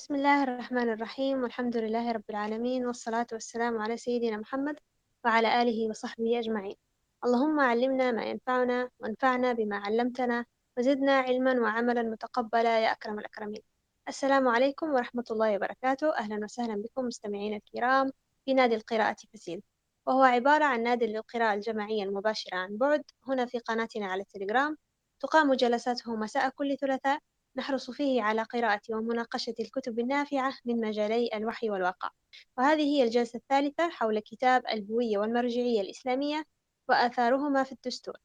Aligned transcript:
بسم 0.00 0.14
الله 0.14 0.42
الرحمن 0.42 0.90
الرحيم 0.92 1.42
والحمد 1.42 1.76
لله 1.76 2.12
رب 2.12 2.24
العالمين 2.30 2.86
والصلاة 2.86 3.26
والسلام 3.32 3.78
على 3.78 3.96
سيدنا 3.96 4.36
محمد 4.36 4.76
وعلى 5.24 5.62
آله 5.62 5.88
وصحبه 5.88 6.38
أجمعين. 6.38 6.76
اللهم 7.24 7.60
علمنا 7.60 8.12
ما 8.12 8.24
ينفعنا 8.24 8.90
وانفعنا 9.00 9.52
بما 9.52 9.76
علمتنا 9.76 10.44
وزدنا 10.78 11.18
علما 11.18 11.60
وعملا 11.60 12.02
متقبلا 12.02 12.80
يا 12.80 12.92
أكرم 12.92 13.18
الأكرمين. 13.18 13.62
السلام 14.08 14.48
عليكم 14.48 14.90
ورحمة 14.94 15.24
الله 15.30 15.56
وبركاته. 15.56 16.16
أهلا 16.16 16.44
وسهلا 16.44 16.82
بكم 16.82 17.04
مستمعينا 17.04 17.56
الكرام 17.56 18.10
في 18.44 18.54
نادي 18.54 18.74
القراءة 18.74 19.16
فسيل 19.34 19.62
وهو 20.06 20.22
عبارة 20.22 20.64
عن 20.64 20.82
نادي 20.82 21.06
للقراءة 21.06 21.54
الجماعية 21.54 22.02
المباشرة 22.02 22.56
عن 22.56 22.76
بعد. 22.76 23.02
هنا 23.28 23.46
في 23.46 23.58
قناتنا 23.58 24.06
على 24.06 24.22
التليجرام 24.22 24.76
تقام 25.20 25.54
جلساته 25.54 26.16
مساء 26.16 26.48
كل 26.48 26.76
ثلاثاء 26.76 27.18
نحرص 27.56 27.90
فيه 27.90 28.22
على 28.22 28.42
قراءة 28.42 28.80
ومناقشة 28.90 29.54
الكتب 29.60 29.98
النافعة 29.98 30.54
من 30.64 30.80
مجالي 30.80 31.30
الوحي 31.34 31.70
والواقع 31.70 32.10
وهذه 32.58 32.82
هي 32.82 33.02
الجلسة 33.02 33.36
الثالثة 33.36 33.88
حول 33.88 34.18
كتاب 34.18 34.66
الهوية 34.66 35.18
والمرجعية 35.18 35.80
الإسلامية 35.80 36.44
وآثارهما 36.88 37.62
في 37.62 37.72
الدستور 37.72 38.16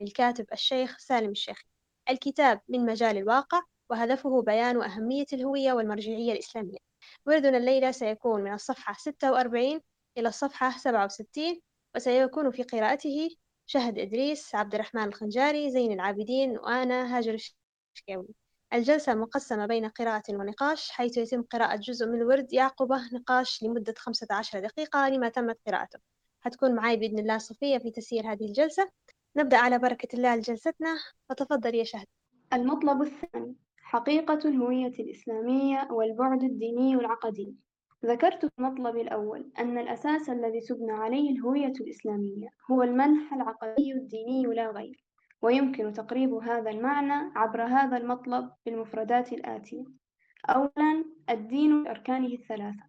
للكاتب 0.00 0.46
الشيخ 0.52 0.98
سالم 0.98 1.30
الشيخ. 1.30 1.62
الكتاب 2.10 2.60
من 2.68 2.86
مجال 2.86 3.16
الواقع 3.18 3.62
وهدفه 3.90 4.42
بيان 4.42 4.82
أهمية 4.82 5.26
الهوية 5.32 5.72
والمرجعية 5.72 6.32
الإسلامية. 6.32 6.78
وردنا 7.26 7.58
الليلة 7.58 7.90
سيكون 7.90 8.42
من 8.42 8.52
الصفحة 8.52 8.94
46 8.98 9.80
إلى 10.18 10.28
الصفحة 10.28 10.78
67 10.78 11.60
وسيكون 11.96 12.50
في 12.50 12.62
قراءته 12.62 13.28
شهد 13.66 13.98
إدريس 13.98 14.54
عبد 14.54 14.74
الرحمن 14.74 15.04
الخنجاري 15.04 15.70
زين 15.70 15.92
العابدين 15.92 16.58
وأنا 16.58 17.16
هاجر 17.18 17.38
الشكاوي 17.94 18.28
الجلسة 18.72 19.14
مقسمة 19.14 19.66
بين 19.66 19.88
قراءة 19.88 20.22
ونقاش 20.30 20.90
حيث 20.90 21.16
يتم 21.16 21.42
قراءة 21.42 21.76
جزء 21.76 22.06
من 22.06 22.14
الورد 22.14 22.52
يعقبه 22.52 23.00
نقاش 23.12 23.62
لمدة 23.62 23.94
خمسة 23.98 24.26
عشر 24.30 24.60
دقيقة 24.60 25.08
لما 25.08 25.28
تمت 25.28 25.58
قراءته. 25.66 25.98
حتكون 26.40 26.74
معي 26.74 26.96
بإذن 26.96 27.18
الله 27.18 27.38
صفية 27.38 27.78
في 27.78 27.90
تسيير 27.90 28.32
هذه 28.32 28.44
الجلسة. 28.44 28.90
نبدأ 29.36 29.56
على 29.56 29.78
بركة 29.78 30.16
الله 30.16 30.36
جلستنا. 30.36 30.96
فتفضل 31.28 31.74
يا 31.74 31.84
شهد. 31.84 32.06
المطلب 32.52 33.02
الثاني 33.02 33.54
حقيقة 33.82 34.38
الهوية 34.48 34.92
الإسلامية 34.98 35.88
والبعد 35.90 36.42
الديني 36.42 36.96
والعقدي 36.96 37.54
ذكرت 38.06 38.46
في 38.46 38.52
المطلب 38.58 38.96
الأول 38.96 39.50
أن 39.58 39.78
الأساس 39.78 40.30
الذي 40.30 40.60
تبنى 40.60 40.92
عليه 40.92 41.30
الهوية 41.30 41.72
الإسلامية 41.80 42.48
هو 42.70 42.82
المنح 42.82 43.32
العقدي 43.34 43.92
الديني 43.92 44.42
لا 44.42 44.70
غير. 44.70 45.03
ويمكن 45.44 45.92
تقريب 45.92 46.34
هذا 46.34 46.70
المعنى 46.70 47.32
عبر 47.36 47.62
هذا 47.62 47.96
المطلب 47.96 48.50
بالمفردات 48.66 49.32
الآتية. 49.32 49.84
أولا 50.48 51.04
الدين 51.30 51.84
بأركانه 51.84 52.26
الثلاثة. 52.26 52.84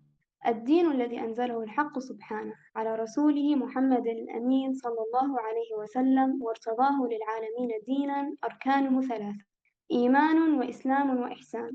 الدين 0.47 0.91
الذي 0.91 1.19
أنزله 1.19 1.63
الحق 1.63 1.99
سبحانه 1.99 2.53
على 2.75 2.95
رسوله 2.95 3.55
محمد 3.55 4.07
الأمين 4.07 4.73
صلى 4.73 5.01
الله 5.01 5.41
عليه 5.41 5.75
وسلم 5.79 6.43
وارتضاه 6.43 6.97
للعالمين 7.11 7.71
دينا 7.87 8.35
أركانه 8.43 9.01
ثلاثة 9.01 9.45
إيمان 9.91 10.53
وإسلام 10.53 11.19
وإحسان. 11.19 11.71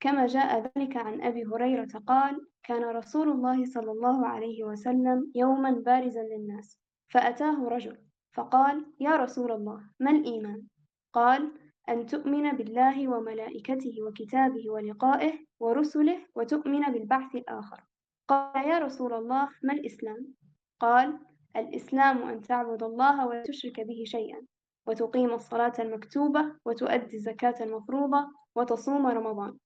كما 0.00 0.26
جاء 0.26 0.70
ذلك 0.76 0.96
عن 0.96 1.22
أبي 1.22 1.44
هريرة 1.44 1.98
قال 2.06 2.46
كان 2.62 2.84
رسول 2.84 3.28
الله 3.28 3.64
صلى 3.64 3.90
الله 3.90 4.26
عليه 4.26 4.64
وسلم 4.64 5.32
يوما 5.34 5.70
بارزا 5.70 6.22
للناس. 6.22 6.78
فأتاه 7.08 7.68
رجل 7.68 8.09
فقال 8.32 8.86
يا 9.00 9.16
رسول 9.16 9.52
الله 9.52 9.80
ما 10.00 10.10
الإيمان؟ 10.10 10.66
قال 11.12 11.52
أن 11.88 12.06
تؤمن 12.06 12.50
بالله 12.50 13.08
وملائكته 13.08 14.02
وكتابه 14.02 14.70
ولقائه 14.70 15.32
ورسله 15.60 16.26
وتؤمن 16.34 16.80
بالبعث 16.92 17.34
الآخر 17.34 17.80
قال 18.28 18.68
يا 18.68 18.78
رسول 18.78 19.12
الله 19.12 19.48
ما 19.62 19.72
الإسلام؟ 19.72 20.34
قال 20.80 21.18
الإسلام 21.56 22.22
أن 22.22 22.40
تعبد 22.42 22.82
الله 22.82 23.26
ولا 23.26 23.42
تشرك 23.42 23.80
به 23.80 24.04
شيئا 24.06 24.40
وتقيم 24.86 25.30
الصلاة 25.32 25.72
المكتوبة 25.78 26.54
وتؤدي 26.64 27.16
الزكاة 27.16 27.54
المفروضة 27.60 28.28
وتصوم 28.54 29.06
رمضان 29.06 29.58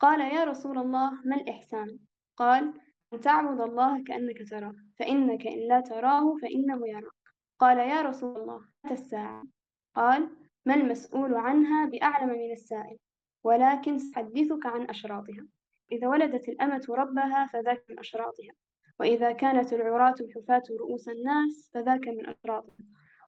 قال 0.00 0.20
يا 0.20 0.44
رسول 0.44 0.78
الله 0.78 1.10
ما 1.24 1.36
الإحسان؟ 1.36 1.98
قال 2.36 2.74
أن 3.12 3.20
تعبد 3.20 3.60
الله 3.60 4.04
كأنك 4.04 4.50
تراه 4.50 4.74
فإنك 4.98 5.46
إن 5.46 5.68
لا 5.68 5.80
تراه 5.80 6.36
فإنه 6.42 6.88
يراك 6.88 7.17
قال 7.58 7.78
يا 7.78 8.02
رسول 8.02 8.36
الله 8.36 8.60
متى 8.84 8.94
الساعة؟ 8.94 9.42
قال 9.94 10.28
ما 10.66 10.74
المسؤول 10.74 11.34
عنها 11.34 11.86
بأعلم 11.86 12.28
من 12.28 12.52
السائل 12.52 12.98
ولكن 13.44 13.98
سأحدثك 13.98 14.66
عن 14.66 14.90
أشراطها. 14.90 15.46
إذا 15.92 16.08
ولدت 16.08 16.48
الأمة 16.48 16.86
ربها 16.88 17.46
فذاك 17.46 17.84
من 17.90 17.98
أشراطها 17.98 18.52
وإذا 19.00 19.32
كانت 19.32 19.72
العراة 19.72 20.14
الحفاة 20.20 20.62
رؤوس 20.80 21.08
الناس 21.08 21.70
فذاك 21.74 22.08
من 22.08 22.26
أشراطها. 22.26 22.76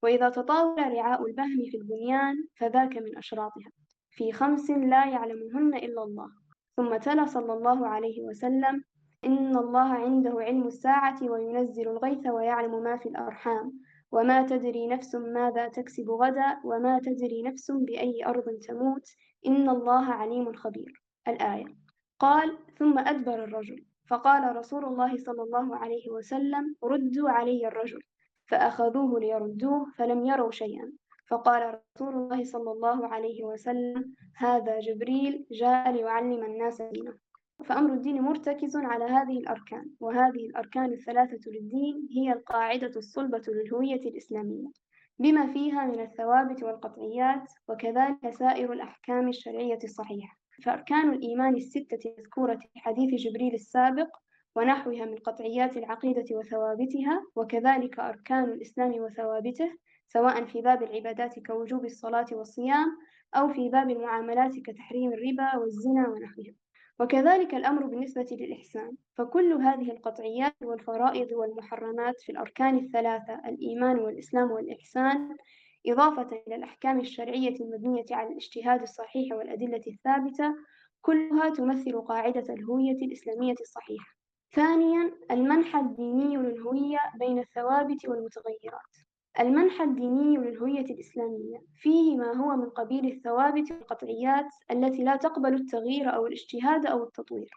وإذا 0.03 0.29
تطاول 0.29 0.93
رعاء 0.93 1.27
البهم 1.27 1.65
في 1.71 1.77
البنيان 1.77 2.45
فذاك 2.57 2.97
من 2.97 3.19
أشراطها. 3.19 3.71
في 4.11 4.33
خمس 4.33 4.71
لا 4.71 5.07
يعلمهن 5.07 5.75
إلا 5.75 6.03
الله. 6.03 6.31
ثم 6.77 6.97
تلا 6.97 7.27
صلى 7.27 7.53
الله 7.53 7.87
عليه 7.87 8.23
وسلم 8.23 8.85
إن 9.25 9.57
الله 9.57 9.95
عنده 9.95 10.35
علم 10.41 10.67
الساعة 10.67 11.23
وينزل 11.23 11.89
الغيث 11.89 12.27
ويعلم 12.27 12.83
ما 12.83 12.97
في 12.97 13.09
الأرحام. 13.09 13.73
وما 14.13 14.47
تدري 14.47 14.87
نفس 14.87 15.15
ماذا 15.15 15.69
تكسب 15.69 16.11
غدا 16.11 16.61
وما 16.65 16.99
تدري 16.99 17.43
نفس 17.43 17.71
بأي 17.71 18.27
أرض 18.27 18.59
تموت 18.69 19.11
إن 19.47 19.69
الله 19.69 20.05
عليم 20.05 20.53
خبير. 20.53 21.03
الآية. 21.29 21.67
قال 22.19 22.59
ثم 22.79 22.99
أدبر 22.99 23.45
الرجل. 23.45 23.85
فقال 24.09 24.57
رسول 24.57 24.85
الله 24.85 25.17
صلى 25.17 25.43
الله 25.43 25.77
عليه 25.77 26.11
وسلم 26.11 26.77
ردوا 26.85 27.31
علي 27.31 27.67
الرجل. 27.67 28.03
فأخذوه 28.49 29.21
ليردوه 29.21 29.87
فلم 29.97 30.27
يروا 30.27 30.51
شيئا. 30.51 30.93
فقال 31.29 31.81
رسول 31.97 32.15
الله 32.15 32.45
صلى 32.45 32.73
الله 32.73 33.07
عليه 33.07 33.45
وسلم 33.45 34.15
هذا 34.37 34.81
جبريل 34.81 35.47
جاء 35.51 35.93
ليعلم 35.93 36.45
الناس 36.45 36.83
دينه. 36.83 37.30
فأمر 37.65 37.93
الدين 37.93 38.23
مرتكز 38.23 38.77
على 38.77 39.05
هذه 39.05 39.39
الأركان 39.39 39.91
وهذه 40.01 40.47
الأركان 40.47 40.93
الثلاثة 40.93 41.51
للدين 41.51 42.09
هي 42.11 42.33
القاعدة 42.33 42.93
الصلبة 42.97 43.43
للهوية 43.49 44.01
الإسلامية 44.01 44.69
بما 45.19 45.53
فيها 45.53 45.87
من 45.87 46.01
الثوابت 46.01 46.63
والقطعيات 46.63 47.53
وكذلك 47.69 48.31
سائر 48.31 48.73
الأحكام 48.73 49.29
الشرعية 49.29 49.79
الصحيحة. 49.85 50.37
فأركان 50.65 51.13
الإيمان 51.13 51.57
الستة 51.57 51.99
المذكورة 52.07 52.57
في 52.57 52.69
حديث 52.77 53.15
جبريل 53.21 53.55
السابق 53.55 54.09
ونحوها 54.57 55.05
من 55.05 55.17
قطعيات 55.17 55.77
العقيدة 55.77 56.25
وثوابتها 56.31 57.23
وكذلك 57.37 57.99
أركان 57.99 58.45
الإسلام 58.45 58.93
وثوابته 58.93 59.71
سواء 60.09 60.45
في 60.45 60.61
باب 60.61 60.83
العبادات 60.83 61.39
كوجوب 61.47 61.85
الصلاة 61.85 62.27
والصيام 62.33 62.99
أو 63.35 63.49
في 63.49 63.69
باب 63.69 63.91
المعاملات 63.91 64.53
كتحريم 64.67 65.13
الربا 65.13 65.57
والزنا 65.57 66.09
ونحوها. 66.09 66.55
وكذلك 67.01 67.55
الأمر 67.55 67.87
بالنسبة 67.87 68.27
للإحسان. 68.31 68.97
فكل 69.15 69.53
هذه 69.53 69.91
القطعيات 69.91 70.55
والفرائض 70.63 71.33
والمحرمات 71.33 72.21
في 72.21 72.33
الأركان 72.33 72.79
الثلاثة 72.79 73.35
الإيمان 73.49 73.99
والإسلام 73.99 74.51
والإحسان 74.51 75.37
إضافة 75.87 76.43
إلى 76.47 76.57
الأحكام 76.57 77.01
الشرعية 77.01 77.57
المبنية 77.61 78.05
على 78.11 78.29
الاجتهاد 78.29 78.83
الصحيح 78.83 79.33
والأدلة 79.37 79.83
الثابتة 79.87 80.55
كلها 81.01 81.51
تمثل 81.51 82.01
قاعدة 82.01 82.55
الهوية 82.55 83.05
الإسلامية 83.07 83.55
الصحيحة. 83.61 84.17
ثانيا 84.53 85.13
المنحى 85.31 85.81
الديني 85.81 86.37
للهوية 86.37 86.99
بين 87.19 87.39
الثوابت 87.39 88.09
والمتغيرات. 88.09 88.95
المنحى 89.41 89.85
الديني 89.85 90.37
للهوية 90.37 90.81
الإسلامية 90.85 91.59
فيه 91.77 92.17
ما 92.17 92.37
هو 92.37 92.57
من 92.57 92.69
قبيل 92.71 93.07
الثوابت 93.07 93.71
والقطعيات 93.73 94.47
التي 94.71 95.05
لا 95.05 95.17
تقبل 95.17 95.55
التغيير 95.55 96.15
أو 96.15 96.27
الاجتهاد 96.27 96.87
أو 96.87 97.03
التطوير. 97.05 97.51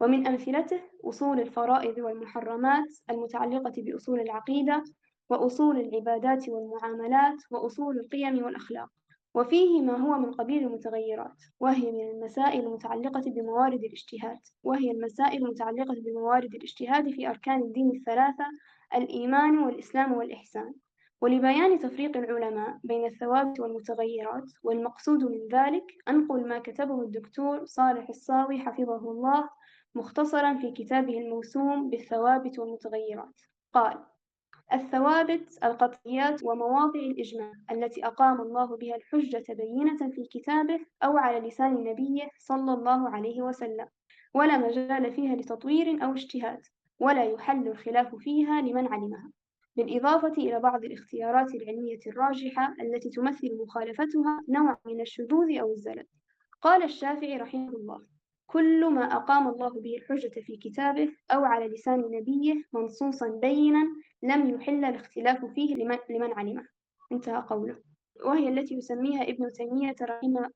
ومن 0.00 0.26
أمثلته 0.26 0.80
أصول 1.04 1.40
الفرائض 1.40 1.98
والمحرمات 1.98 2.88
المتعلقة 3.10 3.72
بأصول 3.76 4.20
العقيدة 4.20 4.84
وأصول 5.30 5.80
العبادات 5.80 6.48
والمعاملات 6.48 7.36
وأصول 7.50 7.98
القيم 7.98 8.44
والأخلاق. 8.44 8.88
وفيه 9.34 9.82
ما 9.82 9.96
هو 9.96 10.18
من 10.18 10.32
قبيل 10.32 10.62
المتغيرات 10.66 11.42
وهي 11.60 11.92
من 11.92 12.10
المسائل 12.10 12.60
المتعلقة 12.60 13.22
بموارد 13.26 13.84
الاجتهاد 13.84 14.38
وهي 14.62 14.90
المسائل 14.90 15.44
المتعلقة 15.44 15.94
بموارد 15.94 16.54
الاجتهاد 16.54 17.10
في 17.10 17.28
أركان 17.28 17.62
الدين 17.62 17.90
الثلاثة 17.90 18.44
الإيمان 18.94 19.58
والإسلام 19.58 20.12
والإحسان. 20.12 20.74
ولبيان 21.20 21.78
تفريق 21.78 22.16
العلماء 22.16 22.78
بين 22.84 23.06
الثوابت 23.06 23.60
والمتغيرات 23.60 24.52
والمقصود 24.62 25.24
من 25.24 25.48
ذلك 25.52 25.84
أنقل 26.08 26.48
ما 26.48 26.58
كتبه 26.58 27.02
الدكتور 27.02 27.64
صالح 27.64 28.08
الصاوي 28.08 28.58
حفظه 28.58 29.10
الله 29.10 29.48
مختصرا 29.94 30.54
في 30.54 30.72
كتابه 30.72 31.18
الموسوم 31.18 31.90
بالثوابت 31.90 32.58
والمتغيرات. 32.58 33.40
قال 33.72 34.04
الثوابت 34.72 35.64
القطعيات 35.64 36.42
ومواضع 36.44 37.00
الإجماع 37.00 37.52
التي 37.70 38.06
أقام 38.06 38.40
الله 38.40 38.76
بها 38.76 38.96
الحجة 38.96 39.44
بينة 39.48 40.10
في 40.10 40.24
كتابه 40.30 40.80
أو 41.02 41.16
على 41.16 41.48
لسان 41.48 41.74
نبيه 41.84 42.28
صلى 42.38 42.72
الله 42.72 43.08
عليه 43.08 43.42
وسلم 43.42 43.86
ولا 44.34 44.58
مجال 44.58 45.12
فيها 45.12 45.36
لتطوير 45.36 46.04
أو 46.04 46.12
اجتهاد 46.12 46.60
ولا 47.00 47.24
يحل 47.24 47.68
الخلاف 47.68 48.14
فيها 48.14 48.60
لمن 48.60 48.86
علمها. 48.86 49.30
بالإضافة 49.76 50.32
إلى 50.32 50.60
بعض 50.60 50.84
الاختيارات 50.84 51.54
العلمية 51.54 52.00
الراجحة 52.06 52.74
التي 52.80 53.10
تمثل 53.10 53.58
مخالفتها 53.62 54.42
نوع 54.48 54.78
من 54.86 55.00
الشذوذ 55.00 55.58
أو 55.58 55.72
الزلل. 55.72 56.06
قال 56.62 56.82
الشافعي 56.82 57.36
رحمه 57.36 57.68
الله 57.68 58.06
كل 58.46 58.90
ما 58.90 59.04
أقام 59.04 59.48
الله 59.48 59.80
به 59.80 59.96
الحجة 59.96 60.40
في 60.40 60.56
كتابه 60.56 61.08
أو 61.30 61.44
على 61.44 61.68
لسان 61.68 62.00
نبيه 62.00 62.54
منصوصا 62.72 63.28
بينا 63.28 63.88
لم 64.22 64.50
يحل 64.50 64.84
الاختلاف 64.84 65.44
فيه 65.44 65.74
لمن, 65.74 66.32
علمه. 66.32 66.66
انتهى 67.12 67.42
قوله. 67.48 67.76
وهي 68.24 68.48
التي 68.48 68.74
يسميها 68.74 69.22
ابن 69.22 69.52
تيمية 69.52 69.96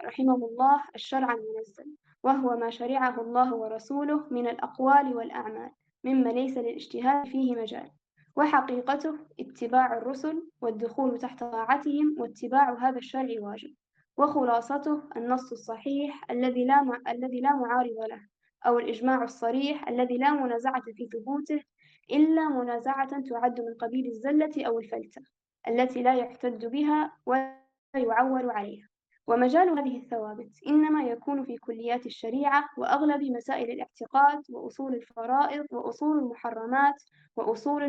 رحمه 0.05 0.35
الله 0.35 0.83
الشرع 0.95 1.33
المنزل 1.33 1.97
وهو 2.23 2.57
ما 2.57 2.71
شرعه 2.71 3.21
الله 3.21 3.55
ورسوله 3.55 4.27
من 4.31 4.47
الأقوال 4.47 5.17
والأعمال 5.17 5.71
مما 6.05 6.31
ليس 6.31 6.59
للاجتهاد 6.59 7.27
فيه 7.27 7.55
مجال. 7.55 7.91
وحقيقته 8.37 9.19
اتباع 9.41 9.97
الرسل 9.97 10.49
والدخول 10.61 11.19
تحت 11.19 11.41
طاعتهم 11.41 12.17
واتباع 12.19 12.89
هذا 12.89 12.99
الشرع 12.99 13.35
واجب 13.39 13.75
وخلاصته 14.17 15.03
النص 15.17 15.53
الصحيح 15.53 16.31
الذي 16.31 16.65
لا. 16.65 17.01
الذي 17.09 17.41
لا 17.41 17.57
معارض 17.57 17.99
له 18.11 18.21
أو 18.67 18.79
الإجماع 18.79 19.25
الصريح 19.25 19.89
الذي 19.89 20.19
لا 20.19 20.31
منازعة 20.31 20.83
في 20.83 21.09
ثبوته 21.13 21.63
إلا 22.11 22.49
منازعة 22.49 23.21
تعد 23.21 23.61
من 23.61 23.75
قبيل 23.75 24.07
الزلة 24.07 24.67
أو 24.67 24.79
الفلتة 24.79 25.23
التي 25.69 26.03
لا 26.03 26.15
يحتج 26.15 26.67
بها 26.67 27.13
ولا 27.27 27.61
يعول 27.95 28.51
عليها 28.51 28.90
ومجال 29.31 29.79
هذه 29.79 29.97
الثوابت 29.97 30.51
إنما 30.67 31.03
يكون 31.03 31.45
في 31.45 31.57
كليات 31.57 32.07
الشريعة 32.07 32.65
وأغلب 32.79 33.23
مسائل 33.23 33.71
الاعتقاد 33.71 34.43
وأصول 34.51 34.95
الفرائض 34.95 35.67
وأصول 35.71 36.19
المحرمات 36.19 37.03
وأصول 37.37 37.83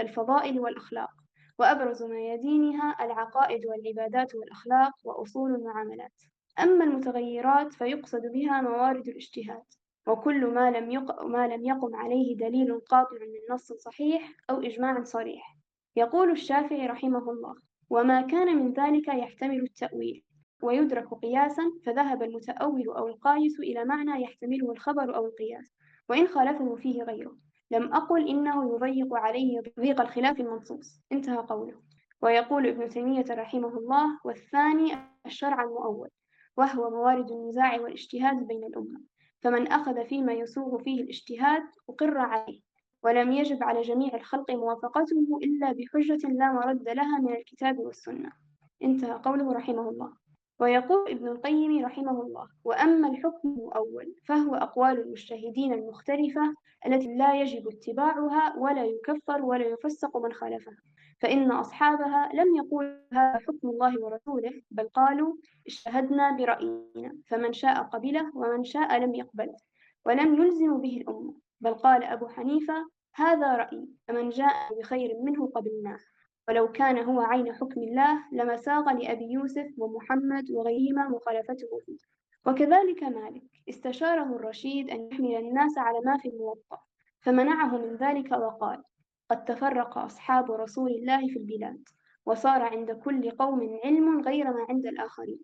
الفضائل 0.00 0.60
والأخلاق. 0.60 1.10
وأبرز 1.58 2.02
ميادينها 2.02 2.96
العقائد 3.04 3.66
والعبادات 3.66 4.34
والأخلاق 4.34 4.92
وأصول 5.04 5.54
المعاملات. 5.54 6.12
أما 6.58 6.84
المتغيرات 6.84 7.72
فيقصد 7.72 8.22
بها 8.32 8.60
موارد 8.60 9.08
الاجتهاد. 9.08 9.62
وكل 10.06 10.46
ما 10.46 10.70
لم, 10.70 10.90
يق... 10.90 11.22
ما 11.22 11.48
لم 11.48 11.64
يقم 11.64 11.96
عليه 11.96 12.36
دليل 12.36 12.80
قاطع 12.80 13.16
من 13.20 13.54
نص 13.54 13.72
صحيح 13.72 14.32
أو 14.50 14.60
إجماع 14.60 15.02
صريح. 15.02 15.56
يقول 15.96 16.30
الشافعي 16.30 16.86
رحمه 16.86 17.30
الله 17.30 17.54
وما 17.90 18.20
كان 18.22 18.56
من 18.56 18.72
ذلك 18.72 19.08
يحتمل 19.08 19.62
التأويل 19.62 20.24
ويدرك 20.64 21.14
قياسا 21.14 21.62
فذهب 21.86 22.22
المتأول 22.22 22.88
أو 22.88 23.08
القايس 23.08 23.60
إلى 23.60 23.84
معنى 23.84 24.22
يحتمله 24.22 24.72
الخبر 24.72 25.16
أو 25.16 25.26
القياس 25.26 25.74
وإن 26.08 26.26
خالفه 26.26 26.74
فيه 26.74 27.02
غيره. 27.02 27.36
لم 27.70 27.92
أقل 27.94 28.28
إنه 28.28 28.74
يضيق 28.74 29.14
عليه 29.14 29.62
ضيق 29.80 30.00
الخلاف 30.00 30.40
المنصوص. 30.40 31.00
انتهى 31.12 31.36
قوله. 31.36 31.80
ويقول 32.22 32.66
ابن 32.66 32.88
تيمية 32.88 33.24
رحمه 33.30 33.78
الله 33.78 34.20
والثاني 34.24 34.92
الشرع 35.26 35.62
المؤول 35.62 36.08
وهو 36.56 36.90
موارد 36.90 37.30
النزاع 37.30 37.80
والاجتهاد 37.80 38.46
بين 38.46 38.64
الأمة. 38.64 39.00
فمن 39.42 39.68
أخذ 39.68 40.04
فيما 40.04 40.32
يسوغ 40.32 40.82
فيه 40.82 41.02
الاجتهاد 41.02 41.62
أقر 41.88 42.18
عليه 42.18 42.60
ولم 43.02 43.32
يجب 43.32 43.62
على 43.62 43.82
جميع 43.82 44.14
الخلق 44.14 44.50
موافقته 44.50 45.38
إلا 45.42 45.72
بحجة 45.72 46.28
لا 46.28 46.52
مرد 46.52 46.88
لها 46.88 47.18
من 47.18 47.36
الكتاب 47.36 47.78
والسنة. 47.78 48.32
انتهى 48.82 49.20
قوله 49.24 49.52
رحمه 49.52 49.88
الله. 49.88 50.23
ويقول 50.60 51.10
ابن 51.10 51.28
القيم 51.28 51.84
رحمه 51.84 52.22
الله 52.22 52.48
وأما 52.64 53.08
الحكم 53.08 53.56
الأول 53.68 54.14
فهو 54.26 54.54
أقوال 54.54 55.00
المجتهدين 55.00 55.72
المختلفة 55.72 56.54
التي 56.86 57.14
لا 57.16 57.40
يجب 57.40 57.68
اتباعها 57.68 58.56
ولا 58.58 58.84
يكفر 58.84 59.42
ولا 59.42 59.64
يفسق 59.66 60.16
من 60.16 60.32
خالفها 60.32 60.76
فإن 61.20 61.50
أصحابها 61.50 62.30
لم 62.34 62.56
يقولوا 62.56 62.98
هذا 63.12 63.38
حكم 63.38 63.68
الله 63.68 64.04
ورسوله 64.04 64.52
بل 64.70 64.88
قالوا 64.88 65.34
اجتهدنا 65.66 66.36
برأينا 66.36 67.18
فمن 67.26 67.52
شاء 67.52 67.82
قبله 67.82 68.36
ومن 68.36 68.64
شاء 68.64 68.98
لم 68.98 69.14
يقبله 69.14 69.56
ولم 70.06 70.34
يلزم 70.34 70.80
به 70.80 70.96
الأمة 70.96 71.34
بل 71.60 71.74
قال 71.74 72.04
أبو 72.04 72.28
حنيفة 72.28 72.74
هذا 73.14 73.56
رأيي 73.56 73.88
فمن 74.08 74.28
جاء 74.28 74.78
بخير 74.78 75.16
منه 75.22 75.46
قبلناه. 75.46 75.98
ولو 76.48 76.72
كان 76.72 76.98
هو 76.98 77.20
عين 77.20 77.54
حكم 77.54 77.82
الله 77.82 78.24
لما 78.32 78.56
ساغ 78.56 78.92
لأبي 78.92 79.24
يوسف 79.24 79.66
ومحمد 79.78 80.50
وغيرهما 80.50 81.08
مخالفته 81.08 81.78
فيه. 81.86 81.98
وكذلك 82.46 83.02
مالك 83.02 83.42
استشاره 83.68 84.36
الرشيد 84.36 84.90
أن 84.90 85.08
يحمل 85.12 85.36
الناس 85.36 85.78
على 85.78 86.00
ما 86.04 86.18
في 86.18 86.28
الموطأ 86.28 86.78
فمنعه 87.20 87.78
من 87.78 87.96
ذلك 87.96 88.32
وقال 88.32 88.82
قد 89.30 89.44
تفرق 89.44 89.98
أصحاب 89.98 90.50
رسول 90.52 90.90
الله 90.90 91.28
في 91.28 91.38
البلاد 91.38 91.88
وصار 92.26 92.62
عند 92.62 92.92
كل 92.92 93.30
قوم 93.30 93.78
علم 93.84 94.20
غير 94.20 94.44
ما 94.44 94.66
عند 94.68 94.86
الآخرين. 94.86 95.40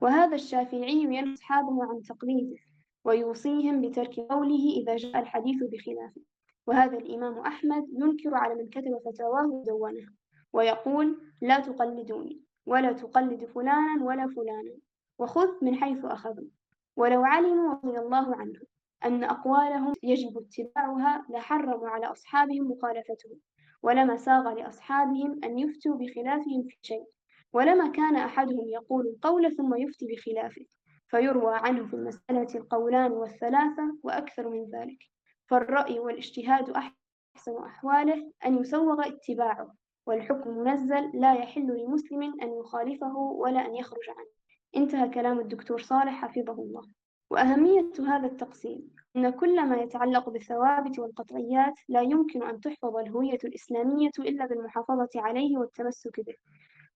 وهذا 0.00 0.34
الشافعي 0.34 1.02
ينهى 1.02 1.34
أصحابه 1.34 1.84
عن 1.84 2.02
تقليده 2.02 2.56
ويوصيهم 3.04 3.80
بترك 3.80 4.20
قوله 4.20 4.82
إذا 4.82 4.96
جاء 4.96 5.18
الحديث 5.18 5.62
بخلافه 5.62 6.20
وهذا 6.66 6.98
الإمام 6.98 7.38
أحمد 7.38 7.86
ينكر 7.92 8.34
على 8.34 8.54
من 8.54 8.68
كتب 8.68 8.98
فتاواه 9.04 9.46
ودونه 9.46 10.06
ويقول 10.54 11.20
لا 11.40 11.60
تقلدوني 11.60 12.40
ولا 12.66 12.92
تقلد 12.92 13.44
فلانا 13.44 14.04
ولا 14.04 14.26
فلانا 14.26 14.76
وخذ 15.18 15.48
من 15.64 15.74
حيث 15.74 16.04
أخذوا. 16.04 16.48
ولو 16.96 17.24
علموا 17.24 17.74
رضي 17.74 17.98
الله 17.98 18.36
عنهم 18.36 18.62
أن 19.04 19.24
أقوالهم 19.24 19.92
يجب 20.02 20.38
اتباعها 20.38 21.26
لحرموا 21.30 21.88
على 21.88 22.06
أصحابهم 22.06 22.70
مخالفتهم 22.70 23.38
ولما 23.82 24.16
ساغ 24.16 24.52
لأصحابهم 24.52 25.40
أن 25.44 25.58
يفتوا 25.58 25.96
بخلافهم 25.96 26.62
في 26.62 26.76
شيء. 26.82 27.04
ولما 27.52 27.88
كان 27.88 28.16
أحدهم 28.16 28.68
يقول 28.68 29.06
القول 29.06 29.56
ثم 29.56 29.74
يفتي 29.74 30.06
بخلافه 30.06 30.64
فيروى 31.08 31.54
عنه 31.54 31.86
في 31.86 31.94
المسألة 31.94 32.48
القولان 32.54 33.12
والثلاثة 33.12 33.98
وأكثر 34.02 34.48
من 34.48 34.70
ذلك. 34.70 34.98
فالرأي 35.46 35.98
والإجتهاد 35.98 36.70
أحسن 36.70 37.56
أحواله 37.66 38.32
أن 38.46 38.58
يسوغ 38.58 39.06
اتباعه. 39.06 39.83
والحكم 40.06 40.58
منزل 40.58 41.10
لا 41.14 41.34
يحل 41.34 41.66
لمسلم 41.66 42.22
أن 42.22 42.58
يخالفه 42.60 43.16
ولا 43.16 43.66
أن 43.66 43.74
يخرج 43.74 44.08
عنه. 44.08 44.28
انتهى 44.76 45.08
كلام 45.08 45.40
الدكتور 45.40 45.80
صالح 45.80 46.12
حفظه 46.24 46.52
الله. 46.52 46.82
وأهمية 47.30 47.90
هذا 47.98 48.26
التقسيم 48.26 48.90
أن 49.16 49.30
كل 49.30 49.68
ما 49.68 49.76
يتعلق 49.76 50.28
بالثوابت 50.28 50.98
والقطعيات 50.98 51.74
لا 51.88 52.00
يمكن 52.00 52.42
أن 52.42 52.60
تحفظ 52.60 52.96
الهوية 52.96 53.38
الإسلامية 53.44 54.10
إلا 54.18 54.46
بالمحافظة 54.46 55.08
عليه 55.16 55.58
والتمسك 55.58 56.20
به 56.20 56.34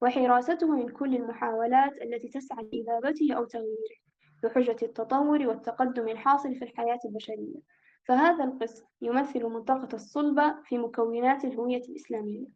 وحراسته 0.02 0.66
من 0.66 0.88
كل 0.88 1.16
المحاولات 1.16 1.92
التي 2.02 2.28
تسعى 2.28 2.64
لإذابته 2.72 3.32
أو 3.34 3.44
تغييره 3.44 3.98
بحجة 4.42 4.76
التطور 4.82 5.46
والتقدم 5.46 6.08
الحاصل 6.08 6.54
في 6.54 6.64
الحياة 6.64 6.98
البشرية. 7.04 7.60
فهذا 8.04 8.44
القسم 8.44 8.84
يمثل 9.02 9.44
منطقة 9.44 9.88
الصلبة 9.94 10.62
في 10.64 10.78
مكونات 10.78 11.44
الهوية 11.44 11.82
الإسلامية. 11.88 12.46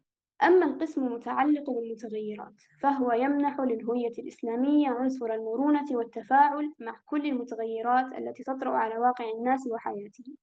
أما 0.43 0.65
القسم 0.65 1.03
المتعلق 1.07 1.69
بالمتغيرات 1.69 2.53
فهو 2.81 3.11
يمنح 3.11 3.59
للهوية 3.59 4.11
الإسلامية 4.19 4.89
عنصر 4.89 5.25
المرونة 5.25 5.85
والتفاعل 5.91 6.73
مع 6.79 6.99
كل 7.05 7.25
المتغيرات 7.25 8.05
التي 8.17 8.43
تطرأ 8.43 8.77
على 8.77 8.97
واقع 8.97 9.25
الناس 9.37 9.67
وحياتهم. 9.67 10.35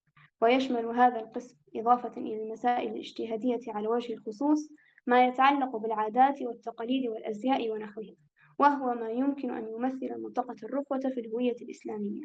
ويشمل 0.43 0.87
هذا 0.87 1.21
القسم 1.21 1.57
إضافة 1.77 2.13
إلى 2.17 2.43
المسائل 2.43 2.93
الاجتهادية 2.93 3.61
على 3.69 3.89
وجه 3.89 4.13
الخصوص 4.13 4.69
ما 5.07 5.27
يتعلق 5.27 5.77
بالعادات 5.77 6.43
والتقاليد 6.43 7.09
والأزياء 7.11 7.71
ونحوها 7.71 8.15
وهو 8.59 8.95
ما 8.95 9.11
يمكن 9.11 9.51
أن 9.51 9.69
يمثل 9.69 10.23
منطقة 10.23 10.57
الرقوة 10.63 11.01
في 11.01 11.21
الهوية 11.21 11.57
الإسلامية. 11.63 12.23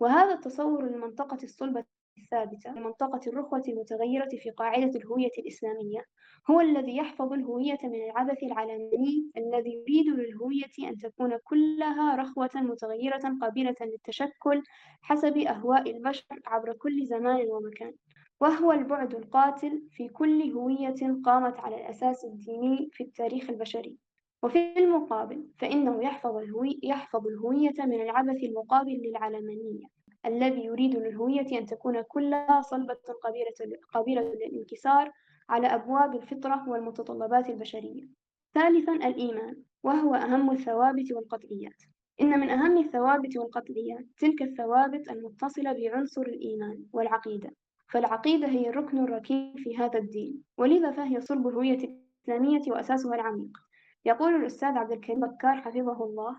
وهذا 0.00 0.34
التصور 0.34 0.86
لمنطقة 0.86 1.38
الصلبة 1.42 1.84
الثابتة 2.18 2.72
لمنطقة 2.72 3.20
الرخوة 3.26 3.62
المتغيرة 3.68 4.28
في 4.28 4.50
قاعدة 4.50 4.98
الهوية 5.00 5.30
الإسلامية 5.38 6.04
هو 6.50 6.60
الذي 6.60 6.96
يحفظ 6.96 7.32
الهوية 7.32 7.78
من 7.84 8.04
العبث 8.04 8.42
العلماني 8.42 9.30
الذي 9.36 9.72
يريد 9.72 10.06
للهوية 10.06 10.88
أن 10.90 10.96
تكون 10.96 11.38
كلها 11.44 12.16
رخوة 12.16 12.50
متغيرة 12.54 13.36
قابلة 13.40 13.74
للتشكل 13.80 14.62
حسب 15.02 15.38
أهواء 15.38 15.90
البشر 15.90 16.40
عبر 16.46 16.72
كل 16.72 17.06
زمان 17.06 17.46
ومكان. 17.50 17.94
وهو 18.40 18.72
البعد 18.72 19.14
القاتل 19.14 19.82
في 19.90 20.08
كل 20.08 20.42
هوية 20.42 21.20
قامت 21.24 21.60
على 21.60 21.76
الأساس 21.76 22.24
الديني 22.24 22.88
في 22.92 23.04
التاريخ 23.04 23.50
البشري. 23.50 23.96
وفي 24.42 24.78
المقابل 24.78 25.46
فإنه 25.58 26.02
يحفظ, 26.04 26.36
الهوي 26.36 26.80
يحفظ 26.82 27.26
الهوية 27.26 27.74
من 27.78 28.00
العبث 28.02 28.44
المقابل 28.44 29.02
للعلمانية. 29.04 29.93
الذي 30.26 30.64
يريد 30.64 30.96
للهوية 30.96 31.58
أن 31.58 31.66
تكون 31.66 32.02
كلها 32.02 32.60
صلبة 32.60 32.98
قابلة, 33.22 33.78
قابلة 33.92 34.22
للانكسار 34.22 35.10
على 35.48 35.66
أبواب 35.66 36.14
الفطرة 36.14 36.68
والمتطلبات 36.68 37.50
البشرية. 37.50 38.08
ثالثًا 38.54 38.92
الإيمان، 38.92 39.56
وهو 39.82 40.14
أهم 40.14 40.50
الثوابت 40.50 41.12
والقطعيات. 41.12 41.82
إن 42.20 42.40
من 42.40 42.50
أهم 42.50 42.78
الثوابت 42.78 43.36
والقطعيات 43.36 44.06
تلك 44.18 44.42
الثوابت 44.42 45.10
المتصلة 45.10 45.72
بعنصر 45.72 46.22
الإيمان 46.22 46.84
والعقيدة، 46.92 47.50
فالعقيدة 47.88 48.48
هي 48.48 48.68
الركن 48.68 48.98
الركين 48.98 49.54
في 49.56 49.76
هذا 49.76 49.98
الدين، 49.98 50.42
ولذا 50.58 50.90
فهي 50.90 51.20
صلب 51.20 51.48
الهوية 51.48 51.78
الإسلامية 51.78 52.62
وأساسها 52.72 53.14
العميق. 53.14 53.58
يقول 54.04 54.34
الأستاذ 54.34 54.68
عبد 54.68 54.92
الكريم 54.92 55.20
بكار 55.20 55.56
حفظه 55.56 56.04
الله: 56.04 56.36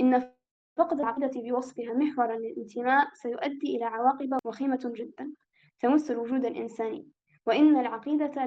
إن 0.00 0.33
فقد 0.76 1.00
العقيدة 1.00 1.40
بوصفها 1.40 1.94
محورًا 1.94 2.36
للانتماء 2.36 3.08
سيؤدي 3.14 3.76
إلى 3.76 3.84
عواقب 3.84 4.38
وخيمة 4.44 4.92
جدًا 4.96 5.32
تمس 5.80 6.10
الوجود 6.10 6.44
الإنساني، 6.44 7.08
وإن 7.46 7.76
العقيدة 7.76 8.44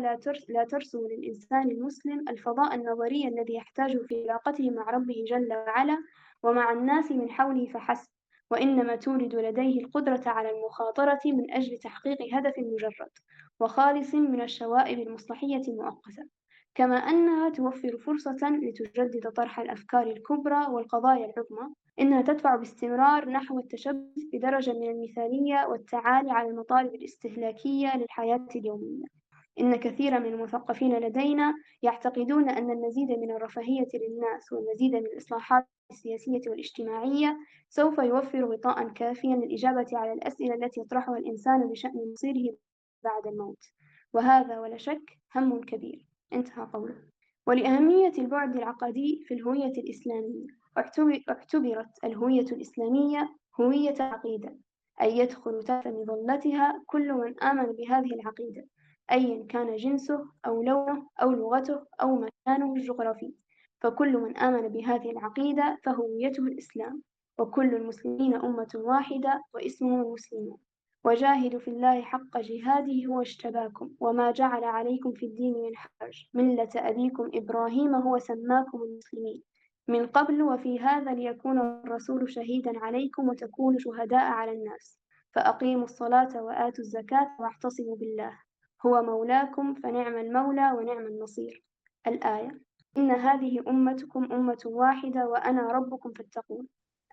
لا 0.50 0.66
ترسم 0.66 1.00
للإنسان 1.00 1.72
المسلم 1.72 2.30
الفضاء 2.30 2.76
النظري 2.76 3.28
الذي 3.28 3.54
يحتاجه 3.54 3.98
في 3.98 4.22
علاقته 4.24 4.70
مع 4.70 4.90
ربه 4.90 5.24
جل 5.28 5.54
وعلا 5.54 5.98
ومع 6.44 6.72
الناس 6.72 7.12
من 7.12 7.30
حوله 7.30 7.66
فحسب، 7.66 8.10
وإنما 8.52 8.96
تولد 8.96 9.36
لديه 9.36 9.82
القدرة 9.82 10.22
على 10.26 10.50
المخاطرة 10.52 11.20
من 11.26 11.52
أجل 11.52 11.78
تحقيق 11.78 12.18
هدف 12.34 12.54
مجرد 12.60 13.12
وخالص 13.60 14.16
من 14.16 14.42
الشوائب 14.42 15.00
المصلحية 15.00 15.62
المؤقتة، 15.68 16.24
كما 16.76 16.96
أنها 16.96 17.50
توفر 17.50 17.98
فرصة 17.98 18.50
لتجدد 18.62 19.32
طرح 19.32 19.60
الأفكار 19.60 20.08
الكبرى 20.08 20.66
والقضايا 20.72 21.26
العظمى، 21.26 21.74
إنها 22.00 22.22
تدفع 22.22 22.56
باستمرار 22.56 23.30
نحو 23.30 23.60
التشبث 23.60 24.24
بدرجة 24.34 24.74
من 24.74 24.90
المثالية 24.90 25.68
والتعالي 25.68 26.32
على 26.32 26.50
المطالب 26.50 26.96
الاستهلاكية 26.96 27.98
للحياة 27.98 28.48
اليومية. 28.56 29.06
إن 29.60 29.76
كثيرا 29.76 30.20
من 30.20 30.34
المثقفين 30.34 31.00
لدينا 31.00 31.54
يعتقدون 31.82 32.50
أن 32.50 32.72
المزيد 32.72 33.12
من 33.12 33.32
الرفاهية 33.32 33.88
للناس 33.94 34.52
والمزيد 34.52 34.92
من 34.92 35.06
الإصلاحات 35.06 35.68
السياسية 35.92 36.42
والاجتماعية 36.48 37.38
سوف 37.70 37.98
يوفر 37.98 38.46
غطاء 38.46 38.88
كافيا 38.90 39.36
للإجابة 39.36 39.88
على 39.94 40.14
الأسئلة 40.14 40.56
التي 40.56 40.82
يطرحها 40.82 41.18
الإنسان 41.18 41.68
بشأن 41.70 42.12
مصيره 42.12 42.56
بعد 43.04 43.28
الموت. 43.28 43.64
وهذا 44.14 44.60
ولا 44.60 44.78
شك 44.78 45.20
هم 45.36 45.62
كبير. 45.62 46.06
انتهى 46.34 46.68
قوله. 46.74 46.96
ولأهمية 47.48 48.12
البعد 48.18 48.56
العقدي 48.56 49.24
في 49.28 49.34
الهوية 49.34 49.66
الإسلامية. 49.78 50.48
اعتبرت 50.78 52.04
الهوية 52.04 52.46
الإسلامية 52.52 53.36
هوية 53.62 53.96
عقيدة 54.00 54.58
أي 55.02 55.18
يدخل 55.18 55.64
تحت 55.64 55.88
مظلتها 55.88 56.84
كل 56.86 57.14
من 57.14 57.44
آمن 57.44 57.72
بهذه 57.72 58.14
العقيدة 58.14 58.68
أيا 59.12 59.46
كان 59.50 59.76
جنسه 59.76 60.26
أو 60.46 60.64
لونه 60.64 61.10
أو 61.22 61.32
لغته 61.32 61.86
أو 62.02 62.16
مكانه 62.16 62.74
الجغرافي. 62.76 63.34
فكل 63.82 64.18
من 64.18 64.38
آمن 64.38 64.68
بهذه 64.68 65.12
العقيدة 65.12 65.78
فهويته 65.84 66.44
الإسلام 66.44 67.02
وكل 67.40 67.76
المسلمين 67.76 68.36
أمة 68.36 68.72
واحدة 68.76 69.44
واسمهم 69.54 70.02
المسلمون 70.02 70.58
وجاهدوا 71.04 71.60
في 71.60 71.68
الله 71.68 72.02
حق 72.02 72.38
جهاده 72.38 73.06
هو 73.06 73.22
اجتباكم 73.22 73.92
وما 74.00 74.32
جعل 74.32 74.64
عليكم 74.64 75.14
في 75.14 75.26
الدين 75.26 75.54
من 75.54 75.76
حرج. 75.76 76.28
ملة 76.34 76.70
أبيكم 76.76 77.32
إبراهيم 77.34 77.96
هو 77.96 78.18
سماكم 78.18 78.84
المسلمين. 78.84 79.44
من 79.88 80.08
قبل 80.08 80.42
وفي 80.42 80.80
هذا 80.80 81.14
ليكون 81.14 81.60
الرسول 81.60 82.32
شهيدا 82.32 82.80
عليكم 82.80 83.30
وتكونوا 83.30 83.80
شهداء 83.80 84.26
على 84.26 84.52
الناس. 84.52 85.00
فأقيموا 85.32 85.86
الصلاة 85.86 86.44
وآتوا 86.44 86.84
الزكاة 86.84 87.36
واعتصموا 87.40 87.96
بالله. 87.96 88.40
هو 88.86 89.02
مولاكم 89.02 89.74
فنعم 89.74 90.18
المولى 90.18 90.72
ونعم 90.72 91.06
النصير. 91.08 91.64
الآية 92.08 92.62
إن 92.98 93.12
هذه 93.12 93.64
أمتكم 93.68 94.34
أمة 94.34 94.62
واحدة 94.66 95.28
وأنا 95.28 95.72
ربكم 95.72 96.14
فاتقون. 96.14 96.68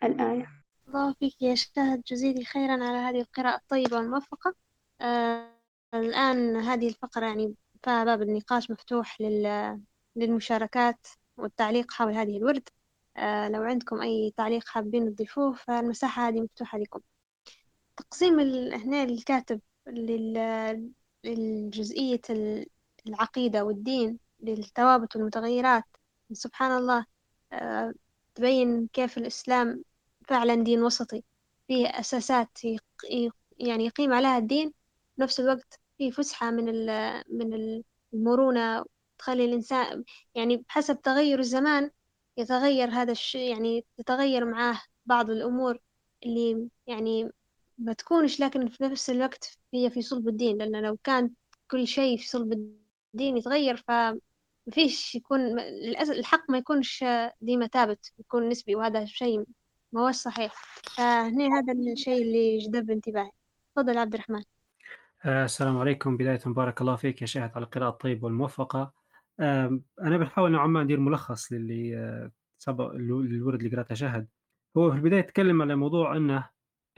الآية 0.04 0.47
الله 0.88 1.12
فيك 1.12 1.43
يا 1.43 1.54
شاهد 1.54 2.02
جزيلي 2.02 2.45
خيرا 2.45 2.73
على 2.73 2.97
هذه 2.97 3.21
القراءة 3.21 3.57
الطيبة 3.57 3.97
والموفقة. 3.97 4.54
آه 5.00 5.50
الآن 5.95 6.57
هذه 6.57 6.88
الفقرة 6.88 7.26
يعني 7.26 7.54
باب 7.87 8.23
النقاش 8.23 8.71
مفتوح 8.71 9.21
لل... 9.21 9.81
للمشاركات. 10.16 11.07
والتعليق 11.37 11.93
حول 11.93 12.12
هذه 12.12 12.37
الورد. 12.37 12.69
آه 13.17 13.49
لو 13.49 13.62
عندكم 13.62 14.03
أي 14.03 14.35
تعليق 14.37 14.69
حابين 14.69 15.14
تضيفوه 15.14 15.55
فالمساحة 15.55 16.29
هذه 16.29 16.41
مفتوحة 16.41 16.79
لكم. 16.79 17.00
تقسيم 17.97 18.41
ال... 18.41 18.75
هنا 18.75 19.03
الكاتب 19.03 19.61
لل... 19.87 20.93
للجزئية 21.25 22.21
العقيدة 23.07 23.64
والدين 23.64 24.19
للثوابت 24.41 25.17
والمتغيرات. 25.17 25.85
سبحان 26.33 26.76
الله 26.79 27.07
آه، 27.53 27.95
تبين 28.35 28.88
كيف 28.93 29.19
الإسلام 29.19 29.85
فعلا 30.29 30.55
دين 30.55 30.83
وسطي. 30.83 31.25
فيه 31.69 31.87
أساسات 31.88 32.59
يعني 33.59 33.87
يقيم 33.87 34.12
عليها 34.12 34.38
الدين 34.38 34.73
نفس 35.19 35.41
الوقت 35.41 35.81
فيه 35.99 36.11
فسحة 36.11 36.50
من 36.50 36.64
من 37.29 37.83
المرونة 38.14 38.85
تخلي 39.25 39.45
الإنسان 39.45 40.04
يعني 40.35 40.57
بحسب 40.57 41.02
تغير 41.02 41.38
الزمان 41.38 41.90
يتغير 42.37 42.88
هذا 42.90 43.12
الشيء 43.12 43.50
يعني 43.50 43.85
تتغير 43.97 44.45
معاه 44.45 44.81
بعض 45.07 45.31
الأمور 45.31 45.78
اللي 46.26 46.69
يعني 46.87 47.31
ما 47.78 47.93
تكونش 47.93 48.40
لكن 48.40 48.69
في 48.69 48.85
نفس 48.85 49.11
الوقت 49.11 49.59
هي 49.75 49.90
في 49.90 50.02
صلب 50.02 50.28
الدين. 50.28 50.59
لأن 50.59 50.85
لو 50.85 50.97
كان 51.04 51.31
كل 51.71 51.87
شيء 51.87 52.19
في 52.19 52.28
صلب 52.28 52.52
الدين 53.14 53.37
يتغير 53.37 53.76
فمفيش 53.76 55.14
يكون 55.14 55.59
الحق 55.61 56.50
ما 56.50 56.59
يكونش 56.59 57.04
ديما 57.40 57.66
ثابت 57.66 58.12
يكون 58.19 58.49
نسبي 58.49 58.75
وهذا 58.75 59.04
شيء 59.04 59.45
ما 59.93 60.00
هو 60.00 60.12
صحيح. 60.12 60.54
فهنا 60.97 61.59
هذا 61.59 61.73
الشيء 61.93 62.23
اللي 62.23 62.59
جذب 62.59 62.90
انتباهي. 62.90 63.31
تفضل 63.75 63.99
عبد 63.99 64.14
الرحمن. 64.14 64.43
آه، 65.25 65.45
السلام 65.45 65.78
عليكم. 65.78 66.16
بداية 66.16 66.40
بارك 66.47 66.81
الله 66.81 66.97
فيك 66.97 67.23
يا 67.23 67.26
شاهد 67.26 67.50
على 67.54 67.64
القراءة 67.64 67.88
الطيبة 67.88 68.25
والموفقة. 68.25 69.03
أنا 69.41 70.19
بحاول 70.19 70.53
نوعا 70.53 70.67
ما 70.67 70.83
ندير 70.83 71.00
ملخص 71.00 71.53
للي 71.53 71.97
آه، 71.97 72.31
سبق 72.59 72.95
الورد 72.95 73.62
اللي 73.62 73.76
قرأته 73.76 73.95
شاهد 73.95 74.29
هو 74.76 74.91
في 74.91 74.97
البداية 74.97 75.21
تكلم 75.21 75.62
على 75.62 75.76
موضوع 75.76 76.17
أنه 76.17 76.49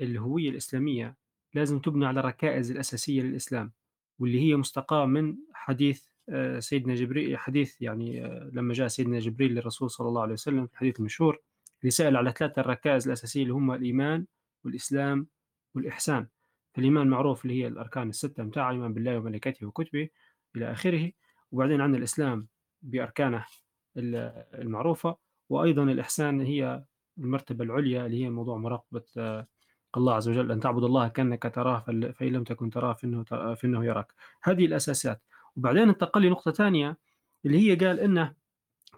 الهوية 0.01 0.51
الإسلامية 0.51 1.17
لازم 1.55 1.79
تبنى 1.79 2.07
على 2.07 2.21
الركائز 2.21 2.71
الأساسية 2.71 3.23
للإسلام 3.23 3.73
واللي 4.19 4.41
هي 4.41 4.57
مستقاة 4.57 5.07
من 5.07 5.37
حديث 5.53 6.05
آه، 6.29 6.59
سيدنا 6.61 6.95
جبريل 6.95 7.39
حديث 7.39 7.83
يعني 7.83 8.27
آه، 8.27 8.51
لما 8.53 8.75
جاء 8.75 8.89
سيدنا 8.89 9.19
جبريل 9.19 9.55
للرسول 9.55 9.91
صلى 9.91 10.09
الله 10.09 10.23
عليه 10.23 10.33
وسلم 10.33 10.69
الحديث 10.73 11.01
المشهور 11.01 11.41
اللي 11.81 11.91
سأل 11.91 12.17
على 12.17 12.33
ثلاثة 12.33 12.61
الركائز 12.61 13.07
الأساسية 13.07 13.43
اللي 13.43 13.55
هم 13.55 13.73
الإيمان 13.73 14.27
والإسلام 14.65 15.27
والإحسان. 15.75 16.27
الإيمان 16.79 17.09
معروف 17.09 17.45
اللي 17.45 17.63
هي 17.63 17.67
الأركان 17.67 18.09
الستة 18.09 18.43
متاع 18.43 18.71
الإيمان 18.71 18.95
بالله 18.95 19.19
وملائكته 19.19 19.67
وكتبه 19.67 20.09
إلى 20.57 20.73
آخره. 20.73 21.13
وبعدين 21.57 21.81
عندنا 21.81 21.99
الإسلام 21.99 22.47
بأركانه 22.83 23.45
المعروفة 23.97 25.17
وأيضا 25.49 25.83
الإحسان 25.83 26.41
هي 26.41 26.85
المرتبة 27.19 27.65
العليا 27.65 28.07
اللي 28.07 28.25
هي 28.25 28.31
موضوع 28.31 28.57
مراقبة 28.57 29.03
آه، 29.19 29.47
الله 29.97 30.15
عز 30.15 30.29
وجل 30.29 30.53
أن 30.53 30.61
تعبد 30.61 30.85
الله 30.85 31.09
كأنك 31.09 31.53
تراه 31.55 31.81
فإن 32.13 32.33
لم 32.33 32.45
تكن 32.45 32.71
تراه 32.71 32.93
فإنه, 32.93 33.25
فإنه 33.55 33.85
يراك. 33.85 34.13
هذه 34.43 34.67
الأساسات 34.67 35.23
وبعدين 35.57 35.89
انتقل 35.89 36.23
لنقطة 36.23 36.51
ثانية 36.51 36.99
اللي 37.47 37.59
هي 37.59 37.77
قال 37.77 38.01
إنه 38.01 38.35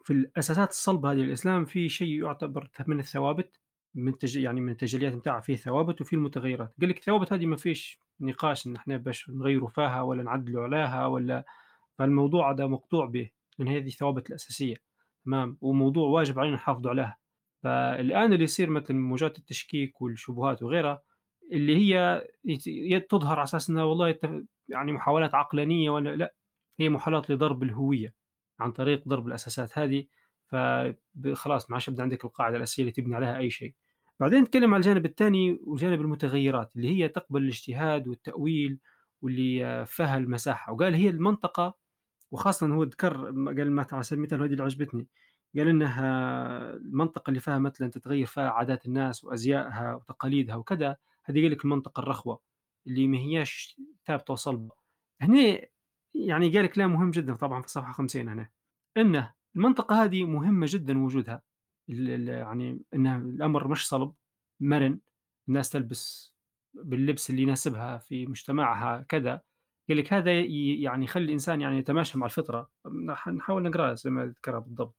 في 0.04 0.12
الأساسات 0.12 0.70
الصلبة 0.70 1.12
هذه 1.12 1.20
الإسلام 1.20 1.64
في 1.64 1.88
شيء 1.88 2.24
يعتبر 2.24 2.70
من 2.86 3.00
الثوابت 3.00 3.60
من 3.94 4.18
تج... 4.18 4.36
يعني 4.36 4.60
من 4.60 4.72
التجليات 4.72 5.12
نتاعها 5.12 5.40
فيه 5.40 5.56
ثوابت 5.56 6.00
وفي 6.00 6.16
المتغيرات. 6.16 6.74
قال 6.80 6.90
لك 6.90 6.98
الثوابت 6.98 7.32
هذه 7.32 7.46
ما 7.46 7.56
فيش 7.56 8.00
نقاش 8.20 8.66
إن 8.66 8.76
إحنا 8.76 8.96
باش 8.96 9.30
نغيروا 9.30 9.68
فيها 9.68 10.02
ولا 10.02 10.22
نعدلوا 10.22 10.64
عليها 10.64 11.06
ولا 11.06 11.44
فالموضوع 11.98 12.52
هذا 12.52 12.66
مقطوع 12.66 13.06
به 13.06 13.30
من 13.58 13.68
هذه 13.68 13.86
الثوابت 13.86 14.28
الأساسية 14.28 14.76
تمام؟ 15.24 15.58
وموضوع 15.60 16.08
واجب 16.08 16.38
علينا 16.38 16.56
نحافظ 16.56 16.86
عليها. 16.86 17.16
فالآن 17.62 18.32
اللي 18.32 18.44
يصير 18.44 18.70
مثل 18.70 18.94
موجات 18.94 19.38
التشكيك 19.38 20.02
والشبهات 20.02 20.62
وغيرها 20.62 21.02
اللي 21.52 21.76
هي 21.76 23.00
تظهر 23.00 23.36
على 23.36 23.44
أساس 23.44 23.70
أنها 23.70 23.84
والله 23.84 24.18
يعني 24.68 24.92
محاولات 24.92 25.34
عقلانية 25.34 25.90
ولا 25.90 26.16
لأ 26.16 26.34
هي 26.80 26.88
محاولات 26.88 27.30
لضرب 27.30 27.62
الهوية 27.62 28.14
عن 28.60 28.72
طريق 28.72 29.08
ضرب 29.08 29.26
الأساسات 29.26 29.78
هذه. 29.78 30.06
فخلاص 30.46 31.70
ما 31.70 31.76
عادش 31.76 31.90
عندك 32.00 32.24
القاعدة 32.24 32.56
الأساسية 32.56 32.82
اللي 32.82 32.92
تبني 32.92 33.16
عليها 33.16 33.38
أي 33.38 33.50
شيء. 33.50 33.74
بعدين 34.20 34.42
نتكلم 34.42 34.74
على 34.74 34.80
الجانب 34.80 35.06
الثاني 35.06 35.60
وجانب 35.64 36.00
المتغيرات 36.00 36.76
اللي 36.76 36.88
هي 36.88 37.08
تقبل 37.08 37.42
الاجتهاد 37.42 38.08
والتأويل 38.08 38.78
واللي 39.22 39.86
فيها 39.86 40.16
المساحة. 40.16 40.72
وقال 40.72 40.94
هي 40.94 41.08
المنطقة 41.08 41.87
وخاصة 42.30 42.66
هو 42.66 42.82
ذكر 42.82 43.24
قال 43.26 43.72
ما 43.72 43.86
على 43.92 44.02
سبيل 44.02 44.18
المثال 44.18 44.42
هذه 44.42 44.52
اللي 44.52 44.62
عجبتني. 44.62 45.06
قال 45.56 45.68
إنها 45.68 46.74
المنطقة 46.76 47.30
اللي 47.30 47.40
فيها 47.40 47.58
مثلا 47.58 47.90
تتغير 47.90 48.26
فيها 48.26 48.50
عادات 48.50 48.86
الناس 48.86 49.24
وأزيائها 49.24 49.94
وتقاليدها 49.94 50.56
وكذا 50.56 50.96
هذه 51.24 51.42
قال 51.42 51.50
لك 51.50 51.64
المنطقة 51.64 52.00
الرخوة 52.00 52.40
اللي 52.86 53.06
ما 53.06 53.18
هياش 53.18 53.80
ثابتة 54.06 54.32
وصلبة. 54.32 54.70
هنا 55.20 55.60
يعني 56.14 56.56
قال 56.58 56.66
كلام 56.66 56.92
مهم 56.92 57.10
جدًا 57.10 57.34
طبعًا 57.34 57.62
في 57.62 57.70
صفحة 57.70 57.92
50 57.92 58.28
هنا، 58.28 58.48
إنه 58.96 59.34
المنطقة 59.56 60.04
هذه 60.04 60.24
مهمة 60.24 60.66
جدًا 60.70 61.04
وجودها، 61.04 61.42
يعني 61.88 62.82
إنه 62.94 63.16
الأمر 63.16 63.68
مش 63.68 63.88
صلب، 63.88 64.14
مرن، 64.60 65.00
الناس 65.48 65.70
تلبس 65.70 66.34
باللبس 66.74 67.30
اللي 67.30 67.42
يناسبها 67.42 67.98
في 67.98 68.26
مجتمعها 68.26 69.02
كذا، 69.08 69.40
قال 69.88 69.98
لك 69.98 70.12
هذا 70.12 70.40
يعني 70.40 71.04
يخلّي 71.04 71.24
الإنسان 71.24 71.60
يعني 71.60 71.78
يتماشى 71.78 72.18
مع 72.18 72.26
الفطرة، 72.26 72.70
نح 73.06 73.28
نحاول 73.28 73.62
نقرأها 73.62 73.94
زي 73.94 74.10
ما 74.10 74.26
ذكرها 74.26 74.58
بالضبط، 74.58 74.96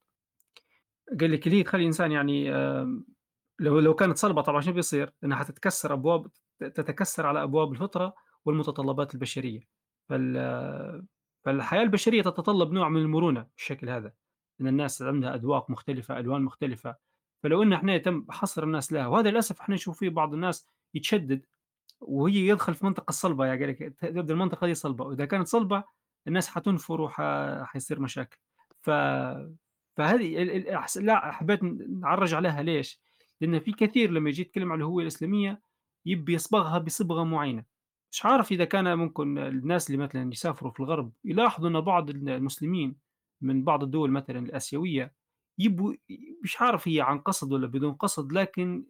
قال 1.20 1.32
لك 1.32 1.46
اللي 1.46 1.58
هي 1.58 1.62
تخلّي 1.62 1.80
الإنسان 1.82 2.12
يعني 2.12 2.50
لو 3.60 3.78
لو 3.80 3.94
كانت 3.94 4.16
صلبة 4.18 4.42
طبعًا 4.42 4.60
شنو 4.60 4.74
بيصير؟ 4.74 5.12
إنها 5.24 5.36
حتتكسر 5.38 5.92
أبواب 5.92 6.26
ت 6.60 6.64
تتكسر 6.64 7.26
على 7.26 7.42
أبواب 7.42 7.72
الفطرة 7.72 8.14
والمتطلبات 8.44 9.14
البشرية، 9.14 9.60
فال 10.08 11.06
فالحياة 11.44 11.82
البشرية 11.82 12.22
تتطلب 12.22 12.72
نوع 12.72 12.88
من 12.88 13.00
المرونة 13.00 13.46
بالشكل 13.56 13.90
هذا، 13.90 14.12
إن 14.60 14.66
الناس 14.68 15.02
عندها 15.02 15.34
أذواق 15.34 15.70
مختلفة، 15.70 16.18
ألوان 16.20 16.42
مختلفة، 16.42 16.96
فلو 17.42 17.62
إن 17.62 17.72
إحنا 17.72 17.94
يتم 17.94 18.26
حصر 18.30 18.64
الناس 18.64 18.92
لها 18.92 19.06
وهذا 19.06 19.30
للأسف 19.30 19.60
إحنا 19.60 19.74
نشوف 19.74 19.98
فيه 19.98 20.08
بعض 20.10 20.34
الناس 20.34 20.66
يتشدد 20.94 21.46
وهي 22.00 22.48
يدخل 22.48 22.74
في 22.74 22.86
منطقة 22.86 23.10
الصلبة 23.10 23.46
يعني 23.46 23.60
قال 23.60 23.68
لك 23.70 23.78
ت 23.82 24.04
تبدأ 24.06 24.34
المنطقة 24.34 24.66
دي 24.66 24.74
صلبة، 24.74 25.04
وإذا 25.04 25.24
كانت 25.24 25.46
صلبة 25.48 25.84
الناس 26.26 26.48
حتنفر 26.48 27.00
وح 27.00 27.22
حيصير 27.64 28.00
مشاكل، 28.00 28.38
ف 28.82 28.90
فهذه 29.96 30.44
لأ 30.96 31.32
حبيت 31.32 31.60
نعرّج 31.64 32.34
عليها. 32.34 32.62
ليش؟ 32.62 33.00
لأن 33.40 33.60
في 33.60 33.72
كثير 33.72 34.10
لمّا 34.10 34.28
ييجي 34.30 34.42
يتكلم 34.42 34.72
عن 34.72 34.78
الهوية 34.78 35.02
الإسلامية 35.02 35.62
يبي 36.06 36.34
يصبغها 36.34 36.78
بصبغة 36.78 37.24
معينة، 37.24 37.64
مش 38.12 38.24
عارف 38.26 38.52
إذا 38.52 38.64
كان 38.64 38.98
ممكن 38.98 39.38
الناس 39.38 39.90
اللي 39.90 40.02
مثلًا 40.04 40.32
يسافروا 40.32 40.72
في 40.72 40.80
الغرب 40.80 41.12
يلاحظوا 41.24 41.68
إن 41.68 41.80
بعض 41.80 42.10
ال 42.10 42.28
المسلمين 42.30 42.96
من 43.40 43.64
بعض 43.64 43.82
الدول 43.82 44.10
مثلًا 44.10 44.38
الآسيوية 44.38 45.14
يبوا 45.58 45.94
مش 46.44 46.60
عارف 46.62 46.88
هي 46.88 47.00
عن 47.00 47.18
قصد 47.18 47.52
والّا 47.52 47.66
بدون 47.66 47.92
قصد، 47.94 48.32
لكن 48.32 48.84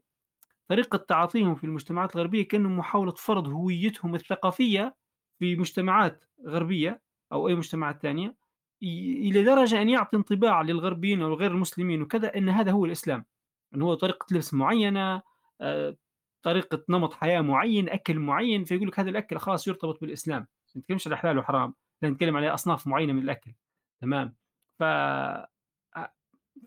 طريقة 0.71 0.99
تعاطيهم 0.99 1.57
في 1.57 1.65
المجتمعات 1.65 2.17
الغربية 2.17 2.49
كأنه 2.49 2.71
محاولة 2.71 3.13
فرض 3.13 3.49
هويتهم 3.49 4.17
الثقافية 4.17 4.97
في 5.41 5.57
مجتمعات 5.57 6.25
غربية 6.49 7.03
أو 7.33 7.49
أي 7.49 7.57
مجتمعات 7.57 8.03
تانية، 8.03 8.37
ي 8.83 9.13
إلى 9.31 9.45
درجة 9.45 9.83
أن 9.83 9.89
يعطي 9.91 10.17
انطباع 10.19 10.63
للغربيين 10.63 11.23
أو 11.23 11.35
غير 11.35 11.53
المسلمين 11.53 12.03
وكذا 12.03 12.37
أن 12.39 12.49
هذا 12.51 12.73
هو 12.73 12.85
الإسلام، 12.87 13.27
إن 13.75 13.83
هو 13.83 13.95
طريقة 13.95 14.27
لبس 14.33 14.55
معينة، 14.55 15.23
آآ، 15.63 15.97
طريقة 16.45 16.85
نمط 16.91 17.15
حياة 17.15 17.41
معين، 17.43 17.89
أكل 17.91 18.19
معين، 18.21 18.65
فيقول 18.65 18.89
لك 18.89 19.01
هذا 19.01 19.11
الأكل 19.11 19.39
خلاص 19.39 19.69
يرتبط 19.69 20.01
بالإسلام، 20.01 20.41
ما 20.77 20.81
نتكلمش 20.83 21.07
على 21.09 21.17
حلال 21.19 21.39
وحرام، 21.39 21.75
نتكلم 22.05 22.37
على 22.37 22.49
أصناف 22.55 22.87
معينة 22.87 23.13
من 23.13 23.23
الأكل، 23.23 23.53
تمام؟ 24.03 24.37
ف 24.81 24.83
أ 24.83 25.49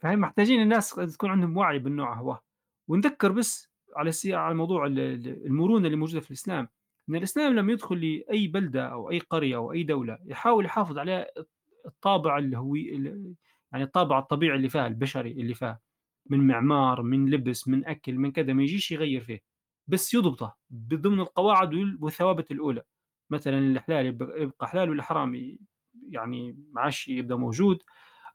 فهي 0.02 0.16
محتاجين 0.18 0.62
الناس 0.62 0.90
تكون 0.96 1.32
عندهم 1.32 1.58
وعي 1.58 1.80
بالنوع 1.80 2.16
هو، 2.16 2.40
ونذكّر 2.90 3.32
بس 3.34 3.70
على 3.96 4.12
على 4.26 4.56
موضوع 4.56 4.86
ال 4.86 5.00
ال 5.00 5.46
المرونة 5.46 5.86
اللي 5.88 5.98
موجودة 5.98 6.20
في 6.22 6.32
الإسلام، 6.32 6.68
إن 7.10 7.16
الإسلام 7.16 7.54
لمّا 7.56 7.74
يدخل 7.74 8.02
لأي 8.02 8.48
بلدة 8.48 8.86
أو 8.88 9.12
أي 9.12 9.20
قرية 9.20 9.56
أو 9.56 9.72
أي 9.74 9.84
دولة 9.84 10.18
يحاول 10.26 10.66
يحافظ 10.66 10.98
على 10.98 11.28
الط 11.38 11.50
الطابع 11.86 12.38
الهوي 12.38 12.96
ال 12.96 13.36
يعني 13.74 13.84
الطابع 13.84 14.20
الطبيعي 14.20 14.58
اللي 14.58 14.70
فيها، 14.70 14.88
البشري 14.88 15.32
اللي 15.32 15.54
فيها، 15.54 15.80
من 16.30 16.48
معمار، 16.48 17.02
من 17.02 17.30
لبس، 17.32 17.68
من 17.68 17.86
أكل، 17.88 18.14
من 18.18 18.32
كذا، 18.32 18.54
ما 18.54 18.64
يجيش 18.64 18.92
يغيّر 18.92 19.22
فيه، 19.22 19.40
بس 19.88 20.14
يضبطه 20.14 20.56
ضمن 20.74 21.20
القواعد 21.20 21.74
وال 21.74 21.98
والثوابت 22.02 22.52
الأولى، 22.52 22.84
مثلًا 23.30 23.60
الحلال 23.60 24.06
يب 24.06 24.22
يبقى 24.38 24.68
حلال 24.68 24.90
والحرام 24.90 25.58
يعني 26.10 26.58
ما 26.74 26.82
عادش 26.82 27.08
يبقى 27.08 27.40
موجود، 27.40 27.84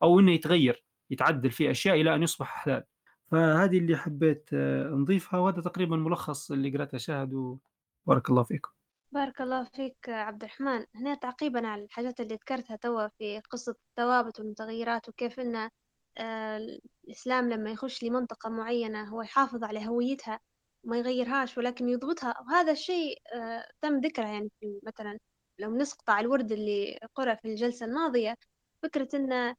أو 0.03 0.21
إنه 0.21 0.33
يتغيّر، 0.33 0.85
يتعدل 1.11 1.51
فيه 1.51 1.71
أشياء 1.71 2.01
إلى 2.01 2.15
أن 2.15 2.23
يصبح 2.23 2.49
حلال. 2.65 2.85
فهذه 3.31 3.79
اللي 3.79 3.97
حبيت 3.97 4.51
آه، 4.55 4.89
نضيفها، 4.89 5.41
وهذا 5.41 5.63
تقريبًا 5.63 5.97
ملخص 5.97 6.51
اللي 6.51 6.71
قرأته 6.71 6.99
شاهد 6.99 7.35
وبارك 7.35 8.31
الله 8.31 8.43
فيكم. 8.43 8.71
بارك 9.15 9.41
الله 9.41 9.65
فيك 9.65 10.09
عبد 10.09 10.43
الرحمن 10.45 10.85
هنا 10.95 11.15
تعقيبا 11.15 11.67
على 11.69 11.85
الحاجات 11.85 12.21
اللي 12.21 12.35
ذكرتها 12.35 12.77
توا 12.77 13.09
في 13.09 13.41
قصة 13.41 13.75
الثوابت 13.91 14.41
والمتغيرات 14.41 15.09
وكيف 15.09 15.41
إن 15.41 15.71
آه، 16.19 16.57
الإسلام 17.05 17.49
لما 17.49 17.71
يخش 17.71 18.03
لمنطقة 18.05 18.51
معينة 18.51 19.05
هو 19.09 19.23
يحافظ 19.23 19.65
على 19.65 19.87
هويتها 19.89 20.41
وما 20.85 20.99
يغيرهاش 20.99 21.59
ولكن 21.59 21.89
يضبطها 21.89 22.35
وهذا 22.41 22.73
الشيء 22.73 23.19
آه، 23.35 23.65
تم 23.83 24.01
ذكره 24.01 24.27
يعني 24.27 24.51
مثلا 24.87 25.19
لو 25.59 25.77
نسقط 25.77 26.11
على 26.11 26.25
الورد 26.27 26.53
اللي 26.53 26.99
قرأ 27.15 27.35
في 27.35 27.49
الجلسة 27.49 27.87
الماضية 27.87 28.35
فكرة 28.83 29.09
إن 29.15 29.55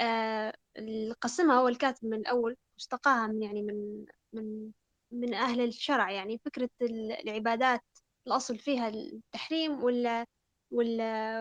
آه، 0.00 0.52
اللي 0.78 1.12
قسمها 1.20 1.56
هو 1.60 1.68
الكاتب 1.68 2.04
من 2.06 2.14
الأول 2.18 2.56
واشتقاها 2.76 3.26
من 3.26 3.42
يعني 3.42 3.62
من 3.62 4.04
من 4.32 4.70
من 5.10 5.34
أهل 5.34 5.60
الشرع. 5.60 6.10
يعني 6.10 6.38
فكرة 6.38 6.70
العبادات 6.82 7.82
الأصل 8.26 8.58
فيها 8.58 8.88
التحريم 8.88 9.84
ولا 9.84 10.26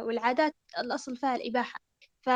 والعادات 0.03 0.55
الأصل 0.79 1.17
فيها 1.17 1.35
الإباحة. 1.35 1.79
ف 2.21 2.29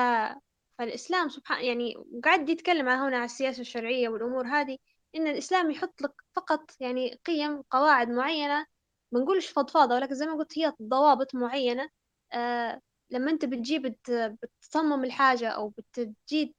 فالإسلام 0.77 1.29
سبحان 1.29 1.65
يعني 1.65 1.95
قاعد 2.23 2.49
يتكلم 2.49 2.89
هنا 2.89 3.15
على 3.17 3.25
السياسة 3.25 3.61
الشرعية 3.61 4.09
والأمور 4.09 4.47
هذه 4.47 4.77
إن 5.15 5.27
الإسلام 5.27 5.71
يحط 5.71 6.01
لك 6.01 6.13
فقط 6.35 6.71
يعني 6.79 7.19
قيم 7.25 7.61
قواعد 7.61 8.09
معينة. 8.09 8.65
ما 9.11 9.19
نقولش 9.19 9.47
فضفاضة 9.49 9.95
ولكن 9.95 10.15
زي 10.15 10.25
ما 10.25 10.33
قلت 10.35 10.59
هي 10.59 10.73
ضوابط 10.81 11.35
معينة. 11.35 11.89
آه 12.33 12.81
لما 13.11 13.31
أنت 13.31 13.45
بتجي 13.45 13.79
بت 13.79 14.11
بتصمم 14.11 15.03
الحاجة 15.03 15.49
أو 15.49 15.69
بتجي 15.69 16.55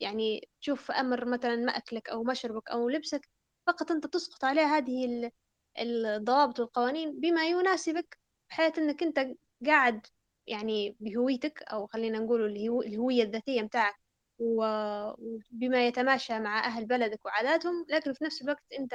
يعني 0.00 0.48
تشوف 0.60 0.90
أمر 0.90 1.24
مثلا 1.24 1.56
مأكلك 1.56 2.08
أو 2.08 2.24
مشربك 2.24 2.70
أو 2.70 2.88
لبسك 2.88 3.28
فقط 3.66 3.90
أنت 3.90 4.06
تسقط 4.06 4.44
عليها 4.44 4.76
هذه 4.76 5.30
الضوابط 5.78 6.60
والقوانين 6.60 7.20
بما 7.20 7.48
يناسبك 7.48 8.18
بحيث 8.50 8.78
إنك 8.78 9.02
أنت 9.02 9.26
قاعد 9.66 10.06
يعني 10.46 10.96
بهويتك 11.00 11.62
أو 11.62 11.86
خلينا 11.86 12.18
نقول 12.18 12.44
الهوية 12.86 13.22
الذاتية 13.22 13.62
متاعك 13.62 13.94
وبما 14.38 15.86
يتماشى 15.86 16.38
مع 16.38 16.58
أهل 16.66 16.86
بلدك 16.86 17.24
وعاداتهم 17.26 17.86
لكن 17.88 18.12
في 18.12 18.24
نفس 18.24 18.42
الوقت 18.42 18.64
أنت 18.78 18.94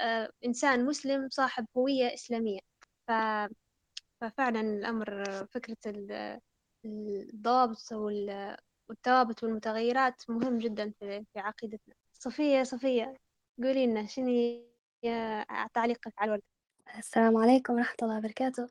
آه، 0.00 0.30
إنسان 0.44 0.84
مسلم 0.86 1.28
صاحب 1.30 1.66
هوية 1.76 2.14
إسلامية. 2.14 2.60
ف... 3.08 3.12
ففعلا 4.20 4.60
الأمر 4.60 5.24
فكرة 5.46 5.76
الضوابط 6.84 7.76
والثوابت 8.90 9.42
والمتغيرات 9.44 10.22
مهم 10.28 10.58
جدا 10.58 10.92
في 11.00 11.24
عقيدتنا. 11.36 11.94
صفية 12.12 12.62
صفية 12.62 13.14
قولي 13.62 13.86
لنا 13.86 14.06
شنو 14.06 14.62
تعليقك 15.74 16.12
على 16.18 16.28
الورد؟ 16.28 16.42
السلام 16.98 17.36
عليكم 17.36 17.74
ورحمة 17.74 17.96
الله 18.02 18.18
وبركاته. 18.18 18.68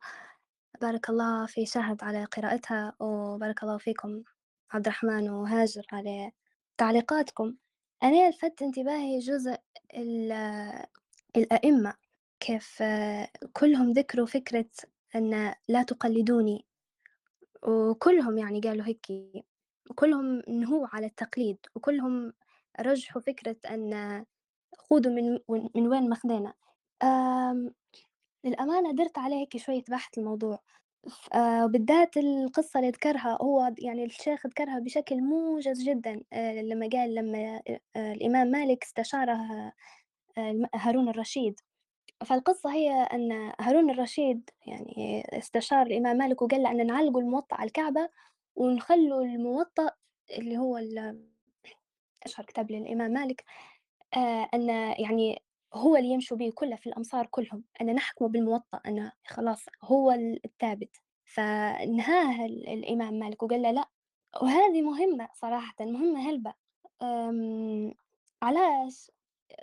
بارك 0.81 1.09
الله 1.09 1.45
في 1.45 1.65
شهد 1.65 2.03
على 2.03 2.25
قراءتها 2.25 2.95
وبارك 2.99 3.63
الله 3.63 3.77
فيكم 3.77 4.23
عبد 4.71 4.87
الرحمن 4.87 5.29
وهاجر 5.29 5.85
على 5.91 6.31
تعليقاتكم. 6.77 7.55
أنا 8.03 8.29
لفت 8.29 8.61
انتباهي 8.61 9.19
جزء 9.19 9.57
الأئمة 11.37 11.93
كيف 12.39 12.83
كلهم 13.53 13.91
ذكروا 13.91 14.25
فكرة 14.25 14.69
أن 15.15 15.53
لا 15.67 15.83
تقلدوني. 15.83 16.65
وكلهم 17.63 18.37
يعني 18.37 18.59
قالوا 18.61 18.85
هيك 18.85 19.07
كلهم 19.95 20.41
نهوا 20.47 20.87
على 20.93 21.05
التقليد 21.05 21.57
وكلهم 21.75 22.33
رجحوا 22.79 23.21
فكرة 23.21 23.55
أن 23.69 24.25
خذوا 24.77 25.13
من 25.13 25.39
من 25.75 25.87
وين 25.87 26.09
ماخذينه 26.09 26.53
آمم، 27.03 27.73
للأمانة 28.43 28.91
درت 28.93 29.17
عليه 29.17 29.35
هيك 29.35 29.57
شوية 29.57 29.83
بحث 29.89 30.17
الموضوع. 30.17 30.59
آه، 31.33 31.65
بالذات 31.65 32.17
القصة 32.17 32.79
اللي 32.79 32.91
ذكرها 32.91 33.37
هو 33.41 33.73
يعني 33.79 34.05
الشيخ 34.05 34.47
ذكرها 34.47 34.79
بشكل 34.79 35.21
موجز 35.21 35.83
جدا 35.83 36.21
آه، 36.33 36.61
لما 36.61 36.89
قال 36.93 37.15
لما 37.15 37.61
آه، 37.95 38.13
الإمام 38.13 38.47
مالك 38.47 38.83
استشاره 38.83 39.73
هارون 40.75 41.09
الرشيد. 41.09 41.59
فالقصة 42.25 42.73
هي 42.73 42.91
أن 42.91 43.53
هارون 43.61 43.89
الرشيد 43.89 44.49
يعني 44.67 45.23
استشار 45.33 45.81
الإمام 45.87 46.17
مالك 46.17 46.41
وقال 46.41 46.63
له 46.63 46.71
أن 46.71 46.87
نعلقوا 46.87 47.21
الموطأ 47.21 47.55
على 47.55 47.67
الكعبة 47.67 48.09
ونخلوا 48.59 49.21
الموطأ 49.23 49.91
اللي 50.31 50.57
هو 50.57 50.79
أشهر 52.23 52.45
كتاب 52.45 52.71
للإمام 52.71 53.11
مالك 53.11 53.43
آه، 54.17 54.49
أن 54.53 54.69
يعني 54.99 55.41
هو 55.73 55.95
اللي 55.95 56.09
يمشوا 56.09 56.37
به 56.37 56.51
كله 56.55 56.75
في 56.75 56.87
الأمصار 56.87 57.25
كلهم 57.25 57.63
أن 57.81 57.95
نحكم 57.95 58.27
بالموطأ 58.27 58.79
أنه 58.87 59.11
خلاص 59.27 59.65
هو 59.83 60.11
الثابت. 60.45 61.01
فنهاه 61.25 62.45
الإمام 62.45 63.13
مالك 63.13 63.43
وقال 63.43 63.61
له 63.61 63.71
لأ 63.71 63.89
وهذه 64.41 64.81
مهمة 64.81 65.29
صراحة 65.33 65.75
مهمة 65.85 66.29
هلبة. 66.29 66.53
علاش 68.41 69.11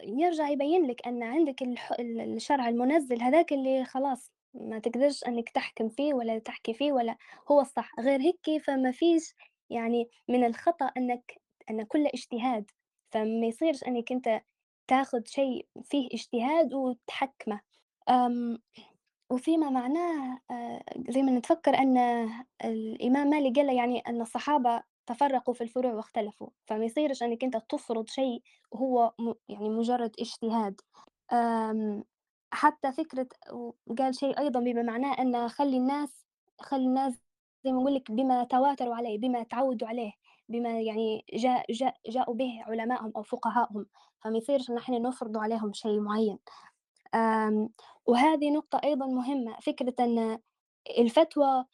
يرجع 0.02 0.48
يبين 0.48 0.86
لك 0.86 1.06
أن 1.06 1.22
عندك 1.22 1.62
الشرع 2.00 2.68
المنزل 2.68 3.22
هذاك 3.22 3.52
اللي 3.52 3.84
خلاص 3.84 4.32
ما 4.60 4.78
تقدرش 4.78 5.24
إنك 5.24 5.48
تحكم 5.50 5.88
فيه 5.88 6.14
ولا 6.14 6.38
تحكي 6.38 6.74
فيه 6.74 6.92
ولا 6.92 7.16
هو 7.50 7.60
الصح 7.60 8.00
غير 8.00 8.20
هيك 8.20 8.62
فما 8.64 8.90
فيش 8.92 9.34
يعني 9.70 10.10
من 10.28 10.44
الخطأ 10.44 10.86
إنك 10.96 11.40
أن 11.70 11.82
كل 11.82 12.06
اجتهاد 12.06 12.70
فما 13.12 13.46
يصيرش 13.46 13.84
إنك 13.84 14.12
أنت 14.12 14.42
تاخد 14.88 15.28
شيء 15.28 15.66
فيه 15.84 16.08
اجتهاد 16.12 16.74
وتحكمه. 16.74 17.60
أم 18.08 18.58
وفيما 19.30 19.70
معناه 19.70 20.40
آه، 20.50 20.82
زي 21.08 21.22
ما 21.22 21.32
نتفكر 21.32 21.74
أن 21.78 21.98
الإمام 22.64 23.26
مالك 23.30 23.56
قال 23.56 23.76
يعني 23.76 23.98
أن 24.00 24.20
الصحابة 24.20 24.82
تفرقوا 25.06 25.54
في 25.54 25.60
الفروع 25.60 25.92
واختلفوا 25.94 26.48
فما 26.66 26.84
يصيرش 26.84 27.22
أنك 27.22 27.44
أنت 27.44 27.56
تفرض 27.68 28.08
شيء 28.08 28.42
هو 28.74 29.14
يعني 29.48 29.68
مجرد 29.68 30.16
اجتهاد. 30.20 30.80
حتى 32.52 32.92
فكرة 32.92 33.28
وقال 33.86 34.14
شيء 34.14 34.38
أيضًا 34.40 34.60
بما 34.60 34.82
معناه 34.82 35.12
أن 35.22 35.48
خلّي 35.48 35.76
الناس 35.76 36.26
خلّي 36.60 36.86
الناس 36.86 37.14
زي 37.64 37.72
ما 37.72 37.78
نقول 37.80 37.94
لك 37.94 38.10
بما 38.12 38.44
تواتروا 38.44 38.94
عليه، 38.96 39.18
بما 39.18 39.42
تعوّدوا 39.42 39.88
عليه، 39.88 40.12
بما 40.48 40.80
يعني 40.80 41.24
جاء 41.34 41.72
جاء 41.72 41.94
جاءوا 42.08 42.34
به 42.34 42.62
علمائهم 42.66 43.12
أو 43.16 43.22
فقهاءهم، 43.22 43.86
فما 44.24 44.38
يصيرش 44.38 44.70
إن 44.70 44.76
إحنا 44.78 44.98
نفرضوا 44.98 45.42
عليهم 45.42 45.72
شيء 45.72 46.00
معيّن. 46.00 46.38
وهذه 48.06 48.50
نقطة 48.50 48.80
أيضًا 48.84 49.06
مهمة، 49.06 49.56
فكرة 49.62 49.94
أن 50.00 50.38
الفتوى 50.98 51.64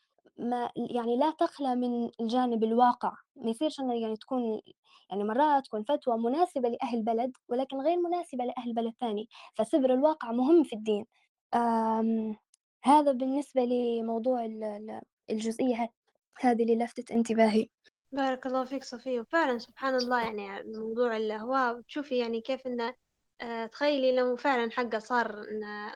ما 0.43 0.71
يعني 0.95 1.17
لا 1.17 1.31
تخلى 1.31 1.75
من 1.77 2.11
الجانب 2.21 2.65
الواقع، 2.65 3.13
ما 3.37 3.51
يصيرش 3.51 3.81
إنه 3.81 3.95
يعني 4.03 4.17
تكون 4.17 4.61
يعني 5.11 5.25
مرات 5.25 5.65
تكون 5.67 5.83
فتوى 5.85 6.19
مناسبة 6.19 6.69
لأهل 6.69 7.03
بلد 7.03 7.33
ولكن 7.49 7.77
غير 7.77 7.97
مناسبة 7.97 8.45
لأهل 8.45 8.75
بلد 8.75 8.93
ثاني، 9.01 9.29
فصبر 9.57 9.95
الواقع 9.95 10.33
مهم 10.33 10.63
في 10.65 10.77
الدين. 10.77 11.07
آمم، 11.55 12.37
هذا 12.85 13.13
بالنسبة 13.13 13.63
لموضوع 13.65 14.45
ال 14.45 15.01
الجزئية 15.31 15.89
هذه 16.41 16.63
اللي 16.63 16.85
لفتت 16.85 17.11
انتباهي. 17.13 17.69
بارك 18.13 18.47
الله 18.47 18.65
فيك 18.65 18.85
صفية 18.85 19.21
وفعلا 19.21 19.59
سبحان 19.59 19.95
الله 19.95 20.23
يعني 20.25 20.61
الموضوع 20.61 21.17
اللي 21.17 21.35
هو 21.35 21.81
تشوفي 21.89 22.19
يعني 22.19 22.41
كيف 22.41 22.67
إنه 22.67 22.95
آه، 23.41 23.67
تخيلي 23.67 24.17
لو 24.17 24.37
فعلا 24.37 24.71
حقه 24.71 24.99
صار 24.99 25.45
إنه 25.51 25.95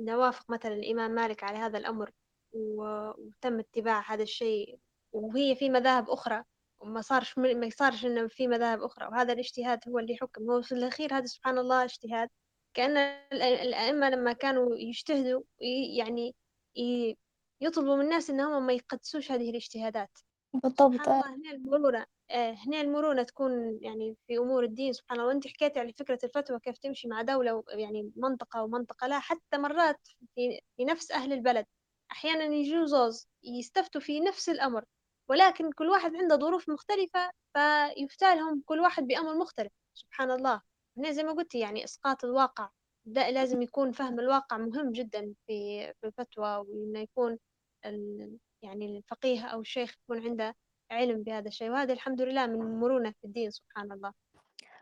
نوافق 0.00 0.50
مثلا 0.50 0.74
الإمام 0.74 1.10
مالك 1.10 1.44
على 1.44 1.58
هذا 1.58 1.78
الأمر 1.78 2.10
وتم 2.52 3.58
اتباع 3.58 4.12
هذا 4.12 4.22
الشيء 4.22 4.78
وهي 5.12 5.56
في 5.56 5.70
مذاهب 5.70 6.10
أخرى 6.10 6.44
وما 6.80 7.00
صارش 7.00 7.38
ما 7.38 7.70
صارش 7.70 8.06
إنه 8.06 8.28
في 8.28 8.48
مذاهب 8.48 8.82
أخرى. 8.82 9.06
وهذا 9.06 9.32
الاجتهاد 9.32 9.88
هو 9.88 9.98
اللي 9.98 10.12
يحكم 10.12 10.50
هو 10.50 10.62
في 10.62 10.72
الأخير 10.72 11.14
هذا 11.14 11.26
سبحان 11.26 11.58
الله 11.58 11.84
اجتهاد. 11.84 12.28
كأن 12.74 12.96
الأئمة 13.32 14.10
لما 14.10 14.32
كانوا 14.32 14.76
يجتهدوا 14.76 15.42
يعني 15.96 16.34
يطلبوا 17.60 17.96
من 17.96 18.04
الناس 18.04 18.30
إنهم 18.30 18.66
ما 18.66 18.72
يقدسوش 18.72 19.32
هذه 19.32 19.50
الاجتهادات. 19.50 20.18
بالضبط. 20.54 20.94
سبحان 20.94 21.12
الله 21.12 21.34
هنا 21.34 21.50
المرونة 21.50 22.06
آه، 22.30 22.50
هنا 22.52 22.80
المرونة 22.80 23.22
تكون 23.22 23.78
يعني 23.82 24.16
في 24.26 24.38
أمور 24.38 24.64
الدين. 24.64 24.92
سبحان 24.92 25.20
الله 25.20 25.28
وأنت 25.28 25.46
حكيتي 25.46 25.80
على 25.80 25.92
فكرة 25.92 26.18
الفتوى 26.24 26.60
كيف 26.60 26.78
تمشي 26.78 27.08
مع 27.08 27.22
دولة 27.22 27.64
يعني 27.68 28.12
منطقة 28.16 28.62
ومنطقة. 28.62 29.06
لا 29.06 29.18
حتى 29.18 29.58
مرات 29.58 30.08
في, 30.34 30.60
في 30.76 30.84
نفس 30.84 31.10
أهل 31.10 31.32
البلد 31.32 31.66
أحيانا 32.12 32.44
يجوا 32.44 32.86
زوز 32.86 33.28
يستفتوا 33.44 34.00
في 34.00 34.20
نفس 34.20 34.48
الأمر 34.48 34.84
ولكن 35.28 35.72
كل 35.72 35.88
واحد 35.88 36.16
عنده 36.16 36.36
ظروف 36.36 36.68
مختلفة 36.68 37.30
فيفتى 37.54 38.34
لهم 38.34 38.62
كل 38.66 38.80
واحد 38.80 39.02
بأمر 39.06 39.34
مختلف. 39.38 39.72
سبحان 39.94 40.30
الله. 40.30 40.60
هنا 40.98 41.10
زي 41.12 41.22
ما 41.22 41.32
قلتي 41.32 41.58
يعني 41.58 41.84
إسقاط 41.84 42.24
الواقع 42.24 42.70
ده 43.04 43.30
لازم 43.30 43.62
يكون 43.62 43.92
فهم 43.92 44.20
الواقع 44.20 44.56
مهم 44.56 44.92
جدا 44.92 45.34
في 45.46 45.92
الفتوى 46.04 46.56
وإنه 46.56 46.98
يكون 47.00 47.38
يعني 48.62 48.96
الفقيه 48.98 49.46
أو 49.46 49.60
الشيخ 49.60 49.94
يكون 50.04 50.26
عنده 50.28 50.56
علم 50.90 51.22
بهذا 51.22 51.48
الشيء. 51.48 51.70
وهذا 51.70 51.92
الحمد 51.92 52.22
لله 52.22 52.46
من 52.46 52.80
مرونة 52.80 53.10
في 53.10 53.24
الدين 53.24 53.50
سبحان 53.50 53.92
الله. 53.92 54.12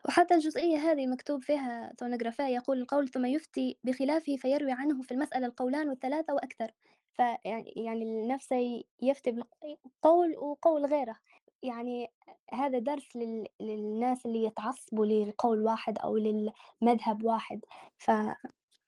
وحتى 0.09 0.35
الجزئية 0.35 0.77
هذه 0.77 1.07
مكتوب 1.07 1.43
فيها 1.43 1.93
ثونغرافا 2.01 2.49
يقول 2.49 2.79
القول 2.81 3.09
ثم 3.09 3.27
يفتي 3.27 3.79
بخلافه 3.85 4.37
فيروي 4.37 4.73
عنه 4.73 5.03
في 5.03 5.13
المسألة 5.13 5.47
القولان 5.47 5.89
والثلاثة 5.89 6.35
وأكثر. 6.35 6.71
فيعني 7.17 7.73
يعني 7.77 8.03
النفس 8.03 8.55
يفتي 9.03 9.33
بالقول 9.33 10.37
وقول 10.37 10.87
غيره. 10.87 11.17
يعني 11.63 12.11
هذا 12.53 12.79
درس 12.79 13.17
لل... 13.17 13.47
للناس 13.61 14.27
اللي 14.27 14.45
يتعصبوا 14.45 15.07
للقول 15.07 15.63
واحد 15.63 15.99
أو 15.99 16.17
للمذهب 16.17 17.25
واحد. 17.25 17.61
ف 17.99 18.11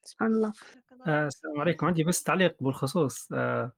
سبحان 0.02 0.32
الله. 0.32 0.52
آه 1.06 1.26
السلام 1.26 1.60
عليكم. 1.60 1.86
عندي 1.86 2.04
بس 2.04 2.22
تعليق 2.22 2.56
بالخصوص. 2.62 3.28
آه 3.32 3.72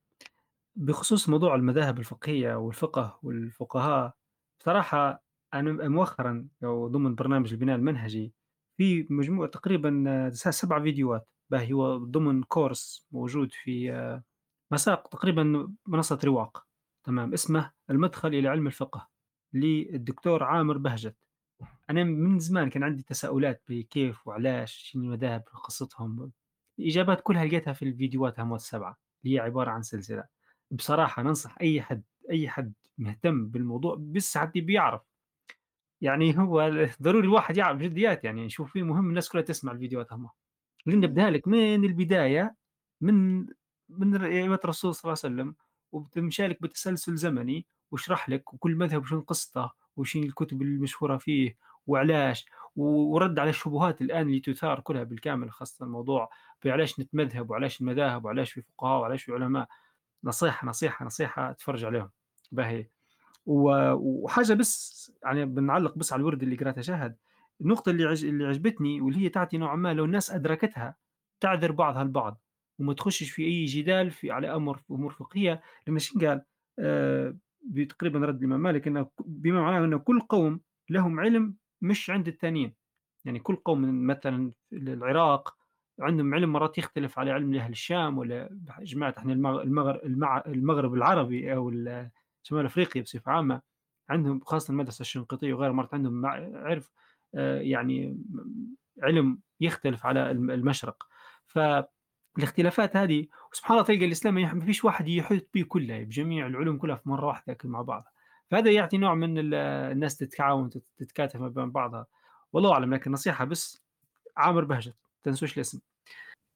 بخصوص 0.77 1.29
موضوع 1.29 1.55
المذاهب 1.55 1.99
الفقهية 1.99 2.55
والفقه 2.55 3.19
والفقهاء 3.23 4.15
بصراحة 4.61 5.23
أنا 5.55 5.89
مؤخرا 5.89 6.49
أو 6.65 6.89
ضمن 6.89 7.15
برنامج 7.15 7.53
البناء 7.53 7.77
المنهجي 7.77 8.33
في 8.77 9.07
مجموعة 9.11 9.49
تقريبا 9.49 10.31
سبع 10.35 10.83
فيديوهات. 10.83 11.29
باهي 11.51 11.73
هو 11.73 11.97
ضمن 11.97 12.43
كورس 12.43 13.07
موجود 13.13 13.53
في 13.53 13.93
مساق 14.71 15.09
تقريبا 15.09 15.73
منصة 15.87 16.19
رواق 16.25 16.67
تمام 17.05 17.33
اسمه 17.33 17.73
المدخل 17.91 18.29
إلى 18.29 18.49
علم 18.49 18.67
الفقه 18.67 19.09
للدكتور 19.53 20.43
عامر 20.45 20.79
بهجت. 20.79 21.17
أنا 21.91 22.05
من 22.05 22.39
زمان 22.39 22.71
كان 22.71 22.83
عندي 22.83 23.03
تساؤلات 23.03 23.63
بكيف 23.69 24.27
وعلاش 24.27 24.75
شنو 24.75 25.03
المذاهب 25.05 25.43
قصتهم؟ 25.65 26.33
الإجابات 26.79 27.21
كلها 27.21 27.45
لقيتها 27.45 27.73
في 27.73 27.85
الفيديوهات 27.85 28.41
هم 28.41 28.55
السبعة 28.55 28.99
اللي 29.25 29.37
هي 29.37 29.41
عبارة 29.41 29.71
عن 29.71 29.83
سلسلة. 29.83 30.25
بصراحة 30.71 31.23
ننصح 31.23 31.59
أي 31.61 31.83
حد 31.83 32.03
أي 32.31 32.49
حد 32.49 32.73
مهتم 32.99 33.47
بالموضوع 33.47 33.97
بس 34.01 34.39
حد 34.39 34.53
بيعرف 34.53 35.03
يعني 36.01 36.39
هو 36.39 36.71
ضروري 37.03 37.27
الواحد 37.27 37.57
يعرف 37.57 37.81
جديات 37.81 38.25
يعني 38.25 38.45
يشوف 38.45 38.73
فيه 38.73 38.83
مهم 38.83 39.09
الناس 39.09 39.29
كلها 39.29 39.43
تسمع 39.45 39.73
الفيديوهات 39.73 40.13
هم 40.13 40.29
لأن 40.87 41.01
نبدأ 41.01 41.31
لك 41.31 41.49
من 41.49 41.85
البداية 41.85 42.55
من 43.01 43.47
من 43.99 44.25
أيام 44.25 44.53
الرسول 44.53 44.95
صلى 44.95 45.03
الله 45.13 45.21
عليه 45.25 45.35
وسلم 45.35 45.55
وبتمشي 45.93 46.47
لك 46.47 46.63
بتسلسل 46.63 47.17
زمني 47.17 47.67
واشرح 47.91 48.29
لك 48.29 48.55
وكل 48.55 48.75
مذهب 48.75 49.05
شنو 49.07 49.21
قصته 49.21 49.71
وشين 49.97 50.25
الكتب 50.25 50.63
المشهورة 50.63 51.17
فيه 51.17 51.57
وعلاش 51.87 52.47
ورد 52.77 53.39
على 53.39 53.51
الشبهات 53.51 54.01
الآن 54.03 54.23
اللي 54.27 54.41
تثار 54.41 54.81
كلها 54.81 55.03
بالكامل 55.03 55.51
خاصة 55.51 55.85
الموضوع 55.85 56.31
بعلاش 56.65 57.01
نتمذهب 57.01 57.51
وعلاش 57.51 57.81
المذاهب 57.81 58.25
وعلاش 58.25 58.53
في 58.53 58.63
فقهاء 58.63 59.01
وعلاش 59.01 59.23
في 59.23 59.33
علماء. 59.33 59.69
نصيحة 60.25 60.69
نصيحة 60.69 61.05
نصيحة 61.07 61.53
تفرج 61.53 61.85
عليهم. 61.85 62.11
باهي. 62.53 62.87
وحاجة 63.47 64.53
بس 64.53 65.13
يعني 65.25 65.45
بنعلق 65.47 65.99
بس 65.99 66.13
على 66.13 66.21
الورد 66.21 66.43
اللي 66.43 66.57
قرأتها 66.57 66.83
شاهد 66.83 67.17
النقطة 67.61 67.91
اللي. 67.91 68.13
اللي 68.13 68.47
عجبتني 68.47 69.01
واللي 69.01 69.21
هي 69.21 69.29
تعطي 69.29 69.59
نوعا 69.59 69.77
ما 69.77 69.95
لو 69.95 70.05
الناس 70.05 70.31
أدركتها 70.31 70.97
تعذر 71.41 71.73
بعضها 71.73 72.03
البعض. 72.03 72.41
وما 72.81 72.95
تخشش 72.95 73.31
في 73.31 73.45
أي 73.45 73.65
جدال 73.65 74.11
في 74.11 74.31
على 74.31 74.55
أمر 74.55 74.77
في 74.77 74.91
أمور 74.91 75.13
فقهية. 75.13 75.63
لما 75.89 75.99
شين 75.99 76.27
قال 76.27 76.43
آه 76.79 77.37
تقريبا 77.89 78.19
رد 78.19 78.39
الإمام 78.39 78.61
مالك 78.61 78.87
أنه 78.87 79.11
بما 79.21 79.63
معناه 79.63 79.85
أن 79.85 79.99
كل 79.99 80.21
قوم 80.21 80.61
لهم 80.91 81.21
علم 81.21 81.57
مش 81.81 82.11
عند 82.11 82.29
الثانيين. 82.29 82.75
يعني 83.25 83.39
كل 83.39 83.57
قوم 83.57 84.07
مثلا 84.07 84.53
العراق 84.73 85.57
عندهم 86.01 86.35
علم 86.35 86.53
مرات 86.53 86.79
يختلف 86.79 87.19
على 87.19 87.31
علم 87.31 87.55
أهل 87.55 87.73
الشام 87.73 88.19
ولا 88.19 88.59
جماعة 88.81 89.15
إحنا 89.19 89.33
المغرب 89.33 90.01
المغرب 90.47 90.95
العربي 90.95 91.55
أو 91.55 91.71
شمال 92.43 92.67
أفريقيا 92.67 93.03
بصفة 93.03 93.33
عامة 93.33 93.63
عندهم 94.09 94.41
خاصة 94.41 94.73
المدرسة 94.73 95.03
الشنقيطية 95.03 95.55
وغيرها 95.55 95.73
مرات 95.73 95.95
عندهم 95.95 96.27
عرف 96.27 96.91
آه، 97.35 97.61
يعني 97.61 98.19
علم 99.03 99.39
يختلف 99.61 100.07
على 100.07 100.31
المشرق. 100.31 101.07
فالاختلافات 102.35 102.97
هذه 102.97 103.27
وسبحان 103.53 103.79
الله 103.79 103.87
تلقى 103.87 104.05
الإسلام 104.05 104.35
ما 104.35 104.65
فيش 104.65 104.85
واحد 104.85 105.09
يحيط 105.09 105.49
به 105.55 105.63
كله 105.63 106.05
بجميع 106.05 106.47
العلوم 106.47 106.79
كلها 106.79 106.97
في 106.97 107.09
مرة 107.09 107.27
واحدة 107.27 107.57
مع 107.65 107.83
بعضها. 107.83 108.13
فهذا 108.51 108.71
يعطي 108.71 108.99
نوع 108.99 109.15
من 109.15 109.55
الناس 109.55 110.17
تتعاون 110.17 110.71
تتكاتف 110.99 111.43
بين 111.43 111.71
بعضها. 111.71 112.07
والله 112.53 112.73
أعلم 112.73 112.95
لكن 112.95 113.13
نصيحة 113.13 113.45
بس 113.45 113.83
عامر 114.37 114.65
بهجت 114.65 114.97
تنسوش 115.23 115.57
الاسم. 115.57 115.81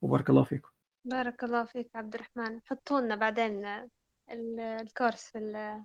وبارك 0.02 0.30
الله 0.30 0.44
فيكم. 0.44 0.68
بارك 1.04 1.44
الله 1.44 1.64
فيك 1.64 1.90
عبد 1.94 2.14
الرحمن. 2.14 2.60
حطوا 2.66 3.00
لنا 3.00 3.16
بعدين 3.16 3.88
الكورس 4.30 5.30
في 5.30 5.82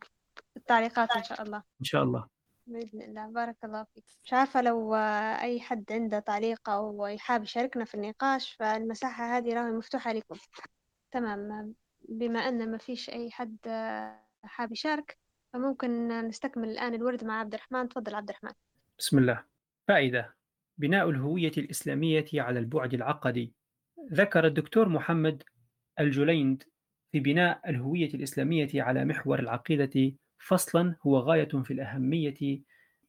التعليقات 0.57 1.11
إن 1.11 1.23
شاء 1.23 1.41
الله. 1.41 1.57
إن 1.57 1.85
شاء 1.85 2.03
الله. 2.03 2.27
بإذن 2.69 3.01
الله 3.01 3.27
بارك 3.27 3.55
الله 3.63 3.85
فيك. 3.93 4.03
مش 4.23 4.33
عارفة 4.33 4.61
لو 4.61 4.95
أي 5.41 5.59
حد 5.59 5.85
عنده 5.91 6.19
تعليق 6.19 6.69
أو 6.69 7.07
يحاب 7.07 7.43
يشاركنا 7.43 7.85
في 7.85 7.95
النقاش 7.95 8.53
فالمساحة 8.53 9.37
هذه 9.37 9.53
راهي 9.53 9.71
مفتوحة 9.71 10.13
لكم. 10.13 10.35
تمام. 11.11 11.73
بما 12.09 12.39
أن 12.39 12.71
ما 12.71 12.77
فيش 12.77 13.09
أي 13.09 13.31
حد 13.31 13.57
حاب 14.43 14.71
يشارك 14.71 15.17
فممكن 15.53 16.07
نستكمل 16.07 16.69
الآن 16.69 16.93
الورد 16.93 17.23
مع 17.23 17.39
عبد 17.39 17.53
الرحمن. 17.53 17.89
تفضل 17.89 18.15
عبد 18.15 18.29
الرحمن. 18.29 18.51
بسم 18.99 19.17
الله. 19.17 19.43
فائدة 19.87 20.35
بناء 20.77 21.09
الهوية 21.09 21.51
الإسلامية 21.57 22.25
على 22.33 22.59
البعد 22.59 22.93
العقدي. 22.93 23.53
ذكر 24.13 24.45
الدكتور 24.47 24.89
محمد 24.89 25.43
الجوليند 25.99 26.63
في 27.11 27.19
بناء 27.19 27.69
الهوية 27.69 28.13
الإسلامية 28.13 28.69
على 28.75 29.05
محور 29.05 29.39
العقيدة 29.39 30.13
فصلا 30.39 30.95
هو 31.07 31.19
غاية 31.19 31.49
في 31.63 31.73
الأهمية 31.73 32.61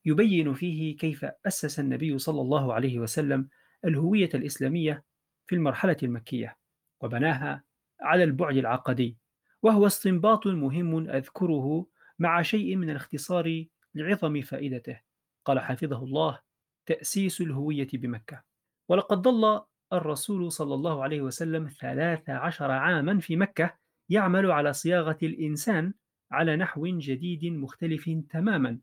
يبين 0.04 0.54
فيه 0.54 0.96
كيف 0.96 1.26
أسس 1.46 1.80
النبي 1.80 2.18
صلى 2.18 2.40
الله 2.40 2.74
عليه 2.74 2.98
وسلم 2.98 3.48
الهوية 3.84 4.30
الإسلامية 4.34 5.04
في 5.46 5.54
المرحلة 5.54 5.96
المكية 6.02 6.56
وبناها 7.00 7.64
على 8.00 8.24
البعد 8.24 8.56
العقدي 8.56 9.16
وهو 9.62 9.86
استنباط 9.86 10.46
مهم 10.46 11.10
أذكره 11.10 11.86
مع 12.18 12.42
شيء 12.42 12.76
من 12.76 12.90
الاختصار 12.90 13.64
لعظم 13.94 14.40
فائدته 14.40 15.00
قال 15.44 15.60
حفظه 15.60 16.04
الله 16.04 16.40
تأسيس 16.86 17.40
الهوية 17.40 17.88
بمكة. 17.92 18.42
ولقد 18.88 19.22
ظل 19.22 19.62
الرسول 19.92 20.52
صلى 20.52 20.74
الله 20.74 21.02
عليه 21.02 21.20
وسلم 21.20 21.68
ثلاث 21.80 22.30
عشر 22.30 22.70
عاما 22.70 23.20
في 23.20 23.36
مكة 23.36 23.74
يعمل 24.08 24.50
على 24.50 24.72
صياغة 24.72 25.18
الإنسان 25.22 25.94
على 26.30 26.56
نحو 26.56 26.86
جديد 26.86 27.44
مختلف 27.44 28.10
تماما 28.30 28.78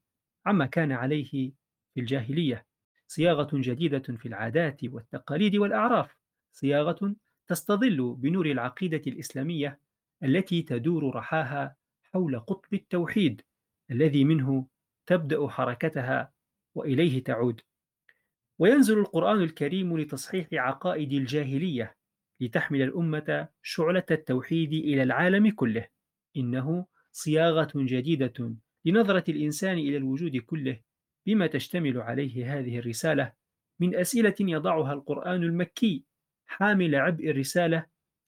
عما 0.45 0.65
كان 0.65 0.91
عليه 0.91 1.51
في 1.93 1.99
الجاهلية. 1.99 2.65
صياغة 3.07 3.49
جديدة 3.53 3.99
في 3.99 4.27
العادات 4.27 4.83
والتقاليد 4.83 5.55
والأعراف. 5.55 6.17
صياغة 6.51 7.15
تستظل 7.47 8.15
بنور 8.15 8.45
العقيدة 8.45 9.01
الإسلامية 9.07 9.79
التي 10.23 10.61
تدور 10.61 11.15
رحاها 11.15 11.75
حول 12.13 12.39
قطب 12.39 12.73
التوحيد 12.73 13.41
الذي 13.91 14.23
منه 14.23 14.67
تبدأ 15.05 15.47
حركتها 15.47 16.31
وإليه 16.75 17.23
تعود. 17.23 17.61
وينزل 18.59 18.99
القرآن 18.99 19.41
الكريم 19.41 19.97
لتصحيح 19.97 20.47
عقائد 20.53 21.13
الجاهلية 21.13 21.95
لتحمل 22.39 22.81
الأمة 22.81 23.47
شعلة 23.63 24.03
التوحيد 24.11 24.73
إلى 24.73 25.03
العالم 25.03 25.51
كله. 25.51 25.87
إنه 26.37 26.85
صياغة 27.17 27.71
جديدة 27.75 28.55
لنظرة 28.85 29.23
الإنسان 29.29 29.77
إلى 29.77 29.97
الوجود 29.97 30.37
كله. 30.37 30.79
بما 31.25 31.47
تشتمل 31.47 32.01
عليه 32.01 32.59
هذه 32.59 32.79
الرسالة؟ 32.79 33.33
من 33.79 33.95
أسئلة 33.95 34.35
يضعها 34.39 34.93
القرآن 34.93 35.43
المكي 35.43 36.03
حامل 36.47 36.95
عبء 36.95 37.29
الرسالة 37.29 37.85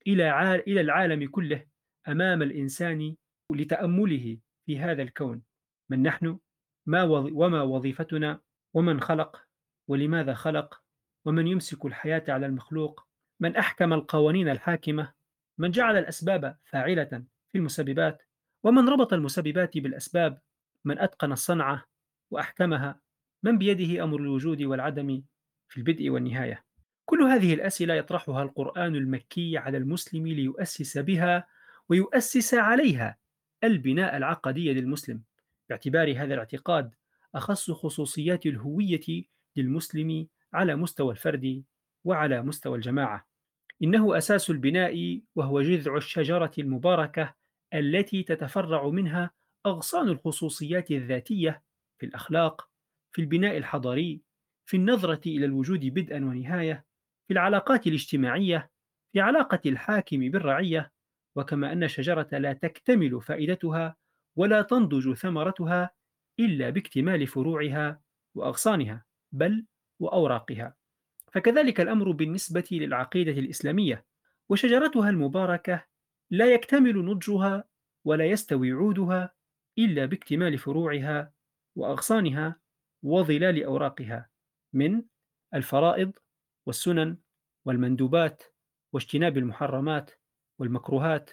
إلى 0.08 0.56
إلى 0.56 0.82
العالم 0.82 1.28
كله 1.28 1.66
أمام 2.08 2.42
الإنسان 2.42 3.16
لتأمله 3.52 4.38
في 4.66 4.80
هذا 4.80 5.02
الكون. 5.02 5.42
من 5.90 6.04
نحن؟ 6.04 6.40
ما 6.86 7.04
وما 7.04 7.62
وظيفتنا؟ 7.62 8.42
ومن 8.74 9.02
خلق؟ 9.02 9.46
ولماذا 9.88 10.34
خلق؟ 10.34 10.82
ومن 11.26 11.48
يمسك 11.48 11.86
الحياة 11.86 12.24
على 12.28 12.46
المخلوق؟ 12.46 13.08
من 13.40 13.56
أحكم 13.56 13.94
القوانين 13.94 14.50
الحاكمة؟ 14.50 15.14
من 15.58 15.72
جعل 15.72 15.98
الأسباب 15.98 16.58
فاعلة 16.66 17.24
في 17.52 17.58
المسببات؟ 17.58 18.29
ومن 18.64 18.90
ربط 18.90 19.14
المسببات 19.14 19.78
بالأسباب 19.78 20.40
من 20.86 21.00
أتقن 21.00 21.32
الصنعة 21.32 21.86
وأحكمها 22.32 23.00
من 23.44 23.58
بيده 23.58 24.04
أمر 24.04 24.20
الوجود 24.20 24.62
والعدم 24.62 25.22
في 25.68 25.78
البدء 25.78 26.10
والنهاية. 26.10 26.66
كل 27.06 27.24
هذه 27.24 27.54
الأسئلة 27.54 27.94
يطرحها 27.94 28.44
القرآن 28.44 28.96
المكي 28.96 29.58
على 29.58 29.78
المسلم 29.78 30.28
ليؤسس 30.28 30.98
بها 30.98 31.48
ويؤسس 31.90 32.54
عليها 32.54 33.18
البناء 33.64 34.18
العقدي 34.18 34.74
للمسلم. 34.74 35.24
باعتبار 35.70 36.12
هذا 36.12 36.34
الاعتقاد 36.34 36.94
أخص 37.36 37.72
خصوصيات 37.72 38.46
الهوية 38.46 39.26
للمسلم 39.56 40.28
على 40.54 40.76
مستوى 40.76 41.12
الفرد 41.12 41.64
وعلى 42.04 42.42
مستوى 42.42 42.78
الجماعة. 42.78 43.28
إنه 43.84 44.18
أساس 44.18 44.50
البناء 44.50 45.22
وهو 45.36 45.62
جذع 45.62 45.98
الشجرة 45.98 46.52
المباركة 46.58 47.39
التي 47.74 48.24
تتفرع 48.24 48.88
منها 48.88 49.32
أغصان 49.66 50.10
الخصوصيات 50.10 50.92
الذاتية 50.92 51.64
في 52.00 52.06
الأخلاق 52.06 52.70
في 53.12 53.22
البناء 53.22 53.58
الحضاري 53.58 54.22
في 54.66 54.78
النظرة 54.78 55.22
إلى 55.26 55.46
الوجود 55.46 55.86
بدءا 55.86 56.18
ونهاية 56.18 56.86
في 57.28 57.34
العلاقات 57.34 57.88
الاجتماعية 57.88 58.72
في 59.14 59.20
علاقة 59.20 59.60
الحاكم 59.66 60.20
بالرعية 60.20 60.92
وكما 61.36 61.72
أن 61.72 61.84
الشجرة 61.84 62.28
لا 62.32 62.54
تكتمل 62.54 63.22
فائدتها 63.22 63.96
ولا 64.36 64.62
تنضج 64.62 65.14
ثمرتها 65.14 65.90
إلا 66.40 66.70
باكتمال 66.70 67.28
فروعها 67.28 68.02
وأغصانها 68.36 69.06
بل 69.32 69.66
وأوراقها. 70.00 70.76
فكذلك 71.32 71.82
الأمر 71.82 72.12
بالنسبة 72.12 72.68
للعقيدة 72.72 73.32
الإسلامية 73.32 74.06
وشجرتها 74.50 75.10
المباركة 75.10 75.89
لا 76.32 76.54
يكتمل 76.54 77.06
نضجها 77.06 77.64
ولا 78.06 78.26
يستوي 78.26 78.72
عودها 78.72 79.34
إلا 79.78 80.06
باكتمال 80.06 80.58
فروعها 80.58 81.34
وأغصانها 81.76 82.60
وظلال 83.04 83.64
أوراقها 83.64 84.30
من 84.74 85.04
الفرائض 85.54 86.12
والسنن 86.66 87.18
والمندوبات 87.66 88.44
واجتناب 88.94 89.38
المحرمات 89.38 90.12
والمكروهات 90.60 91.30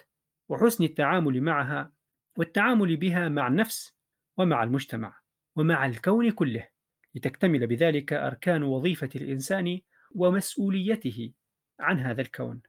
وحسن 0.49 0.83
التعامل 0.83 1.41
معها 1.41 1.93
والتعامل 2.37 2.97
بها 2.97 3.29
مع 3.29 3.47
النفس 3.47 3.95
ومع 4.37 4.63
المجتمع 4.63 5.19
ومع 5.55 5.85
الكون 5.85 6.31
كله 6.31 6.67
لتكتمل 7.15 7.67
بذلك 7.67 8.13
أركان 8.13 8.63
وظيفة 8.63 9.09
الإنسان 9.15 9.79
ومسؤوليته 10.11 11.33
عن 11.79 11.99
هذا 11.99 12.21
الكون. 12.21 12.61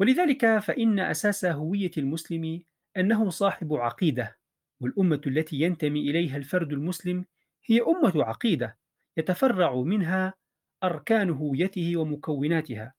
ولذلك 0.00 0.58
فإن 0.58 1.00
أساس 1.00 1.44
هوية 1.44 1.90
المسلم 1.98 2.62
أنه 2.96 3.30
صاحب 3.30 3.74
عقيدة 3.74 4.38
والأمة 4.80 5.20
التي 5.26 5.56
ينتمي 5.60 6.10
إليها 6.10 6.36
الفرد 6.36 6.72
المسلم 6.72 7.24
هي 7.66 7.80
أمة 7.80 8.24
عقيدة 8.24 8.78
يتفرع 9.16 9.74
منها 9.74 10.34
أركان 10.84 11.30
هويته 11.30 11.96
ومكوناتها 11.96 12.94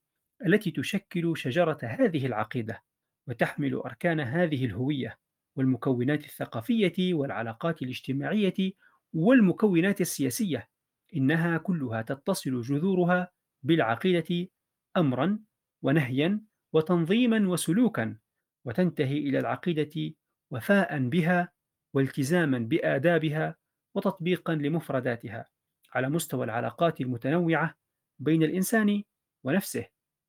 التي 0.45 0.71
تشكل 0.71 1.37
شجرة 1.37 1.77
هذه 1.83 2.25
العقيدة 2.25 2.83
وتحمل 3.27 3.75
أركان 3.75 4.19
هذه 4.19 4.65
الهوية 4.65 5.17
والمكونات 5.55 6.25
الثقافية 6.25 7.13
والعلاقات 7.13 7.81
الاجتماعية 7.81 8.73
والمكونات 9.13 10.01
السياسية 10.01 10.69
إنها 11.15 11.57
كلها 11.57 12.01
تتصل 12.01 12.61
جذورها 12.61 13.31
بالعقيدة 13.63 14.49
أمرا 14.97 15.39
ونهيا 15.81 16.41
وتنظيما 16.73 17.49
وسلوكا 17.49 18.17
وتنتهي 18.65 19.17
إلى 19.17 19.39
العقيدة 19.39 20.15
وفاء 20.51 20.99
بها 20.99 21.51
والتزاما 21.93 22.59
بآدابها 22.59 23.55
وتطبيقا 23.95 24.55
لمفرداتها 24.55 25.49
على 25.93 26.09
مستوى 26.09 26.45
العلاقات 26.45 27.01
المتنوعة 27.01 27.75
بين 28.19 28.43
الإنسان 28.43 29.03
ونفسه 29.43 29.85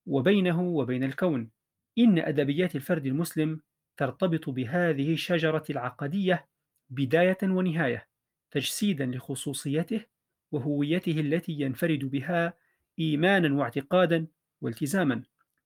وبينه 0.07 0.63
وبين 0.63 1.05
الكون. 1.05 1.51
إن 1.99 2.19
أدبيات 2.19 2.77
الفرد 2.77 3.07
المسلم 3.07 3.61
ترتبط 3.97 4.51
بهذه 4.51 5.13
الشجرة 5.13 5.65
العقدية 5.71 6.49
بداية 6.91 7.39
ونهاية 7.43 8.09
تجسيدا 8.51 9.07
لخصوصيته 9.07 10.05
وهويته 10.53 11.21
التي 11.21 11.53
ينفرد 11.53 12.05
بها 12.05 12.55
إيمانا 12.99 13.55
واعتقادا 13.55 14.27
والتزاما. 14.61 15.23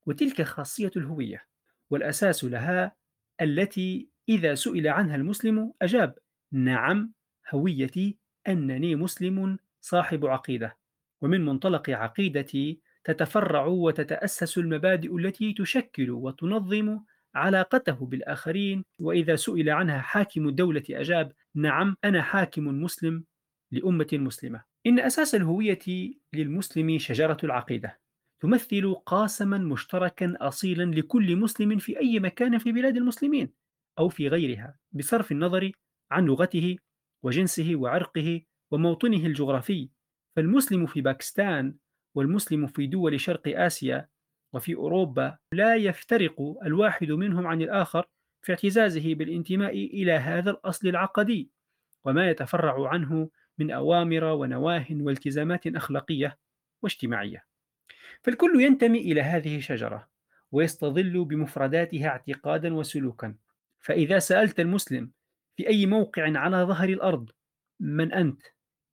وتلك 0.07 0.43
خاصية 0.43 0.91
الهوية 0.97 1.47
والأساس 1.91 2.45
لها 2.45 2.97
التي 3.41 4.09
إذا 4.29 4.55
سئل 4.55 4.89
عنها 4.89 5.17
المسلم 5.17 5.73
أجاب 5.83 6.19
نعم 6.53 7.13
هويتي 7.51 8.17
أنني 8.49 8.97
مسلم 8.97 9.59
صاحب 9.81 10.27
عقيدة 10.27 10.77
ومن 11.21 11.45
منطلق 11.45 11.91
عقيدتي 11.91 12.81
تتفرع 13.05 13.67
وتتأسس 13.67 14.59
المبادئ 14.59 15.17
التي 15.17 15.53
تشكل 15.53 16.11
وتنظم 16.11 17.01
علاقته 17.35 18.07
بالآخرين. 18.07 18.85
وإذا 18.99 19.37
سئل 19.37 19.71
عنها 19.71 20.01
حاكم 20.01 20.49
الدولة 20.49 20.83
أجاب 20.91 21.33
نعم 21.55 21.97
أنا 22.05 22.23
حاكم 22.23 22.65
مسلم 22.65 23.25
لأمة 23.73 24.09
مسلمة. 24.13 24.63
إن 24.87 25.01
أساس 25.01 25.35
الهوية 25.35 26.15
للمسلم 26.33 26.99
شجرة 26.99 27.39
العقيدة. 27.45 27.99
تمثل 28.41 28.95
قاسما 28.95 29.59
مشتركا 29.59 30.35
أصيلا 30.41 30.85
لكل 31.01 31.37
مسلم 31.37 31.79
في 31.79 31.99
أي 31.99 32.21
مكان 32.21 32.59
في 32.59 32.73
بلاد 32.73 32.97
المسلمين 32.97 33.53
أو 33.99 34.09
في 34.09 34.29
غيرها 34.29 34.79
بصرف 34.93 35.33
النظر 35.33 35.73
عن 36.11 36.25
لغته 36.25 36.77
وجنسه 37.23 37.77
وعرقه 37.77 38.43
وموطنه 38.71 39.27
الجغرافي. 39.27 39.89
فالمسلم 40.37 40.87
في 40.87 41.01
باكستان 41.01 41.75
والمسلم 42.15 42.67
في 42.67 42.87
دول 42.87 43.21
شرق 43.21 43.43
آسيا 43.47 44.09
وفي 44.53 44.75
أوروبا 44.75 45.39
لا 45.53 45.77
يفترق 45.77 46.41
الواحد 46.67 47.11
منهم 47.13 47.47
عن 47.47 47.63
الآخر 47.63 48.07
في 48.43 48.53
اعتزازه 48.53 49.15
بالانتماء 49.15 49.73
إلى 49.73 50.13
هذا 50.13 50.51
الأصل 50.51 50.89
العقدي 50.89 51.51
وما 52.05 52.31
يتفرع 52.31 52.89
عنه 52.89 53.31
من 53.59 53.71
أوامر 53.71 54.25
ونواه 54.25 54.87
والتزامات 54.91 55.67
أخلاقية 55.67 56.39
واجتماعية. 56.83 57.56
فالكل 58.23 58.61
ينتمي 58.63 58.99
إلى 58.99 59.23
هذه 59.23 59.57
الشجرة 59.57 60.09
ويستظل 60.53 61.25
بمفرداتها 61.25 62.09
اعتقادا 62.09 62.75
وسلوكا. 62.75 63.35
فإذا 63.81 64.19
سألت 64.19 64.61
المسلم 64.61 65.11
في 65.57 65.69
أي 65.69 65.87
موقع 65.87 66.39
على 66.39 66.57
ظهر 66.57 66.89
الأرض 66.89 67.31
من 67.81 68.13
أنت؟ 68.13 68.43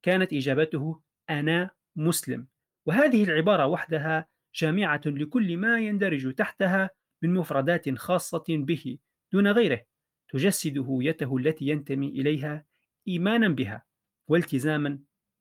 كانت 0.04 0.34
إجابته 0.34 1.02
أنا 1.30 1.70
مسلم. 1.96 2.48
وهذه 2.86 3.24
العبارة 3.24 3.66
وحدها 3.66 4.28
جامعة 4.56 5.02
لكل 5.06 5.58
ما 5.58 5.80
يندرج 5.80 6.34
تحتها 6.34 6.90
من 7.22 7.34
مفردات 7.34 7.90
خاصة 7.98 8.44
به 8.50 8.98
دون 9.32 9.48
غيره 9.48 9.82
تجسد 10.30 10.78
هويته 10.78 11.38
التي 11.38 11.68
ينتمي 11.68 12.08
إليها 12.08 12.66
إيمانا 13.08 13.48
بها 13.48 13.84
والتزاما 14.28 15.00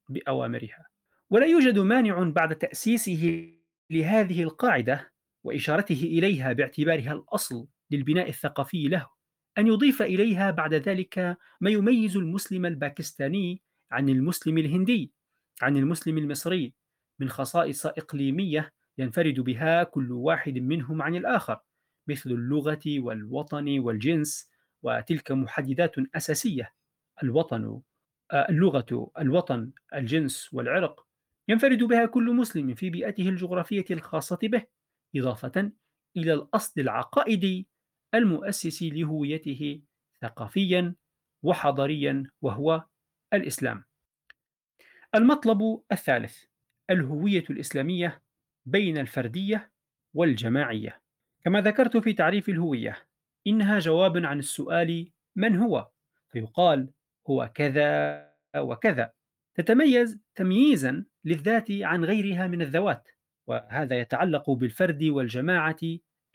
بأوامرها. 0.09 0.87
ولا 1.29 1.45
يوجد 1.45 1.79
مانع 1.79 2.23
بعد 2.23 2.55
تأسيسه 2.55 3.53
لهذه 3.93 4.43
القاعدة 4.43 5.11
وإشارته 5.43 6.03
إليها 6.03 6.53
باعتبارها 6.53 7.13
الأصل 7.13 7.67
للبناء 7.91 8.29
الثقافي 8.29 8.87
له 8.87 9.07
أن 9.57 9.67
يضيف 9.67 10.01
إليها 10.01 10.51
بعد 10.51 10.73
ذلك 10.73 11.37
ما 11.61 11.69
يميز 11.69 12.17
المسلم 12.17 12.65
الباكستاني 12.65 13.61
عن 13.91 14.09
المسلم 14.09 14.57
الهندي 14.57 15.11
عن 15.61 15.77
المسلم 15.77 16.17
المصري 16.17 16.73
من 17.19 17.29
خصائص 17.29 17.85
إقليمية 17.85 18.73
ينفرد 18.97 19.39
بها 19.39 19.83
كل 19.83 20.11
واحد 20.11 20.57
منهم 20.57 21.01
عن 21.01 21.15
الآخر 21.15 21.59
مثل 22.07 22.31
اللغة 22.31 22.81
والوطن 22.87 23.79
والجنس 23.79 24.49
وتلك 24.81 25.31
محددات 25.31 25.95
أساسية 26.15 26.73
الوطن 27.23 27.81
آه، 28.31 28.49
اللغة 28.49 29.11
الوطن 29.19 29.71
الجنس 29.93 30.53
والعرق. 30.53 31.07
ينفرد 31.47 31.83
بها 31.83 32.05
كل 32.05 32.33
مسلم 32.35 32.75
في 32.75 32.89
بيئته 32.89 33.29
الجغرافية 33.29 33.85
الخاصة 33.91 34.39
به 34.43 34.63
إضافة 35.15 35.71
إلى 36.17 36.33
الأصل 36.33 36.81
العقائدي 36.81 37.67
المؤسس 38.13 38.83
لهويته 38.83 39.81
ثقافيا 40.21 40.95
وحضاريا 41.43 42.31
وهو 42.41 42.83
الإسلام. 43.33 43.83
المطلب 45.15 45.81
الثالث 45.91 46.43
الهوية 46.89 47.43
الإسلامية 47.49 48.21
بين 48.65 48.97
الفردية 48.97 49.71
والجماعية. 50.13 51.01
كما 51.45 51.61
ذكرت 51.61 51.97
في 51.97 52.13
تعريف 52.13 52.49
الهوية، 52.49 53.07
إنها 53.47 53.79
جواب 53.79 54.17
عن 54.17 54.39
السؤال 54.39 55.11
من 55.35 55.55
هو؟ 55.55 55.89
فيقال 56.29 56.89
هو 57.29 57.51
كذا 57.55 58.33
وكذا. 58.57 59.13
تتميز 59.55 60.19
تمييزا 60.35 61.05
للذات 61.25 61.71
عن 61.71 62.05
غيرها 62.05 62.47
من 62.47 62.61
الذوات، 62.61 63.07
وهذا 63.47 63.99
يتعلق 63.99 64.49
بالفرد 64.49 65.03
والجماعة 65.03 65.79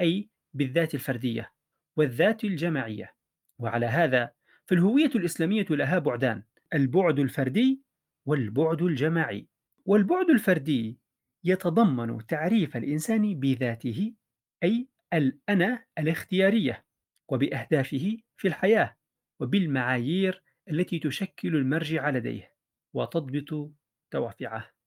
أي 0.01 0.29
بالذات 0.55 0.95
الفردية 0.95 1.53
والذات 1.97 2.45
الجماعية. 2.45 3.15
وعلى 3.59 3.87
هذا 3.87 4.31
فالهوية 4.67 5.11
الإسلامية 5.15 5.67
لها 5.71 5.99
بعدان، 5.99 6.43
البعد 6.75 7.19
الفردي 7.19 7.83
والبعد 8.27 8.83
الجماعي. 8.83 9.47
والبعد 9.87 10.31
الفردي 10.31 10.99
يتضمن 11.45 12.27
تعريف 12.27 12.77
الإنسان 12.77 13.41
بذاته 13.41 14.15
أي 14.63 14.89
الأنا 15.13 15.85
الاختيارية 15.99 16.85
وبأهدافه 17.29 18.17
في 18.37 18.49
الحياة 18.49 18.97
وبالمعايير 19.41 20.43
التي 20.71 20.99
تشكل 20.99 21.57
المرجع 21.57 22.11
لديه 22.11 22.53
وتضبط 22.95 23.71
دوافعه. 24.13 24.78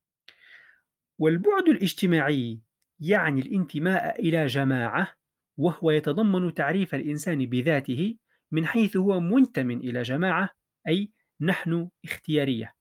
والبعد 1.21 1.69
الاجتماعي 1.69 2.59
يعني 2.99 3.41
الانتماء 3.41 4.19
إلى 4.19 4.45
جماعة 4.45 5.13
وهو 5.57 5.91
يتضمن 5.91 6.53
تعريف 6.53 6.95
الإنسان 6.95 7.45
بذاته 7.45 8.17
من 8.51 8.65
حيث 8.65 8.97
هو 8.97 9.19
منتم 9.19 9.71
إلى 9.71 10.01
جماعة 10.01 10.49
أي 10.87 11.11
نحن 11.41 11.89
اختيارية. 12.05 12.73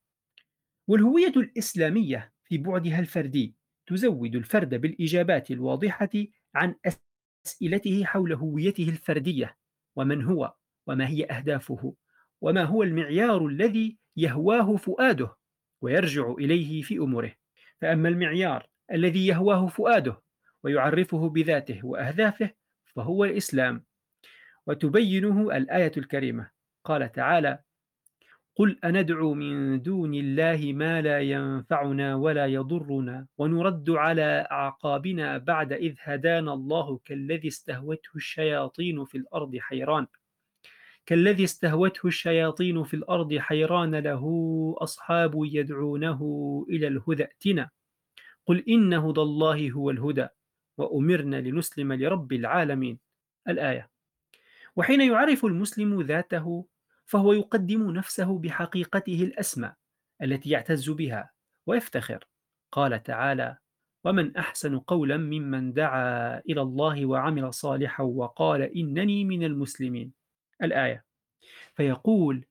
والهوية 0.89 1.33
الإسلامية 1.37 2.33
في 2.45 2.59
بعدها 2.59 3.01
الفردي 3.01 3.55
تزود 3.87 4.35
الفرد 4.35 4.75
بالإجابات 4.75 5.51
الواضحة 5.51 6.11
عن 6.55 6.75
أسئلته 7.47 8.05
حول 8.05 8.33
هويته 8.33 8.89
الفردية 8.89 9.57
ومن 9.97 10.25
هو 10.25 10.55
وما 10.87 11.09
هي 11.09 11.25
أهدافه 11.25 11.95
وما 12.41 12.65
هو 12.65 12.83
المعيار 12.83 13.47
الذي 13.47 13.99
يهواه 14.17 14.77
فؤاده 14.77 15.37
ويرجع 15.83 16.31
إليه 16.31 16.83
في 16.83 16.99
أموره. 16.99 17.40
فأما 17.81 18.09
المعيار 18.09 18.67
الذي 18.93 19.27
يهواه 19.27 19.67
فؤاده 19.67 20.23
ويعرفه 20.63 21.29
بذاته 21.29 21.81
وأهدافه 21.87 22.51
فهو 22.85 23.25
الإسلام. 23.25 23.85
وتبينه 24.67 25.57
الآية 25.57 25.93
الكريمة. 25.97 26.51
قال 26.85 27.13
تعالى 27.13 27.59
قل 28.57 28.79
أندعو 28.85 29.35
من 29.35 29.83
دون 29.83 30.15
الله 30.15 30.73
ما 30.73 31.03
لا 31.03 31.21
ينفعنا 31.21 32.15
ولا 32.15 32.47
يضرنا 32.47 33.27
ونرد 33.39 33.91
على 33.91 34.47
أعقابنا 34.51 35.39
بعد 35.39 35.73
إذ 35.73 35.95
هدانا 35.99 36.53
الله 36.53 36.99
كالذي 37.05 37.49
استهوته 37.49 38.11
الشياطين 38.17 39.05
في 39.05 39.19
الأرض 39.19 39.57
حيران 39.57 40.07
كالذي 41.11 41.45
استهوته 41.45 42.07
الشياطين 42.07 42.85
في 42.85 42.95
الأرض 42.95 43.35
حيران 43.39 43.95
له 43.95 44.25
أصحاب 44.79 45.33
يدعونه 45.37 46.21
إلى 46.69 46.87
الهدى. 46.87 47.25
ائتنا. 47.25 47.71
قل 48.47 48.65
إن 48.69 48.95
هدى 48.95 49.21
الله 49.21 49.71
هو 49.71 49.91
الهدى 49.91 50.27
وأمرنا 50.79 51.41
لنسلم 51.41 51.93
لرب 51.93 52.33
العالمين. 52.33 52.99
الآية. 53.49 53.91
وحين 54.77 55.01
يعرف 55.01 55.45
المسلم 55.45 56.03
ذاته 56.03 56.67
فهو 57.07 57.33
يقدم 57.33 57.91
نفسه 57.91 58.39
بحقيقته 58.39 59.23
الأسمى 59.25 59.73
التي 60.23 60.51
يعتز 60.51 60.91
بها 60.91 61.31
ويفتخر. 61.67 62.25
قال 62.73 63.03
تعالى 63.03 63.57
ومن 64.05 64.37
أحسن 64.37 64.79
قولا 64.79 65.17
ممن 65.17 65.73
دعا 65.73 66.39
إلى 66.39 66.63
الله 66.63 67.07
وعمل 67.07 67.55
صالحا 67.55 68.03
وقال 68.03 68.63
إنني 68.63 69.25
من 69.25 69.45
المسلمين 69.45 70.20
الآية. 70.63 71.05
فيقول 71.75 72.45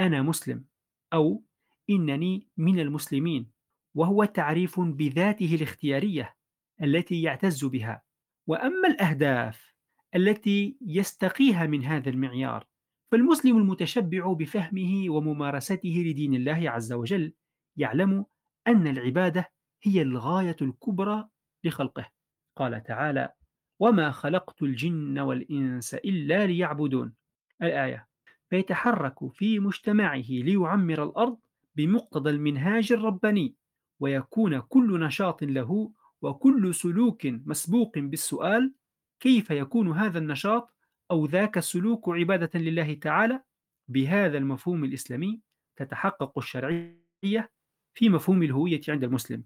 أنا 0.00 0.22
مسلم 0.22 0.64
أو 1.12 1.44
إنني 1.90 2.48
من 2.56 2.80
المسلمين 2.80 3.50
وهو 3.94 4.24
تعريف 4.24 4.80
بذاته 4.80 5.54
الاختيارية 5.54 6.36
التي 6.82 7.22
يعتز 7.22 7.64
بها. 7.64 8.02
وأما 8.46 8.88
الأهداف 8.88 9.74
التي 10.14 10.76
يستقيها 10.80 11.66
من 11.66 11.84
هذا 11.84 12.10
المعيار 12.10 12.66
فالمسلم 13.12 13.56
المتشبع 13.56 14.32
بفهمه 14.32 15.10
وممارسته 15.10 16.02
لدين 16.06 16.34
الله 16.34 16.70
عز 16.70 16.92
وجل 16.92 17.32
يعلم 17.76 18.26
أن 18.66 18.86
العبادة 18.86 19.52
هي 19.82 20.02
الغاية 20.02 20.56
الكبرى 20.62 21.28
لخلقه. 21.64 22.10
قال 22.56 22.82
تعالى 22.82 23.32
وما 23.80 24.10
خلقت 24.10 24.62
الجن 24.62 25.18
والإنس 25.18 25.94
إلا 25.94 26.46
ليعبدون 26.46 27.14
الآية. 27.62 28.08
فيتحرك 28.50 29.32
في 29.32 29.58
مجتمعه 29.58 30.24
ليعمر 30.28 31.02
الأرض 31.02 31.38
بمقتضى 31.76 32.30
المنهاج 32.30 32.92
الرباني 32.92 33.54
ويكون 34.00 34.60
كل 34.60 35.00
نشاط 35.00 35.42
له 35.42 35.92
وكل 36.22 36.74
سلوك 36.74 37.26
مسبوق 37.26 37.98
بالسؤال 37.98 38.72
كيف 39.20 39.50
يكون 39.50 39.92
هذا 39.92 40.18
النشاط 40.18 40.74
أو 41.10 41.26
ذاك 41.26 41.58
السلوك 41.58 42.08
عبادة 42.08 42.60
لله 42.60 42.94
تعالى؟ 42.94 43.42
بهذا 43.88 44.38
المفهوم 44.38 44.84
الإسلامي 44.84 45.40
تتحقق 45.76 46.38
الشرعية 46.38 47.50
في 47.94 48.08
مفهوم 48.08 48.42
الهوية 48.42 48.80
عند 48.88 49.04
المسلم. 49.04 49.44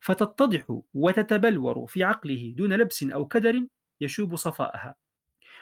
فتتضح 0.00 0.80
وتتبلور 0.94 1.86
في 1.86 2.04
عقله 2.04 2.54
دون 2.56 2.72
لبس 2.72 3.02
أو 3.02 3.26
كدر 3.26 3.66
يشوب 4.00 4.36
صفاءها. 4.36 4.94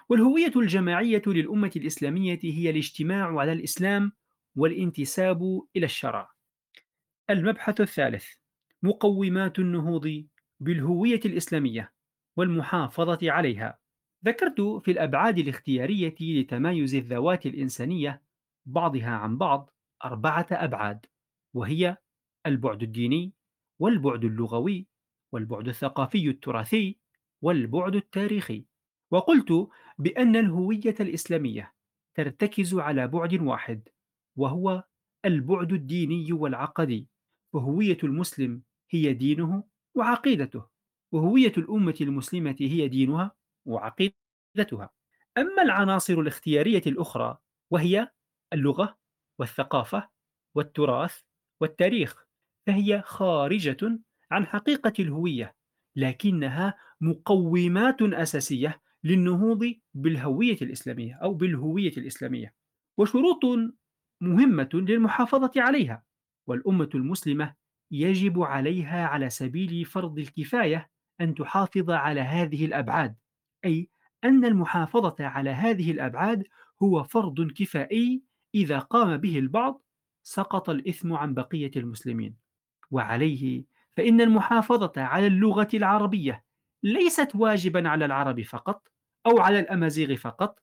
والهوية 0.09 0.53
الجماعية 0.57 1.23
للأمة 1.27 1.71
الإسلامية 1.77 2.41
هي 2.43 2.71
الاجتماع 2.71 3.39
على 3.39 3.53
الإسلام 3.53 4.13
والانتساب 4.57 5.63
إلى 5.77 5.87
الشرع. 5.87 6.31
المبحث 7.31 7.81
الثالث 7.81 8.27
مقومات 8.83 9.59
النهوض 9.59 10.25
بالهوية 10.61 11.21
الإسلامية 11.25 11.93
والمحافظة 12.37 13.19
عليها. 13.23 13.79
ذكرت 14.25 14.61
في 14.61 14.91
الأبعاد 14.91 15.39
الاختيارية 15.39 16.15
لتمايز 16.21 16.95
الذوات 16.95 17.47
الإنسانية 17.47 18.23
بعضها 18.67 19.11
عن 19.11 19.39
بعض 19.39 19.71
أربعة 20.05 20.47
أبعاد 20.51 21.07
وهي 21.55 21.97
البعد 22.47 22.83
الديني 22.83 23.33
والبعد 23.79 24.25
اللغوي 24.25 24.87
والبعد 25.33 25.69
الثقافي 25.69 26.29
التراثي 26.29 26.99
والبعد 27.43 27.97
التاريخي. 27.97 28.65
وقلت 29.11 29.69
بأن 30.03 30.37
الهوية 30.37 30.95
الإسلامية 31.01 31.75
ترتكز 32.15 32.75
على 32.75 33.09
بعد 33.09 33.35
واحد 33.35 33.89
وهو 34.37 34.85
البعد 35.25 35.73
الديني 35.73 36.33
والعقدي. 36.33 37.09
وهوية 37.53 37.99
المسلم 38.05 38.63
هي 38.91 39.13
دينه 39.13 39.65
وعقيدته. 39.95 40.67
وهوية 41.13 41.53
الأمة 41.59 41.95
المسلمة 42.01 42.57
هي 42.61 42.89
دينها 42.89 43.33
وعقيدتها. 43.67 44.91
أما 45.39 45.63
العناصر 45.63 46.15
الاختيارية 46.15 46.83
الأخرى 46.87 47.39
وهي 47.71 48.09
اللغة 48.53 48.99
والثقافة 49.39 50.09
والتراث 50.55 51.21
والتاريخ 51.61 52.25
فهي 52.67 53.03
خارجة 53.07 53.99
عن 54.31 54.47
حقيقة 54.47 54.93
الهوية 54.99 55.55
لكنها 55.97 56.75
مقومات 57.01 58.03
أساسية 58.03 58.82
للنهوض 59.05 59.75
بالهوية 59.95 60.59
الإسلامية 60.63 61.15
أو 61.15 61.35
بالهوية 61.35 61.93
الإسلامية 61.97 62.55
وشروط 62.99 63.41
مهمة 64.21 64.69
للمحافظة 64.75 65.53
عليها 65.57 66.03
والأمة 66.47 66.89
المسلمة 66.95 67.55
يجب 67.91 68.43
عليها 68.43 69.07
على 69.07 69.31
سبيل 69.31 69.85
فرض 69.85 70.19
الكفاية 70.19 70.91
أن 71.21 71.35
تحافظ 71.35 71.91
على 71.91 72.21
هذه 72.21 72.65
الأبعاد 72.65 73.17
أي 73.65 73.89
أن 74.25 74.45
المحافظة 74.45 75.17
على 75.21 75.51
هذه 75.51 75.91
الأبعاد 75.91 76.45
هو 76.83 77.05
فرض 77.05 77.51
كفائي 77.53 78.23
إذا 78.55 78.79
قام 78.79 79.17
به 79.17 79.39
البعض 79.39 79.83
سقط 80.23 80.71
الإثم 80.71 81.13
عن 81.13 81.35
بقية 81.35 81.71
المسلمين. 81.77 82.37
وعليه 82.91 83.65
فإن 83.97 84.21
المحافظة 84.21 84.93
على 84.97 85.27
اللغة 85.27 85.69
العربية 85.75 86.45
ليست 86.83 87.35
واجبا 87.35 87.89
على 87.89 88.05
العرب 88.05 88.43
فقط 88.43 88.92
أو 89.27 89.41
على 89.41 89.59
الأمازيغ 89.59 90.17
فقط 90.17 90.63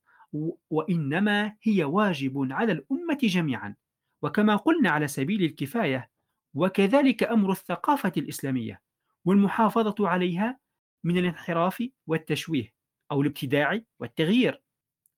وإنما 0.69 1.55
هي 1.61 1.83
واجب 1.83 2.47
على 2.51 2.71
الأمة 2.71 3.17
جميعا. 3.23 3.75
وكما 4.21 4.55
قلنا 4.55 4.89
على 4.89 5.07
سبيل 5.07 5.43
الكفاية 5.43 6.09
وكذلك 6.53 7.23
أمر 7.23 7.51
الثقافة 7.51 8.11
الإسلامية 8.17 8.81
والمحافظة 9.25 10.09
عليها 10.09 10.59
من 11.03 11.17
الانحراف 11.17 11.83
والتشويه 12.07 12.73
أو 13.11 13.21
الابتداع 13.21 13.81
والتغيير 13.99 14.61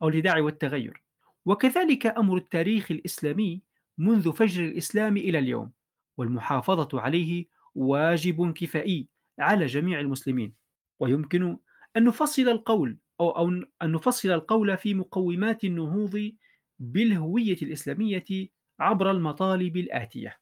أو 0.01 0.09
الابتداع 0.09 0.39
والتغير. 0.39 1.03
وكذلك 1.45 2.05
أمر 2.05 2.37
التاريخ 2.37 2.91
الإسلامي 2.91 3.61
منذ 3.97 4.33
فجر 4.33 4.65
الإسلام 4.65 5.17
إلى 5.17 5.39
اليوم 5.39 5.71
والمحافظة 6.17 7.01
عليه 7.01 7.45
واجب 7.75 8.53
كفائي 8.53 9.07
على 9.39 9.65
جميع 9.65 9.99
المسلمين. 9.99 10.53
ويمكن 10.99 11.57
أن 11.97 12.03
نفصل 12.03 12.41
القول 12.41 12.97
أو, 13.21 13.29
أو 13.29 13.49
أن 13.49 13.91
نفصل 13.91 14.31
القول 14.31 14.77
في 14.77 14.93
مقومات 14.93 15.63
النهوض 15.63 16.31
بالهوية 16.79 17.57
الإسلامية 17.61 18.49
عبر 18.79 19.11
المطالب 19.11 19.77
الآتية. 19.77 20.39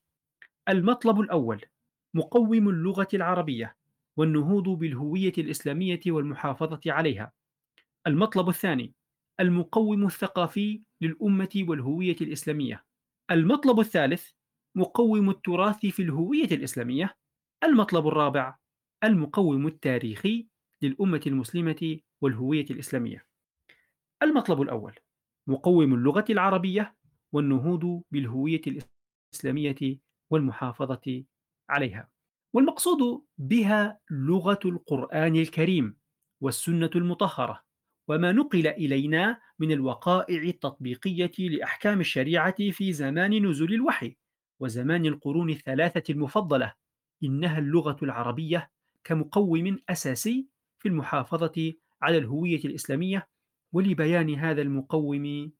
المطلب 0.70 1.20
الأول 1.20 1.62
مقوم 2.14 2.70
اللغة 2.70 3.08
العربية 3.14 3.76
والنهوض 4.18 4.70
بالهوية 4.70 5.34
الإسلامية 5.38 6.00
والمحافظة 6.08 6.82
عليها. 6.88 7.32
المطلب 8.08 8.50
الثاني 8.50 8.94
المقوم 9.40 10.06
الثقافي 10.06 10.82
للأمة 11.02 11.64
والهوية 11.68 12.16
الإسلامية. 12.22 12.86
المطلب 13.32 13.80
الثالث 13.80 14.30
مقوم 14.76 15.30
التراث 15.30 15.86
في 15.86 16.02
الهوية 16.02 16.48
الإسلامية. 16.52 17.18
المطلب 17.64 18.08
الرابع 18.08 18.56
المقوم 19.04 19.68
التاريخي 19.68 20.48
للأمة 20.82 21.22
المسلمة 21.28 22.00
والهوية 22.22 22.66
الإسلامية. 22.70 23.26
المطلب 24.24 24.62
الأول 24.62 24.96
مقوم 25.48 25.94
اللغة 25.94 26.26
العربية 26.30 26.96
والنهوض 27.32 28.04
بالهوية 28.12 28.62
الإسلامية 29.34 30.00
والمحافظة 30.30 31.24
عليها. 31.70 32.10
والمقصود 32.54 33.26
بها 33.38 34.00
لغة 34.12 34.60
القرآن 34.66 35.36
الكريم 35.36 35.98
والسنة 36.42 36.90
المطهرة 36.96 37.64
وما 38.08 38.32
نقل 38.32 38.68
إلينا 38.68 39.42
من 39.60 39.72
الوقائع 39.72 40.42
التطبيقية 40.42 41.50
لأحكام 41.50 42.00
الشريعة 42.00 42.72
في 42.72 42.94
زمان 42.94 43.50
نزول 43.50 43.74
الوحي 43.74 44.18
وزمان 44.60 45.06
القرون 45.06 45.50
الثلاثة 45.50 46.14
المفضلة. 46.14 46.74
إنها 47.24 47.60
اللغة 47.60 47.98
العربية 48.04 48.72
كمقوم 49.04 49.78
أساسي 49.90 50.48
في 50.80 50.88
المحافظة 50.88 51.74
على 52.02 52.18
الهوية 52.18 52.66
الإسلامية 52.66 53.28
ولبيان 53.74 54.36
هذا 54.36 54.62
المقوم 54.62 55.52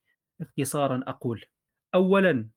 اختصارا 0.42 1.04
أقول. 1.08 1.46
أولا 1.96 2.50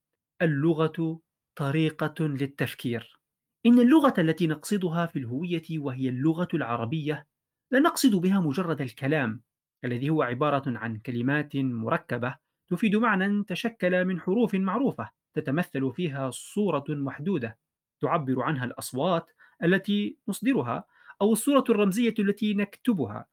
اللغة 0.43 1.21
طريقة 1.57 2.27
للتفكير. 2.27 3.21
إن 3.67 3.79
اللغة 3.79 4.15
التي 4.19 4.47
نقصدها 4.47 5.07
في 5.07 5.19
الهوية 5.19 5.63
وهي 5.71 6.09
اللغة 6.09 6.49
العربية 6.55 7.27
لا 7.71 7.79
نقصد 7.79 8.15
بها 8.15 8.41
مجرد 8.41 8.81
الكلام 8.81 9.43
الذي 9.85 10.11
هو 10.11 10.23
عبارة 10.23 10.63
عن 10.67 10.99
كلمات 10.99 11.57
مركبة 11.57 12.37
تفيد 12.69 12.97
معنى 12.97 13.45
تشكل 13.45 14.05
من 14.05 14.21
حروف 14.21 14.55
معروفة 14.55 15.11
تتمثل 15.35 15.93
فيها 15.93 16.31
صورة 16.31 16.85
محدودة 16.89 17.59
تعبر 18.01 18.43
عنها 18.43 18.65
الأصوات 18.65 19.31
التي 19.63 20.17
نصدرها 20.29 20.85
أو 21.21 21.33
الصورة 21.33 21.65
الرمزية 21.71 22.15
التي 22.19 22.55
نكتبها. 22.55 23.27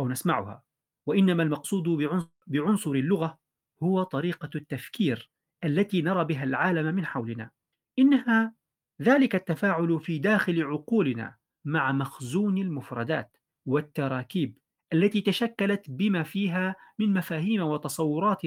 أو 0.00 0.08
نسمعها. 0.08 0.62
وإنما 1.06 1.42
المقصود 1.42 2.08
بعنصر 2.46 2.90
اللغة 2.90 3.38
هو 3.82 4.02
طريقة 4.02 4.50
التفكير 4.54 5.30
التي 5.64 6.02
نرى 6.02 6.24
بها 6.24 6.44
العالم 6.44 6.94
من 6.94 7.06
حولنا. 7.06 7.50
إنها 7.98 8.54
ذلك 9.02 9.34
التفاعل 9.34 10.00
في 10.00 10.18
داخل 10.18 10.62
عقولنا 10.62 11.36
مع 11.64 11.92
مخزون 11.92 12.58
المفردات 12.58 13.36
والتراكيب 13.66 14.58
التي 14.92 15.20
تشكلت 15.20 15.90
بما 15.90 16.22
فيها 16.22 16.76
من 16.98 17.14
مفاهيم 17.14 17.62
وتصورات 17.62 18.42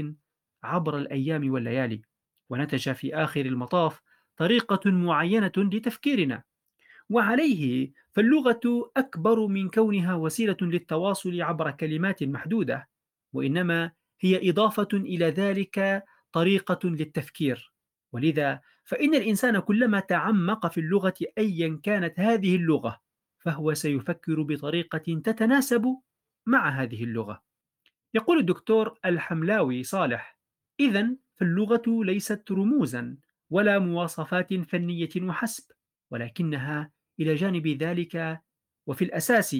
عبر 0.64 0.98
الأيام 0.98 1.52
والليالي. 1.52 2.02
ونتج 2.50 2.92
في 2.92 3.16
آخر 3.16 3.46
المطاف 3.46 4.02
طريقة 4.38 4.92
معينة 4.92 5.52
لتفكيرنا. 5.58 6.44
وعليه 7.10 7.92
فاللغة 8.12 8.92
أكبر 8.98 9.48
من 9.48 9.70
كونها 9.70 10.16
وسيلة 10.16 10.58
للتواصل 10.62 11.42
عبر 11.42 11.72
كلمات 11.72 12.24
محدودة 12.24 12.90
وإنما 13.34 13.92
هي 14.20 14.50
إضافة 14.50 14.88
إلى 14.94 15.26
ذلك 15.26 16.04
طريقة 16.32 16.90
للتفكير. 16.90 17.74
ولذا 18.12 18.62
فإن 18.84 19.16
الإنسان 19.16 19.60
كلما 19.60 20.00
تعمق 20.00 20.72
في 20.72 20.80
اللغة 20.80 21.14
أيا 21.38 21.80
كانت 21.84 22.20
هذه 22.20 22.56
اللغة 22.56 23.02
فهو 23.40 23.74
سيفكر 23.74 24.42
بطريقة 24.42 24.98
تتناسب 24.98 25.98
مع 26.46 26.70
هذه 26.70 27.04
اللغة. 27.04 27.44
يقول 28.14 28.40
الدكتور 28.40 29.00
الحملاوي 29.06 29.84
صالح 29.84 30.40
إذا 30.80 31.16
فاللغة 31.36 31.84
ليست 31.88 32.52
رموزا 32.52 33.18
ولا 33.50 33.80
مواصفات 33.80 34.54
فنية 34.54 35.10
وحسب 35.22 35.64
ولكنها 36.12 36.92
إلى 37.20 37.36
جانب 37.36 37.68
ذلك 37.68 38.42
وفي 38.88 39.04
الأساس 39.04 39.58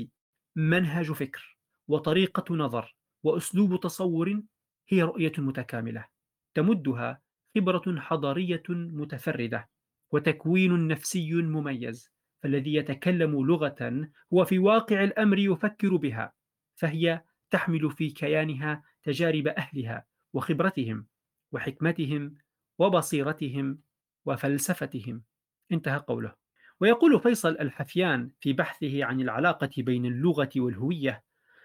منهج 0.56 1.12
فكر 1.12 1.58
وطريقة 1.88 2.56
نظر 2.56 2.96
وأسلوب 3.24 3.80
تصور 3.80 4.42
هي 4.88 5.04
رؤية 5.04 5.32
متكاملة 5.38 6.06
تمدها 6.54 7.22
خبرة 7.56 8.00
حضارية 8.00 8.64
متفردة 8.70 9.70
وتكوين 10.12 10.88
نفسي 10.88 11.34
مميز 11.34 12.12
فالذي 12.44 12.74
يتكلم 12.74 13.46
لغة 13.46 14.10
هو 14.34 14.46
في 14.46 14.60
واقع 14.60 15.04
الأمر 15.04 15.40
يفكر 15.40 15.96
بها 15.96 16.34
فهي 16.76 17.24
تحمل 17.52 17.92
في 17.92 18.10
كيانها 18.10 18.84
تجارب 19.04 19.48
أهلها 19.48 20.06
وخبرتهم 20.34 21.08
وحكمتهم 21.52 22.36
وبصيرتهم 22.80 23.80
وفلسفتهم. 24.26 25.24
انتهى 25.72 25.98
قوله. 25.98 26.45
ويقول 26.82 27.20
فيصل 27.20 27.58
الحفيان 27.60 28.32
في 28.40 28.54
بحثه 28.54 29.06
عن 29.06 29.22
العلاقة 29.22 29.70
بين 29.78 30.06
اللغة 30.06 30.50
والهوية 30.56 31.24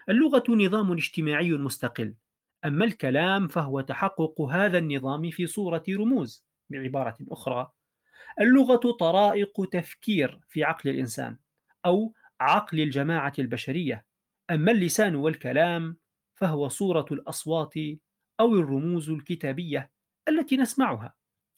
اللغة 0.09 0.43
نظام 0.49 0.91
اجتماعي 0.91 1.51
مستقل 1.51 2.15
أما 2.65 2.85
الكلام 2.85 3.47
فهو 3.47 3.81
تحقق 3.81 4.41
هذا 4.41 4.77
النظام 4.77 5.29
في 5.29 5.47
صورة 5.47 5.83
رموز 5.89 6.45
بعبارة 6.69 7.17
أخرى. 7.31 7.71
اللغة 8.41 8.91
طرائق 8.99 9.69
تفكير 9.71 10.39
في 10.49 10.63
عقل 10.63 10.89
الإنسان 10.89 11.37
أو 11.85 12.13
عقل 12.39 12.79
الجماعة 12.79 13.33
البشرية 13.39 14.05
أما 14.51 14.71
اللسان 14.71 15.15
والكلام 15.15 15.97
فهو 16.35 16.67
صورة 16.67 17.05
الأصوات 17.11 17.73
أو 18.39 18.55
الرموز 18.55 19.09
الكتابية 19.09 19.91
التي 20.27 20.57
نسمعها 20.57 21.13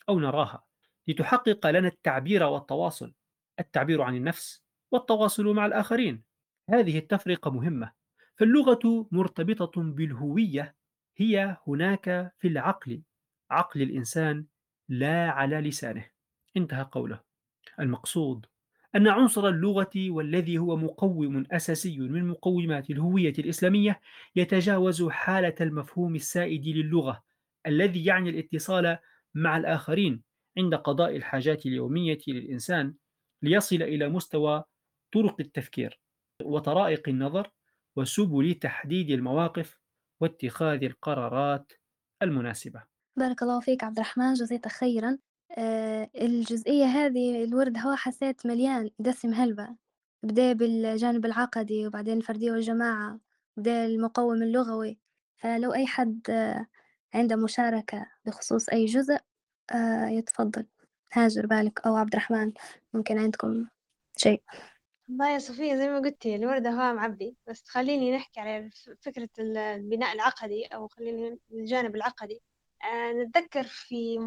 أو 0.09 0.19
نراها 0.19 0.63
لتحقق 1.07 1.67
لنا 1.67 1.87
التعبير 1.87 2.43
والتواصل. 2.43 3.13
التعبير 3.59 4.01
عن 4.01 4.15
النفس 4.15 4.63
والتواصل 4.91 5.45
مع 5.45 5.65
الآخرين. 5.65 6.23
هذه 6.69 6.97
التفرقة 6.97 7.51
مهمة. 7.51 7.91
فاللغة 8.35 9.07
مرتبطة 9.11 9.81
بالهوية. 9.81 10.75
هي 11.17 11.57
هناك 11.67 12.33
في 12.39 12.47
العقل. 12.47 13.01
عقل 13.51 13.81
الإنسان 13.81 14.45
لا 14.89 15.31
على 15.31 15.61
لسانه. 15.61 16.05
انتهى 16.57 16.83
قوله. 16.91 17.19
المقصود 17.79 18.45
أن 18.95 19.07
عنصر 19.07 19.47
اللغة 19.47 19.91
والذي 19.95 20.57
هو 20.57 20.77
مقوم 20.77 21.45
أساسي 21.51 21.99
من 21.99 22.27
مقومات 22.27 22.89
الهوية 22.89 23.33
الإسلامية 23.39 24.01
يتجاوز 24.35 25.03
حالة 25.03 25.55
المفهوم 25.61 26.15
السائد 26.15 26.67
للغة 26.67 27.23
الذي 27.67 28.05
يعني 28.05 28.29
الاتصال 28.29 28.97
مع 29.33 29.57
الآخرين 29.57 30.21
عند 30.57 30.75
قضاء 30.75 31.15
الحاجات 31.15 31.65
اليومية 31.65 32.17
للإنسان 32.27 32.93
ليصل 33.43 33.75
إلى 33.75 34.09
مستوى 34.09 34.63
طرق 35.13 35.35
التفكير 35.39 35.99
وطرائق 36.43 37.09
النظر 37.09 37.51
وسبل 37.95 38.53
تحديد 38.53 39.09
المواقف 39.09 39.77
واتخاذ 40.21 40.83
القرارات 40.83 41.71
المناسبة. 42.21 42.83
بارك 43.15 43.43
الله 43.43 43.59
فيك 43.59 43.83
عبد 43.83 43.97
الرحمن 43.99 44.33
جزيتك 44.33 44.71
خيرا. 44.71 45.17
آه، 45.57 46.09
الجزئية 46.15 46.85
هذه 46.85 47.43
الورد 47.43 47.77
هو 47.77 47.95
حسيت 47.95 48.45
مليان 48.45 48.89
دسم 48.99 49.33
هلبة. 49.33 49.75
بدأ 50.23 50.53
بالجانب 50.53 51.25
العقدي 51.25 51.87
وبعدين 51.87 52.17
الفردية 52.17 52.51
والجماعة. 52.51 53.19
بدأ 53.57 53.85
المقوم 53.85 54.43
اللغوي. 54.43 54.99
فلو 55.37 55.73
أي 55.73 55.87
حد 55.87 56.29
آه، 56.29 56.67
عنده 57.13 57.35
مشاركة 57.35 58.07
بخصوص 58.25 58.69
أي 58.69 58.85
جزء 58.85 59.17
آه، 59.71 60.07
يتفضل. 60.07 60.65
هاجر 61.13 61.45
بالك 61.45 61.85
أو 61.87 61.95
عبد 61.95 62.13
الرحمن 62.13 62.51
ممكن 62.93 63.17
عندكم 63.17 63.67
شيء؟ 64.17 64.43
والله 65.09 65.29
يا 65.33 65.39
صفية 65.39 65.75
زي 65.75 65.87
ما 65.87 65.99
قلتي 65.99 66.35
الوردة 66.35 66.69
هو 66.69 66.93
معبي 66.93 67.35
بس 67.47 67.63
خليني 67.67 68.15
نحكي 68.15 68.39
على 68.39 68.69
فكرة 69.01 69.29
ال- 69.39 69.57
البناء 69.57 70.13
العقدي 70.13 70.65
أو 70.65 70.87
خليني 70.87 71.39
الجانب 71.51 71.95
العقدي. 71.95 72.41
آه، 72.83 73.11
نتذكر 73.11 73.63
في 73.63 74.19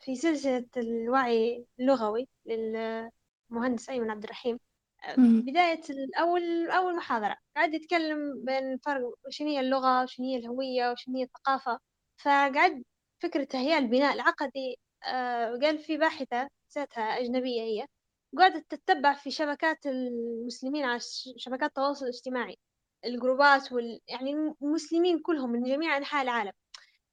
في 0.00 0.16
سلسلة 0.16 0.66
الوعي 0.76 1.66
اللغوي 1.80 2.28
للمهندس 2.46 3.90
أيمن 3.90 4.10
عبد 4.10 4.24
الرحيم. 4.24 4.58
آه،. 5.04 5.14
بداية 5.18 5.80
الأول 5.90 6.70
أول 6.70 6.96
محاضرة 6.96 7.36
قاعد 7.56 7.74
يتكلم 7.74 8.44
بين 8.44 8.78
فرق 8.78 9.14
شنو 9.28 9.48
هي 9.48 9.60
اللغة 9.60 10.02
وشنو 10.02 10.26
هي 10.26 10.36
الهوية 10.36 10.90
وشنو 10.90 11.16
هي 11.16 11.22
الثقافة. 11.22 11.78
فقعد 12.16 12.82
فكرة 13.22 13.48
هي 13.54 13.78
البناء 13.78 14.14
العقدي 14.14 14.78
قال 15.62 15.78
في 15.78 15.96
باحثة 15.96 16.48
ذاتها 16.76 17.02
أجنبية 17.02 17.62
هي 17.62 17.86
قعدت 18.38 18.74
تتبع 18.74 19.14
في 19.14 19.30
شبكات 19.30 19.86
المسلمين 19.86 20.84
على 20.84 21.00
شبكات 21.36 21.68
التواصل 21.68 22.04
الاجتماعي 22.04 22.58
الجروبات 23.04 23.72
وال... 23.72 24.00
يعني 24.08 24.54
المسلمين 24.62 25.18
كلهم 25.18 25.50
من 25.50 25.62
جميع 25.64 25.96
أنحاء 25.96 26.22
العالم 26.22 26.52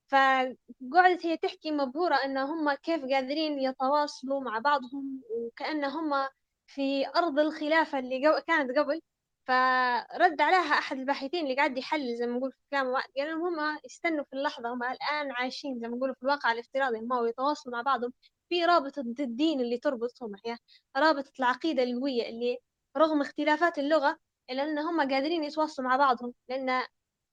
فقعدت 0.08 1.26
هي 1.26 1.38
تحكي 1.38 1.72
مبهورة 1.72 2.16
أن 2.16 2.38
هم 2.38 2.74
كيف 2.74 3.02
قادرين 3.06 3.60
يتواصلوا 3.60 4.42
مع 4.42 4.60
بعضهم 4.60 5.22
وكأن 5.30 5.86
هم 5.86 6.28
في 6.68 7.08
أرض 7.08 7.40
الخلافة 7.40 8.00
اللي. 8.00 8.42
كانت 8.48 8.78
قبل 8.78 9.02
فرد 9.48 10.42
عليها 10.42 10.60
أحد 10.80 10.98
الباحثين 11.00 11.44
اللي 11.44 11.56
قاعد 11.56 11.78
يحلل 11.78 12.16
زي 12.18 12.28
ما 12.28 12.38
نقول 12.38 12.52
في 12.52 12.58
كلام 12.72 12.88
واحد 12.88 13.10
قال 13.18 13.28
لهم 13.28 13.60
هم 13.60 13.80
يستنوا 13.86 14.24
في 14.24 14.34
اللحظة 14.36 14.74
هم 14.74 14.84
الآن 14.84 15.32
عايشين 15.32 15.80
زي 15.80 15.88
ما 15.88 15.98
نقولوا 15.98 16.16
في 16.16 16.24
الواقع 16.24 16.52
الافتراضي 16.52 16.98
هم 17.00 17.28
يتواصلوا 17.28 17.76
مع 17.76 17.82
بعضهم 17.82 18.14
في 18.50 18.66
رابطة 18.66 19.02
الدين 19.20 19.62
اللي 19.62 19.78
تربطهم 19.78 20.32
هي 20.46 20.58
رابطة 20.98 21.32
العقيدة 21.40 21.84
القوية 21.84 22.30
اللي 22.30 22.58
رغم 22.98 23.22
اختلافات 23.22 23.80
اللغة 23.80 24.18
إلا 24.50 24.64
أن 24.64 24.80
هم 24.80 25.00
قادرين 25.02 25.44
يتواصلوا 25.44 25.88
مع 25.90 25.96
بعضهم 25.98 26.34
لأن 26.50 26.84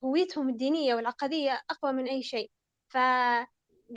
هويتهم 0.03 0.49
الدينية 0.49 0.95
والعقدية 0.95 1.61
أقوى 1.69 1.91
من 1.93 2.07
أي 2.07 2.23
شيء. 2.23 2.51
فقال 2.89 3.47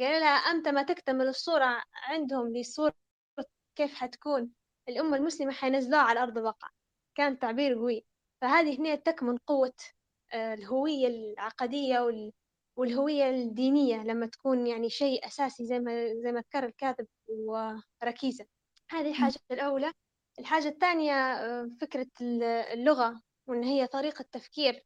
لها 0.01 0.29
أمتى 0.29 0.73
ما 0.73 0.83
تكتمل 0.83 1.29
الصورة 1.29 1.83
عندهم 1.95 2.57
لصورة 2.57 2.95
كيف 3.77 3.95
حتكون 3.95 4.51
الأمة 4.89 5.17
المسلمة 5.17 5.53
حينزلوها 5.53 6.03
على 6.03 6.23
أرض 6.23 6.39
الواقع. 6.39 6.69
كان 7.17 7.39
تعبير 7.39 7.75
قوي. 7.75 8.05
فهذه 8.41 8.79
هنا 8.81 8.95
تكمن 8.95 9.37
قوة 9.47 9.73
آه، 10.33 10.55
الهوية 10.55 11.07
العقدية 11.07 12.01
وال... 12.01 12.33
والهوية 12.77 13.31
الدينية 13.31 13.97
لما 14.03 14.27
تكون 14.27 14.67
يعني 14.67 14.91
شيء 14.91 15.27
أساسي 15.27 15.67
زي 15.67 15.79
ما 15.79 16.14
زي 16.14 16.33
ما 16.33 16.41
ذكر 16.41 16.64
الكاتب 16.64 17.07
وركيزة. 17.29 18.47
هذه 18.91 19.11
الحاجة 19.11 19.39
الأولى. 19.51 19.93
الحاجة 20.39 20.69
الثانية 20.69 21.12
آه، 21.14 21.71
فكرة 21.81 22.07
ال- 22.21 22.43
اللغة 22.43 23.21
وإن 23.47 23.62
هي 23.64 23.87
طريقة 23.87 24.25
تفكير. 24.33 24.85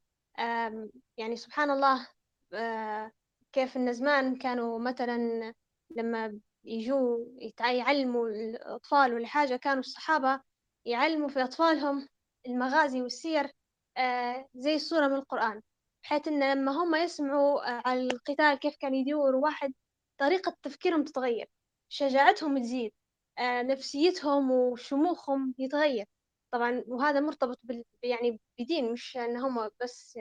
يعني 1.17 1.35
سبحان 1.35 1.71
الله 1.71 2.07
آه، 2.53 3.11
كيف 3.51 3.77
إن 3.77 3.93
زمان 3.93 4.35
كانوا 4.35 4.79
مثلا 4.79 5.53
لما 5.95 6.39
يجوا 6.63 7.25
يعلموا 7.59 8.27
الأطفال 8.27 9.13
ولا 9.13 9.27
حاجة 9.27 9.55
كانوا 9.55 9.79
الصحابة 9.79 10.41
يعلموا 10.85 11.27
في 11.27 11.43
أطفالهم 11.43 12.07
المغازي 12.47 13.01
والسير 13.01 13.51
آه، 13.97 14.49
زي 14.55 14.75
الصورة 14.75 15.07
من 15.07 15.15
القرآن 15.15 15.61
بحيث 16.03 16.27
إن 16.27 16.51
لما 16.53 16.71
هم 16.71 16.95
يسمعوا 16.95 17.69
آه، 17.77 17.81
على 17.85 18.01
القتال 18.01 18.59
كيف 18.59 18.75
كان 18.79 18.95
يدور 18.95 19.35
واحد 19.35 19.73
طريقة 20.17 20.57
تفكيرهم 20.63 21.03
تتغير 21.03 21.49
شجاعتهم 21.89 22.57
تزيد 22.59 22.91
آه، 23.39 23.61
نفسيتهم 23.61 24.51
وشموخهم 24.51 25.55
يتغير. 25.59 26.05
طبعا 26.51 26.83
وهذا 26.87 27.19
مرتبط 27.19 27.59
بال 27.63 27.83
يعني 28.03 28.39
بدين 28.59 28.91
مش 28.91 29.17
إن 29.17 29.37
هم 29.37 29.69
بس 29.81 30.17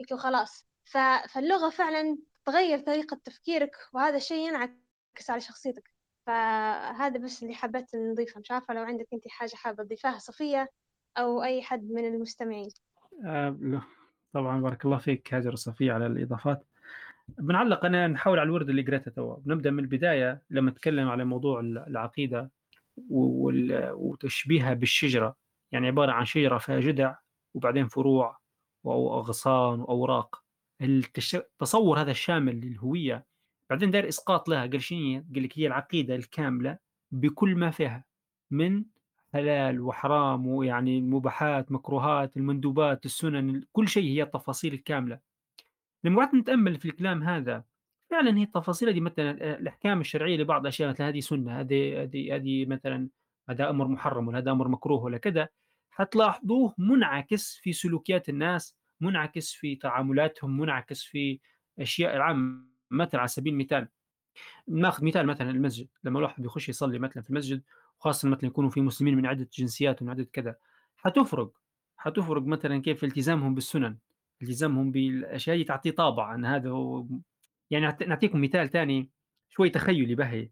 هيك 0.00 0.12
وخلاص. 0.12 0.64
ف... 0.84 0.98
فاللغة 1.34 1.70
فعلا 1.70 2.18
تغير 2.46 2.78
طريقة 2.80 3.20
تفكيرك 3.24 3.76
وهذا 3.94 4.16
الشيء 4.16 4.48
ينعكس 4.48 5.30
على 5.30 5.40
شخصيتك. 5.40 5.90
فهذا 6.26 7.18
بس 7.18 7.42
اللي 7.42 7.54
حبيت 7.54 7.94
نضيفه. 7.96 8.40
مش 8.40 8.50
عارفة 8.50 8.74
لو 8.74 8.82
عندك 8.82 9.06
أنت 9.12 9.28
حاجة 9.28 9.54
حابة 9.56 9.84
تضيفها 9.84 10.18
صفية؟ 10.18 10.68
أو 11.18 11.42
أي 11.42 11.62
حد 11.62 11.90
من 11.90 12.04
المستمعين. 12.04 12.70
آه،. 13.24 13.82
طبعا 14.32 14.60
بارك 14.60 14.84
الله 14.84 14.98
فيك 14.98 15.34
هاجر 15.34 15.52
وصفية 15.52 15.92
على 15.92 16.06
الإضافات. 16.06 16.66
بنعلق 17.28 17.84
أنا 17.84 18.06
نحاول 18.06 18.38
على 18.38 18.46
الورد 18.46 18.68
اللي 18.68 18.82
قريته 18.82 19.10
توا 19.10 19.36
بنبدأ 19.36 19.70
من 19.70 19.78
البداية 19.78 20.42
لما 20.50 20.70
نتكلم 20.70 21.08
على 21.08 21.24
موضوع 21.24 21.60
العقيدة 21.60 22.50
وتشبيهها 23.08 24.74
بالشجرة. 24.74 25.36
يعني 25.72 25.86
عبارة 25.86 26.12
عن 26.12 26.24
شجرة 26.24 26.58
فيها 26.58 26.80
جذع 26.80 27.18
وبعدين 27.54 27.88
فروع 27.88 28.38
وأغصان 28.84 29.80
وأوراق. 29.80 30.42
التصور 30.82 32.00
هذا 32.00 32.10
الشامل 32.10 32.60
للهوية. 32.60 33.26
بعدين 33.70 33.90
دار 33.90 34.08
إسقاط 34.08 34.48
لها 34.48 34.66
قال؟ 34.66 34.80
قال 35.34 35.42
لك 35.42 35.58
هي 35.58 35.66
العقيدة 35.66 36.14
الكاملة 36.14 36.78
بكل 37.10 37.56
ما 37.56 37.70
فيها 37.70 38.04
من 38.50 38.84
حلال 39.34 39.80
وحرام 39.80 40.46
ويعني 40.46 40.98
المباحات 40.98 41.72
مكروهات 41.72 42.36
المندوبات 42.36 43.04
السنن 43.06 43.62
كل 43.72 43.88
شيء 43.88 44.04
هي 44.04 44.22
التفاصيل 44.22 44.74
الكاملة. 44.74 45.18
لما 46.04 46.18
قعدت 46.22 46.34
نتأمل 46.34 46.78
في 46.78 46.84
الكلام 46.84 47.22
هذا 47.22 47.64
فعلا 48.10 48.38
هي 48.38 48.42
التفاصيل 48.42 48.92
دي 48.92 49.00
مثلا 49.00 49.30
آه، 49.42 49.56
الأحكام 49.58 50.00
الشرعية 50.00 50.36
لبعض 50.36 50.60
الأشياء 50.60 50.90
مثلا 50.90 51.08
هذه 51.08 51.20
سنة 51.20 51.60
هذه 51.60 52.02
هذه 52.02 52.36
هذه 52.36 52.66
مثلا 52.66 53.08
هذا 53.50 53.70
أمر 53.70 53.88
محرم 53.88 54.28
ولا 54.28 54.38
هذا 54.38 54.50
أمر 54.50 54.68
مكروه 54.68 55.02
ولا 55.04 55.18
كذا 55.18 55.48
حتلاحظوه 55.90 56.74
منعكس 56.78 57.56
في 57.62 57.72
سلوكيات 57.72 58.28
الناس 58.28 58.76
منعكس 59.00 59.52
في 59.52 59.76
تعاملاتهم 59.76 60.58
منعكس 60.60 61.02
في 61.02 61.40
أشياء 61.78 62.16
العامة 62.16 62.64
مثلا 62.90 63.20
على 63.20 63.28
سبيل 63.28 63.52
المثال. 63.52 63.88
ناخذ 64.68 65.04
مثال 65.04 65.26
مثلا 65.26 65.50
المسجد 65.50 65.88
لما 66.04 66.18
الواحد 66.18 66.42
بيخش 66.42 66.68
يصلي 66.68 66.98
مثلا 66.98 67.22
في 67.22 67.30
المسجد 67.30 67.62
وخاصة 68.06 68.28
مثلا 68.28 68.46
يكونوا 68.46 68.70
في 68.70 68.80
مسلمين 68.80 69.16
من 69.16 69.26
عدة 69.26 69.48
جنسيات 69.54 70.02
ومن 70.02 70.10
عدة 70.10 70.24
كذا 70.32 70.56
حتفرق 70.96 71.52
حتفرق 71.96 72.42
مثلا 72.42 72.82
كيف 72.82 73.04
التزامهم 73.04 73.54
بالسنن 73.54 73.98
التزامهم 74.42 74.90
بالأشياء 74.90 75.56
دي 75.56 75.64
تعطيه 75.64 75.90
طابع 75.90 76.34
ان 76.34 76.44
هذا 76.44 76.70
هو 76.70 77.06
يعني 77.70 77.96
نعطيكم 78.06 78.40
مثال 78.42 78.70
ثاني 78.70 79.10
شوي 79.48 79.70
تخيلي 79.70 80.14
بهي. 80.14 80.50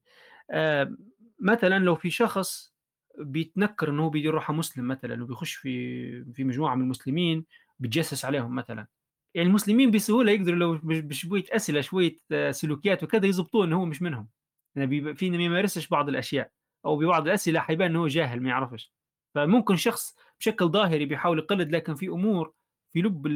آه 0.51 0.97
مثلا 1.41 1.79
لو 1.79 1.95
في 1.97 2.11
شخص 2.11 2.75
بيتنكر 3.19 3.91
إنه 3.91 4.11
بيدير 4.11 4.35
روحه 4.35 4.53
مسلم 4.55 4.89
مثلا 4.89 5.23
وبيخش 5.25 5.55
في 5.55 6.25
في 6.35 6.45
مجموعة 6.45 6.75
من 6.75 6.83
المسلمين 6.83 7.47
بيتجسس 7.79 8.25
عليهم 8.25 8.55
مثلا 8.55 8.87
يعني 9.35 9.49
المسلمين 9.49 9.91
بسهولة 9.91 10.33
يقدروا 10.33 10.59
لو 10.59 10.75
بش- 10.83 10.99
بشوية 11.01 11.45
أسئلة 11.51 11.81
شوية 11.81 12.19
آه، 12.33 12.51
سلوكيات 12.51 13.03
وكذا 13.05 13.27
يضبطوه 13.27 13.65
إنه 13.65 13.77
هو 13.81 13.85
مش 13.85 14.03
منهم 14.03 14.29
يعني 14.77 15.15
في 15.15 15.31
ما 15.31 15.45
يمارسش 15.45 15.89
بعض 15.89 16.09
الأشياء. 16.09 16.51
أو 16.87 16.97
ببعض 16.97 17.27
الأسئلة 17.27 17.61
حيبان 17.61 17.91
إنه 17.91 18.01
هو 18.01 18.07
جاهل 18.07 18.41
ما 18.43 18.49
يعرفش. 18.49 18.93
فممكن 19.35 19.77
شخص 19.77 20.17
بشكل 20.41 20.69
ظاهري 20.69 21.05
بيحاول 21.07 21.39
يقلد 21.39 21.71
لكن 21.75 21.95
في 21.95 22.09
أمور 22.09 22.53
في 22.93 23.01
لب 23.03 23.29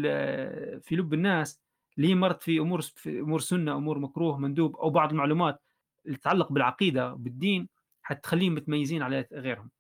في 0.82 0.96
لب 0.96 1.14
الناس 1.14 1.61
اللي 1.96 2.09
هي 2.09 2.14
مرت 2.14 2.42
في 2.42 2.59
أمور 2.59 2.80
في 2.80 3.20
أمور 3.20 3.40
سنة 3.40 3.76
أمور 3.76 3.99
مكروه 3.99 4.38
مندوب 4.38 4.76
أو 4.76 4.90
بعض 4.90 5.11
المعلومات 5.11 5.62
اللي 6.07 6.16
تتعلق 6.16 6.53
بالعقيدة 6.53 7.14
بالدين 7.14 7.68
حتخليهم 8.03 8.55
متميزين 8.55 9.03
على 9.03 9.26
غيرهم. 9.32 9.70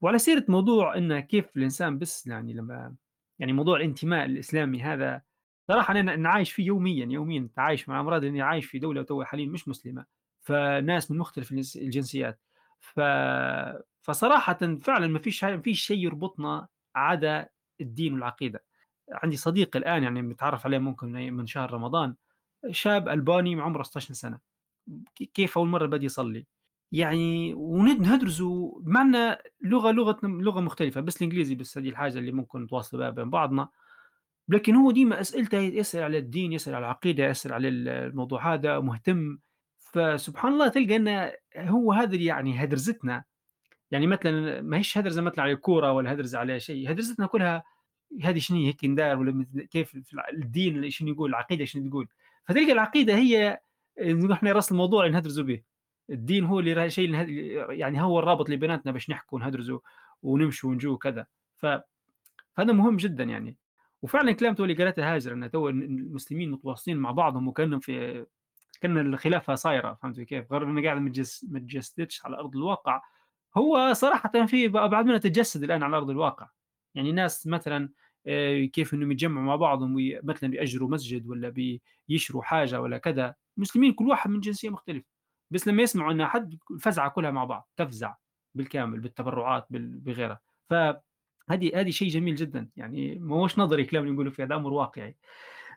وعلى 0.00 0.18
سيرة 0.18 0.44
موضوع 0.48 0.96
إن 0.96 1.20
كيف 1.20 1.56
الإنسان 1.56 1.98
بس 1.98 2.26
يعني 2.26 2.52
لما 2.52 2.94
يعني 3.38 3.52
موضوع 3.52 3.76
الانتماء 3.76 4.24
الإسلامي 4.24 4.82
هذا 4.82 5.22
صراحة 5.68 5.92
أنا 6.00 6.14
أنا 6.14 6.28
عايش 6.28 6.52
فيه 6.52 6.66
يوميا 6.66 7.06
يوميا 7.06 7.48
عايش 7.56 7.88
مع 7.88 8.00
أمراض 8.00 8.24
اني 8.24 8.42
عايش 8.42 8.66
في 8.66 8.78
دولة 8.78 9.02
تو 9.02 9.24
حاليا 9.24 9.46
مش 9.46 9.68
مسلمة. 9.68 10.04
فناس 10.42 11.10
من 11.10 11.18
مختلف 11.18 11.50
الجنس- 11.52 11.76
الجنسيات. 11.76 12.38
ف 12.84 13.00
فصراحة 14.02 14.58
فعلا 14.82 15.06
ما 15.06 15.18
فيش 15.18 15.44
ما 15.44 15.60
فيش 15.60 15.86
شيء 15.86 15.98
يربطنا 15.98 16.68
عدا 16.94 17.48
الدين 17.80 18.14
والعقيدة. 18.14 18.64
عندي 19.12 19.36
صديق 19.36 19.76
الآن 19.76 20.02
يعني 20.02 20.22
متعرف 20.22 20.66
عليه 20.66 20.78
ممكن 20.78 21.12
من 21.12 21.46
شهر 21.46 21.72
رمضان 21.72 22.14
شاب 22.70 23.08
ألباني 23.08 23.60
عمره 23.60 23.82
16 23.82 24.14
سنة. 24.14 24.38
كيف 25.34 25.58
أول 25.58 25.68
مرة 25.68 25.86
بدي 25.86 26.06
يصلي؟ 26.06 26.46
يعني 26.92 27.54
وندرسوا 27.54 28.80
معنا 28.82 29.42
لغة 29.62 29.90
لغة 29.92 30.18
لغة 30.22 30.60
مختلفة 30.60 31.00
بس 31.00 31.16
الإنجليزي 31.16 31.54
بس 31.54 31.78
هذه 31.78 31.88
الحاجة 31.88 32.18
اللي 32.18 32.32
ممكن 32.32 32.62
نتواصل 32.62 32.98
بها 32.98 33.10
بين 33.10 33.30
بعضنا. 33.30 33.68
لكن 34.48 34.74
هو 34.74 34.90
ديما 34.90 35.20
أسئلته 35.20 35.58
يسأل 35.58 36.02
على 36.02 36.18
الدين 36.18 36.52
يسأل 36.52 36.74
على 36.74 36.84
العقيدة 36.84 37.24
يسأل 37.26 37.52
على 37.52 37.68
الموضوع 37.68 38.54
هذا 38.54 38.80
مهتم. 38.80 39.38
فسبحان 39.94 40.52
الله 40.52 40.68
تلقى 40.68 40.96
أن 40.96 41.32
هو 41.56 41.92
هذا 41.92 42.16
يعني 42.16 42.64
هدرزتنا. 42.64 43.24
يعني 43.90 44.06
مثلا 44.06 44.60
ما 44.60 44.76
هيش 44.76 44.98
هدرزة 44.98 45.22
مثلا 45.22 45.42
على 45.42 45.52
الكورة 45.52 45.92
ولا 45.92 46.12
هدرزة 46.12 46.38
على 46.38 46.60
شيء 46.60 46.90
هدرزتنا 46.90 47.26
كلها 47.26 47.64
هذه 48.22 48.38
شنو 48.38 48.58
هيك 48.58 48.84
ندار 48.84 49.18
ولا 49.18 49.46
كيف 49.70 49.96
الدين 50.32 50.90
شنو 50.90 51.08
يقول 51.08 51.30
العقيدة 51.30 51.64
شنو 51.64 51.88
تقول. 51.88 52.08
فتلقى 52.44 52.72
العقيدة 52.72 53.16
هي 53.16 53.60
إحنا 54.32 54.52
راس 54.52 54.72
الموضوع 54.72 55.04
اللي 55.04 55.14
نهدرزوا 55.14 55.44
به. 55.44 55.62
الدين 56.10 56.44
هو 56.44 56.60
اللي 56.60 56.90
شيء 56.90 57.14
يعني 57.70 58.02
هو 58.02 58.18
الرابط 58.18 58.44
اللي 58.44 58.56
بيناتنا 58.56 58.92
باش 58.92 59.10
نحكوا 59.10 59.38
ونهدرزوا 59.38 59.78
ونمشوا 60.22 60.70
ونجوا 60.70 60.94
وكذا. 60.94 61.26
ف 61.56 61.66
فهذا 62.56 62.72
مهم 62.72 62.96
جدا 62.96 63.24
يعني. 63.24 63.56
وفعلا 64.02 64.32
كلام 64.32 64.54
تولي 64.54 64.74
قالته 64.74 65.14
هاجر 65.14 65.32
ان 65.32 65.50
تو 65.50 65.68
المسلمين 65.68 66.50
متواصلين 66.50 66.96
مع 66.96 67.10
بعضهم 67.10 67.48
وكأنهم 67.48 67.80
في 67.80 68.26
كأن 68.84 68.98
الخلافة 68.98 69.54
صايرة 69.54 69.98
فهمت 70.02 70.20
كيف؟ 70.20 70.52
غير 70.52 70.64
إنه 70.64 70.82
قاعد 70.82 70.98
ما 70.98 71.08
على 72.24 72.36
أرض 72.36 72.56
الواقع. 72.56 73.02
هو 73.56 73.92
صراحة 73.92 74.46
في 74.46 74.68
بعض 74.68 75.04
منها 75.04 75.18
تجسد 75.18 75.62
الآن 75.62 75.82
على 75.82 75.96
أرض 75.96 76.10
الواقع. 76.10 76.48
يعني 76.94 77.12
ناس 77.12 77.46
مثلا 77.46 77.88
كيف 78.72 78.94
إنهم 78.94 79.12
يتجمعوا 79.12 79.46
مع 79.46 79.56
بعضهم 79.56 79.96
مثلا 80.22 80.50
بيأجروا 80.50 80.88
مسجد 80.88 81.26
ولا 81.26 81.78
بيشروا 82.08 82.42
حاجة 82.42 82.80
ولا 82.80 82.98
كذا. 82.98 83.34
مسلمين 83.56 83.92
كل 83.92 84.08
واحد 84.08 84.30
من 84.30 84.40
جنسية 84.40 84.70
مختلفة. 84.70 85.06
بس 85.50 85.68
لما 85.68 85.82
يسمعوا 85.82 86.12
إن 86.12 86.26
حد 86.26 86.58
الفزعه 86.70 87.10
كلها 87.10 87.30
مع 87.30 87.44
بعض 87.44 87.68
تفزع 87.76 88.14
بالكامل 88.54 89.00
بالتبرعات 89.00 89.66
بغيرها. 89.70 90.40
فهذه 90.70 91.80
هذه 91.80 91.90
شيء 91.90 92.08
جميل 92.08 92.34
جدا. 92.34 92.68
يعني 92.76 93.18
ما 93.18 93.36
هوش 93.36 93.58
نظري 93.58 93.84
كلام 93.84 94.02
اللي 94.02 94.14
نقوله 94.14 94.30
فيه 94.30 94.44
هذا 94.44 94.54
أمر 94.54 94.72
واقعي. 94.72 95.16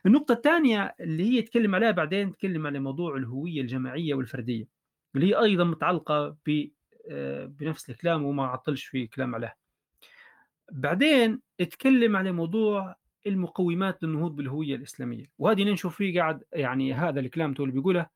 النقطة 0.06 0.32
الثانية 0.32 0.94
اللي 1.00 1.22
هي 1.22 1.36
يتكلم 1.38 1.74
عليها 1.74 1.90
بعدين 1.90 2.32
تكلم 2.32 2.66
على 2.66 2.78
موضوع 2.78 3.16
الهوية 3.16 3.60
الجماعية 3.60 4.14
والفردية 4.14 4.68
اللي 5.14 5.26
هي 5.26 5.34
أيضا 5.34 5.64
متعلقة 5.64 6.36
ب 6.46 6.68
بنفس 7.46 7.90
الكلام 7.90 8.24
وما 8.24 8.46
عطلش 8.46 8.84
في 8.84 9.06
كلام 9.06 9.34
عليه 9.34 9.56
بعدين 10.72 11.40
اتكلم 11.60 12.16
على 12.16 12.32
موضوع 12.32 12.96
المقومات 13.26 14.02
للنهوض 14.02 14.36
بالهوية 14.36 14.74
الإسلامية 14.74 15.30
وهذه 15.38 15.64
نشوف 15.64 15.96
فيه 15.96 16.20
قاعد 16.20 16.44
يعني 16.52 16.94
هذا 16.94 17.20
الكلام 17.20 17.54
اللي 17.60 17.72
بيقوله 17.72 18.06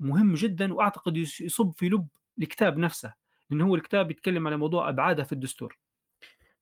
مهم 0.00 0.34
جدا 0.34 0.74
وأعتقد 0.74 1.16
يصب 1.16 1.72
في 1.76 1.88
لب 1.88 2.08
الكتاب 2.42 2.78
نفسه 2.78 3.14
لأن 3.50 3.60
هو 3.60 3.74
الكتاب 3.74 4.10
يتكلم 4.10 4.46
على 4.46 4.56
موضوع 4.56 4.88
ابعادها 4.88 5.24
في 5.24 5.32
الدستور. 5.32 5.78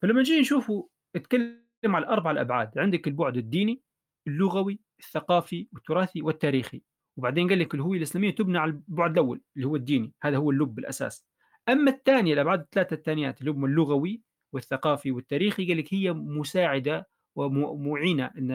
فلما 0.02 0.20
نجي 0.20 0.40
نشوفه 0.40 0.88
اتكلم 1.16 1.60
على 1.84 2.06
أربع 2.06 2.30
الأبعاد 2.30 2.78
عندك 2.78 3.08
البعد 3.08 3.36
الديني 3.36 3.80
اللغوي 4.26 4.80
الثقافي 5.00 5.68
والتراثي 5.72 6.22
والتاريخي. 6.22 6.82
وبعدين 7.16 7.48
قال 7.48 7.58
لك 7.58 7.74
الهويه 7.74 7.98
الإسلامية 7.98 8.30
تبنى 8.30 8.58
على 8.58 8.70
البعد 8.70 9.10
الأول 9.10 9.40
اللي 9.56 9.66
هو 9.66 9.76
الديني. 9.76 10.12
هذا 10.22 10.36
هو 10.36 10.50
اللب 10.50 10.78
الأساس. 10.78 11.26
أما 11.68 11.90
الثانية 11.90 12.34
الابعاد 12.34 12.60
الثلاثة 12.60 12.94
الثانيات 12.94 13.40
اللي 13.40 13.50
هم 13.50 13.64
اللغوي 13.64 14.22
والثقافي 14.52 15.10
والتاريخي 15.10 15.68
قال 15.68 15.78
لك 15.78 15.94
هي 15.94 16.12
مساعدة 16.12 17.08
ومعينه 17.36 18.30
إن 18.38 18.52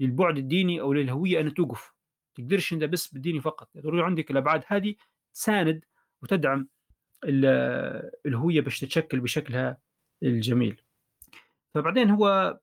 للبعد 0.00 0.38
الديني 0.38 0.80
أو 0.80 0.92
للهوية 0.92 1.40
أن 1.40 1.54
توقف. 1.54 1.92
تقدرش 2.34 2.72
إنت 2.72 2.84
بس 2.84 3.08
بالديني 3.08 3.40
فقط. 3.40 3.70
ضروري 3.78 4.02
عندك 4.02 4.30
الأبعاد 4.30 4.64
هذه 4.66 4.94
تساند 5.34 5.84
وتدعم 6.22 6.68
الهوية 8.26 8.60
باش 8.60 8.80
تتشكل 8.80 9.20
بشكلها 9.20 9.78
الجميل. 10.22 10.80
فبعدين 11.74 12.10
هو 12.10 12.58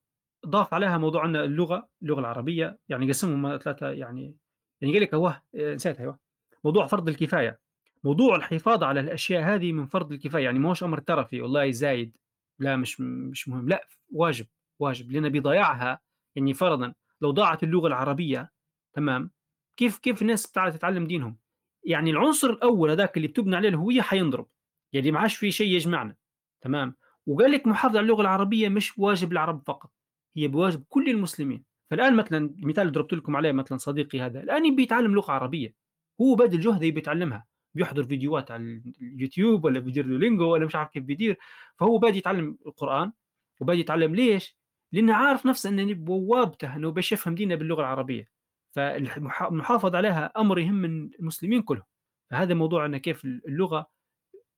ضاف 0.47 0.73
عليها 0.73 0.97
موضوع 0.97 1.23
عندنا 1.23 1.43
اللغة 1.43 1.89
اللغة 2.01 2.19
العربية 2.19 2.79
يعني 2.89 3.09
قسمهم 3.09 3.57
ثلاثة 3.57 3.89
يعني 3.91 4.35
يعني 4.81 4.93
قال 4.93 5.01
لك 5.01 5.13
هو 5.13 5.41
نسيتها 5.55 6.01
أيوه 6.01 6.19
موضوع 6.63 6.87
فرض 6.87 7.09
الكفاية 7.09 7.59
موضوع 8.03 8.35
الحفاظ 8.35 8.83
على 8.83 8.99
الأشياء 8.99 9.43
هذه 9.43 9.71
من 9.71 9.85
فرض 9.85 10.11
الكفاية 10.11 10.43
يعني 10.43 10.59
مش 10.59 10.83
أمر 10.83 10.99
ترفي 10.99 11.41
والله 11.41 11.71
زايد 11.71 12.17
لا 12.59 12.75
مش 12.75 13.01
مش 13.01 13.49
مهم 13.49 13.69
لا 13.69 13.87
واجب 14.11 14.47
واجب 14.79 15.11
لأن 15.11 15.29
بضياعها 15.29 15.99
يعني 16.35 16.53
فرضا 16.53 16.93
لو 17.21 17.31
ضاعت 17.31 17.63
اللغة 17.63 17.87
العربية 17.87 18.51
تمام 18.93 19.31
كيف 19.77 19.97
كيف 19.97 20.21
الناس 20.21 20.47
بتعرف 20.47 20.75
تتعلم 20.75 21.07
دينهم؟ 21.07 21.37
يعني 21.83 22.11
العنصر 22.11 22.49
الأول 22.49 22.89
هذاك 22.89 23.17
اللي 23.17 23.27
بتبنى 23.27 23.55
عليه 23.55 23.69
الهويه 23.69 24.01
حينضرب 24.01 24.47
يعني 24.93 25.11
ما 25.11 25.19
عادش 25.19 25.35
في 25.35 25.51
شيء 25.51 25.67
يجمعنا 25.67 26.15
تمام 26.61 26.95
وقال 27.27 27.51
لك 27.51 27.67
محافظه 27.67 27.97
على 27.97 28.05
اللغة 28.05 28.21
العربية 28.21 28.69
مش 28.69 28.97
واجب 28.99 29.31
العرب 29.31 29.61
فقط. 29.65 29.91
هي 30.37 30.47
بواجب 30.47 30.83
كل 30.89 31.09
المسلمين. 31.09 31.63
فالآن 31.91 32.15
مثلا 32.15 32.37
المثال 32.37 32.81
اللي 32.81 32.93
ضربت 32.93 33.13
لكم 33.13 33.35
عليه 33.35 33.51
مثلا 33.51 33.77
صديقي 33.77 34.21
هذا. 34.21 34.43
الآن 34.43 34.75
بيتعلم 34.75 35.15
لغة 35.15 35.31
عربية. 35.31 35.73
هو 36.21 36.35
باذل 36.35 36.59
جهده 36.59 36.89
بيتعلمها 36.89 37.45
بيحضر 37.75 38.03
فيديوهات 38.03 38.51
على 38.51 38.81
اليوتيوب 39.01 39.65
ولا 39.65 39.79
بيدير 39.79 40.05
Duolingo 40.07 40.53
ولا 40.53 40.65
مش 40.65 40.75
عارف 40.75 40.89
كيف 40.89 41.03
بيدير. 41.03 41.37
فهو 41.79 41.97
بادي 41.97 42.17
يتعلم 42.17 42.57
القرآن 42.65 43.11
وبادي 43.59 43.79
يتعلم 43.79 44.15
ليش؟ 44.15 44.57
لأنه 44.91 45.15
عارف 45.15 45.45
نفسه 45.45 45.69
إنه 45.69 45.93
بوابته 45.93 46.75
إنه 46.75 46.91
باش 46.91 47.11
يفهم 47.11 47.35
دينه 47.35 47.55
باللغة 47.55 47.81
العربية. 47.81 48.27
فالمحافظة 48.75 49.97
عليها 49.97 50.31
أمر 50.37 50.59
يهم 50.59 50.85
المسلمين 50.85 51.61
كلهم. 51.61 51.83
فهذا 52.31 52.53
موضوع 52.53 52.85
ان 52.85 52.97
كيف 52.97 53.25
اللغة 53.25 53.87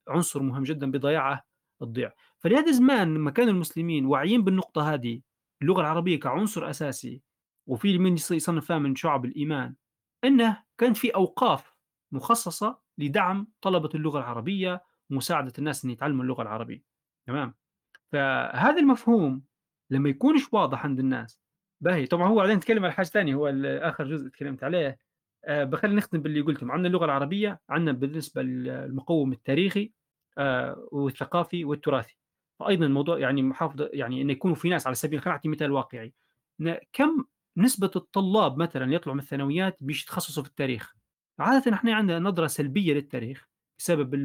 عنصر 0.07 0.43
مهم 0.43 0.63
جدا 0.63 0.91
بضياعه 0.91 1.43
تضيع 1.79 2.11
فلهذا 2.39 2.69
الزمان 2.69 3.13
لما 3.13 3.31
كان 3.31 3.49
المسلمين 3.49 4.05
واعيين 4.05 4.43
بالنقطة 4.43 4.93
هذه 4.93 5.21
اللغة 5.63 5.81
العربية 5.81 6.19
كعنصر 6.19 6.69
أساسي 6.69 7.21
وفي 7.67 7.97
من 7.97 8.13
يصنفها 8.13 8.79
من 8.79 8.95
شعب 8.95 9.25
الإيمان 9.25 9.75
إنه 10.23 10.63
كان 10.77 10.93
في 10.93 11.15
أوقاف 11.15 11.73
مخصصة 12.11 12.79
لدعم 12.97 13.47
طلبة 13.61 13.89
اللغة 13.95 14.19
العربية 14.19 14.83
ومساعده 15.09 15.53
الناس 15.59 15.85
إن 15.85 15.91
يتعلموا 15.91 16.23
اللغة 16.23 16.41
العربية. 16.41 16.83
تمام؟ 17.27 17.55
فهذا 18.11 18.79
المفهوم 18.79 19.43
لما 19.89 20.09
يكونش 20.09 20.53
واضح 20.53 20.85
عند 20.85 20.99
الناس 20.99 21.39
باهي. 21.81 22.05
طبعا 22.05 22.27
هو 22.27 22.35
بعدين 22.35 22.59
تكلم 22.59 22.83
على 22.83 22.93
حاجة 22.93 23.05
ثانية 23.05 23.35
هو 23.35 23.47
آخر 23.65 24.07
جزء 24.07 24.29
تكلمت 24.29 24.63
عليه. 24.63 24.97
أه 25.45 25.63
بخلي 25.63 25.95
نختم 25.95 26.21
باللي 26.21 26.41
قلته 26.41 26.71
عندنا 26.71 26.87
اللغة 26.87 27.05
العربية 27.05 27.61
عندنا 27.69 27.91
بالنسبة 27.91 28.41
للمقوم 28.41 29.31
التاريخي 29.31 29.91
أه 30.37 30.87
والثقافي 30.91 31.65
والتراثي. 31.65 32.17
فايضا 32.63 32.85
الموضوع 32.85 33.19
يعني 33.19 33.41
محافظه 33.41 33.89
يعني 33.93 34.21
إنه 34.21 34.31
يكونوا 34.31 34.55
في 34.55 34.69
ناس 34.69 34.87
على 34.87 34.95
سبيل 34.95 35.19
الخير 35.19 35.33
أعطي 35.33 35.49
مثال 35.49 35.71
واقعي. 35.71 36.13
كم 36.93 37.25
نسبة 37.57 37.91
الطلاب 37.95 38.57
مثلا 38.57 38.93
يطلعوا 38.93 39.15
من 39.15 39.21
الثانويات 39.21 39.77
بيش 39.81 40.03
يتخصصوا 40.03 40.43
في 40.43 40.49
التاريخ؟ 40.49 40.93
عاده 41.39 41.73
إحنا 41.73 41.95
عندنا 41.95 42.19
نظرة 42.19 42.47
سلبية 42.47 42.93
للتاريخ 42.93 43.49
بسبب 43.79 44.15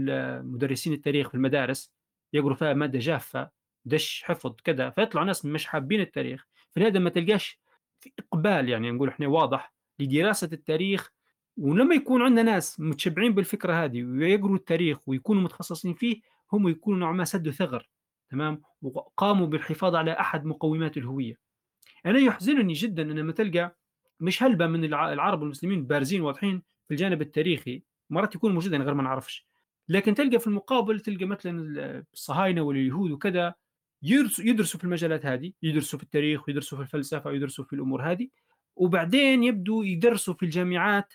مدرسين 0.45 0.93
التاريخ 0.93 1.29
في 1.29 1.35
المدارس 1.35 1.93
يقروا 2.33 2.55
فيها 2.55 2.73
مادة 2.73 2.99
جافة 2.99 3.51
دش 3.85 4.23
حفظ 4.23 4.55
كذا 4.65 4.91
فيطلعوا 4.91 5.27
ناس 5.27 5.45
مش 5.45 5.67
حابين 5.67 6.01
التاريخ. 6.01 6.47
فلهذا 6.71 6.99
ما 6.99 7.11
تلقاش 7.11 7.61
في 8.01 8.13
إقبال 8.19 8.69
يعني 8.69 8.91
نقول 8.91 9.09
إحنا 9.09 9.27
واضح 9.27 9.73
لدراسة 9.99 10.49
التاريخ. 10.53 11.13
ولما 11.57 11.95
يكون 11.95 12.23
عندنا 12.23 12.43
ناس 12.43 12.81
متشبعين 12.81 13.35
بالفكرة 13.35 13.85
هذه 13.85 14.05
ويقروا 14.05 14.57
التاريخ 14.57 14.99
ويكونوا 15.07 15.43
متخصصين 15.43 15.95
فيه 15.95 16.21
هم 16.53 16.69
يكونوا 16.69 16.99
نوعا 16.99 17.13
ما 17.13 17.25
سدوا 17.25 17.53
ثغر 17.53 17.89
تمام؟ 18.31 18.63
وقاموا 18.83 19.47
بالحفاظ 19.47 19.95
على 19.95 20.13
أحد 20.13 20.45
مقومات 20.45 20.97
الهوية. 20.97 21.39
أنا 22.07 22.19
يحزنني 22.19 22.73
جدا 22.73 23.03
أن 23.03 23.19
لما 23.19 23.33
تلقى 23.33 23.77
مش 24.21 24.43
هلبة 24.43 24.67
من 24.67 24.85
العرب 24.85 25.41
والمسلمين 25.41 25.87
بارزين 25.87 26.21
واضحين 26.21 26.63
في 26.89 26.95
الجانب 26.95 27.23
التاريخي. 27.23 27.83
مرات 28.11 28.35
يكون 28.35 28.55
موجودين 28.55 28.83
غير 28.83 28.95
ما 28.95 29.03
نعرفش. 29.03 29.47
لكن 29.89 30.15
تلقى 30.15 30.39
في 30.39 30.47
المقابل 30.47 31.01
تلقى 31.01 31.25
مثلا 31.25 32.05
الصهاينة 32.13 32.63
واليهود 32.63 33.11
وكذا 33.11 33.55
يدرسوا 34.03 34.79
في 34.79 34.85
المجالات 34.85 35.27
هذه 35.27 35.53
يدرسوا 35.63 35.99
في 35.99 36.05
التاريخ 36.05 36.49
ويدرسوا 36.49 36.79
في 36.79 36.85
الفلسفة 36.85 37.31
ويدرسوا 37.31 37.65
في 37.65 37.73
الأمور 37.73 38.03
هذه. 38.03 38.29
وبعدين 38.77 39.45
يبدوا 39.45 39.85
يدرسوا 39.85 40.35
في 40.35 40.43
الجامعات 40.43 41.13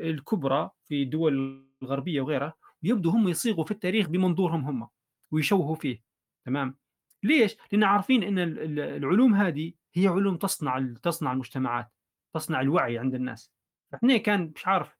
الكبرى 0.00 0.70
في 0.84 1.02
الدول 1.02 1.64
الغربية 1.82 2.20
وغيرها 2.20 2.54
ويبدوا 2.84 3.12
هم 3.12 3.28
يصيغوا 3.28 3.64
في 3.64 3.70
التاريخ 3.70 4.08
بمنظورهم 4.08 4.64
هم 4.64 4.88
ويشوهوا 5.30 5.76
فيه. 5.76 6.09
تمام؟ 6.44 6.76
ليش؟ 7.22 7.56
لأن 7.72 7.84
عارفين 7.84 8.22
إن 8.22 8.38
العلوم 8.78 9.34
هذه 9.34 9.72
هي 9.94 10.06
علوم 10.08 10.36
تصنع 10.36 10.94
تصنع 11.02 11.32
المجتمعات 11.32 11.92
تصنع 12.34 12.60
الوعي 12.60 12.98
عند 12.98 13.14
الناس. 13.14 13.52
فإحنا 13.92 14.16
كان 14.16 14.52
مش 14.54 14.66
عارف 14.66 14.96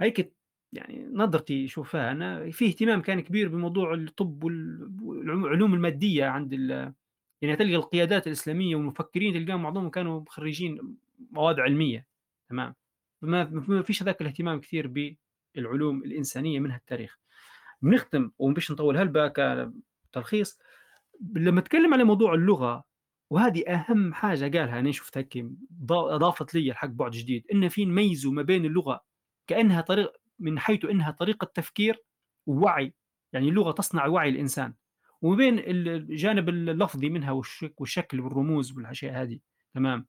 هيك 0.00 0.32
يعني 0.72 1.08
نظرتي 1.12 1.68
شوفها 1.68 2.10
أنا 2.12 2.50
في 2.50 2.66
اهتمام 2.66 3.02
كان 3.02 3.20
كبير 3.20 3.48
بموضوع 3.48 3.94
الطب 3.94 4.44
وال 4.44 4.90
والعلوم 5.02 5.74
المادية 5.74 6.24
عند 6.24 6.52
يعني 7.42 7.56
تلقى 7.56 7.74
القيادات 7.76 8.26
الإسلامية 8.26 8.76
والمفكرين 8.76 9.34
تلقاهم 9.34 9.62
معظمهم 9.62 9.90
كانوا 9.90 10.24
خريجين 10.28 10.96
مواد 11.30 11.60
علمية. 11.60 12.06
تمام؟ 12.48 12.74
ما 13.22 13.82
فيش 13.82 14.02
هذاك 14.02 14.20
الاهتمام 14.20 14.60
كثير 14.60 15.16
بالعلوم 15.54 16.02
الإنسانية 16.02 16.60
منها 16.60 16.76
التاريخ 16.76 17.18
بنختم 17.82 18.30
ومش 18.38 18.70
نطول 18.70 18.96
هلبا 18.96 19.32
كتلخيص. 20.08 20.58
لما 21.34 21.60
نتكلم 21.60 21.94
على 21.94 22.04
موضوع 22.04 22.34
اللغة 22.34 22.84
وهذه 23.30 23.64
أهم 23.68 24.14
حاجة 24.14 24.58
قالها 24.58 24.78
أنا 24.78 24.92
شفتها 24.92 25.20
هيك 25.20 25.46
أضافت 25.90 26.54
لي 26.54 26.70
الحق 26.70 26.88
بعد 26.88 27.10
جديد 27.10 27.46
إن 27.52 27.68
في 27.68 27.84
نميزوا 27.84 28.32
ما 28.32 28.42
بين 28.42 28.64
اللغة 28.64 29.04
كأنها 29.46 29.80
طريق 29.80 30.12
من 30.38 30.58
حيث 30.58 30.84
إنها 30.84 31.10
طريقة 31.10 31.44
تفكير 31.54 32.02
ووعي 32.46 32.94
يعني 33.32 33.48
اللغة 33.48 33.72
تصنع 33.72 34.06
وعي 34.06 34.28
الإنسان. 34.28 34.74
وما 35.22 35.36
بين 35.36 35.58
الجانب 35.58 36.48
اللفظي 36.48 37.10
منها 37.10 37.42
والشكل 37.78 38.20
والرموز 38.20 38.76
والأشياء 38.76 39.22
هذه. 39.22 39.38
تمام؟ 39.74 40.06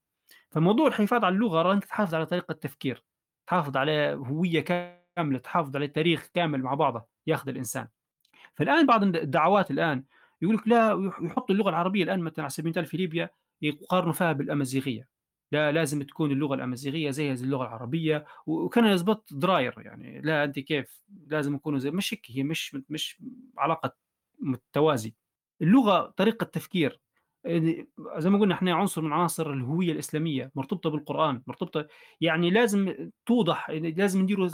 فموضوع 0.51 0.87
الحفاظ 0.87 1.23
على 1.23 1.35
اللغة 1.35 1.73
أنت 1.73 1.83
تحافظ 1.85 2.15
على 2.15 2.25
طريقة 2.25 2.53
تفكير 2.53 3.03
تحافظ 3.47 3.77
على 3.77 4.13
هوية 4.27 4.59
كاملة 4.61 5.39
تحافظ 5.39 5.75
على 5.75 5.87
تاريخ 5.87 6.29
كامل 6.33 6.61
مع 6.61 6.73
بعضه 6.73 7.05
ياخذ 7.27 7.49
الإنسان. 7.49 7.87
فالآن 8.55 8.85
بعض 8.85 9.03
الدعوات 9.03 9.71
الآن 9.71 10.03
يقول 10.41 10.55
لك 10.55 10.67
لا 10.67 11.11
يحط 11.21 11.51
اللغة 11.51 11.69
العربية 11.69 12.03
الآن 12.03 12.19
مثلا 12.19 12.39
على 12.45 12.49
سبيل 12.49 12.65
المثال 12.67 12.85
في 12.85 12.97
ليبيا 12.97 13.29
يقارنوا 13.61 14.13
فيها 14.13 14.31
بالأمازيغية. 14.33 15.07
لا 15.51 15.71
لازم 15.71 16.03
تكون 16.03 16.31
اللغة 16.31 16.55
الأمازيغية 16.55 17.09
زي 17.11 17.31
اللغة 17.33 17.63
العربية 17.63 18.25
وكان 18.45 18.85
يزبط 18.85 19.33
دراير 19.33 19.73
يعني. 19.77 20.21
لا 20.21 20.43
أنت 20.43 20.59
كيف؟ 20.59 21.01
لازم 21.27 21.55
يكونوا 21.55 21.79
زي 21.79 21.91
مش 21.91 22.15
هي 22.29 22.43
مش 22.43 22.77
مش 22.89 23.21
علاقة 23.57 23.95
متوازي 24.39 25.15
اللغة 25.61 26.13
طريقة 26.17 26.43
تفكير 26.45 27.01
يعني 27.45 27.89
زي 28.17 28.29
ما 28.29 28.39
قلنا 28.39 28.55
إحنا 28.55 28.73
عنصر 28.75 29.01
من 29.01 29.13
عناصر 29.13 29.53
الهوية 29.53 29.91
الإسلامية 29.91 30.51
مرتبطة 30.55 30.89
بالقرآن 30.89 31.43
مرتبطة 31.47 31.88
يعني 32.21 32.49
لازم 32.49 33.09
توضح 33.25 33.69
يعني 33.69 33.91
لازم 33.91 34.21
نديروا 34.21 34.49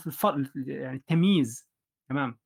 يعني 0.56 0.98
التمييز 0.98 1.68
تمام؟ 2.10 2.43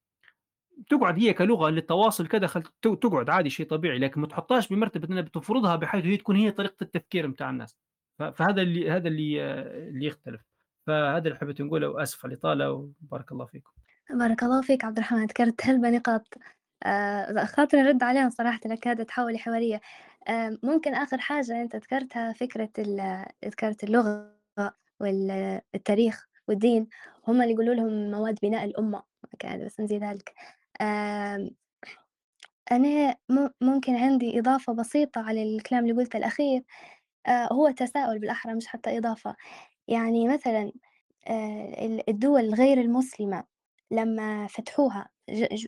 تقعد 0.89 1.19
هي 1.19 1.33
كلغة 1.33 1.69
للتواصل 1.69 2.27
كذا 2.27 2.47
تقعد 2.81 3.29
عادي 3.29 3.49
شيء 3.49 3.67
طبيعي 3.67 3.99
لكن 3.99 4.21
ما 4.21 4.27
تحطهاش 4.27 4.67
بمرتبة 4.67 5.07
إنها 5.07 5.21
بتفرضها 5.21 5.75
بحيث 5.75 6.05
هي 6.05 6.17
تكون 6.17 6.35
هي 6.35 6.51
طريقة 6.51 6.75
التفكير 6.81 7.27
بتاع 7.27 7.49
الناس. 7.49 7.77
فهذا 8.19 8.61
اللي 8.61 8.91
هذا 8.91 9.07
اللي 9.07 9.43
اللي 9.89 10.05
يختلف. 10.05 10.41
فهذا 10.87 11.27
اللي 11.27 11.39
حبيت 11.39 11.61
نقوله 11.61 11.89
وأسف 11.89 12.25
على 12.25 12.33
الإطالة 12.33 12.71
وبارك 12.71 13.31
الله 13.31 13.45
فيكم. 13.45 13.71
بارك 14.09 14.43
الله 14.43 14.61
فيك 14.61 14.85
عبد 14.85 14.97
الرحمن 14.97 15.25
ذكرت 15.25 15.65
هلبة 15.65 15.89
نقاط. 15.89 16.27
آه 16.83 17.45
خاطر 17.45 17.77
نرد 17.77 18.03
عليهم 18.03 18.29
صراحة 18.29 18.59
لك 18.65 18.83
تحولي 18.83 19.37
حوارية 19.37 19.81
آه 20.27 20.57
ممكن 20.63 20.93
آخر 20.93 21.17
حاجة 21.17 21.61
أنت 21.61 21.75
ذكرتها 21.75 22.33
فكرة 22.33 22.69
ذكرت 23.45 23.83
اللغة 23.83 24.37
والتاريخ 24.99 26.27
والدين. 26.47 26.87
هم 27.27 27.41
اللي 27.41 27.53
يقولوا 27.53 27.75
لهم 27.75 28.11
مواد 28.11 28.39
بناء 28.43 28.65
الأمة 28.65 29.03
بس 29.65 29.79
نزيد 29.79 30.03
ذلك 30.03 30.33
آه 30.39 30.56
أنا 32.71 33.15
ممكن 33.61 33.95
عندي 33.95 34.39
إضافة 34.39 34.73
بسيطة 34.73 35.21
على 35.21 35.43
الكلام 35.43 35.83
اللي 35.85 35.95
قلته 36.03 36.17
الأخير 36.17 36.63
آه 37.27 37.49
هو 37.53 37.71
تساؤل 37.71 38.19
بالأحرى 38.19 38.53
مش 38.55 38.67
حتى 38.67 38.97
إضافة. 38.97 39.35
يعني 39.87 40.27
مثلا 40.29 40.71
آه 41.29 42.01
الدول 42.09 42.53
غير 42.55 42.81
المسلمة 42.81 43.43
لما 43.91 44.47
فتحوها 44.47 45.09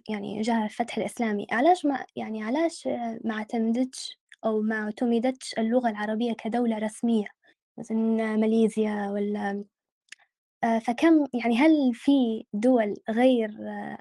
يعني 0.10 0.41
جاء 0.41 0.66
الفتح 0.66 0.97
الإسلامي 0.97 1.47
علاش 1.51 1.86
ما 1.86 2.05
يعني 2.16 2.43
علاش 2.43 2.88
ما 3.26 3.34
اعتمدتش 3.36 4.20
أو 4.45 4.62
ما 4.62 4.76
اعتمدتش 4.84 5.55
اللغة 5.60 5.89
العربية 5.89 6.34
كدولة 6.34 6.78
رسمية؟ 6.80 7.28
مثلا 7.80 7.97
ماليزيا 8.38 9.12
ولا 9.12 9.66
فكم 10.64 11.26
يعني 11.34 11.57
هل 11.57 11.93
في 11.93 12.12
دول 12.53 12.93
غير 13.10 13.49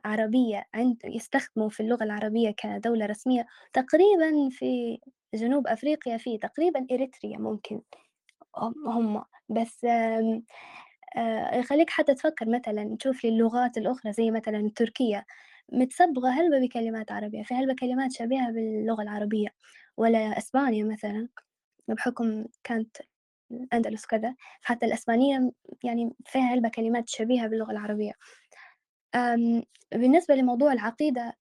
عربية 0.05 0.65
عند 0.75 0.97
يستخدموا 1.05 1.69
في 1.69 1.81
اللغة 1.81 2.05
العربية 2.05 2.51
كدولة 2.57 3.07
رسمية؟ 3.07 3.47
تقريبا 3.73 4.49
في 4.51 4.99
جنوب 5.35 5.67
أفريقيا 5.67 6.17
في 6.17 6.39
تقريبا 6.39 6.87
إريتريا 6.93 7.39
ممكن 7.39 7.81
هم 8.87 9.25
بس 9.49 9.85
آه، 11.17 11.55
يخليك 11.57 11.91
حتى 11.91 12.15
تفكر 12.15 12.47
مثلا 12.49 12.97
تشوف 13.01 13.25
لي 13.25 13.31
اللغات 13.31 13.79
الأخرى 13.79 14.13
زي 14.13 14.31
مثلا 14.31 14.59
التركية 14.59 15.27
متصبغة 15.73 16.29
هلبة 16.31 16.61
بكلمات 16.67 17.13
عربية؟ 17.13 17.43
في 17.43 17.55
هلبة 17.55 17.75
كلمات 17.81 18.13
شبيهة 18.13 18.51
باللغة 18.53 19.03
العربية؟ 19.03 19.49
ولا 19.97 20.39
أسبانيا 20.39 20.85
مثلا 20.85 21.29
بحكم 21.89 22.47
كانت 22.65 22.97
الأندلس 23.51 24.07
كذا 24.07 24.35
حتى 24.63 24.87
الأسبانية 24.87 25.51
يعني 25.85 26.13
فيها 26.27 26.55
هلبة 26.55 26.69
كلمات 26.69 27.09
شبيهة 27.09 27.47
باللغة 27.47 27.71
العربية. 27.71 28.13
بالنسبة 29.95 30.35
لموضوع 30.35 30.73
العقيدة 30.73 31.37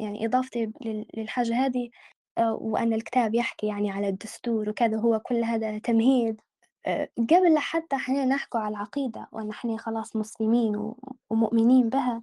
يعني 0.00 0.26
إضافتي 0.26 0.72
للحاجة 1.16 1.54
هذه 1.66 1.90
آه، 2.38 2.54
وأن 2.54 2.92
الكتاب 2.92 3.34
يحكي 3.34 3.66
يعني 3.66 3.90
على 3.90 4.08
الدستور 4.08 4.68
وكذا 4.68 4.96
هو 4.98 5.20
كل 5.20 5.44
هذا 5.44 5.78
تمهيد. 5.78 6.40
آه، 6.86 7.08
قبل 7.18 7.54
لحتى 7.54 7.96
إحنا 7.96 8.24
نحكوا 8.24 8.60
على 8.60 8.76
العقيدة 8.76 9.28
وإن 9.32 9.50
إحنا 9.50 9.76
خلاص 9.78 10.16
مسلمين 10.16 10.94
ومؤمنين 11.30 11.88
بها 11.88 12.22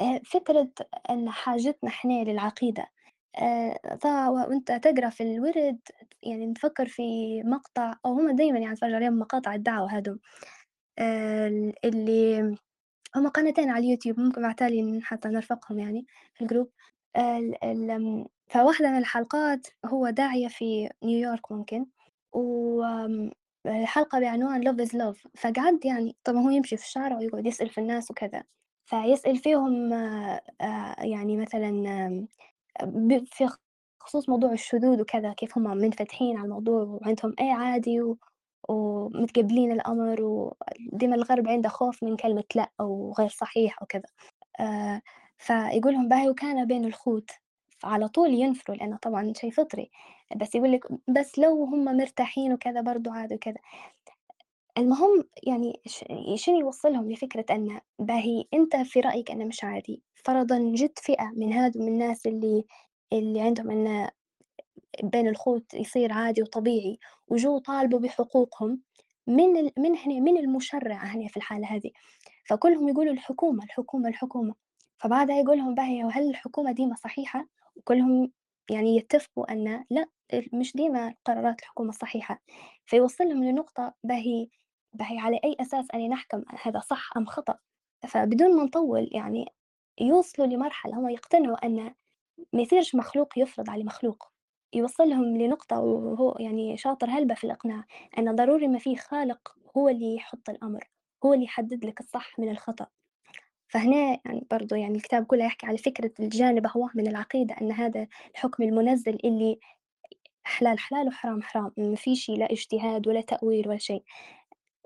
آه، 0.00 0.20
فكرة 0.24 0.70
أن 1.10 1.30
حاجتنا 1.30 1.90
إحنا 1.90 2.24
للعقيدة 2.24 2.86
آه، 3.36 4.30
وأنت 4.30 4.72
تقرأ 4.72 5.08
في 5.10 5.22
الورد 5.22 5.78
يعني 6.22 6.46
نفكر 6.46 6.86
في 6.88 7.02
مقطع 7.42 7.94
أو 8.06 8.12
هم 8.12 8.36
دايما 8.36 8.58
يعني 8.58 8.72
أتفرج 8.72 8.92
عليهم 8.94 9.18
مقاطع 9.18 9.54
الدعوة 9.54 9.96
هادو. 9.96 10.16
اللي 11.84 12.56
هم 13.16 13.28
قناتين 13.28 13.70
على 13.70 13.84
اليوتيوب 13.84 14.20
ممكن 14.20 14.42
بعتالي 14.42 15.00
حتى 15.02 15.28
نرفقهم 15.28 15.78
يعني 15.78 16.06
في 16.34 16.40
الجروب. 16.42 16.70
فواحدة 18.48 18.90
من 18.90 18.98
الحلقات 18.98 19.66
هو 19.86 20.10
داعية 20.10 20.48
في 20.48 20.88
نيويورك 21.04 21.52
ممكن 21.52 21.86
و 22.32 22.82
حلقة 23.84 24.20
بعنوان 24.20 24.62
Love 24.64 24.88
is 24.88 24.92
Love. 24.92 25.30
فقعد 25.38 25.84
يعني 25.84 26.16
طبعا 26.24 26.42
هو 26.42 26.50
يمشي 26.50 26.76
في 26.76 26.84
الشارع 26.84 27.18
ويقعد 27.18 27.46
يسأل 27.46 27.68
في 27.70 27.78
الناس 27.78 28.10
وكذا. 28.10 28.42
فيسأل 28.84 29.36
فيهم 29.36 29.92
آه، 29.92 30.40
آه، 30.60 30.96
يعني 31.02 31.36
مثلا 31.36 32.26
في 33.26 33.48
خصوص 34.00 34.28
موضوع 34.28 34.52
الشذوذ 34.52 35.00
وكذا 35.00 35.32
كيف 35.32 35.58
هم 35.58 35.64
منفتحين 35.76 36.36
على 36.36 36.44
الموضوع 36.44 36.82
وعندهم 36.82 37.34
أي 37.40 37.50
عادي 37.50 38.00
و... 38.02 38.18
ومتقبلين 38.68 39.72
الأمر 39.72 40.22
وديما 40.22 41.14
الغرب 41.16 41.48
عنده 41.48 41.68
خوف 41.68 42.02
من 42.04 42.16
كلمة 42.16 42.44
لأ 42.54 42.70
أو 42.80 43.14
غير 43.18 43.28
صحيح 43.28 43.80
أو 43.82 43.86
كذا. 43.86 44.02
آه 44.60 45.02
فيقول 45.38 45.92
لهم 45.94 46.08
باهي 46.08 46.28
وكان 46.30 46.64
بين 46.66 46.84
الخوت 46.84 47.30
على 47.84 48.08
طول 48.08 48.34
ينفروا 48.34 48.76
لأنه 48.76 48.96
طبعا 48.96 49.32
شيء 49.36 49.50
فطري. 49.50 49.90
بس 50.36 50.54
يقول 50.54 50.72
لك 50.72 50.84
بس 51.08 51.38
لو 51.38 51.64
هم 51.64 51.84
مرتاحين 51.84 52.52
وكذا 52.52 52.80
برضو 52.80 53.10
عادي 53.10 53.34
وكذا. 53.34 53.58
المهم 54.78 55.24
يعني 55.42 55.80
شنو 56.36 56.60
يوصلهم 56.60 57.12
لفكرة 57.12 57.44
أن 57.50 57.80
باهي 57.98 58.44
أنت 58.54 58.76
في 58.76 59.00
رأيك 59.00 59.30
أنه 59.30 59.44
مش 59.44 59.64
عادي؟ 59.64 60.02
فرضا 60.24 60.72
جت 60.74 60.98
فئة 60.98 61.32
من 61.36 61.52
هذو 61.52 61.80
من 61.80 61.88
الناس 61.88 62.26
اللي 62.26 62.64
اللي 63.12 63.40
عندهم 63.40 63.70
أن 63.70 64.08
بين 65.02 65.28
الخوت 65.28 65.74
يصير 65.74 66.12
عادي 66.12 66.42
وطبيعي 66.42 66.98
وجو 67.28 67.58
طالبوا 67.58 67.98
بحقوقهم 67.98 68.80
من 69.26 69.56
ال... 69.56 69.72
من 69.78 69.96
هنا 69.96 70.20
من 70.20 70.36
المشرع 70.38 71.04
هنا 71.04 71.28
في 71.28 71.36
الحالة 71.36 71.66
هذه 71.66 71.90
فكلهم 72.48 72.88
يقولوا 72.88 73.12
الحكومة 73.12 73.64
الحكومة 73.64 74.08
الحكومة. 74.08 74.54
فبعدها 74.98 75.36
يقولهم 75.36 75.74
باهي 75.74 76.04
وهل 76.04 76.30
الحكومة 76.30 76.72
ديما 76.72 76.94
صحيحة؟ 76.94 77.48
وكلهم 77.76 78.32
يعني 78.70 78.96
يتفقوا 78.96 79.52
أن 79.52 79.84
لا 79.90 80.06
مش 80.52 80.76
ديما 80.76 81.14
قرارات 81.24 81.60
الحكومة 81.60 81.88
الصحيحة 81.88 82.42
فيوصلهم 82.86 83.44
لنقطة 83.44 83.94
باهي 84.04 84.48
باهي 84.92 85.18
على 85.18 85.40
أي 85.44 85.56
أساس 85.60 85.86
أني 85.94 86.08
نحكم 86.08 86.42
هذا 86.62 86.80
صح 86.80 87.10
أم 87.16 87.26
خطأ. 87.26 87.58
فبدون 88.08 88.56
ما 88.56 88.64
نطول 88.64 89.08
يعني 89.12 89.46
يوصلوا 90.00 90.46
لمرحلة 90.46 90.98
هم 90.98 91.08
يقتنعوا 91.08 91.66
أن 91.66 91.94
ما 92.52 92.62
يصيرش 92.62 92.94
مخلوق 92.94 93.38
يفرض 93.38 93.70
على 93.70 93.84
مخلوق. 93.84 94.28
يوصلهم 94.74 95.36
لنقطة 95.36 95.80
وهو 95.80 96.36
يعني 96.40 96.76
شاطر 96.76 97.10
هلبة 97.10 97.34
في 97.34 97.44
الإقناع 97.44 97.84
أن 98.18 98.36
ضروري 98.36 98.68
ما 98.68 98.78
فيه 98.78 98.96
خالق 98.96 99.54
هو 99.76 99.88
اللي 99.88 100.14
يحط 100.16 100.50
الأمر 100.50 100.84
هو 101.26 101.34
اللي 101.34 101.44
يحدد 101.44 101.84
لك 101.84 102.00
الصح 102.00 102.38
من 102.38 102.50
الخطأ. 102.50 102.86
فهنا 103.68 104.20
يعني 104.26 104.46
برضو 104.50 104.74
يعني 104.74 104.96
الكتاب 104.96 105.26
كله 105.26 105.44
يحكي 105.44 105.66
على 105.66 105.78
فكرة 105.78 106.12
الجانب 106.20 106.66
هو 106.76 106.90
من 106.94 107.08
العقيدة 107.08 107.54
أن 107.62 107.72
هذا 107.72 108.06
الحكم 108.34 108.62
المنزل 108.62 109.18
اللي 109.24 109.58
حلال 110.44 110.78
حلال 110.78 111.08
وحرام 111.08 111.42
حرام 111.42 111.72
ما 111.78 111.96
في 111.96 112.16
شيء 112.16 112.38
لا 112.38 112.52
اجتهاد 112.52 113.08
ولا 113.08 113.20
تأويل 113.20 113.68
ولا 113.68 113.78
شيء. 113.78 114.02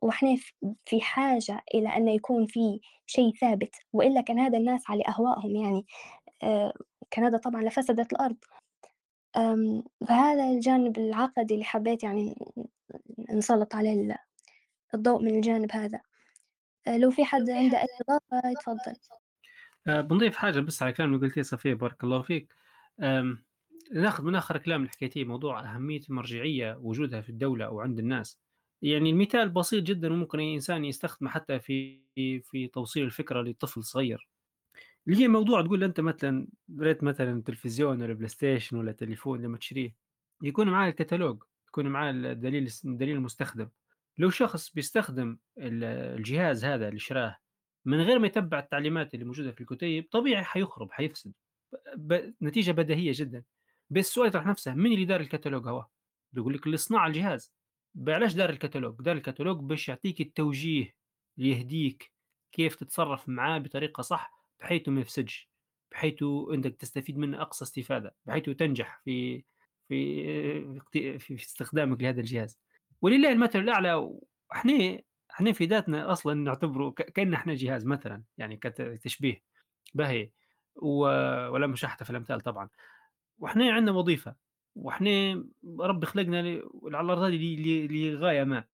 وإحنا 0.02 0.36
في 0.84 1.00
حاجة 1.00 1.64
إلى 1.74 1.88
أن 1.88 2.08
يكون 2.08 2.46
في 2.46 2.80
شيء 3.06 3.34
ثابت 3.40 3.76
وإلا 3.92 4.20
كان 4.20 4.38
هذا 4.38 4.58
الناس 4.58 4.90
على 4.90 5.04
أهوائهم 5.08 5.56
يعني 5.56 5.86
آه، 6.42 6.74
كان 7.10 7.24
هذا 7.24 7.38
طبعا 7.38 7.62
لفسدت 7.62 8.12
الأرض. 8.12 8.36
فهذا 10.08 10.50
الجانب 10.50 10.98
العقدي 10.98 11.54
اللي 11.54 11.64
حبيت 11.64 12.04
يعني 12.04 12.34
نسلط 13.30 13.74
عليه 13.74 14.16
الضوء 14.94 15.22
من 15.22 15.34
الجانب 15.36 15.72
هذا. 15.72 16.00
آه، 16.86 16.96
لو 16.96 17.10
في 17.10 17.24
حد 17.24 17.50
عنده 17.50 17.80
أي 17.80 17.88
إضافة 18.00 18.50
يتفضل. 18.50 18.96
آه، 19.86 20.00
بنضيف 20.00 20.36
حاجة 20.36 20.60
بس 20.60 20.82
على 20.82 20.92
كلام 20.92 21.14
اللي 21.14 21.26
قلتيه 21.26 21.42
صفية 21.42 21.74
بارك 21.74 22.04
الله 22.04 22.22
فيك. 22.22 22.54
ناخذ 23.92 24.24
من 24.24 24.34
آخر 24.34 24.58
كلام 24.58 24.80
اللي 24.80 24.90
حكيتيه 24.90 25.24
موضوع 25.24 25.74
أهمية 25.74 26.00
المرجعية 26.10 26.78
وجودها 26.80 27.20
في 27.20 27.28
الدولة 27.28 27.64
أو 27.64 27.80
عند 27.80 27.98
الناس. 27.98 28.38
يعني 28.82 29.10
المثال 29.10 29.48
بسيط 29.48 29.84
جدا 29.84 30.12
وممكن 30.12 30.38
أي 30.40 30.54
إنسان 30.54 30.84
يستخدمه 30.84 31.30
حتى 31.30 31.60
في 31.60 32.00
في 32.42 32.70
توصيل 32.72 33.04
الفكرة 33.04 33.42
لطفل 33.42 33.84
صغير. 33.84 34.28
اللي 35.08 35.22
هي 35.22 35.28
موضوع 35.28 35.62
تقول 35.62 35.84
أنت 35.84 36.00
مثلا 36.00 36.48
ريت 36.80 37.04
مثلا 37.04 37.42
تلفزيون 37.42 38.02
ولا 38.02 38.12
بلاي 38.12 38.28
ستيشن 38.28 38.76
ولا 38.76 38.92
تليفون 38.92 39.42
لما 39.42 39.58
تشتريه 39.58 39.94
يكون 40.42 40.68
معاه 40.68 40.88
الكتالوج 40.88 41.42
يكون 41.68 41.86
معاه 41.86 42.10
الدليل 42.10 42.70
الدليل 42.84 43.16
المستخدم. 43.16 43.68
لو 44.18 44.30
شخص 44.30 44.70
بيستخدم 44.70 45.38
الجهاز 45.58 46.64
هذا 46.64 46.88
اللي 46.88 46.98
شراه 46.98 47.36
من 47.84 48.00
غير 48.00 48.18
ما 48.18 48.26
يتبع 48.26 48.58
التعليمات 48.58 49.14
اللي 49.14 49.24
موجودة 49.24 49.52
في 49.52 49.60
الكتيب 49.60 50.08
طبيعي 50.10 50.44
حيخرب 50.44 50.92
حيفسد. 50.92 51.32
ب... 51.96 52.32
نتيجة 52.42 52.72
بديهية 52.72 53.12
جدا. 53.14 53.44
بس 53.90 54.08
السؤال 54.08 54.28
يطرح 54.28 54.46
نفسه 54.46 54.74
مين 54.74 54.92
اللي 54.92 55.04
دار 55.04 55.20
الكتالوج 55.20 55.68
هو؟ 55.68 55.86
بيقول 56.32 56.54
لك 56.54 56.66
اللي 56.66 56.76
صنع 56.76 57.06
الجهاز. 57.06 57.52
علاش 58.08 58.34
دار 58.34 58.50
الكتالوج؟ 58.50 59.02
دار 59.02 59.16
الكتالوج 59.16 59.58
باش 59.60 59.88
يعطيك 59.88 60.20
التوجيه 60.20 60.94
يهديك 61.38 62.12
كيف 62.52 62.74
تتصرف 62.74 63.28
معاه 63.28 63.58
بطريقة 63.58 64.00
صح 64.00 64.46
بحيث 64.60 64.88
ما 64.88 65.00
يفسدش 65.00 65.50
بحيث 65.92 66.22
انك 66.54 66.76
تستفيد 66.76 67.18
منه 67.18 67.42
أقصى 67.42 67.64
استفادة 67.64 68.14
بحيث 68.26 68.44
تنجح 68.44 69.00
في 69.04 69.44
في 69.88 71.18
في 71.18 71.34
استخدامك 71.34 72.02
لهذا 72.02 72.20
الجهاز. 72.20 72.58
ولله 73.02 73.32
المثل 73.32 73.58
الأعلى 73.58 74.10
إحنا 74.52 75.02
إحنا 75.30 75.52
في 75.52 75.64
ذاتنا 75.64 76.12
أصلا 76.12 76.34
نعتبره 76.34 76.90
كان 76.90 77.34
إحنا 77.34 77.54
جهاز 77.54 77.86
مثلا 77.86 78.22
يعني 78.38 78.56
كتشبيه 78.56 79.42
باهي 79.94 80.30
ولا 80.74 81.66
مش 81.66 81.80
في 81.80 82.10
الامثال 82.10 82.40
طبعا. 82.40 82.68
وإحنا 83.38 83.72
عندنا 83.72 83.92
وظيفة. 83.96 84.34
وإحنا 84.74 85.44
ربي 85.80 86.06
خلقنا 86.06 86.38
على 86.38 86.62
الأرض 86.84 87.18
هذه 87.18 87.56
لغايه 87.90 88.44
ما. 88.44 88.64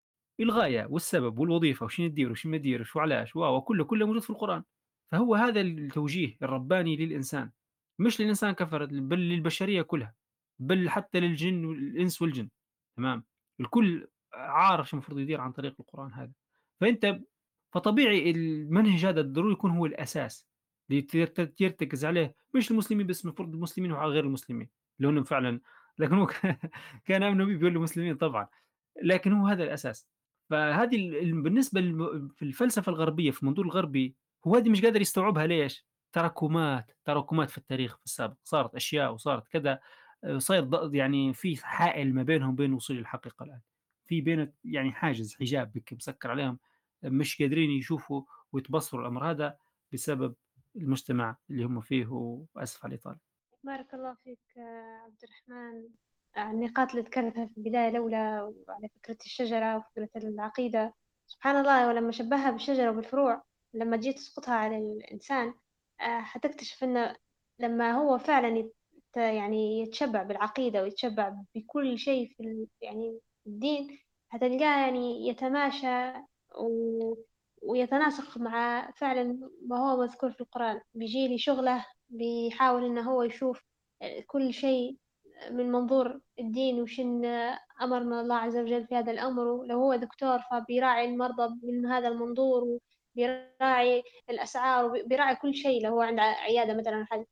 الغاية؟ 0.40 0.86
والسبب؟ 0.90 1.38
والوظيفة؟ 1.38 1.86
وش 1.86 2.00
ندير 2.00 2.30
وش 2.30 2.46
ما 2.46 2.58
ندير 2.58 2.80
وش 2.80 2.96
وعلاش 2.96 3.36
وكله 3.36 3.84
كله 3.84 4.06
موجود 4.06 4.22
في 4.22 4.30
القرآن. 4.30 4.64
فهو 5.12 5.34
هذا 5.34 5.60
التوجيه 5.60 6.36
الرباني 6.42 6.96
للإنسان. 6.96 7.50
مش 7.98 8.20
للإنسان 8.20 8.52
كفرت 8.52 8.88
بل 8.88 9.18
للبشرية 9.18 9.82
كلها. 9.82 10.14
بل 10.58 10.90
حتى 10.90 11.20
للجن 11.20 11.64
والإنس 11.64 12.22
والجن. 12.22 12.48
تمام؟ 12.96 13.24
الكل 13.60 14.08
عارف 14.32 14.88
شو 14.88 14.96
المفروض 14.96 15.18
يدير 15.18 15.40
عن 15.40 15.52
طريق 15.52 15.74
القرآن 15.80 16.12
هذا. 16.12 16.32
فأنت 16.80 17.20
فطبيعي 17.72 18.30
المنهج 18.30 19.06
هذا 19.06 19.22
ضروري 19.22 19.52
يكون 19.52 19.70
هو 19.70 19.86
الأساس. 19.86 20.46
اللي 20.90 21.06
يرتكز 21.60 22.04
عليه. 22.04 22.34
مش 22.54 22.70
المسلمين 22.70 23.06
بس 23.06 23.24
المفروض 23.24 23.54
المسلمين 23.54 23.92
وعلى 23.92 24.10
غير 24.10 24.24
المسلمين 24.24 24.68
لأنهم 24.98 25.24
فعلا 25.24 25.60
لكن 25.98 26.14
هو 26.14 26.26
كان 27.06 27.22
النبي 27.22 27.56
بيقول 27.56 27.76
المسلمين 27.76 28.16
طبعا 28.16 28.48
لكن 29.02 29.32
هو 29.32 29.46
هذا 29.46 29.64
الأساس 29.64 30.08
فهذه 30.50 31.10
بالنسبة 31.32 31.80
في 32.36 32.42
الفلسفة 32.42 32.90
الغربية 32.90 33.30
في 33.30 33.42
المنظور 33.42 33.64
الغربي 33.64 34.16
هو 34.46 34.56
هذه 34.56 34.68
مش 34.68 34.82
قادر 34.82 35.00
يستوعبها 35.00 35.46
ليش؟ 35.46 35.86
تراكمات 36.12 36.90
تراكمات 37.04 37.50
في 37.50 37.58
التاريخ 37.58 37.96
في 37.96 38.04
السابق 38.04 38.36
صارت 38.44 38.74
أشياء 38.74 39.12
وصارت 39.12 39.48
كذا 39.48 39.80
آه، 40.24 40.38
صاير 40.38 40.90
يعني 40.94 41.34
في 41.34 41.66
حائل 41.66 42.14
ما 42.14 42.22
بينهم 42.22 42.50
وبين 42.50 42.72
وصول 42.72 42.98
الحقيقة 42.98 43.44
الآن 43.44 43.60
في 44.06 44.20
بين 44.20 44.52
يعني 44.64 44.92
حاجز 44.92 45.34
حجاب 45.34 45.82
مسكر 45.92 46.30
عليهم 46.30 46.58
مش 47.02 47.42
قادرين 47.42 47.70
يشوفوا 47.70 48.22
ويتبصروا 48.52 49.02
الأمر 49.02 49.30
هذا 49.30 49.56
بسبب 49.92 50.34
المجتمع 50.76 51.36
اللي 51.50 51.64
هم 51.64 51.80
فيه 51.80 52.06
وأسف 52.06 52.84
على 52.84 52.94
الإطالة. 52.94 53.27
بارك 53.62 53.94
الله 53.94 54.14
فيك 54.24 54.38
عبد 55.04 55.24
الرحمن. 55.24 55.88
النقاط 56.38 56.90
اللي 56.90 57.02
ذكرتها 57.02 57.46
في 57.46 57.58
البداية 57.58 57.88
الأولى 57.88 58.40
وعلى 58.68 58.88
فكرة 58.88 59.16
الشجرة 59.26 59.76
وفكرة 59.76 60.10
العقيدة. 60.16 60.94
سبحان 61.26 61.56
الله 61.56 61.88
ولما 61.88 62.12
شبهها 62.12 62.50
بالشجرة 62.50 62.90
وبالفروع 62.90 63.42
لما 63.74 63.96
تجي 63.96 64.12
تسقطها 64.12 64.54
على 64.54 64.78
الإنسان 64.78 65.54
آه، 66.00 66.20
حتكتشف 66.20 66.84
إنه 66.84 67.16
لما 67.58 67.92
هو 67.92 68.18
فعلا 68.18 68.70
يعني 69.16 69.80
يتشبع 69.80 70.22
بالعقيدة 70.22 70.82
ويتشبع 70.82 71.34
بكل 71.54 71.98
شيء 71.98 72.28
في 72.36 72.66
يعني 72.80 73.20
الدين 73.46 73.98
هتلقاه 74.30 74.80
يعني 74.86 75.28
يتماشى 75.28 76.12
و... 76.58 77.14
ويتناسق 77.62 78.38
مع 78.38 78.90
فعلا 78.90 79.50
ما 79.66 79.76
هو 79.78 80.00
مذكور 80.02 80.32
في 80.32 80.40
القرآن. 80.40 80.80
بيجي 80.94 81.28
لي 81.28 81.38
شغلة 81.38 81.86
بيحاول 82.08 82.84
إنه 82.84 83.10
هو 83.10 83.22
يشوف 83.22 83.62
كل 84.26 84.52
شيء 84.54 84.96
من 85.50 85.72
منظور 85.72 86.20
الدين 86.38 86.82
وشن 86.82 87.24
أمرنا 87.82 88.20
الله 88.20 88.36
عز 88.36 88.56
وجل 88.56 88.86
في 88.86 88.94
هذا 88.94 89.12
الأمر. 89.12 89.64
لو 89.64 89.78
هو 89.78 89.94
دكتور 89.94 90.38
فبيراعي 90.50 91.04
المرضى 91.04 91.54
من 91.62 91.86
هذا 91.86 92.08
المنظور 92.08 92.78
بيراعي 93.14 94.02
الأسعار 94.30 94.84
وبيراعي 94.84 95.36
كل 95.36 95.54
شيء. 95.54 95.84
لو 95.84 95.90
هو 95.92 96.00
عنده 96.00 96.22
عيادة 96.22 96.74
مثلا 96.74 97.06
حل 97.10 97.24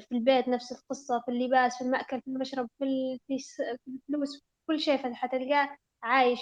في 0.00 0.12
البيت 0.12 0.48
نفس 0.48 0.72
القصة 0.72 1.20
في 1.20 1.30
اللباس 1.30 1.78
في 1.78 1.84
المأكل 1.84 2.20
في 2.20 2.28
المشرب 2.28 2.68
في 2.78 3.18
الفلوس 3.88 4.44
كل 4.66 4.80
شيء 4.80 4.96
فحتلقاه 4.96 5.76
عايش 6.02 6.40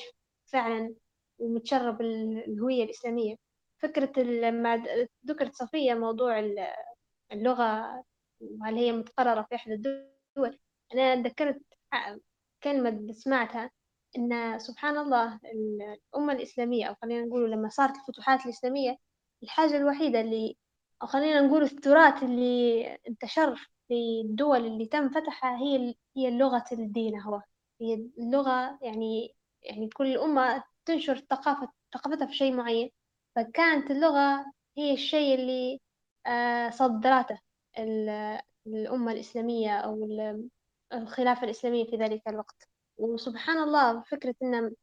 فعلا 0.52 0.94
ومتشرب 1.38 2.00
الهوية 2.00 2.84
الإسلامية. 2.84 3.36
فكرة 3.78 4.22
لما 4.22 4.84
ذكرت 5.26 5.54
صفية 5.54 5.94
موضوع 5.94 6.38
اللغة 7.32 8.02
وهل 8.40 8.74
هي 8.76 8.92
متقررة 8.92 9.42
في 9.42 9.54
إحدى 9.54 9.74
الدول؟ 9.74 10.58
أنا 10.94 11.14
ذكرت 11.22 11.62
كلمة 12.62 13.12
سمعتها 13.12 13.70
إن 14.18 14.58
سبحان 14.58 14.98
الله 14.98 15.40
الأمة 16.14 16.32
الإسلامية 16.32 16.86
أو 16.86 16.94
خلينا 17.02 17.24
نقول 17.26 17.50
لما 17.50 17.68
صارت 17.68 17.96
الفتوحات 17.96 18.44
الإسلامية 18.46 18.96
الحاجة 19.42 19.76
الوحيدة 19.76 20.20
اللي 20.20 20.56
أو 21.02 21.06
خلينا 21.06 21.40
نقول 21.40 21.62
التراث 21.62 22.22
اللي 22.22 22.86
انتشر 23.08 23.56
في 23.88 24.20
الدول 24.24 24.66
اللي 24.66 24.86
تم 24.86 25.08
فتحها 25.08 25.56
هي 25.58 25.94
هي 26.16 26.30
لغة 26.30 26.64
الدين 26.72 27.20
هو 27.20 27.42
هي 27.80 27.94
اللغة 28.18 28.78
يعني 28.82 29.34
يعني 29.62 29.88
كل 29.88 30.18
أمة 30.18 30.64
تنشر 30.84 31.16
ثقافة 31.18 31.68
ثقافتها 31.94 32.26
في 32.26 32.34
شيء 32.34 32.52
معين. 32.56 32.90
فكانت 33.36 33.90
اللغة 33.90 34.44
هي 34.78 34.92
الشيء 34.94 35.34
اللي 35.34 35.80
صدرته 36.70 37.38
الأمة 38.66 39.12
الإسلامية 39.12 39.78
أو 39.78 40.08
الخلافة 40.92 41.44
الإسلامية 41.44 41.84
في 41.90 41.96
ذلك 41.96 42.22
الوقت. 42.28 42.68
وسبحان 42.98 43.58
الله 43.58 44.02
فكرة 44.02 44.34
إن 44.42 44.76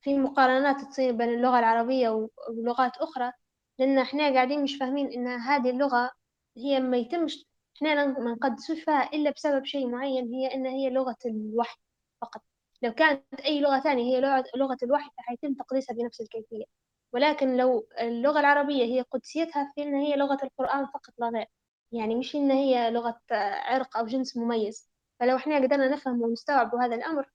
في 0.00 0.18
مقارنات 0.18 0.80
تصير 0.80 1.12
بين 1.12 1.28
اللغة 1.28 1.58
العربية 1.58 2.28
ولغات 2.48 2.96
أخرى 2.96 3.32
لأن 3.78 3.98
إحنا 3.98 4.34
قاعدين 4.34 4.62
مش 4.62 4.76
فاهمين 4.76 5.12
إن 5.12 5.26
هذه 5.28 5.70
اللغة 5.70 6.10
هي 6.56 6.80
ما 6.80 6.96
يتمش 6.96 7.46
إحنا 7.76 8.06
ما 8.06 8.32
نقدسوش 8.32 8.80
فيها 8.84 9.10
إلا 9.12 9.30
بسبب 9.30 9.64
شيء 9.64 9.88
معين 9.88 10.34
هي 10.34 10.54
إن 10.54 10.66
هي 10.66 10.90
لغة 10.90 11.16
الوحي 11.26 11.78
فقط. 12.20 12.42
لو 12.82 12.92
كانت 12.92 13.40
أي 13.44 13.60
لغة 13.60 13.80
ثانية 13.80 14.16
هي 14.16 14.20
لغة 14.56 14.76
الوحي 14.82 15.10
فحيتم 15.18 15.54
تقديسها 15.54 15.94
بنفس 15.96 16.20
الكيفية. 16.20 16.64
ولكن 17.12 17.56
لو 17.56 17.86
اللغة 18.00 18.40
العربية 18.40 18.84
هي 18.84 19.00
قدسيتها 19.02 19.72
في 19.74 19.82
إن 19.82 19.94
هي 19.94 20.16
لغة 20.16 20.38
القرآن 20.44 20.86
فقط 20.86 21.14
لا 21.18 21.28
غير 21.28 21.46
يعني 21.92 22.14
مش 22.14 22.36
إن 22.36 22.50
هي 22.50 22.90
لغة 22.90 23.20
عرق 23.32 23.96
أو 23.96 24.06
جنس 24.06 24.36
مميز. 24.36 24.90
فلو 25.20 25.36
إحنا 25.36 25.56
قدرنا 25.56 25.88
نفهم 25.88 26.22
ونستوعب 26.22 26.74
هذا 26.74 26.94
الأمر 26.94 27.30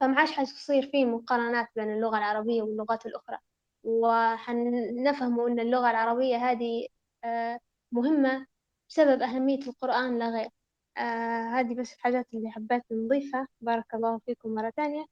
فما 0.00 0.18
عادش 0.20 0.32
حتصير 0.32 0.90
فيه 0.90 1.04
مقارنات 1.04 1.68
بين 1.76 1.92
اللغة 1.92 2.18
العربية 2.18 2.62
واللغات 2.62 3.06
الأخرى. 3.06 3.38
وحنفهم 3.84 5.40
أن 5.40 5.60
اللغة 5.60 5.90
العربية 5.90 6.36
هذه 6.36 6.88
آه، 7.24 7.60
مهمة 7.92 8.46
بسبب 8.90 9.22
أهمية 9.22 9.58
القرآن 9.68 10.18
لا 10.18 10.30
غير. 10.30 10.50
آه 10.98 11.60
هذه 11.60 11.74
بس 11.74 11.94
الحاجات 11.94 12.26
اللي 12.34 12.50
حبيت 12.50 12.82
نضيفها. 12.92 13.48
بارك 13.60 13.94
الله 13.94 14.18
فيكم 14.26 14.54
مرة 14.54 14.70
ثانية. 14.70 15.06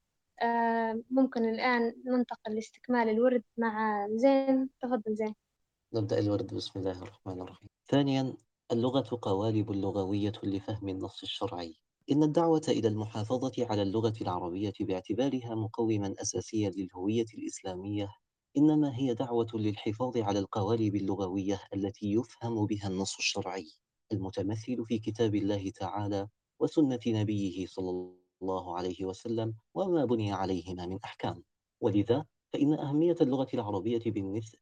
ممكن 1.10 1.44
الآن 1.44 1.94
ننتقل 2.06 2.54
لاستكمال 2.54 3.08
الورد 3.08 3.42
مع 3.58 4.06
زين. 4.14 4.70
تفضل 4.80 5.14
زين. 5.14 5.34
نبدأ 5.94 6.18
الورد. 6.18 6.54
بسم 6.54 6.78
الله 6.80 7.02
الرحمن 7.02 7.40
الرحيم. 7.40 7.68
ثانيا 7.90 8.34
اللغة 8.72 9.18
قوالب 9.22 9.70
لغوية 9.70 10.32
لفهم 10.42 10.88
النص 10.88 11.22
الشرعي. 11.22 11.74
إن 12.10 12.22
الدعوة 12.22 12.62
إلى 12.68 12.88
المحافظة 12.88 13.66
على 13.70 13.82
اللغة 13.82 14.14
العربية 14.20 14.72
باعتبارها 14.80 15.54
مقومًا 15.54 16.14
أساسيًا 16.22 16.70
للهوية 16.70 17.26
الإسلامية 17.34 18.08
إنما 18.56 18.96
هي 18.96 19.14
دعوة 19.14 19.46
للحفاظ 19.54 20.16
على 20.18 20.38
القوالب 20.38 20.96
اللغوية 20.96 21.60
التي 21.74 22.12
يفهم 22.12 22.66
بها 22.66 22.88
النص 22.88 23.16
الشرعي 23.18 23.70
المتمثل 24.12 24.84
في 24.86 24.98
كتاب 24.98 25.34
الله 25.34 25.70
تعالى 25.70 26.28
وسنة 26.60 27.00
نبيه 27.06 27.66
صلى 27.66 27.90
الله 27.90 28.02
عليه 28.02 28.12
وسلم 28.12 28.23
وما 29.74 30.04
بني 30.04 30.32
عليهما 30.32 30.86
من 30.86 30.98
أحكام. 31.04 31.42
ولذا 31.80 32.24
فإن 32.52 32.74
أهمية 32.74 33.16
اللغة 33.20 33.48
العربية 33.54 34.02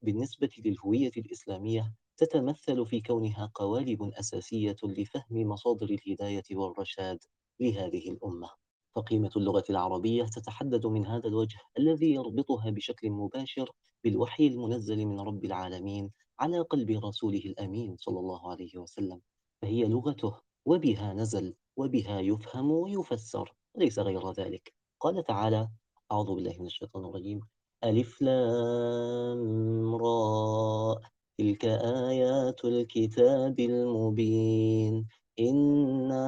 بالنسبة 0.03 0.51
للهوية 0.59 1.13
الإسلامية 1.17 1.95
تتمثل 2.17 2.87
في 2.87 3.01
كونها 3.01 3.51
قوالب 3.55 4.03
أساسية 4.03 4.77
لفهم 4.85 5.49
مصادر 5.49 5.91
الهداية 5.91 6.43
والرشاد 6.53 7.19
لهذه 7.61 8.11
الأمة. 8.11 8.51
فقيمة 8.95 9.31
اللغة 9.37 9.65
العربية 9.71 10.25
تتحدد 10.25 10.87
من 10.87 11.07
هذا 11.07 11.29
الوجه 11.29 11.59
الذي 11.79 12.15
يربطها 12.15 12.71
بشكل 12.71 13.11
مباشر 13.11 13.71
بالوحي 14.05 14.47
المنزل 14.47 15.07
من 15.07 15.21
رب 15.21 15.45
العالمين 15.45 16.11
على 16.41 16.61
قلب 16.61 16.91
رسوله 17.05 17.39
الأمين 17.47 17.97
صلى 17.97 18.19
الله 18.19 18.51
عليه 18.51 18.79
وسلم. 18.79 19.21
فهي 19.63 19.85
لغته 19.85 20.35
وبها 20.67 21.13
نزل 21.15 21.55
وبها 21.77 22.21
يفهم 22.21 22.71
ويفسر. 22.71 23.55
وليس 23.75 23.99
غير 23.99 24.33
ذلك. 24.33 24.73
قال 25.01 25.25
تعالى 25.25 25.69
أعوذ 26.13 26.35
بالله 26.35 26.57
من 26.61 26.67
الشيطان 26.67 27.05
الرجيم. 27.05 27.41
ألف 27.85 28.23
لام 28.23 29.97
راء. 29.97 31.01
تلك 31.39 31.65
آيات 31.65 32.65
الكتاب 32.65 33.61
المبين. 33.61 35.07
إنا 35.41 36.27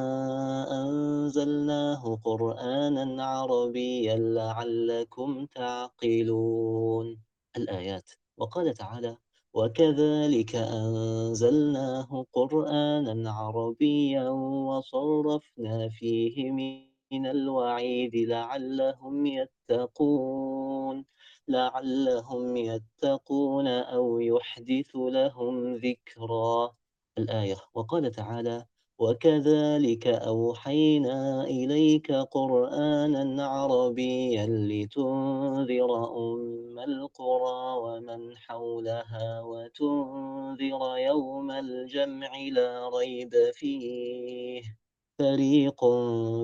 أنزلناه 0.82 2.18
قرآنا 2.24 3.24
عربيا 3.24 4.16
لعلكم 4.16 5.46
تعقلون. 5.46 7.18
الآيات. 7.56 8.10
وقال 8.36 8.74
تعالى 8.74 9.16
وكذلك 9.54 10.56
أنزلناه 10.56 12.24
قرآنا 12.32 13.30
عربيا 13.30 14.28
وصرفنا 14.30 15.88
فيه 15.88 16.50
من 16.50 16.93
الوعيد 17.12 18.16
لعلهم 18.16 19.26
يتقون 19.26 21.04
لعلهم 21.48 22.56
يتقون 22.56 23.68
أو 23.68 24.20
يحدث 24.20 24.96
لهم 24.96 25.74
ذكرا. 25.74 26.74
الآية 27.18 27.56
وقال 27.74 28.10
تعالى 28.10 28.66
وكذلك 28.98 30.06
أوحينا 30.06 31.44
إليك 31.44 32.12
قرآنا 32.12 33.46
عربيا 33.46 34.46
لتنذر 34.46 35.90
أم 36.16 36.78
القرى 36.78 37.78
ومن 37.78 38.36
حولها 38.36 39.40
وتنذر 39.42 40.98
يوم 40.98 41.50
الجمع 41.50 42.30
لا 42.52 42.88
ريب 42.88 43.34
فيه. 43.52 44.83
فريق 45.18 45.84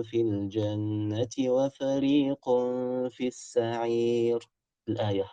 في 0.03 0.21
الجنة 0.21 1.35
وفريق 1.39 2.51
في 3.11 3.27
السعير 3.27 4.49
الآية. 4.89 5.25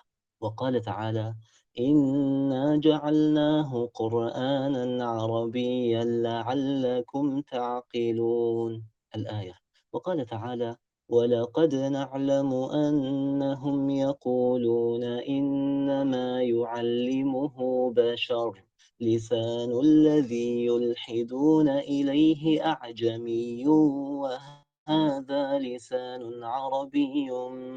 وقال 0.41 0.81
تعالى 0.81 1.35
إنا 1.79 2.77
جعلناه 2.77 3.89
قرآنا 3.93 5.05
عربيا 5.05 6.03
لعلكم 6.03 7.41
تعقلون. 7.41 8.83
الآية. 9.15 9.53
وقال 9.93 10.25
تعالى 10.25 10.75
ولقد 11.09 11.75
نعلم 11.75 12.53
أنهم 12.53 13.89
يقولون 13.89 15.03
إنما 15.03 16.43
يعلمه 16.43 17.55
بشر. 17.93 18.66
لسان 19.01 19.79
الذي 19.79 20.65
يلحدون 20.65 21.69
إليه 21.69 22.65
أعجمي 22.65 23.67
وهذا 23.67 25.59
لسان 25.59 26.43
عربي 26.43 27.31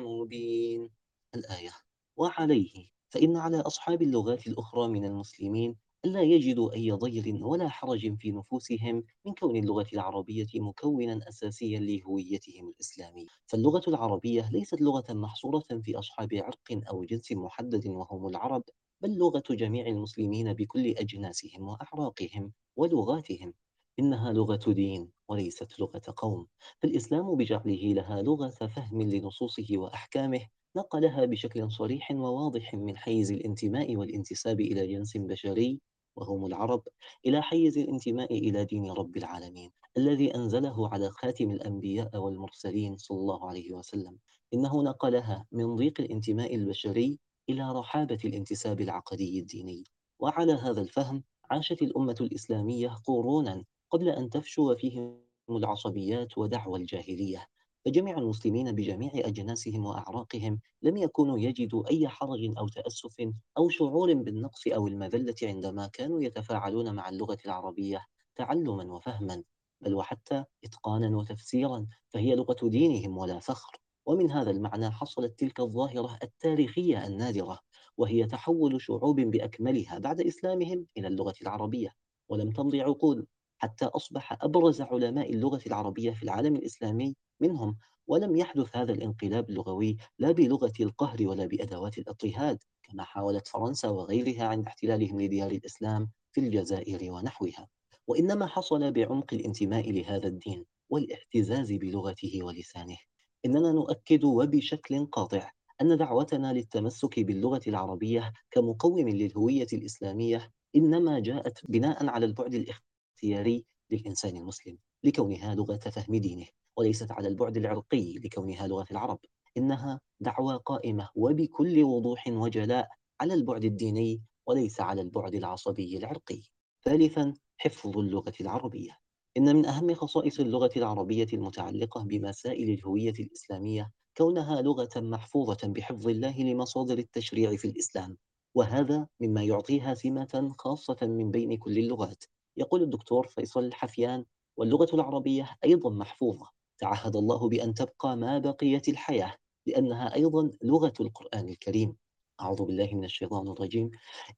مبين. 0.04 0.88
الآية 1.34 1.70
وعليه 2.16 2.88
فإن 3.10 3.36
على 3.36 3.60
أصحاب 3.60 4.02
اللغات 4.02 4.46
الأخرى 4.46 4.88
من 4.88 5.04
المسلمين 5.04 5.76
ألا 6.04 6.22
يجدوا 6.22 6.72
أي 6.72 6.90
ضير 6.92 7.44
ولا 7.44 7.68
حرج 7.68 8.16
في 8.18 8.32
نفوسهم 8.32 9.04
من 9.26 9.34
كون 9.34 9.56
اللغة 9.56 9.86
العربية 9.92 10.46
مكونا 10.54 11.28
أساسيا 11.28 11.80
لهويتهم 11.80 12.68
الإسلامية. 12.68 13.26
فاللغة 13.46 13.82
العربية 13.88 14.50
ليست 14.50 14.80
لغة 14.80 15.12
محصورة 15.12 15.64
في 15.82 15.98
أصحاب 15.98 16.34
عرق 16.34 16.82
أو 16.90 17.04
جنس 17.04 17.32
محدد 17.32 17.86
وهم 17.86 18.26
العرب 18.26 18.62
بل 19.03 19.18
لغة 19.18 19.42
جميع 19.51 19.86
المسلمين 19.86 20.53
بكل 20.53 20.86
أجناسهم 20.86 21.68
وأعراقهم 21.68 22.53
ولغاتهم 22.76 23.55
إنها 23.98 24.32
لغة 24.32 24.72
دين 24.72 25.11
وليست 25.28 25.80
لغة 25.80 26.03
قوم. 26.16 26.46
فالإسلام 26.82 27.34
بجعله 27.34 27.94
لها 27.94 28.22
لغة 28.22 28.48
فهم 28.48 29.03
لنصوصه 29.03 29.66
وأحكامه 29.72 30.40
نقلها 30.76 31.24
بشكل 31.24 31.70
صريح 31.70 32.11
وواضح 32.11 32.74
من 32.74 32.96
حيز 32.96 33.32
الانتماء 33.32 33.96
والانتساب 33.96 34.61
إلى 34.61 34.86
جنس 34.86 35.16
بشري 35.16 35.80
وهم 36.16 36.46
العرب 36.46 36.82
إلى 37.26 37.42
حيز 37.42 37.78
الانتماء 37.78 38.38
إلى 38.38 38.64
دين 38.64 38.90
رب 38.90 39.16
العالمين 39.16 39.70
الذي 39.96 40.34
أنزله 40.34 40.88
على 40.88 41.11
خاتم 41.11 41.51
الأنبياء 41.51 42.16
والمرسلين 42.16 42.96
صلى 42.96 43.18
الله 43.18 43.48
عليه 43.48 43.72
وسلم. 43.72 44.18
إنه 44.55 44.82
نقلها 44.82 45.46
من 45.53 45.76
ضيق 45.76 46.01
الانتماء 46.01 46.55
البشري 46.55 47.18
إلى 47.51 47.72
رحابة 47.72 48.18
الانتساب 48.24 48.80
العقدي 48.80 49.40
الديني. 49.40 49.84
وعلى 50.20 50.53
هذا 50.53 50.80
الفهم 50.80 51.22
عاشت 51.51 51.82
الأمة 51.82 52.16
الإسلامية 52.20 52.88
قرونا 52.88 53.64
قبل 53.90 54.09
أن 54.09 54.30
تفشو 54.30 54.74
فيهم 54.76 55.20
العصبيات 55.51 56.38
ودعوى 56.38 56.78
الجاهلية. 56.78 57.46
فجميع 57.84 58.18
المسلمين 58.18 58.72
بجميع 58.72 59.11
أجناسهم 59.14 59.86
وأعراقهم 59.86 60.61
لم 60.82 60.96
يكونوا 60.96 61.38
يجدوا 61.38 61.90
أي 61.90 62.09
حرج 62.09 62.55
أو 62.59 62.68
تأسف 62.68 63.16
أو 63.59 63.68
شعور 63.68 64.14
بالنقص 64.14 64.66
أو 64.66 64.88
المذلة 64.88 65.34
عندما 65.42 65.86
كانوا 65.86 66.22
يتفاعلون 66.22 66.94
مع 66.94 67.09
اللغة 67.09 67.38
العربية 67.46 68.01
تعلما 68.36 68.92
وفهما 68.94 69.42
بل 69.80 69.94
وحتى 69.94 70.44
إتقانا 70.64 71.16
وتفسيرا 71.16 71.86
فهي 72.09 72.34
لغة 72.34 72.68
دينهم 72.68 73.18
ولا 73.18 73.38
فخر. 73.38 73.80
ومن 74.11 74.30
هذا 74.30 74.50
المعنى 74.50 74.90
حصلت 74.90 75.38
تلك 75.38 75.61
الظاهرة 75.61 76.18
التاريخية 76.22 77.06
النادرة 77.06 77.58
وهي 77.96 78.26
تحول 78.26 78.80
شعوب 78.80 79.20
بأكملها 79.20 79.98
بعد 79.98 80.20
إسلامهم 80.20 80.86
إلى 80.98 81.08
اللغة 81.08 81.34
العربية 81.42 81.94
ولم 82.28 82.50
تمض 82.50 82.76
عقود 82.76 83.26
حتى 83.58 83.84
أصبح 83.84 84.44
أبرز 84.44 84.80
علماء 84.80 85.32
اللغة 85.32 85.61
العربية 85.66 86.11
في 86.11 86.22
العالم 86.22 86.56
الإسلامي 86.56 87.16
منهم 87.40 87.78
ولم 88.06 88.36
يحدث 88.36 88.76
هذا 88.76 88.92
الانقلاب 88.92 89.50
اللغوي 89.50 89.96
لا 90.18 90.32
بلغة 90.32 90.72
القهر 90.80 91.26
ولا 91.26 91.46
بأدوات 91.46 91.98
الاضطهاد 91.98 92.58
كما 92.82 93.04
حاولت 93.04 93.48
فرنسا 93.48 93.88
وغيرها 93.88 94.44
عند 94.44 94.66
احتلالهم 94.66 95.20
لديار 95.20 95.50
الإسلام 95.50 96.11
في 96.32 96.40
الجزائر 96.40 97.12
ونحوها. 97.12 97.68
وإنما 98.06 98.46
حصل 98.46 98.92
بعمق 98.92 99.34
الانتماء 99.34 99.92
لهذا 99.92 100.28
الدين 100.28 100.64
والاعتزاز 100.88 101.72
بلغته 101.72 102.40
ولسانه. 102.42 103.09
إننا 103.47 103.72
نؤكد 103.72 104.24
وبشكل 104.24 105.07
قاطع 105.07 105.51
أن 105.80 105.97
دعوتنا 105.97 106.53
للتمسك 106.53 107.20
باللغة 107.20 107.61
العربية 107.66 108.32
كمقوم 108.51 109.09
للهوية 109.09 109.66
الإسلامية 109.72 110.51
إنما 110.76 111.20
جاءت 111.20 111.59
بناء 111.68 112.07
على 112.07 112.26
البعد 112.26 112.55
الاختياري 112.55 113.64
للإنسان 113.91 114.36
المسلم 114.36 114.78
لكونها 115.05 115.55
لغة 115.55 115.76
فهم 115.76 116.16
دينه 116.16 116.47
وليست 116.76 117.11
على 117.11 117.28
البعد 117.28 117.57
العرقي 117.57 118.18
لكونها 118.18 118.66
لغة 118.66 118.86
العرب. 118.91 119.18
إنها 119.57 120.01
دعوة 120.20 120.57
قائمة 120.57 121.09
وبكل 121.14 121.82
وضوح 121.82 122.28
وجلاء 122.28 122.88
على 123.20 123.34
البعد 123.34 123.64
الديني 123.64 124.22
وليس 124.47 124.80
على 124.80 125.01
البعد 125.01 125.34
العصبي 125.34 125.97
العرقي. 125.97 126.43
ثالثا 126.84 127.34
حفظ 127.57 127.99
اللغة 127.99 128.32
العربية. 128.41 128.99
إن 129.36 129.56
من 129.56 129.66
أهم 129.66 129.94
خصائص 129.94 130.40
اللغة 130.40 130.70
العربية 130.76 131.26
المتعلقة 131.32 132.04
بمسائل 132.04 132.70
الهوية 132.70 133.14
الإسلامية 133.20 133.90
كونها 134.16 134.62
لغة 134.62 134.88
محفوظة 134.96 135.58
بحفظ 135.68 136.08
الله 136.08 136.38
لمصادر 136.42 136.98
التشريع 136.98 137.56
في 137.56 137.64
الإسلام 137.68 138.16
وهذا 138.54 139.06
مما 139.20 139.42
يعطيها 139.42 139.94
سمة 139.94 140.54
خاصة 140.58 140.96
من 141.02 141.30
بين 141.30 141.56
كل 141.56 141.78
اللغات. 141.78 142.24
يقول 142.56 142.82
الدكتور 142.82 143.26
فيصل 143.26 143.64
الحفيان 143.64 144.24
واللغة 144.56 144.94
العربية 144.94 145.56
أيضا 145.64 145.90
محفوظة. 145.90 146.48
تعهد 146.78 147.16
الله 147.16 147.48
بأن 147.48 147.74
تبقى 147.74 148.16
ما 148.16 148.38
بقيت 148.38 148.88
الحياة 148.88 149.34
لأنها 149.66 150.14
أيضا 150.14 150.50
لغة 150.62 150.92
القرآن 151.00 151.48
الكريم. 151.48 151.96
أعوذ 152.41 152.64
بالله 152.64 152.88
من 152.95 153.05
الشيطان 153.05 153.49
الرجيم. 153.49 153.91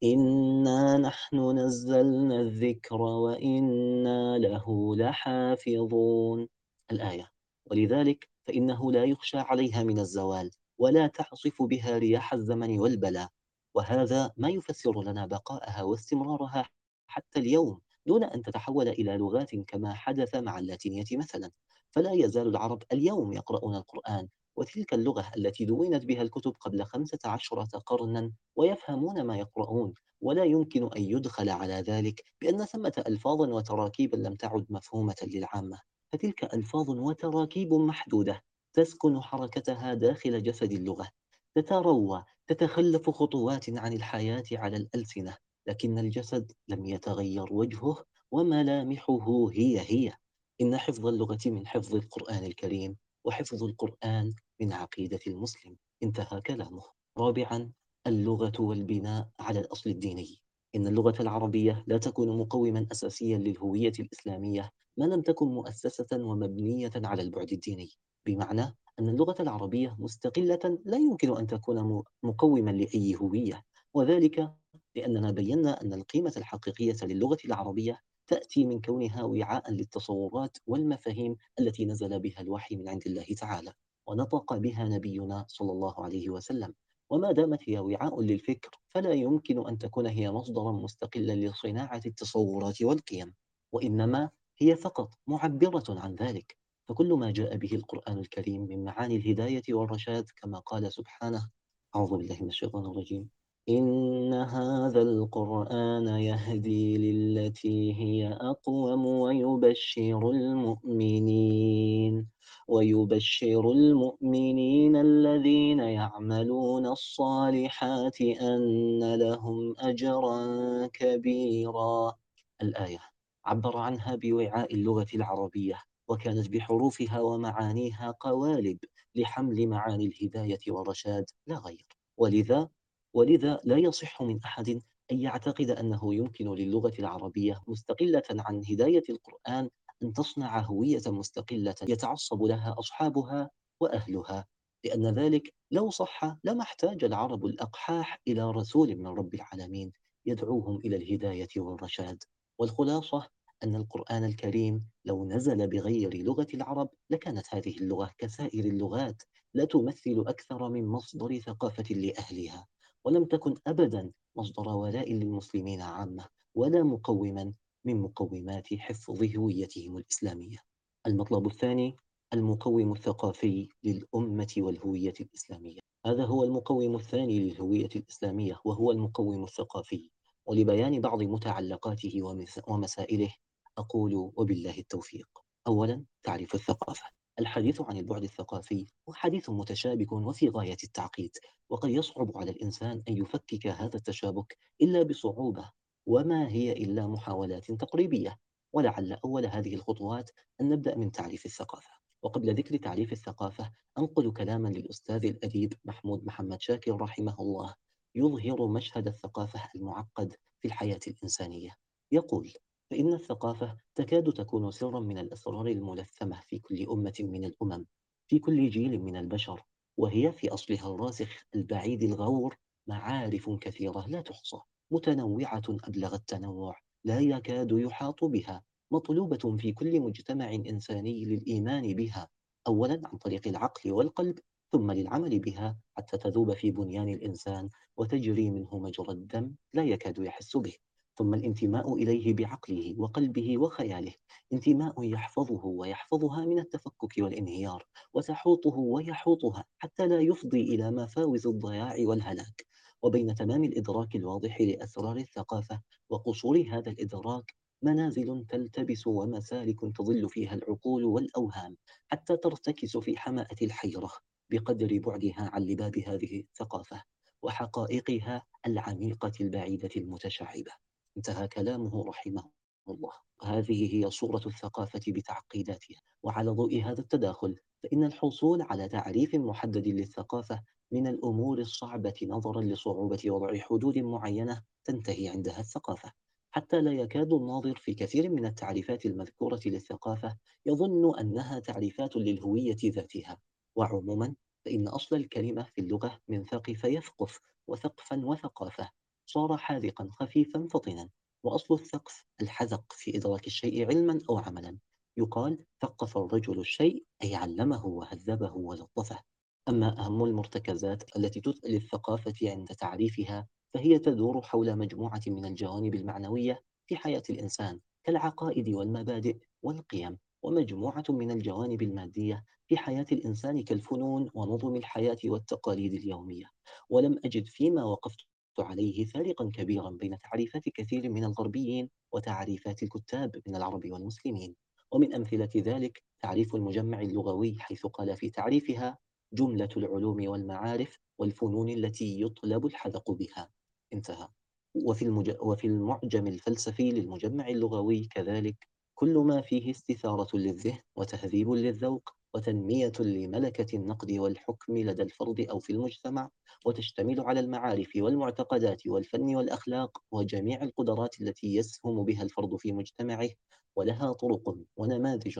إنا 0.04 0.98
نحن 0.98 1.58
نزلنا 1.58 2.40
الذكر 2.40 3.00
وإنا 3.02 4.38
له 4.38 4.96
لحافظون. 4.96 6.48
الآية 6.92 7.30
ولذلك 7.70 8.28
فإنه 8.46 8.92
لا 8.92 9.04
يخشى 9.04 9.38
عليها 9.38 9.82
من 9.82 9.98
الزوال 9.98 10.50
ولا 10.78 11.06
تعصف 11.06 11.62
بها 11.62 11.98
رياح 11.98 12.32
الزمن 12.34 12.78
والبلاء 12.78 13.28
وهذا 13.74 14.30
ما 14.36 14.48
يفسر 14.48 15.02
لنا 15.02 15.26
بقاءها 15.26 15.82
واستمرارها 15.82 16.68
حتى 17.06 17.38
اليوم 17.38 17.80
دون 18.06 18.24
أن 18.24 18.42
تتحول 18.42 18.88
إلى 18.88 19.16
لغات 19.16 19.56
كما 19.56 19.94
حدث 19.94 20.34
مع 20.34 20.58
اللاتينية 20.58 21.04
مثلا. 21.12 21.50
فلا 21.90 22.12
يزال 22.12 22.48
العرب 22.48 22.82
اليوم 22.92 23.32
يقرؤون 23.32 23.74
القرآن 23.76 24.28
وتلك 24.56 24.94
اللغة 24.94 25.30
التي 25.36 25.64
دونت 25.64 26.04
بها 26.04 26.22
الكتب 26.22 26.52
قبل 26.60 26.84
خمسة 26.84 27.18
عشرة 27.24 27.78
قرنا 27.78 28.32
ويفهمون 28.56 29.22
ما 29.22 29.36
يقرؤون 29.38 29.94
ولا 30.20 30.44
يمكن 30.44 30.82
أن 30.96 31.02
يدخل 31.02 31.48
على 31.48 31.74
ذلك 31.74 32.24
بأن 32.40 32.64
ثمة 32.64 33.02
ألفاظا 33.06 33.48
وتراكيبا 33.48 34.16
لم 34.16 34.34
تعد 34.34 34.66
مفهومة 34.70 35.14
للعامة. 35.22 35.80
فتلك 36.12 36.54
ألفاظ 36.54 36.90
وتراكيب 36.90 37.74
محدودة 37.74 38.42
تسكن 38.72 39.20
حركتها 39.20 39.94
داخل 39.94 40.42
جسد 40.42 40.72
اللغة. 40.72 41.08
تتخلف 41.54 43.10
خطوات 43.10 43.70
عن 43.70 43.92
الحياة 43.92 44.44
على 44.52 44.76
الألسنة 44.76 45.36
لكن 45.66 45.98
الجسد 45.98 46.52
لم 46.68 46.86
يتغير 46.86 47.52
وجهه 47.52 48.04
وملامحه 48.32 49.48
هي 49.52 49.80
هي. 49.80 50.12
إن 50.60 50.76
حفظ 50.76 51.06
اللغة 51.06 51.38
من 51.46 51.66
حفظ 51.66 51.94
القرآن 51.94 52.44
الكريم 52.44 52.96
وحفظ 53.24 53.64
القرآن 53.64 54.34
من 54.60 54.72
عقيدة 54.72 55.20
المسلم. 55.26 55.76
انتهى 56.02 56.40
كلامه. 56.40 56.82
رابعا 57.18 57.72
اللغة 58.06 58.52
والبناء 58.60 59.28
على 59.40 59.60
الأصل 59.60 59.90
الديني. 59.90 60.38
إن 60.74 60.86
اللغة 60.86 61.22
العربية 61.22 61.84
لا 61.86 61.98
تكون 61.98 62.38
مقوما 62.38 62.86
أساسيا 62.92 63.38
للهوية 63.38 63.92
الإسلامية 64.00 64.70
ما 64.98 65.04
لم 65.04 65.22
تكن 65.22 65.46
مؤسسة 65.48 66.06
ومبنية 66.12 66.92
على 66.96 67.22
البعد 67.22 67.52
الديني. 67.52 67.90
بمعنى 68.26 68.62
أن 68.98 69.08
اللغة 69.08 69.42
العربية 69.42 69.96
مستقلة 69.98 70.78
لا 70.84 70.96
يمكن 70.96 71.36
أن 71.36 71.46
تكون 71.46 72.02
مقوما 72.22 72.70
لأي 72.70 73.16
هوية. 73.16 73.62
وذلك 73.94 74.52
لأننا 74.96 75.30
بينا 75.30 75.82
أن 75.82 75.92
القيمة 75.92 76.32
الحقيقية 76.36 76.96
للغة 77.02 77.38
العربية 77.44 77.98
تأتي 78.32 78.64
من 78.64 78.80
كونها 78.80 79.22
وعاء 79.22 79.72
للتصورات 79.72 80.58
والمفاهيم 80.66 81.36
التي 81.60 81.84
نزل 81.84 82.20
بها 82.20 82.40
الوحي 82.40 82.76
من 82.76 82.88
عند 82.88 83.02
الله 83.06 83.26
تعالى 83.38 83.72
ونطق 84.06 84.54
بها 84.54 84.84
نبينا 84.84 85.44
صلى 85.48 85.72
الله 85.72 86.04
عليه 86.04 86.30
وسلم. 86.30 86.74
وما 87.10 87.32
دامت 87.32 87.68
هي 87.68 87.78
وعاء 87.78 88.20
للفكر 88.20 88.70
فلا 88.94 89.12
يمكن 89.12 89.68
أن 89.68 89.78
تكون 89.78 90.06
هي 90.06 90.30
مصدرا 90.30 90.72
مستقلا 90.72 91.32
لصناعة 91.32 92.00
التصورات 92.06 92.82
والقيم 92.82 93.34
وإنما 93.72 94.30
هي 94.58 94.76
فقط 94.76 95.10
معبرة 95.26 95.84
عن 95.88 96.14
ذلك. 96.14 96.56
فكل 96.88 97.12
ما 97.12 97.30
جاء 97.30 97.56
به 97.56 97.72
القرآن 97.74 98.18
الكريم 98.18 98.62
من 98.62 98.84
معاني 98.84 99.16
الهداية 99.16 99.62
والرشاد 99.70 100.24
كما 100.42 100.58
قال 100.58 100.92
سبحانه 100.92 101.48
أعوذ 101.96 102.16
بالله 102.16 102.38
من 102.42 102.48
الشيطان 102.48 102.86
الرجيم. 102.86 103.41
إن 103.68 104.34
هذا 104.34 105.02
القرآن 105.02 106.06
يهدي 106.06 106.98
للتي 106.98 107.94
هي 107.94 108.28
أقوم 108.32 109.06
ويبشر 109.06 110.30
المؤمنين 110.30 112.28
ويبشر 112.68 113.70
المؤمنين 113.70 114.96
الذين 114.96 115.78
يعملون 115.78 116.86
الصالحات 116.86 118.20
أن 118.20 119.14
لهم 119.14 119.74
أجرا 119.78 120.46
كبيرا. 120.86 122.14
الآية 122.62 123.00
عبر 123.44 123.76
عنها 123.76 124.14
بوعاء 124.16 124.74
اللغة 124.74 125.06
العربية 125.14 125.82
وكانت 126.08 126.50
بحروفها 126.50 127.20
ومعانيها 127.20 128.14
قوالب 128.20 128.78
لحمل 129.14 129.66
معاني 129.66 130.06
الهداية 130.06 130.60
والرشاد 130.68 131.24
لا 131.46 131.58
غير. 131.58 131.86
ولذا 132.16 132.68
ولذا 133.14 133.60
لا 133.64 133.76
يصح 133.76 134.22
من 134.22 134.40
أحد 134.44 134.80
أن 135.12 135.20
يعتقد 135.20 135.70
أنه 135.70 136.14
يمكن 136.14 136.54
للغة 136.54 136.92
العربية 136.98 137.62
مستقلة 137.68 138.22
عن 138.30 138.62
هداية 138.70 139.02
القرآن 139.10 139.68
أن 140.02 140.12
تصنع 140.12 140.60
هوية 140.60 141.02
مستقلة 141.06 141.74
يتعصب 141.88 142.42
لها 142.42 142.74
أصحابها 142.78 143.50
وأهلها 143.80 144.46
لأن 144.84 145.06
ذلك 145.14 145.54
لو 145.70 145.90
صح 145.90 146.36
لما 146.44 146.62
احتاج 146.62 147.04
العرب 147.04 147.46
الأقحاح 147.46 148.20
إلى 148.28 148.50
رسول 148.50 148.96
من 148.96 149.06
رب 149.06 149.34
العالمين 149.34 149.92
يدعوهم 150.26 150.76
إلى 150.76 150.96
الهداية 150.96 151.48
والرشاد. 151.56 152.18
والخلاصة 152.58 153.28
أن 153.64 153.74
القرآن 153.74 154.24
الكريم 154.24 154.86
لو 155.04 155.24
نزل 155.24 155.68
بغير 155.68 156.16
لغة 156.16 156.46
العرب 156.54 156.88
لكانت 157.10 157.46
هذه 157.54 157.76
اللغة 157.78 158.10
كسائر 158.18 158.64
اللغات 158.64 159.22
لا 159.54 159.64
تمثل 159.64 160.24
أكثر 160.26 160.68
من 160.68 160.86
مصدر 160.86 161.38
ثقافة 161.38 161.94
لأهلها. 161.94 162.66
ولم 163.04 163.24
تكن 163.24 163.54
أبدا 163.66 164.12
مصدر 164.36 164.68
ولاء 164.68 165.12
للمسلمين 165.12 165.80
عامة 165.80 166.26
ولا 166.54 166.82
مقوما 166.82 167.52
من 167.84 168.00
مقومات 168.00 168.74
حفظ 168.74 169.36
هويتهم 169.36 169.96
الإسلامية. 169.96 170.58
المطلب 171.06 171.46
الثاني 171.46 171.96
المقوم 172.32 172.92
الثقافي 172.92 173.68
للأمة 173.84 174.54
والهوية 174.58 175.14
الإسلامية. 175.20 175.78
هذا 176.06 176.24
هو 176.24 176.44
المقوم 176.44 176.94
الثاني 176.94 177.40
للهوية 177.40 177.90
الإسلامية 177.96 178.60
وهو 178.64 178.90
المقوم 178.90 179.44
الثقافي. 179.44 180.10
ولبيان 180.46 181.00
بعض 181.00 181.22
متعلقاته 181.22 182.22
ومسائله 182.68 183.34
أقول 183.78 184.14
وبالله 184.14 184.78
التوفيق. 184.78 185.28
أولا 185.66 186.04
تعريف 186.22 186.54
الثقافة. 186.54 187.21
الحديث 187.38 187.80
عن 187.80 187.96
البعد 187.96 188.22
الثقافي 188.22 188.86
هو 189.08 189.14
حديث 189.14 189.50
متشابك 189.50 190.12
وفي 190.12 190.48
غاية 190.48 190.76
التعقيد 190.84 191.30
وقد 191.68 191.90
يصعب 191.90 192.36
على 192.36 192.50
الإنسان 192.50 193.02
أن 193.08 193.16
يفكك 193.16 193.66
هذا 193.66 193.96
التشابك 193.96 194.58
إلا 194.82 195.02
بصعوبة 195.02 195.70
وما 196.06 196.48
هي 196.48 196.72
إلا 196.72 197.06
محاولات 197.06 197.72
تقريبية. 197.72 198.38
ولعل 198.72 199.12
أول 199.12 199.46
هذه 199.46 199.74
الخطوات 199.74 200.30
أن 200.60 200.68
نبدأ 200.68 200.96
من 200.96 201.12
تعريف 201.12 201.46
الثقافة. 201.46 201.90
وقبل 202.22 202.54
ذكر 202.54 202.76
تعريف 202.76 203.12
الثقافة 203.12 203.72
أنقل 203.98 204.32
كلاما 204.32 204.68
للأستاذ 204.68 205.26
الأديب 205.26 205.72
محمود 205.84 206.24
محمد 206.24 206.60
شاكر 206.60 206.96
رحمه 207.00 207.36
الله 207.40 207.74
يظهر 208.14 208.66
مشهد 208.66 209.06
الثقافة 209.08 209.70
المعقد 209.76 210.32
في 210.60 210.68
الحياة 210.68 211.00
الإنسانية. 211.08 211.76
يقول 212.12 212.52
فإن 212.92 213.12
الثقافة 213.12 213.76
تكاد 213.94 214.32
تكون 214.32 214.70
سرا 214.70 215.00
من 215.00 215.18
الأسرار 215.18 215.66
الملثمة 215.66 216.40
في 216.40 216.58
كل 216.58 216.86
أمة 216.90 217.14
من 217.20 217.44
الأمم 217.44 217.84
في 218.28 218.38
كل 218.38 218.70
جيل 218.70 219.02
من 219.02 219.16
البشر 219.16 219.62
وهي 219.96 220.32
في 220.32 220.48
أصلها 220.48 220.94
الراسخ 220.94 221.46
البعيد 221.54 222.02
الغور 222.02 222.56
معارف 222.86 223.50
كثيرة 223.50 224.06
لا 224.08 224.20
تحصى 224.20 224.56
متنوعة 224.90 225.62
أبلغ 225.68 226.14
التنوع 226.14 226.78
لا 227.04 227.20
يكاد 227.20 227.72
يحاط 227.72 228.24
بها 228.24 228.62
مطلوبة 228.90 229.56
في 229.56 229.72
كل 229.72 230.00
مجتمع 230.00 230.54
إنساني 230.54 231.24
للإيمان 231.24 231.94
بها 231.94 232.28
أولا 232.66 233.00
عن 233.04 233.18
طريق 233.18 233.48
العقل 233.48 233.92
والقلب 233.92 234.38
ثم 234.72 234.92
للعمل 234.92 235.38
بها 235.38 235.76
حتى 235.96 236.18
تذوب 236.18 236.52
في 236.52 236.70
بنيان 236.70 237.08
الإنسان 237.08 237.68
وتجري 237.96 238.50
منه 238.50 238.78
مجرى 238.78 239.12
الدم 239.12 239.54
لا 239.74 239.84
يكاد 239.84 240.18
يحس 240.18 240.56
به. 240.56 240.76
ثم 241.18 241.34
الانتماء 241.34 241.94
إليه 241.94 242.34
بعقله 242.34 242.94
وقلبه 242.98 243.58
وخياله. 243.58 244.14
انتماء 244.52 245.04
يحفظه 245.04 245.66
ويحفظها 245.66 246.44
من 246.44 246.58
التفكك 246.58 247.14
والانهيار 247.18 247.86
وتحوطه 248.14 248.78
ويحوطها 248.78 249.64
حتى 249.78 250.06
لا 250.06 250.20
يفضي 250.20 250.62
إلى 250.74 250.90
مفاوز 250.90 251.46
الضياع 251.46 251.94
والهلاك. 251.98 252.66
وبين 253.02 253.34
تمام 253.34 253.64
الإدراك 253.64 254.16
الواضح 254.16 254.60
لأسرار 254.60 255.16
الثقافة 255.16 255.80
وقصور 256.10 256.64
هذا 256.70 256.90
الإدراك 256.90 257.54
منازل 257.82 258.44
تلتبس 258.48 259.06
ومسالك 259.06 259.80
تظل 259.96 260.28
فيها 260.28 260.54
العقول 260.54 261.04
والأوهام 261.04 261.76
حتى 262.08 262.36
ترتكس 262.36 262.96
في 262.96 263.16
حماءة 263.16 263.56
الحيرة 263.64 264.10
بقدر 264.50 264.98
بعدها 264.98 265.50
عن 265.52 265.62
لباب 265.62 265.98
هذه 265.98 266.40
الثقافة 266.40 267.02
وحقائقها 267.42 268.42
العميقة 268.66 269.32
البعيدة 269.40 269.90
المتشعبة. 269.96 270.72
انتهى 271.16 271.48
كلامه 271.48 272.04
رحمه 272.04 272.50
الله. 272.88 273.12
هذه 273.42 273.94
هي 273.94 274.10
صورة 274.10 274.42
الثقافة 274.46 275.00
بتعقيداتها. 275.08 276.00
وعلى 276.22 276.50
ضوء 276.50 276.82
هذا 276.82 277.00
التداخل 277.00 277.56
فإن 277.82 278.04
الحصول 278.04 278.62
على 278.62 278.88
تعريف 278.88 279.34
محدد 279.34 279.88
للثقافة 279.88 280.62
من 280.92 281.06
الأمور 281.06 281.58
الصعبة 281.58 282.14
نظرا 282.22 282.62
لصعوبة 282.62 283.30
وضع 283.30 283.58
حدود 283.58 283.98
معينة 283.98 284.62
تنتهي 284.84 285.28
عندها 285.28 285.60
الثقافة. 285.60 286.12
حتى 286.50 286.80
لا 286.80 286.92
يكاد 286.92 287.32
الناظر 287.32 287.76
في 287.76 287.94
كثير 287.94 288.30
من 288.30 288.46
التعريفات 288.46 289.06
المذكورة 289.06 289.60
للثقافة 289.66 290.36
يظن 290.66 291.18
أنها 291.18 291.58
تعريفات 291.58 292.16
للهوية 292.16 292.76
ذاتها. 292.84 293.38
وعموما 293.76 294.34
فإن 294.64 294.88
أصل 294.88 295.16
الكلمة 295.16 295.62
في 295.62 295.80
اللغة 295.80 296.18
من 296.28 296.44
ثقف 296.44 296.84
يثقف 296.84 297.40
وثقفا 297.68 298.26
وثقافة. 298.26 299.01
صار 299.26 299.56
حاذقا 299.56 300.08
خفيفا 300.10 300.66
فطنا 300.70 301.08
وأصل 301.44 301.74
الثقف 301.74 302.24
الحذق 302.40 302.92
في 302.92 303.16
إدراك 303.16 303.46
الشيء 303.46 303.86
علما 303.86 304.20
أو 304.30 304.38
عملا. 304.38 304.78
يقال 305.16 305.64
ثقف 305.82 306.18
الرجل 306.18 306.58
الشيء 306.60 307.04
أي 307.22 307.34
علمه 307.34 307.86
وهذبه 307.86 308.52
ولطفه 308.52 309.22
أما 309.68 309.98
أهم 310.06 310.24
المرتكزات 310.24 311.16
التي 311.16 311.40
تثقل 311.40 311.70
للثقافة 311.70 312.50
عند 312.50 312.68
تعريفها 312.68 313.48
فهي 313.74 313.98
تدور 313.98 314.42
حول 314.42 314.78
مجموعة 314.78 315.22
من 315.26 315.44
الجوانب 315.44 315.94
المعنوية 315.94 316.62
في 316.86 316.96
حياة 316.96 317.22
الإنسان 317.30 317.80
كالعقائد 318.04 318.68
والمبادئ 318.68 319.38
والقيم 319.62 320.18
ومجموعة 320.42 321.04
من 321.08 321.30
الجوانب 321.30 321.82
المادية 321.82 322.44
في 322.68 322.76
حياة 322.76 323.06
الإنسان 323.12 323.64
كالفنون 323.64 324.30
ونظم 324.34 324.76
الحياة 324.76 325.18
والتقاليد 325.24 325.94
اليومية. 325.94 326.50
ولم 326.88 327.20
أجد 327.24 327.48
فيما 327.48 327.84
وقفت 327.84 328.18
عليه 328.60 329.04
فارقا 329.04 329.50
كبيرا 329.54 329.90
بين 329.90 330.18
تعريفات 330.18 330.68
كثير 330.68 331.08
من 331.08 331.24
الغربيين 331.24 331.90
وتعريفات 332.12 332.82
الكتاب 332.82 333.42
من 333.46 333.56
العرب 333.56 333.90
والمسلمين. 333.90 334.54
ومن 334.92 335.14
أمثلة 335.14 335.50
ذلك 335.56 336.02
تعريف 336.22 336.54
المجمع 336.54 337.00
اللغوي 337.00 337.56
حيث 337.58 337.86
قال 337.86 338.16
في 338.16 338.30
تعريفها 338.30 338.98
جملة 339.32 339.68
العلوم 339.76 340.28
والمعارف 340.28 340.98
والفنون 341.18 341.68
التي 341.68 342.20
يطلب 342.22 342.66
الحذق 342.66 343.10
بها. 343.10 343.50
انتهى. 343.92 344.28
وفي, 344.74 345.04
المج... 345.04 345.36
وفي 345.40 345.66
المعجم 345.66 346.26
الفلسفي 346.26 346.90
للمجمع 346.90 347.48
اللغوي 347.48 348.04
كذلك 348.04 348.68
كل 348.94 349.18
ما 349.18 349.40
فيه 349.40 349.70
استثارة 349.70 350.36
للذهن 350.36 350.78
وتهذيب 350.96 351.50
للذوق 351.50 352.10
وتنمية 352.34 352.92
لملكة 353.00 353.76
النقد 353.76 354.12
والحكم 354.12 354.76
لدى 354.78 355.02
الفرد 355.02 355.40
أو 355.40 355.58
في 355.58 355.72
المجتمع 355.72 356.30
وتشتمل 356.66 357.20
على 357.20 357.40
المعارف 357.40 357.90
والمعتقدات 357.96 358.86
والفن 358.86 359.36
والأخلاق 359.36 359.98
وجميع 360.12 360.62
القدرات 360.62 361.20
التي 361.20 361.54
يسهم 361.54 362.04
بها 362.04 362.22
الفرد 362.22 362.56
في 362.56 362.72
مجتمعه. 362.72 363.28
ولها 363.76 364.12
طرق 364.12 364.56
ونماذج 364.76 365.38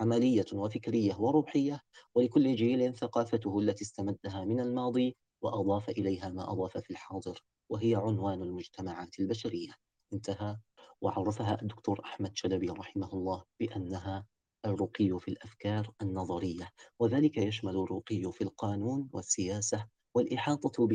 عملية 0.00 0.44
وفكرية 0.52 1.14
وروحية 1.18 1.80
ولكل 2.14 2.54
جيل 2.54 2.94
ثقافته 2.94 3.58
التي 3.58 3.84
استمدها 3.84 4.44
من 4.44 4.60
الماضي 4.60 5.16
وأضاف 5.42 5.88
إليها 5.90 6.28
ما 6.28 6.52
أضاف 6.52 6.78
في 6.78 6.90
الحاضر 6.90 7.40
وهي 7.70 7.94
عنوان 7.94 8.42
المجتمعات 8.42 9.20
البشرية. 9.20 9.72
انتهى 10.12 10.56
وعرفها 11.00 11.62
الدكتور 11.62 12.00
أحمد 12.04 12.30
شلبي 12.36 12.66
رحمه 12.68 13.12
الله 13.12 13.44
بأنها 13.60 14.26
الرقي 14.66 15.18
في 15.20 15.28
الأفكار 15.28 15.92
النظرية 16.02 16.70
وذلك 16.98 17.38
يشمل 17.38 17.76
الرقي 17.76 18.32
في 18.32 18.44
القانون 18.44 19.10
والسياسة 19.12 19.86
والإحاطة 20.14 20.88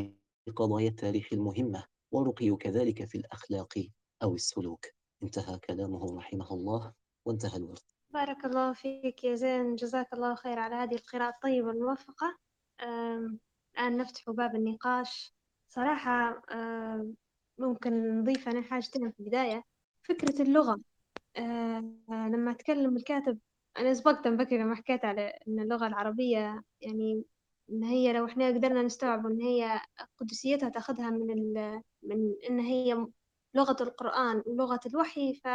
بقضايا 0.47 0.89
التاريخ 0.89 1.27
المهمة 1.33 1.83
والرقي 2.11 2.55
كذلك 2.55 3.05
في 3.05 3.17
الأخلاق 3.17 3.73
أو 4.23 4.35
السلوك. 4.35 4.85
انتهى 5.23 5.59
كلامه 5.59 6.17
رحمه 6.17 6.53
الله 6.53 6.93
وانتهى 7.25 7.57
الورد. 7.57 7.79
بارك 8.09 8.45
الله 8.45 8.73
فيك 8.73 9.23
يا 9.23 9.35
زين. 9.35 9.75
جزاك 9.75 10.13
الله 10.13 10.35
خير 10.35 10.59
على 10.59 10.75
هذه 10.75 10.95
القراءة 10.95 11.29
الطيبة 11.35 11.71
الموفقة. 11.71 12.37
الآن 12.81 13.97
نفتح 13.97 14.29
باب 14.31 14.55
النقاش. 14.55 15.33
صراحة 15.69 16.41
ممكن 17.57 18.19
نضيف 18.19 18.49
أنا 18.49 18.61
حاجتين 18.61 19.11
في 19.11 19.19
البداية. 19.19 19.63
فكرة 20.03 20.41
اللغة. 20.41 20.79
أه 21.35 21.79
لما 22.09 22.51
أتكلم 22.51 22.97
الكاتب 22.97 23.39
أنا 23.79 23.93
سبقت 23.93 24.27
بكري 24.27 24.57
لما 24.57 24.75
حكيت 24.75 25.05
على 25.05 25.39
إن 25.47 25.59
اللغة 25.59 25.87
العربية 25.87 26.63
يعني 26.81 27.23
إن 27.71 27.83
هي 27.83 28.13
لو 28.13 28.25
إحنا 28.25 28.47
قدرنا 28.47 28.81
نستوعب 28.83 29.25
إن 29.25 29.41
هي 29.41 29.81
قدسيتها 30.17 30.69
تاخذها 30.69 31.09
من 31.09 31.31
ال 31.31 31.81
من 32.03 32.33
إن 32.49 32.59
هي 32.59 33.07
لغة 33.55 33.83
القرآن 33.83 34.43
ولغة 34.45 34.79
الوحي 34.85 35.33
ف 35.33 35.45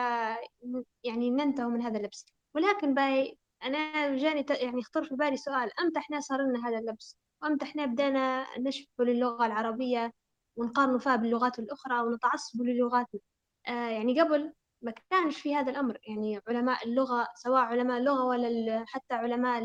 يعني 1.05 1.31
ننتهي 1.31 1.67
من 1.67 1.83
هذا 1.83 1.99
اللبس. 1.99 2.27
ولكن 2.55 2.95
باي 2.95 3.39
أنا 3.65 4.17
جاني 4.17 4.47
يعني 4.51 4.83
خطر 4.83 5.05
في 5.05 5.15
بالي 5.15 5.37
سؤال 5.37 5.71
أمتى 5.81 5.99
إحنا 5.99 6.21
صار 6.21 6.41
لنا 6.43 6.69
هذا 6.69 6.79
اللبس؟ 6.79 7.17
وأمتى 7.43 7.65
إحنا 7.65 7.87
بدينا 7.87 8.47
نشفه 8.59 9.05
للغة 9.05 9.47
العربية 9.47 10.13
ونقارنوا 10.57 10.99
فيها 10.99 11.17
باللغات 11.17 11.59
الأخرى 11.59 12.01
ونتعصبوا 12.01 12.65
للغاتنا؟ 12.65 13.21
آه 13.69 13.89
يعني 13.89 14.21
قبل 14.21 14.53
ما 14.85 14.95
كانش 15.11 15.41
في 15.41 15.55
هذا 15.57 15.71
الأمر. 15.71 15.99
يعني 16.09 16.41
علماء 16.49 16.87
اللغة 16.87 17.29
سواء 17.37 17.63
علماء 17.63 17.99
اللغة 17.99 18.25
ولا 18.25 18.85
حتى 18.89 19.15
علماء 19.15 19.63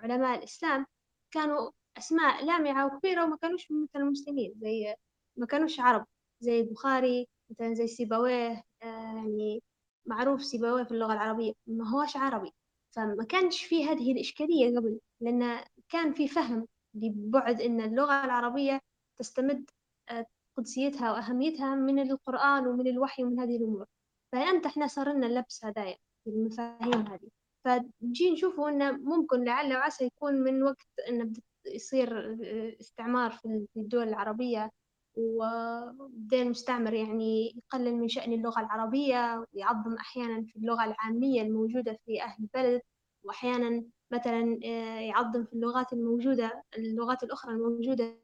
علماء 0.00 0.38
الإسلام 0.38 0.86
كانوا 1.30 1.70
أسماء 1.98 2.44
لامعة 2.44 2.86
وكبيرة 2.86 3.24
وما 3.24 3.36
كانوش 3.36 3.70
مثل 3.72 3.90
المسلمين 3.96 4.54
زي 4.56 4.94
ما 5.36 5.46
كانوش 5.46 5.80
عرب 5.80 6.06
زي 6.40 6.60
البخاري 6.60 7.28
مثلا 7.50 7.74
زي 7.74 7.86
سيبويه 7.86 8.62
آه 8.82 8.86
يعني 9.16 9.62
معروف 10.06 10.44
سيبويه 10.44 10.84
في 10.84 10.90
اللغة 10.92 11.12
العربية 11.12 11.52
ما 11.66 11.90
هوش 11.90 12.16
عربي. 12.16 12.52
فما 12.92 13.24
كانش 13.24 13.64
في 13.64 13.84
هذه 13.88 14.12
الإشكالية 14.12 14.78
قبل 14.78 15.00
لأن 15.20 15.64
كان 15.88 16.12
في 16.14 16.28
فهم 16.28 16.66
لبعد 16.94 17.60
أن 17.60 17.80
اللغة 17.80 18.24
العربية 18.24 18.80
تستمد 19.18 19.70
آه، 20.10 20.26
قدسيتها 20.56 21.12
وأهميتها 21.12 21.74
من 21.74 21.98
القرآن 22.10 22.66
ومن 22.66 22.86
الوحي 22.88 23.24
ومن 23.24 23.40
هذه 23.40 23.56
الأمور. 23.56 23.86
فأنت 24.32 24.66
إحنا 24.66 24.86
صار 24.86 25.12
لنا 25.12 25.26
اللبس 25.26 25.64
هدايا 25.64 25.96
المفاهيم 26.26 27.06
هذه. 27.06 27.28
فنجي 27.64 28.30
نشوفوا 28.30 28.68
إنه 28.68 28.92
ممكن 28.92 29.44
لعل 29.44 29.76
وعسى 29.76 30.04
يكون 30.04 30.34
من 30.34 30.62
وقت 30.62 30.86
إنه 31.08 31.32
يصير 31.66 32.38
استعمار 32.80 33.30
في 33.30 33.66
الدول 33.76 34.08
العربية 34.08 34.70
وبدأ 35.16 36.42
المستعمر 36.42 36.94
يعني 36.94 37.54
يقلل 37.56 37.96
من 37.96 38.08
شأن 38.08 38.32
اللغة 38.32 38.60
العربية 38.60 39.44
ويعظم 39.54 39.94
أحيانا 39.94 40.44
في 40.44 40.56
اللغة 40.56 40.84
العامية 40.84 41.42
الموجودة 41.42 41.98
في 42.06 42.22
أهل 42.22 42.36
البلد 42.42 42.80
وأحيانا 43.24 43.84
مثلا 44.12 44.60
آه، 44.64 45.00
يعظم 45.00 45.44
في 45.44 45.52
اللغات 45.52 45.92
الموجودة 45.92 46.62
اللغات 46.78 47.22
الأخرى 47.22 47.52
الموجودة 47.54 48.18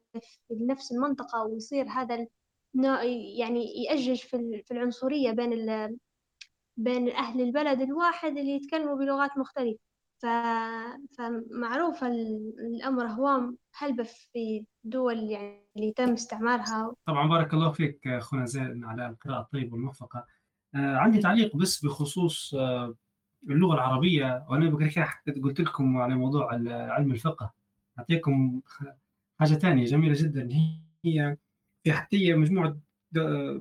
في 0.47 0.55
نفس 0.61 0.91
المنطقة 0.91 1.43
ويصير 1.43 1.85
هذا 1.89 2.27
يعني 3.37 3.83
يأجج 3.83 4.19
في 4.63 4.71
العنصرية 4.71 5.31
بين 5.31 5.51
بين 6.77 7.09
أهل 7.09 7.41
البلد 7.41 7.81
الواحد 7.81 8.37
اللي 8.37 8.51
يتكلموا 8.51 8.97
بلغات 8.97 9.37
مختلفة. 9.37 9.79
ف... 10.21 10.25
فمعروف 11.17 12.03
الأمر 12.03 13.07
هو 13.07 13.51
هلبة 13.73 14.03
في 14.03 14.65
دول 14.83 15.17
يعني 15.17 15.65
اللي 15.77 15.91
تم 15.91 16.11
استعمارها 16.11 16.93
طبعا 17.05 17.29
بارك 17.29 17.53
الله 17.53 17.71
فيك 17.71 18.07
أخونا 18.07 18.45
زين 18.45 18.85
على 18.85 19.07
القراءة 19.07 19.41
الطيبة 19.41 19.73
والموفقة. 19.73 20.25
آه 20.75 20.95
عندي 20.97 21.19
تعليق 21.19 21.55
بس 21.55 21.85
بخصوص 21.85 22.53
آه 22.53 22.95
اللغة 23.49 23.73
العربية 23.73 24.45
وأنا 24.49 24.75
قلت 25.43 25.59
لكم 25.59 25.97
على 25.97 26.15
موضوع 26.15 26.53
علم 26.53 27.11
الفقه. 27.11 27.53
أعطيكم 27.99 28.61
حاجة 29.39 29.53
ثانية 29.53 29.85
جميلة 29.85 30.15
جدا 30.17 30.49
هي 31.03 31.37
في 31.89 31.95
حتى 31.95 32.33
مجموعة 32.33 32.79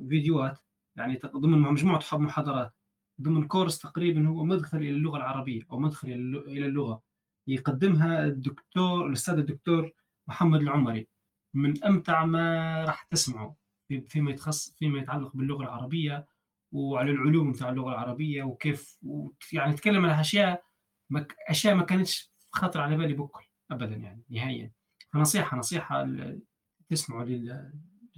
فيديوهات 0.09 0.59
يعني 0.97 1.21
ضمن 1.27 1.59
مجموعة 1.59 2.03
محاضرات. 2.13 2.75
ضمن 3.21 3.47
كورس 3.47 3.79
تقريبا 3.79 4.29
هو 4.29 4.45
مدخل 4.45 4.79
إلى 4.79 4.91
اللغة 4.91 5.17
العربية 5.17 5.63
أو 5.71 5.79
مدخل 5.79 6.09
إلى 6.47 6.67
اللغة 6.67 7.03
يقدمها 7.47 8.25
الدكتور 8.25 9.07
الأستاذ 9.07 9.35
الدكتور 9.35 9.93
محمد 10.27 10.61
العمري. 10.61 11.09
من 11.55 11.85
أمتع 11.85 12.25
ما 12.25 12.85
راح 12.85 13.03
تسمعه 13.03 13.57
فيما 14.09 14.31
يتخص 14.31 14.75
فيما 14.79 14.99
يتعلق 14.99 15.37
باللغة 15.37 15.63
العربية 15.63 16.27
وعلى 16.73 17.11
العلوم 17.11 17.53
بتاع 17.53 17.69
اللغة 17.69 17.91
العربية 17.91 18.43
وكيف 18.43 18.99
يعني 19.53 19.73
تكلم 19.73 20.07
عن 20.07 20.19
أشياء 20.19 20.63
أشياء 21.49 21.75
ما 21.75 21.83
كانتش 21.83 22.33
خاطر 22.51 22.81
على 22.81 22.97
بالي 22.97 23.15
بكل 23.15 23.45
أبدا 23.71 23.97
يعني 23.97 24.25
نهائيا. 24.31 24.73
فنصيحة 25.13 25.57
نصيحة 25.57 26.09
تسمعوا 26.89 27.25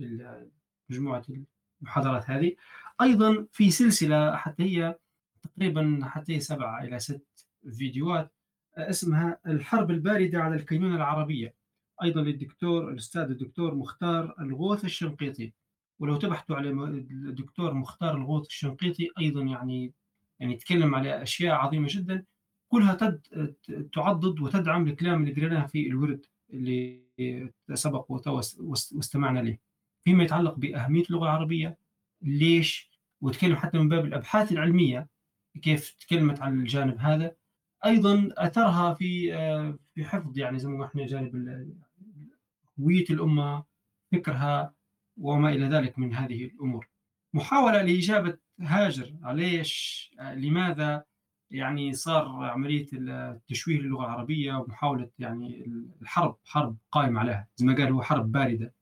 لمجموعة 0.01 1.25
المحاضرات 1.83 2.31
هذه. 2.31 2.57
أيضا 3.01 3.47
في 3.53 3.71
سلسلة 3.71 4.37
حتى 4.37 4.63
هي 4.63 4.99
تقريبا 5.43 6.01
حتى 6.03 6.37
هي 6.37 6.41
سبعة 6.41 6.85
إلى 6.85 6.99
ست 6.99 7.47
فيديوهات 7.73 8.33
اسمها 8.77 9.39
الحرب 9.47 9.91
الباردة 9.91 10.39
على 10.43 10.55
الكينونة 10.55 10.97
العربية. 10.97 11.55
أيضا 12.03 12.23
للدكتور 12.23 12.91
الأستاذ 12.91 13.23
الدكتور 13.23 13.75
مختار 13.75 14.35
الغوث 14.41 14.85
الشنقيطي. 14.85 15.53
ولو 15.99 16.17
تبحثوا 16.17 16.57
على 16.57 16.71
الدكتور 16.71 17.75
مختار 17.75 18.17
الغوث 18.17 18.47
الشنقيطي 18.47 19.11
أيضا 19.19 19.43
يعني 19.43 19.93
يعني 20.41 20.55
يتكلم 20.55 20.95
على 20.95 21.23
أشياء 21.23 21.55
عظيمة 21.55 21.89
جدا. 21.91 22.25
كلها 22.69 22.95
تد 22.95 23.21
تعضد 23.93 24.41
وتدعم 24.41 24.87
الكلام 24.87 25.23
اللي 25.23 25.35
قريناه 25.35 25.67
في 25.67 25.87
الورد 25.87 26.27
اللي 26.53 27.03
سبق 27.75 28.11
واستمعنا 28.93 29.41
له. 29.41 29.59
فيما 30.11 30.25
يتعلق 30.25 30.55
بأهمية 30.55 31.03
اللغة 31.03 31.25
العربية. 31.25 31.79
ليش؟ 32.23 32.91
وتكلم 33.21 33.57
حتى 33.57 33.79
من 33.79 33.89
باب 33.89 34.05
الأبحاث 34.05 34.53
العلمية 34.53 35.09
كيف 35.63 35.97
تكلمت 36.01 36.41
عن 36.41 36.61
الجانب 36.61 36.99
هذا. 36.99 37.35
أيضا 37.85 38.29
أثرها 38.37 38.95
في 38.95 39.33
في 39.95 40.05
حفظ 40.05 40.39
يعني 40.39 40.59
زي 40.59 40.69
ما 40.69 40.85
إحنا 40.87 41.07
جانب 41.07 41.35
هوية 42.81 43.05
الأمة 43.11 43.65
فكرها 44.13 44.75
وما 45.17 45.51
إلى 45.51 45.67
ذلك 45.67 45.99
من 45.99 46.15
هذه 46.15 46.45
الأمور. 46.45 46.89
محاولة 47.35 47.83
لإجابة 47.83 48.39
هاجر 48.61 49.15
ليش 49.33 50.11
لماذا 50.21 51.05
يعني 51.51 51.93
صار 51.93 52.45
عملية 52.45 52.87
التشويه 52.93 53.79
للغة 53.81 54.05
العربية 54.05 54.55
ومحاولة 54.55 55.11
يعني 55.19 55.65
الحرب 56.03 56.37
حرب 56.45 56.77
قائم 56.93 57.19
عليها 57.19 57.49
زي 57.57 57.67
ما 57.67 57.75
قال 57.75 57.93
هو 57.93 58.03
حرب 58.03 58.33
باردة. 58.33 58.80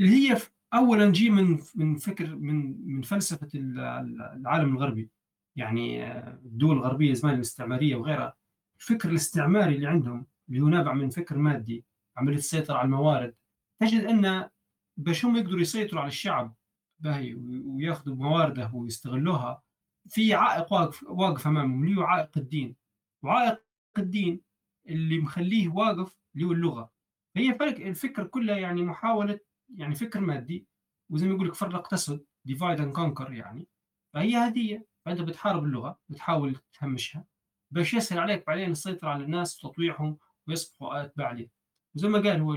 اللي 0.00 0.10
هي 0.10 0.38
أولا 0.74 1.10
جي 1.10 1.30
من 1.30 1.58
من 1.74 1.96
فكر 1.96 2.36
من 2.36 2.86
من 2.94 3.02
فلسفة 3.02 3.48
العالم 3.54 4.76
الغربي. 4.76 5.10
يعني 5.56 6.12
الدول 6.28 6.76
الغربية 6.76 7.14
زمان 7.14 7.34
الاستعمارية 7.34 7.96
وغيرها. 7.96 8.36
الفكر 8.76 9.10
الاستعماري 9.10 9.74
اللي 9.74 9.86
عندهم 9.86 10.26
اللي 10.48 10.60
هو 10.60 10.68
نابع 10.68 10.92
من 10.92 11.10
فكر 11.10 11.38
مادي 11.38 11.84
عملية 12.16 12.36
السيطرة 12.36 12.74
على 12.76 12.84
الموارد 12.84 13.34
تجد 13.80 14.04
أن 14.04 14.48
باش 14.96 15.24
هم 15.24 15.36
يقدروا 15.36 15.60
يسيطروا 15.60 16.00
على 16.00 16.08
الشعب 16.08 16.54
باهي 16.98 17.34
وياخذوا 17.64 18.14
موارده 18.16 18.70
ويستغلوها 18.74 19.62
في 20.08 20.34
عائق 20.34 20.72
واقف 20.72 21.02
واقف 21.02 21.46
أمامهم 21.46 21.84
اللي 21.84 21.96
هو 22.00 22.02
عائق 22.02 22.30
الدين. 22.36 22.76
وعائق 23.22 23.62
الدين 23.98 24.40
اللي 24.88 25.18
مخليه 25.18 25.68
واقف 25.68 26.18
اللي 26.34 26.46
هو 26.46 26.52
اللغة. 26.52 26.90
هي 27.36 27.54
فرق 27.54 27.86
الفكر 27.86 28.26
كله 28.26 28.56
يعني 28.56 28.82
محاولة 28.82 29.40
يعني 29.74 29.94
فكر 29.94 30.20
مادي 30.20 30.66
وزي 31.10 31.26
ما 31.26 31.34
يقول 31.34 31.48
لك 31.48 31.54
فرق 31.54 31.88
تسد 31.88 32.24
divide 32.44 32.80
and 32.80 32.92
conquer 32.92 33.32
يعني. 33.32 33.68
فهي 34.14 34.36
هديه 34.36 34.86
فأنت 35.04 35.20
بتحارب 35.20 35.64
اللغة 35.64 35.98
بتحاول 36.08 36.56
تهمشها. 36.72 37.24
باش 37.70 37.94
يسهل 37.94 38.18
عليك 38.18 38.46
بعدين 38.46 38.70
السيطرة 38.70 39.08
على 39.08 39.24
الناس 39.24 39.64
وتطويعهم 39.64 40.18
ويصبحوا 40.48 41.04
اتباع 41.04 41.32
لي 41.32 41.50
وزي 41.94 42.08
ما 42.08 42.18
قال 42.18 42.40
هو 42.40 42.54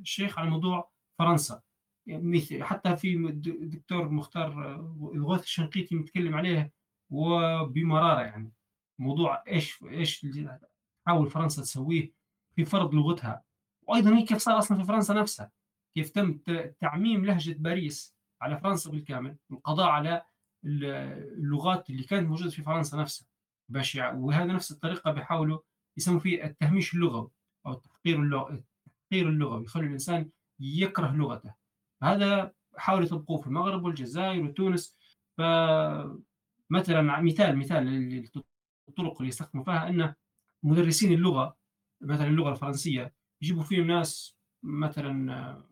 الشيخ 0.00 0.38
على 0.38 0.50
موضوع 0.50 0.90
فرنسا. 1.18 1.62
يعني 2.06 2.64
حتى 2.64 2.96
في 2.96 3.14
الدكتور 3.14 4.08
مختار 4.08 4.74
الغوث 5.14 5.42
الشنقيطي 5.42 5.94
متكلم 5.94 6.34
عليه 6.34 6.72
وبمرارة 7.10 8.20
يعني. 8.20 8.52
موضوع 8.98 9.42
إيش 9.48 9.82
إيش 9.82 10.26
تحاول 11.04 11.30
فرنسا 11.30 11.62
تسويه 11.62 12.12
في 12.56 12.64
فرض 12.64 12.94
لغتها. 12.94 13.44
وأيضا 13.82 14.16
هي 14.16 14.22
كيف 14.22 14.38
صار 14.38 14.58
أصلا 14.58 14.78
في 14.78 14.84
فرنسا 14.84 15.14
نفسها. 15.14 15.50
كيف 15.94 16.10
تم 16.10 16.38
تعميم 16.80 17.24
لهجة 17.24 17.56
باريس 17.58 18.16
على 18.40 18.60
فرنسا 18.60 18.90
بالكامل 18.90 19.36
والقضاء 19.50 19.88
على 19.88 20.22
اللغات 20.64 21.90
اللي 21.90 22.02
كانت 22.02 22.28
موجودة 22.28 22.50
في 22.50 22.62
فرنسا 22.62 22.96
نفسها 22.96 23.26
باش 23.68 23.96
وهذا 24.14 24.52
نفس 24.52 24.72
الطريقة 24.72 25.12
بيحاولوا 25.12 25.58
يسموا 25.96 26.20
فيه 26.20 26.44
التهميش 26.44 26.94
اللغوي 26.94 27.30
أو 27.66 27.72
التحقير 27.72 28.22
اللغوي 28.22 28.64
التحقير 28.86 29.28
اللغوي 29.28 29.64
يخلي 29.64 29.86
الإنسان 29.86 30.30
يكره 30.60 31.12
لغته. 31.16 31.54
هذا 32.02 32.52
حاولوا 32.76 33.06
يطبقوه 33.06 33.40
في 33.40 33.46
المغرب 33.46 33.84
والجزائر 33.84 34.44
وتونس. 34.44 34.96
فمثلا 35.38 37.20
مثال 37.20 37.56
مثال 37.58 38.28
الطرق 38.88 39.16
اللي 39.16 39.28
يستخدموا 39.28 39.64
فيها 39.64 39.88
ان 39.88 40.14
مدرسين 40.62 41.12
اللغة 41.12 41.56
مثلا 42.00 42.26
اللغة 42.26 42.52
الفرنسية 42.52 43.14
يجيبوا 43.42 43.62
فيهم 43.62 43.86
ناس 43.86 44.36
مثلا 44.62 45.62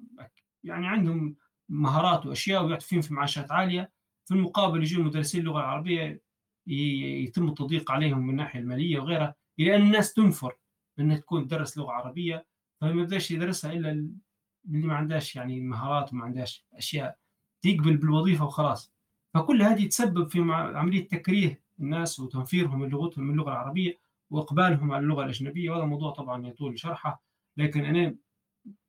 يعني 0.64 0.86
عندهم 0.86 1.36
مهارات 1.68 2.26
وأشياء 2.26 2.64
ويعطوا 2.64 2.86
فيهم 2.86 3.00
في 3.00 3.14
معاشات 3.14 3.52
عالية 3.52 3.92
في 4.24 4.34
المقابل 4.34 4.82
يجوا 4.82 5.04
مدرسين 5.04 5.40
اللغة 5.40 5.58
العربية 5.60 6.22
يتم 6.66 7.48
التضييق 7.48 7.90
عليهم 7.90 8.18
من 8.18 8.30
الناحيه 8.30 8.60
المالية 8.60 8.98
وغيرها 8.98 9.34
إلى 9.58 9.76
أن 9.76 9.82
الناس 9.82 10.12
تنفر 10.12 10.56
إنها 10.98 11.16
تكون 11.16 11.46
تدرس 11.46 11.78
لغة 11.78 11.92
عربية 11.92 12.46
فما 12.80 12.90
يبدأش 12.90 13.30
يدرسها 13.30 13.72
إلا 13.72 13.90
اللي 13.90 14.86
ما 14.86 14.94
عندهاش 14.94 15.36
يعني 15.36 15.60
مهارات 15.60 16.12
وما 16.12 16.24
عندهاش 16.24 16.66
أشياء 16.74 17.18
تقبل 17.62 17.96
بالوظيفة 17.96 18.44
وخلاص. 18.44 18.92
فكل 19.34 19.62
هذه 19.62 19.86
تسبب 19.88 20.28
في 20.28 20.40
عملية 20.52 21.08
تكريه 21.08 21.62
الناس 21.80 22.20
وتنفيرهم 22.20 22.80
من 22.80 22.88
لغتهم 22.88 23.24
من 23.24 23.30
اللغة 23.30 23.50
العربية 23.50 24.00
وإقبالهم 24.30 24.92
على 24.92 25.02
اللغة 25.02 25.24
الأجنبية. 25.24 25.70
وهذا 25.70 25.84
موضوع 25.84 26.10
طبعا 26.10 26.46
يطول 26.46 26.78
شرحه 26.78 27.22
لكن 27.56 27.84
أنا 27.84 28.14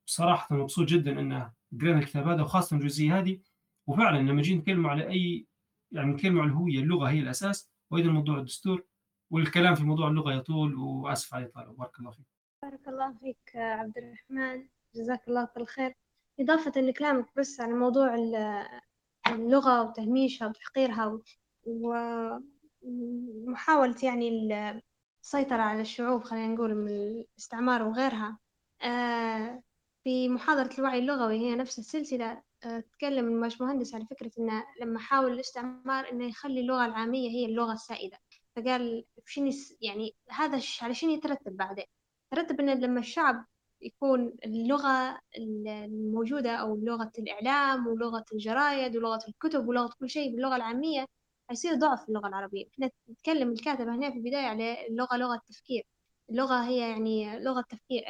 صراحة 0.05 0.55
مبسوط 0.55 0.87
جدا 0.87 1.19
أن 1.19 1.51
قرينا 1.81 1.99
الكتاب 1.99 2.27
هذا 2.27 2.41
وخاصة 2.41 2.77
الجزئية 2.77 3.19
هذه. 3.19 3.39
وفعلا 3.87 4.17
لما 4.17 4.41
جينا 4.41 4.59
نتكلم 4.59 4.87
على 4.87 5.07
أي 5.07 5.47
يعني 5.91 6.11
نتكلم 6.13 6.39
على 6.39 6.49
الهوية 6.49 6.79
اللغة 6.79 7.09
هي 7.09 7.19
الأساس 7.19 7.71
وأيضا 7.91 8.09
موضوع 8.11 8.37
الدستور 8.37 8.83
والكلام 9.31 9.75
في 9.75 9.83
موضوع 9.83 10.07
اللغة 10.07 10.33
يطول 10.33 10.75
وآسف 10.75 11.33
على 11.33 11.45
الإطالة. 11.45 11.71
بارك 11.71 11.99
الله 11.99 12.11
فيك. 12.11 12.25
بارك 12.63 12.87
الله 12.87 13.13
فيك 13.13 13.55
عبد 13.55 13.97
الرحمن. 13.97 14.67
جزاك 14.95 15.27
الله 15.27 15.45
كل 15.45 15.65
خير 15.65 15.93
إضافة 16.39 16.81
لكلامك 16.81 17.25
بس 17.37 17.61
على 17.61 17.73
موضوع 17.73 18.15
اللغة 19.27 19.81
وتهميشها 19.81 20.47
وتحقيرها 20.47 21.19
ومحاولة 22.83 23.95
يعني 24.03 24.29
السيطرة 25.23 25.61
على 25.61 25.81
الشعوب 25.81 26.23
خلينا 26.23 26.47
نقول 26.47 26.75
من 26.75 26.87
الاستعمار 26.87 27.83
وغيرها. 27.83 28.39
آه، 28.81 29.63
في 30.03 30.29
محاضرة 30.29 30.69
الوعي 30.79 30.99
اللغوي 30.99 31.39
هي 31.39 31.55
نفس 31.55 31.79
السلسلة 31.79 32.41
آه، 32.63 32.79
تكلم 32.79 33.33
الباشمهندس 33.35 33.95
على 33.95 34.05
فكرة 34.05 34.31
إنه 34.39 34.65
لما 34.81 34.99
حاول 34.99 35.33
الاستعمار 35.33 36.11
إنه 36.11 36.25
يخلي 36.25 36.59
اللغة 36.61 36.85
العامية 36.85 37.29
هي 37.29 37.45
اللغة 37.45 37.73
السائدة. 37.73 38.17
فقال 38.55 39.05
شنو 39.25 39.51
يعني 39.81 40.15
هذا 40.29 40.61
على 40.81 40.93
شنو 40.93 41.11
يترتب 41.11 41.57
بعدين 41.57 41.85
ترتب 42.31 42.59
إن 42.59 42.79
لما 42.79 42.99
الشعب 42.99 43.45
يكون 43.81 44.33
اللغة 44.45 45.19
الموجودة 45.37 46.51
أو 46.55 46.75
لغة 46.75 47.11
الإعلام 47.19 47.87
ولغة 47.87 48.25
الجرايد 48.33 48.97
ولغة 48.97 49.19
الكتب 49.27 49.67
ولغة 49.67 49.93
كل 49.99 50.09
شيء 50.09 50.31
باللغة 50.31 50.55
العامية 50.55 51.05
حيصير 51.49 51.75
ضعف 51.75 52.09
اللغة 52.09 52.27
العربية. 52.27 52.65
إحنا 52.73 52.89
نتكلم 53.09 53.51
الكاتب 53.51 53.87
هنا 53.87 54.11
في 54.11 54.17
البداية 54.17 54.45
على 54.47 54.87
اللغة 54.87 55.17
لغة 55.17 55.35
التفكير. 55.35 55.83
اللغة 56.29 56.63
هي 56.65 56.77
يعني 56.89 57.39
لغة 57.39 57.61
تفكير 57.69 58.03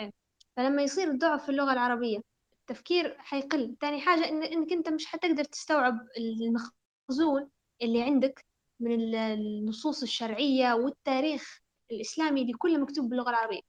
فلما 0.58 0.82
يصير 0.84 1.12
ضعف 1.16 1.44
في 1.46 1.50
اللغة 1.50 1.74
العربية 1.74 2.22
التفكير 2.62 3.16
حيقل. 3.20 3.76
تاني 3.80 4.02
حاجة 4.02 4.30
إن 4.30 4.44
إنك 4.44 4.72
أنت 4.74 4.90
مش 4.90 5.06
حتقدر 5.06 5.44
تستوعب 5.44 6.08
المخزون 6.18 7.50
اللي 7.82 8.04
عندك 8.04 8.46
من 8.80 9.16
النصوص 9.16 10.02
الشرعية 10.02 10.74
والتاريخ 10.74 11.60
الإسلامي 11.92 12.42
اللي 12.42 12.54
كله 12.54 12.78
مكتوب 12.78 13.10
باللغة 13.10 13.30
العربية. 13.30 13.60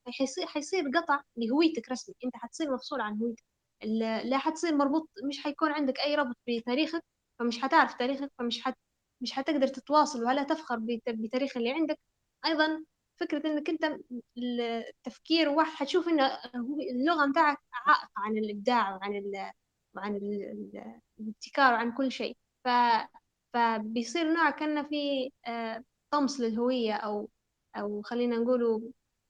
حيصير 0.45 0.83
قطع 0.95 1.21
لهويتك 1.37 1.89
رسمي. 1.91 2.15
أنت 2.25 2.35
حتصير 2.35 2.73
مفصول 2.73 3.01
عن 3.01 3.17
هويتك. 3.17 3.43
لا 4.29 4.37
حتصير 4.37 4.75
مربوط 4.75 5.09
مش 5.29 5.43
حيكون 5.43 5.71
عندك 5.71 5.99
أي 5.99 6.15
ربط 6.15 6.35
بتاريخك 6.49 7.03
فمش 7.39 7.59
حتعرف 7.59 7.93
تاريخك 7.93 8.31
فمش 8.39 8.61
حت 8.61 8.77
مش 9.21 9.31
حتقدر 9.31 9.67
تتواصل 9.67 10.23
ولا 10.23 10.43
تفخر 10.43 10.79
بتاريخ 11.07 11.57
اللي 11.57 11.71
عندك. 11.71 11.99
أيضا 12.45 12.83
فكرة 13.19 13.47
إنك 13.47 13.69
أنت 13.69 13.97
التفكير 14.37 15.49
واحد 15.49 15.71
حتشوف 15.73 16.07
إن 16.07 16.19
اللغة 16.91 17.25
متاعك 17.25 17.57
عائق 17.73 18.09
عن 18.17 18.37
الإبداع 18.37 18.95
وعن 18.95 19.15
ال 19.15 19.51
وعن 19.95 20.15
الابتكار 21.19 21.73
وعن 21.73 21.91
كل 21.91 22.11
شيء. 22.11 22.37
ف 22.63 22.67
فبيصير 23.53 24.33
نوع 24.33 24.49
كأنه 24.49 24.83
في 24.83 25.31
آه، 25.47 25.83
طمس 26.11 26.39
للهوية 26.39 26.93
أو 26.93 27.29
أو 27.75 28.01
خلينا 28.01 28.35
نقولوا 28.37 28.79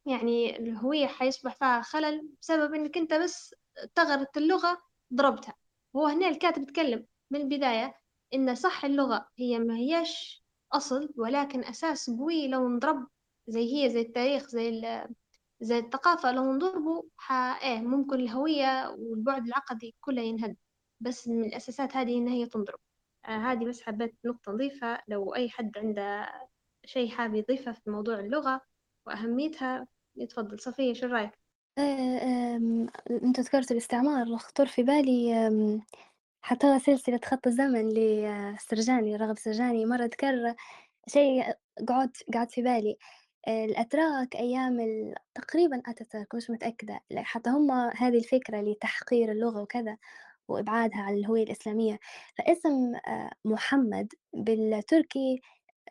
يعني 0.05 0.57
الهوية 0.57 1.07
حيصبح 1.07 1.55
فيها 1.55 1.81
خلل 1.81 2.29
بسبب 2.41 2.73
إنك 2.73 2.97
أنت 2.97 3.13
بس 3.13 3.55
تغرت 3.95 4.37
اللغة 4.37 4.81
ضربتها. 5.13 5.55
هو 5.95 6.07
هنا 6.07 6.27
الكاتب 6.27 6.61
يتكلم 6.61 7.05
من 7.31 7.41
البداية 7.41 7.95
إن 8.33 8.55
صح 8.55 8.85
اللغة 8.85 9.29
هي 9.39 9.59
ما 9.59 9.77
هيش 9.77 10.43
أصل 10.73 11.13
ولكن 11.17 11.63
أساس 11.63 12.09
قوي 12.09 12.47
لو 12.47 12.69
نضرب 12.69 13.07
زي 13.47 13.73
هي 13.75 13.89
زي 13.89 14.01
التاريخ 14.01 14.47
زي 14.47 14.81
زي 15.61 15.77
الثقافة. 15.79 16.31
لو 16.31 16.53
نضربه 16.53 17.03
إيه 17.63 17.79
ممكن 17.79 18.19
الهوية 18.19 18.89
والبعد 18.89 19.45
العقدي 19.47 19.95
كله 20.01 20.21
ينهد 20.21 20.55
بس 20.99 21.27
من 21.27 21.45
الأساسات 21.45 21.97
هذه 21.97 22.17
إن 22.17 22.27
هي 22.27 22.45
تنضرب. 22.45 22.79
آه 23.25 23.37
هذه 23.37 23.65
بس 23.65 23.81
حبيت 23.81 24.15
نقطة 24.25 24.51
نضيفها. 24.51 25.03
لو 25.07 25.35
أي 25.35 25.49
حد 25.49 25.77
عنده 25.77 26.31
شيء 26.85 27.09
حاب 27.09 27.35
يضيفه 27.35 27.71
في 27.71 27.89
موضوع 27.89 28.19
اللغة 28.19 28.61
وأهميتها 29.07 29.87
يتفضل. 30.15 30.59
صفية 30.59 30.93
شو 30.93 31.07
رأيك؟ 31.07 31.31
آه، 31.77 32.55
أنت 33.09 33.39
ذكرت 33.39 33.71
الاستعمار. 33.71 34.37
خطر 34.37 34.65
في 34.65 34.83
بالي 34.83 35.81
حتى 36.41 36.79
سلسلة 36.79 37.19
خط 37.25 37.47
الزمن 37.47 37.89
لسرجاني 37.89 39.15
رغب 39.15 39.37
سرجاني 39.37 39.85
مرة 39.85 40.03
ذكر 40.05 40.55
شيء 41.07 41.43
قعد 41.89 42.11
قعد 42.33 42.51
في 42.51 42.61
بالي. 42.61 42.91
آه، 42.91 43.22
الأتراك 43.47 44.35
أيام 44.35 44.77
تقريبا 45.35 45.81
أتاتورك 45.87 46.35
مش 46.35 46.49
متأكدة 46.49 46.99
حتى 47.17 47.49
هم 47.49 47.71
هذه 47.71 48.17
الفكرة 48.17 48.61
لتحقير 48.61 49.31
اللغة 49.31 49.61
وكذا 49.61 49.97
وإبعادها 50.47 51.01
عن 51.01 51.13
الهوية 51.13 51.43
الإسلامية. 51.43 51.99
فاسم 52.37 52.95
آه، 53.07 53.31
محمد 53.45 54.13
بالتركي 54.33 55.41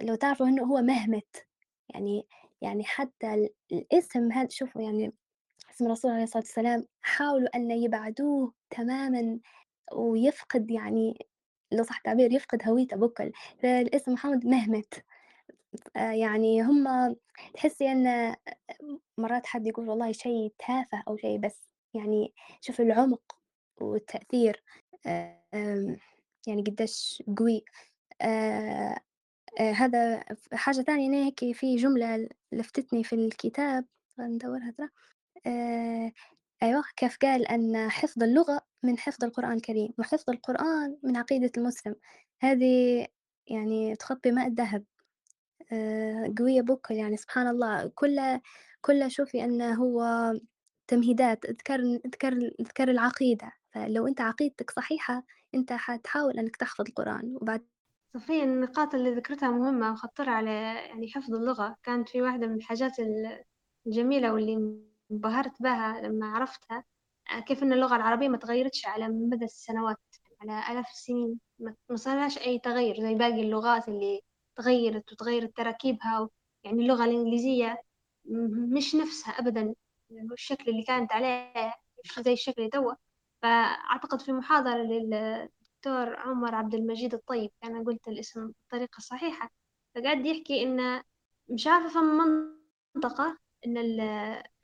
لو 0.02 0.14
تعرفوا 0.14 0.46
إنه 0.46 0.64
هو 0.64 0.82
مهمت. 0.82 1.46
يعني 1.94 2.26
يعني 2.62 2.84
حتى 2.84 3.50
الاسم 3.72 4.32
هذا 4.32 4.48
شوفوا 4.50 4.82
يعني 4.82 5.12
اسم 5.70 5.86
الرسول 5.86 6.10
عليه 6.10 6.22
الصلاة 6.24 6.42
والسلام 6.42 6.86
حاولوا 7.02 7.56
أن 7.56 7.70
يبعدوه 7.70 8.52
تماما 8.70 9.40
ويفقد 9.92 10.70
يعني 10.70 11.26
لو 11.72 11.84
صح 11.84 11.96
التعبير 11.96 12.32
يفقد 12.32 12.62
هويته 12.68 12.96
بكل 12.96 13.32
فالاسم 13.62 14.12
محمد 14.12 14.46
مهمت. 14.46 15.04
يعني 15.96 16.62
هم 16.62 17.16
تحسي 17.54 17.92
إن 17.92 18.36
مرات 19.18 19.46
حد 19.46 19.66
يقول 19.66 19.88
والله 19.88 20.12
شيء 20.12 20.52
تافه 20.58 21.02
أو 21.08 21.16
شيء 21.16 21.38
بس 21.38 21.68
يعني 21.94 22.34
شوف 22.60 22.80
العمق 22.80 23.38
والتأثير 23.80 24.62
يعني 26.46 26.62
قديش 26.66 27.22
قوي. 27.38 27.64
هذا 29.58 30.24
حاجة 30.52 30.80
ثانية 30.82 31.24
هيك 31.24 31.56
في 31.56 31.76
جملة 31.76 32.28
لفتتني 32.52 33.04
في 33.04 33.12
الكتاب 33.14 33.84
ندورها 34.18 34.74
ترى. 34.78 34.88
أيوه 36.62 36.84
كيف 36.96 37.16
قال 37.16 37.48
أن 37.48 37.90
حفظ 37.90 38.22
اللغة 38.22 38.60
من 38.82 38.98
حفظ 38.98 39.24
القرآن 39.24 39.52
الكريم 39.52 39.94
وحفظ 39.98 40.30
القرآن 40.30 40.98
من 41.02 41.16
عقيدة 41.16 41.52
المسلم. 41.56 41.96
هذه 42.40 43.06
يعني 43.46 43.96
تخطي 43.96 44.30
ماء 44.30 44.46
الذهب. 44.46 44.84
قوية 46.38 46.60
بكل 46.62 46.94
يعني 46.94 47.16
سبحان 47.16 47.48
الله. 47.48 47.92
كل 47.94 48.20
كل 48.80 49.10
شوفي 49.10 49.44
أنه 49.44 49.74
هو 49.74 50.04
تمهيدات 50.86 51.46
تذكر 51.46 51.98
تذكر 52.04 52.50
تذكر 52.58 52.90
العقيدة. 52.90 53.52
فلو 53.70 54.06
أنت 54.06 54.20
عقيدتك 54.20 54.70
صحيحة 54.70 55.24
أنت 55.54 55.72
حتحاول 55.72 56.38
أنك 56.38 56.56
تحفظ 56.56 56.84
القرآن. 56.88 57.36
وبعد 57.40 57.66
صفية 58.14 58.42
النقاط 58.42 58.94
اللي 58.94 59.14
ذكرتها 59.14 59.50
مهمة 59.50 59.92
وخطر 59.92 60.30
على 60.30 60.50
يعني 60.88 61.08
حفظ 61.08 61.34
اللغة. 61.34 61.76
كانت 61.82 62.08
في 62.08 62.22
واحدة 62.22 62.46
من 62.46 62.54
الحاجات 62.54 62.92
الجميلة 63.86 64.32
واللي 64.32 64.78
انبهرت 65.10 65.62
بها 65.62 66.00
لما 66.00 66.26
عرفتها 66.26 66.84
كيف 67.46 67.62
أن 67.62 67.72
اللغة 67.72 67.96
العربية 67.96 68.28
ما 68.28 68.36
تغيرتش 68.36 68.86
على 68.86 69.08
مدى 69.08 69.44
السنوات 69.44 69.96
على 70.40 70.72
آلاف 70.72 70.90
السنين. 70.90 71.38
ما 71.58 71.74
صارش 71.94 72.38
أي 72.38 72.58
تغير 72.58 73.00
زي 73.00 73.14
باقي 73.14 73.40
اللغات 73.40 73.88
اللي 73.88 74.20
تغيرت 74.56 75.12
وتغيرت 75.12 75.56
تراكيبها 75.56 76.28
يعني 76.64 76.82
اللغة 76.82 77.04
الإنجليزية 77.04 77.82
مش 78.74 78.94
نفسها 78.94 79.32
أبدا 79.32 79.74
الشكل 80.32 80.70
اللي 80.70 80.82
كانت 80.82 81.12
عليه 81.12 81.74
زي 82.20 82.32
الشكل 82.32 82.54
اللي 82.58 82.70
توا 82.70 82.94
فأعتقد 83.42 84.20
في 84.20 84.32
محاضرة 84.32 84.74
للدكتور 84.82 86.16
عمر 86.16 86.54
عبد 86.54 86.74
المجيد 86.74 87.14
الطيب 87.14 87.50
أنا 87.64 87.84
قلت 87.84 88.08
الاسم 88.08 88.46
بالطريقة 88.46 88.96
الصحيحة 88.98 89.50
فقعد 89.94 90.26
يحكي 90.26 90.62
إن 90.62 91.02
مش 91.48 91.66
عارفة 91.66 91.88
فما 91.88 92.24
منطقة 92.96 93.38
إن 93.66 93.78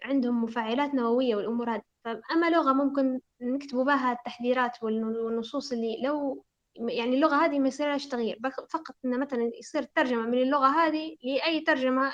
عندهم 0.02 0.44
مفاعلات 0.44 0.94
نووية 0.94 1.36
والأمور 1.36 1.70
هذه 1.74 1.82
فأما 2.04 2.50
لغة 2.50 2.72
ممكن 2.72 3.20
نكتبوا 3.40 3.84
بها 3.84 4.12
التحذيرات 4.12 4.82
والنصوص 4.82 5.72
اللي 5.72 6.02
لو 6.02 6.44
يعني 6.78 7.16
اللغة 7.16 7.44
هذه 7.44 7.58
ما 7.58 7.68
يصيرهاش 7.68 8.06
تغيير. 8.08 8.38
فقط 8.70 8.96
إن 9.04 9.20
مثلا 9.20 9.50
يصير 9.58 9.82
ترجمة 9.82 10.26
من 10.26 10.38
اللغة 10.42 10.66
هذه 10.66 11.16
لأي 11.24 11.60
ترجمة 11.60 12.12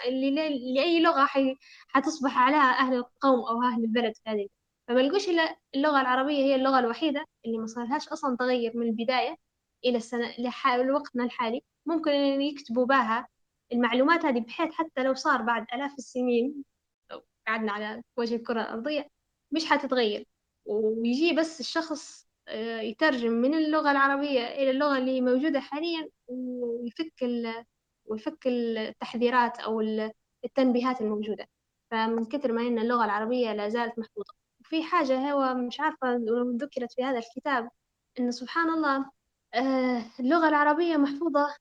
لأي 0.74 1.00
لغة 1.00 1.24
حي... 1.24 1.56
حتصبح 1.88 2.38
عليها 2.38 2.78
أهل 2.78 2.94
القوم 2.94 3.40
أو 3.40 3.62
أهل 3.62 3.84
البلد 3.84 4.14
هذه. 4.26 4.48
فما 4.88 5.00
لقوش 5.00 5.28
إلا 5.28 5.56
اللغة 5.74 6.00
العربية 6.00 6.44
هي 6.44 6.54
اللغة 6.54 6.78
الوحيدة 6.78 7.24
اللي 7.46 7.58
ما 7.58 7.66
صارلهاش 7.66 8.08
أصلا 8.08 8.36
تغير 8.36 8.72
من 8.76 8.86
البداية 8.86 9.36
إلى 9.84 9.96
السنة 9.96 10.34
لوقتنا 10.76 11.24
الحالي. 11.24 11.62
ممكن 11.86 12.12
يكتبوا 12.42 12.86
بها 12.86 13.28
المعلومات 13.72 14.24
هذه 14.24 14.40
بحيث 14.40 14.72
حتى 14.72 15.02
لو 15.02 15.14
صار 15.14 15.42
بعد 15.42 15.66
آلاف 15.74 15.94
السنين 15.98 16.64
قعدنا 17.46 17.72
على 17.72 18.02
وجه 18.16 18.34
الكرة 18.36 18.62
الأرضية 18.62 19.10
مش 19.50 19.66
حتتغير. 19.66 20.26
ويجي 20.66 21.32
بس 21.32 21.60
الشخص 21.60 22.28
يترجم 22.82 23.32
من 23.32 23.54
اللغة 23.54 23.90
العربية 23.90 24.46
إلى 24.46 24.70
اللغة 24.70 24.98
اللي 24.98 25.20
موجودة 25.20 25.60
حاليا 25.60 26.08
ويفك 26.28 27.12
ويفك 28.06 28.46
التحذيرات 28.46 29.60
أو 29.60 29.80
التنبيهات 30.44 31.00
الموجودة. 31.00 31.46
فمن 31.90 32.24
كثر 32.24 32.52
ما 32.52 32.62
إن 32.62 32.78
اللغة 32.78 33.04
العربية 33.04 33.52
لا 33.52 33.68
زالت 33.68 33.98
محفوظة. 33.98 34.34
وفي 34.60 34.82
حاجة 34.82 35.32
هو 35.32 35.54
مش 35.54 35.80
عارفة 35.80 36.20
ذكرت 36.60 36.92
في 36.92 37.04
هذا 37.04 37.18
الكتاب 37.18 37.68
إن 38.20 38.30
سبحان 38.30 38.70
الله 38.70 39.10
آه، 39.54 40.02
اللغة 40.20 40.48
العربية 40.48 40.96
محفوظة 40.96 41.54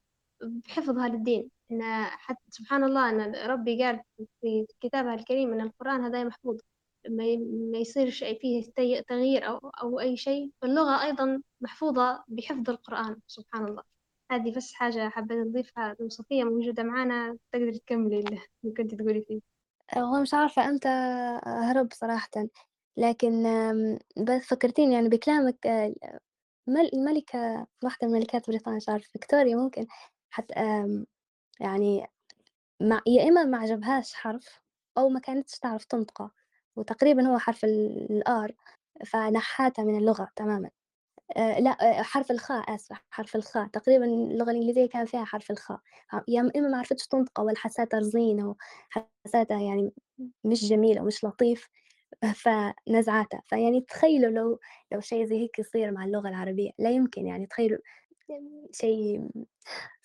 بحفظها 0.44 1.08
للدين. 1.10 1.50
إن 1.72 1.82
حتى 2.06 2.42
سبحان 2.50 2.84
الله 2.84 3.10
أن 3.10 3.36
ربي 3.36 3.84
قال 3.84 4.02
في 4.42 4.66
كتابه 4.82 5.14
الكريم 5.14 5.54
أن 5.54 5.62
القرآن 5.62 6.04
هذا 6.04 6.24
محفوظ. 6.24 6.60
ما 7.10 7.78
يصيرش 7.78 8.24
فيه 8.24 8.72
تغيير 9.08 9.48
أو 9.48 9.58
أو 9.58 10.00
أي 10.00 10.18
شيء 10.18 10.52
فاللغة 10.62 11.04
أيضا 11.04 11.42
محفوظة 11.62 12.24
بحفظ 12.28 12.70
القرآن 12.70 13.18
سبحان 13.28 13.66
الله 13.66 13.84
هذه 14.32 14.56
بس 14.56 14.74
حاجة 14.74 15.10
حبيت 15.10 15.38
نضيفها 15.38 15.96
صفية 16.08 16.44
موجودة 16.44 16.84
معنا 16.84 17.38
تقدر 17.52 17.74
تكملي 17.74 18.20
اللي 18.20 18.74
كنت 18.78 18.96
تقولي 18.96 19.22
فيه. 19.22 19.40
هو 19.98 20.22
مش 20.22 20.34
عارفة 20.34 20.70
أمتى 20.70 20.88
هرب 21.46 21.94
صراحة. 21.94 22.30
لكن 22.98 23.44
بس 24.18 24.42
فكرتيني 24.42 24.94
يعني 24.94 25.10
بكلامك 25.10 25.68
آه، 25.68 25.94
الملكة 26.94 27.68
واحدة 27.84 28.08
من 28.08 28.14
ملكات 28.14 28.48
بريطانيا 28.48 28.78
مش 28.78 28.90
عارفة 28.90 29.10
فيكتوريا 29.14 29.56
ممكن 29.56 29.88
حتى 30.30 30.54
يعني 31.60 32.08
مع 32.82 33.02
يا 33.08 33.30
إما 33.30 33.44
ما 33.44 33.58
عجبهاش 33.58 34.14
حرف 34.14 34.62
أو 34.98 35.10
ما 35.10 35.20
كانتش 35.20 35.60
تعرف 35.60 35.86
تنطقه 35.86 36.32
وتقريبا 36.76 37.28
هو 37.28 37.38
حرف 37.40 37.66
الآر 37.66 38.52
فنحاته 39.06 39.84
من 39.84 39.98
اللغة 39.98 40.30
تماما. 40.36 40.70
آه 41.38 41.60
لا 41.60 42.00
آه 42.00 42.04
حرف 42.04 42.32
الخاء 42.32 42.76
آسفة 42.76 42.98
حرف 43.12 43.36
الخاء. 43.36 43.68
تقريبا 43.68 44.06
اللغة 44.06 44.52
الإنجليزية 44.52 44.88
كان 44.90 45.06
فيها 45.06 45.26
حرف 45.26 45.52
الخاء. 45.52 45.80
يا 46.28 46.42
إما 46.58 46.70
ما 46.70 46.78
عرفتش 46.78 47.08
تنطقه 47.08 47.44
ولا 47.44 47.58
حساتها 47.58 48.00
رزين 48.00 48.44
وحساتها 49.26 49.62
يعني 49.62 49.94
مش 50.46 50.66
جميل 50.66 51.02
ومش 51.02 51.24
لطيف 51.26 51.70
فنزعاتها 52.36 53.42
فيعني 53.48 53.82
تخيلوا 53.82 54.32
لو 54.32 54.60
لو 54.92 55.02
شيء 55.02 55.26
زي 55.26 55.36
هيك 55.42 55.60
يصير 55.60 55.92
مع 55.92 56.06
اللغة 56.06 56.30
العربية. 56.30 56.72
لا 56.80 56.92
يمكن 56.92 57.28
يعني 57.28 57.48
تخيلوا 57.48 57.80
شيء 58.74 59.30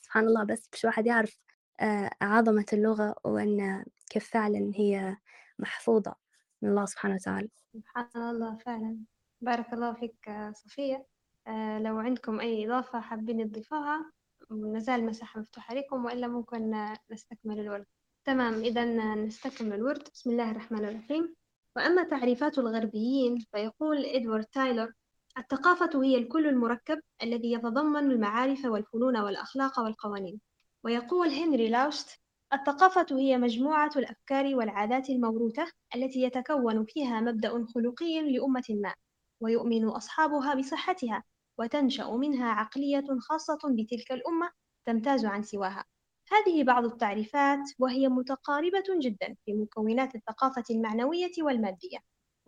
سبحان 0.02 0.24
الله 0.26 0.44
بس 0.44 0.68
مش 0.74 0.84
واحد 0.84 1.06
يعرف 1.06 1.38
آه، 1.80 2.10
عظمة 2.22 2.66
اللغة 2.72 3.14
وأن 3.24 3.84
كيف 4.10 4.30
فعلا 4.30 4.72
هي 4.76 5.16
محفوظة. 5.58 6.14
من 6.62 6.70
الله 6.70 6.84
سبحانه 6.84 7.14
وتعالى. 7.14 7.48
سبحان 7.72 8.08
الله 8.16 8.56
فعلا. 8.56 8.98
بارك 9.40 9.72
الله 9.72 9.92
فيك 9.92 10.30
صفية. 10.54 11.06
آه، 11.46 11.78
لو 11.78 11.98
عندكم 11.98 12.40
أي 12.40 12.66
إضافة 12.66 13.00
حابين 13.00 13.50
تضيفوها 13.50 14.12
مازال 14.50 15.06
المساحة 15.06 15.40
مفتوحة 15.40 15.74
لكم 15.74 16.04
وإلا 16.04 16.28
ممكن 16.28 16.94
نستكمل 17.10 17.60
الورد. 17.60 17.86
تمام 18.24 18.54
إذا 18.54 19.14
نستكمل 19.14 19.72
الورد. 19.72 20.08
بسم 20.14 20.30
الله 20.30 20.50
الرحمن 20.50 20.84
الرحيم. 20.84 21.34
وأما 21.76 22.02
تعريفات 22.02 22.58
الغربيين 22.58 23.38
فيقول 23.38 24.04
إدوارد 24.04 24.44
تايلور 24.44 24.92
الثقافة 25.38 26.04
هي 26.04 26.18
الكل 26.18 26.46
المركب 26.46 27.00
الذي 27.22 27.52
يتضمن 27.52 28.10
المعارف 28.10 28.64
والفنون 28.64 29.16
والأخلاق 29.16 29.80
والقوانين. 29.80 30.40
ويقول 30.84 31.28
هنري 31.28 31.68
لاوست 31.68 32.20
الثقافة 32.52 33.06
هي 33.10 33.38
مجموعة 33.38 33.90
الأفكار 33.96 34.54
والعادات 34.56 35.10
الموروثة 35.10 35.72
التي 35.94 36.22
يتكون 36.22 36.84
فيها 36.84 37.20
مبدأ 37.20 37.66
خلقي 37.74 38.32
لأمة 38.32 38.64
ما 38.70 38.94
ويؤمن 39.40 39.88
أصحابها 39.88 40.54
بصحتها 40.54 41.24
وتنشأ 41.58 42.10
منها 42.10 42.50
عقلية 42.50 43.04
خاصة 43.20 43.58
بتلك 43.64 44.12
الأمة 44.12 44.50
تمتاز 44.86 45.24
عن 45.24 45.42
سواها. 45.42 45.84
هذه 46.32 46.64
بعض 46.64 46.84
التعريفات 46.84 47.60
وهي 47.78 48.08
متقاربة 48.08 48.84
جدا 49.00 49.36
في 49.44 49.52
مكونات 49.52 50.14
الثقافة 50.14 50.64
المعنوية 50.70 51.32
والمادية. 51.42 51.98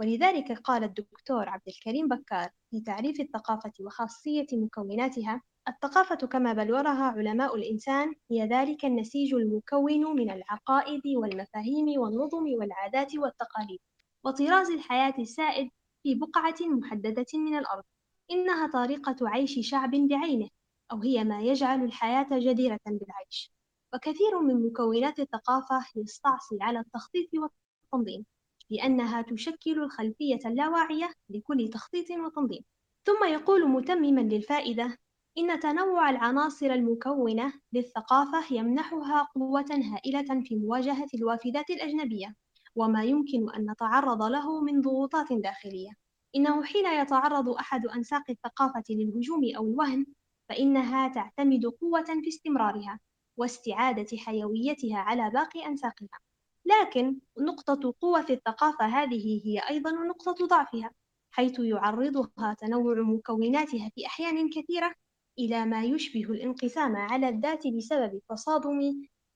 ولذلك 0.01 0.53
قال 0.53 0.85
الدكتور 0.85 1.49
عبد 1.49 1.69
الكريم 1.69 2.09
بكار 2.09 2.51
في 2.71 2.81
تعريف 2.81 3.21
الثقافة 3.21 3.73
وخاصية 3.81 4.47
مكوناتها 4.53 5.43
الثقافة 5.69 6.27
كما 6.27 6.53
بلورها 6.53 7.05
علماء 7.05 7.57
الإنسان 7.57 8.15
هي 8.31 8.47
ذلك 8.47 8.85
النسيج 8.85 9.35
المكون 9.35 10.17
من 10.17 10.31
العقائد 10.31 11.03
والمفاهيم 11.07 12.01
والنظم 12.01 12.45
والعادات 12.61 13.17
والتقاليد 13.17 13.79
وطراز 14.25 14.71
الحياة 14.71 15.15
السائد 15.19 15.71
في 16.03 16.15
بقعة 16.15 16.57
محددة 16.61 17.27
من 17.35 17.59
الأرض. 17.59 17.85
إنها 18.31 18.67
طريقة 18.67 19.17
عيش 19.23 19.71
شعب 19.71 19.91
بعينه 19.91 20.49
أو 20.93 21.03
هي 21.03 21.25
ما 21.25 21.41
يجعل 21.41 21.85
الحياة 21.85 22.29
جديرة 22.33 22.81
بالعيش. 22.87 23.53
وكثير 23.95 24.41
من 24.41 24.67
مكونات 24.67 25.19
الثقافة 25.21 25.87
يستعصي 25.97 26.59
على 26.61 26.81
التخطيط 26.81 27.29
والتنظيم. 27.35 28.25
لأنها 28.71 29.23
تشكل 29.23 29.83
الخلفية 29.83 30.39
اللاواعية 30.47 31.11
لكل 31.31 31.69
تخطيط 31.69 32.11
وتنظيم. 32.11 32.65
ثم 33.07 33.25
يقول 33.25 33.69
متمما 33.69 34.21
للفائدة 34.21 34.99
إن 35.39 35.61
تنوع 35.61 36.11
العناصر 36.11 36.67
المكونة 36.67 37.53
للثقافة 37.73 38.55
يمنحها 38.55 39.23
قوة 39.35 39.67
هائلة 39.71 40.43
في 40.43 40.57
مواجهة 40.57 41.07
الوافدات 41.15 41.71
الأجنبية 41.71 42.35
وما 42.77 43.05
يمكن 43.05 43.51
أن 43.51 43.71
نتعرض 43.71 44.23
له 44.23 44.61
من 44.61 44.81
ضغوطات 44.81 45.33
داخلية. 45.33 45.91
إنه 46.37 46.63
حين 46.65 46.87
يتعرض 46.87 47.49
أحد 47.49 47.87
أنساق 47.87 48.31
الثقافة 48.31 48.85
للهجوم 48.91 49.41
أو 49.57 49.67
الوهن 49.67 50.07
فإنها 50.49 51.09
تعتمد 51.09 51.67
قوة 51.67 52.05
في 52.05 52.29
استمرارها 52.29 53.01
واستعادة 53.37 54.17
حيويتها 54.17 54.99
على 54.99 55.31
باقي 55.31 55.67
أنساقها. 55.67 56.30
لكن 56.65 57.19
نقطة 57.39 57.95
قوة 58.01 58.27
الثقافة 58.31 58.85
هذه 58.85 59.43
هي 59.47 59.59
أيضا 59.71 59.91
نقطة 59.91 60.47
ضعفها 60.47 60.91
حيث 61.31 61.59
يعرضها 61.59 62.57
تنوع 62.59 62.95
مكوناتها 62.95 63.91
في 63.95 64.07
أحيان 64.07 64.51
كثيرة 64.51 64.95
إلى 65.39 65.67
ما 65.67 65.85
يشبه 65.85 66.23
الانقسام 66.23 66.97
على 66.97 67.29
الذات 67.29 67.67
بسبب 67.67 68.21
تصادم 68.29 68.81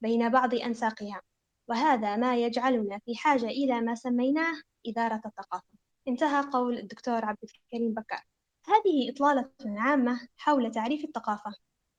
بين 0.01 0.29
بعض 0.29 0.55
أنساقها. 0.55 1.23
وهذا 1.69 2.17
ما 2.17 2.37
يجعلنا 2.37 2.99
في 2.99 3.17
حاجة 3.17 3.47
إلى 3.47 3.81
ما 3.81 3.95
سميناه 3.95 4.55
إدارة 4.87 5.21
الثقافة. 5.27 5.79
انتهى 6.09 6.43
قول 6.53 6.79
الدكتور 6.79 7.25
عبد 7.25 7.39
الكريم 7.45 7.95
بكار. 7.95 8.25
هذه 8.67 9.11
إطلالة 9.11 9.51
عامة 9.67 10.29
حول 10.37 10.71
تعريف 10.71 11.05
الثقافة. 11.05 11.55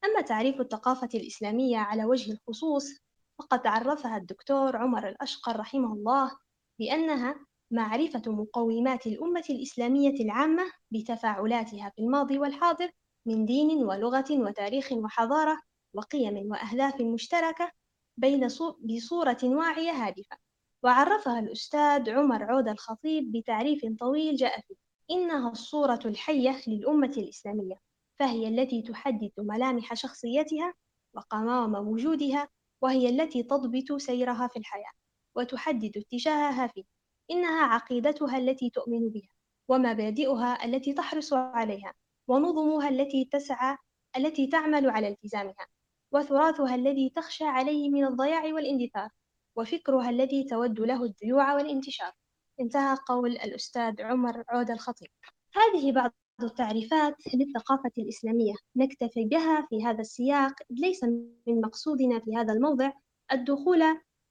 أما 0.06 0.22
تعريف 0.22 0.62
الثقافة 0.62 1.10
الإسلامية 1.16 1.78
على 1.78 2.06
وجه 2.06 2.32
الخصوص 2.32 3.05
فقد 3.40 3.68
عرفها 3.68 4.18
الدكتور 4.18 4.78
عمر 4.78 5.08
الأشقر 5.10 5.60
رحمه 5.60 5.94
الله 5.94 6.32
بأنها 6.80 7.46
معرفة 7.72 8.22
مقومات 8.28 9.08
الأمة 9.08 9.44
الإسلامية 9.50 10.24
العامة 10.24 10.64
بتفاعلاتها 10.92 11.92
في 11.96 12.02
الماضي 12.02 12.40
والحاضر 12.40 12.92
من 13.26 13.46
دين 13.46 13.84
ولغة 13.84 14.26
وتاريخ 14.32 14.92
وحضارة 14.92 15.60
وقيم 15.94 16.52
وأهداف 16.52 17.02
مشتركة 17.02 17.72
بين 18.18 18.48
بصورة 18.80 19.38
واعية 19.44 19.92
هادفة. 19.92 20.38
وعرفها 20.84 21.40
الأستاذ 21.40 22.10
عمر 22.10 22.44
عود 22.44 22.68
الخطيب 22.68 23.32
بتعريف 23.32 23.82
طويل 24.00 24.36
جاء 24.36 24.62
فيه. 24.62 24.76
إنها 25.12 25.52
الصورة 25.52 26.00
الحية 26.06 26.62
للأمة 26.68 27.14
الإسلامية 27.18 27.76
فهي 28.20 28.48
التي 28.48 28.82
تحدد 28.82 29.32
ملامح 29.38 29.94
شخصيتها 29.94 30.74
وقوام 31.14 31.76
وجودها 31.76 32.48
وهي 32.82 33.10
التي 33.10 33.44
تضبط 33.44 34.02
سيرها 34.02 34.48
في 34.48 34.60
الحياة 34.60 34.92
وتحدد 35.36 35.98
اتجاهها 35.98 36.68
فيه. 36.68 36.84
إنها 37.32 37.64
عقيدتها 37.66 38.38
التي 38.38 38.70
تؤمن 38.70 39.10
بها 39.10 39.30
ومبادئها 39.68 40.66
التي 40.66 40.94
تحرص 40.94 41.34
عليها 41.34 41.94
ونظمها 42.28 42.90
التي 42.90 43.26
تسعى 43.26 43.78
التي 44.18 44.48
تعمل 44.48 44.90
على 44.90 45.08
التزامها 45.08 45.68
وتراثها 46.12 46.76
الذي 46.76 47.10
تخشى 47.10 47.44
عليه 47.44 47.90
من 47.90 48.06
الضياع 48.06 48.44
والاندثار 48.54 49.10
وفكرها 49.56 50.10
الذي 50.10 50.44
تود 50.44 50.80
له 50.80 51.04
الديوع 51.04 51.54
والانتشار. 51.56 52.12
انتهى 52.60 52.98
قول 53.08 53.32
الأستاذ 53.32 54.02
عمر 54.02 54.44
عود 54.50 54.72
الخطيب. 54.72 55.10
هذه 55.54 55.92
بعض 55.92 56.14
التعريفات 56.44 57.16
للثقافة 57.34 57.92
الإسلامية. 57.98 58.54
نكتفي 58.76 59.26
بها 59.26 59.68
في 59.70 59.86
هذا 59.86 60.02
السياق 60.02 60.54
ليس 60.70 61.04
من 61.48 61.62
مقصودنا 61.62 62.20
في 62.20 62.36
هذا 62.36 62.54
الموضع 62.54 62.92
الدخول 63.32 63.84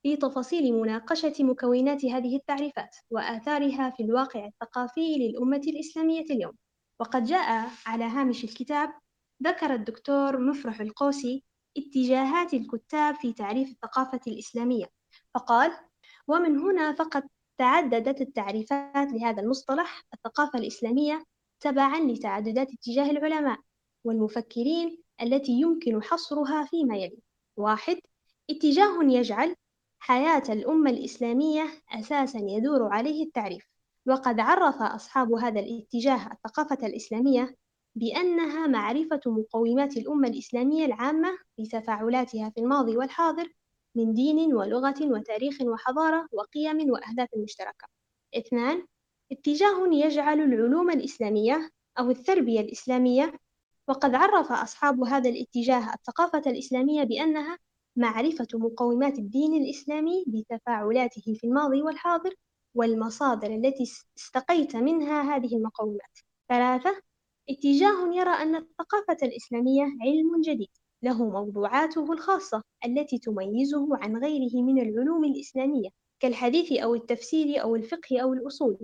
في 0.03 0.17
تفاصيل 0.17 0.73
مناقشة 0.73 1.33
مكونات 1.39 2.05
هذه 2.05 2.35
التعريفات 2.35 2.95
وآثارها 3.09 3.89
في 3.89 4.03
الواقع 4.03 4.45
الثقافي 4.45 5.15
للأمة 5.17 5.61
الإسلامية 5.67 6.25
اليوم. 6.31 6.53
وقد 6.99 7.23
جاء 7.23 7.69
على 7.85 8.03
هامش 8.03 8.43
الكتاب 8.43 8.93
ذكر 9.43 9.73
الدكتور 9.73 10.39
مفرح 10.39 10.81
القوسي 10.81 11.43
اتجاهات 11.77 12.53
الكتاب 12.53 13.15
في 13.15 13.33
تعريف 13.33 13.69
الثقافة 13.69 14.19
الإسلامية. 14.27 14.85
فقال 15.33 15.71
ومن 16.27 16.59
هنا 16.59 16.93
فقد 16.93 17.23
تعددت 17.57 18.21
التعريفات 18.21 19.13
لهذا 19.13 19.41
المصطلح 19.41 20.03
الثقافة 20.13 20.59
الإسلامية 20.59 21.25
تبعا 21.59 21.99
لتعددات 21.99 22.67
اتجاه 22.73 23.11
العلماء 23.11 23.59
والمفكرين 24.03 25.03
التي 25.21 25.51
يمكن 25.51 26.03
حصرها 26.03 26.65
فيما 26.65 26.97
يلي 26.97 27.19
واحد 27.57 27.97
اتجاه 28.49 29.03
يجعل 29.03 29.55
حياة 29.99 30.43
الأمة 30.49 30.89
الإسلامية 30.89 31.63
أساسا 31.91 32.39
يدور 32.39 32.93
عليه 32.93 33.23
التعريف 33.23 33.65
وقد 34.07 34.39
عرف 34.39 34.81
أصحاب 34.81 35.33
هذا 35.33 35.59
الاتجاه 35.59 36.31
الثقافة 36.31 36.87
الإسلامية 36.87 37.55
بأنها 37.95 38.67
معرفة 38.67 39.21
مقومات 39.25 39.97
الأمة 39.97 40.27
الإسلامية 40.27 40.85
العامة 40.85 41.37
بتفاعلاتها 41.59 42.49
في 42.49 42.59
الماضي 42.61 42.97
والحاضر 42.97 43.53
من 43.95 44.13
دين 44.13 44.53
ولغة 44.53 44.95
وتاريخ 45.01 45.61
وحضارة 45.61 46.27
وقيم 46.31 46.89
وأهداف 46.89 47.29
مشتركة. 47.37 47.87
اثنان 48.37 48.85
اتجاه 49.31 49.87
يجعل 49.91 50.41
العلوم 50.41 50.89
الإسلامية 50.89 51.69
أو 51.99 52.09
التربية 52.09 52.59
الإسلامية 52.59 53.39
وقد 53.87 54.15
عرف 54.15 54.51
أصحاب 54.51 55.03
هذا 55.03 55.29
الاتجاه 55.29 55.93
الثقافة 55.93 56.51
الإسلامية 56.51 57.03
بأنها 57.03 57.57
معرفة 57.95 58.47
مقومات 58.53 59.19
الدين 59.19 59.53
الإسلامي 59.53 60.25
بتفاعلاته 60.27 61.33
في 61.33 61.43
الماضي 61.43 61.81
والحاضر 61.81 62.33
والمصادر 62.75 63.47
التي 63.47 63.83
استقيت 64.17 64.75
منها 64.75 65.35
هذه 65.35 65.55
المقومات. 65.55 66.19
ثلاثة 66.49 67.01
اتجاه 67.49 68.13
يرى 68.13 68.29
أن 68.29 68.55
الثقافة 68.55 69.17
الإسلامية 69.23 69.83
علم 69.83 70.41
جديد 70.41 70.69
له 71.03 71.29
موضوعاته 71.29 72.13
الخاصة 72.13 72.63
التي 72.85 73.17
تميزه 73.17 73.87
عن 73.91 74.17
غيره 74.17 74.61
من 74.61 74.81
العلوم 74.81 75.25
الإسلامية 75.25 75.89
كالحديث 76.19 76.71
أو 76.71 76.95
التفسير 76.95 77.61
أو 77.61 77.75
الفقه 77.75 78.19
أو 78.21 78.33
الأصول 78.33 78.77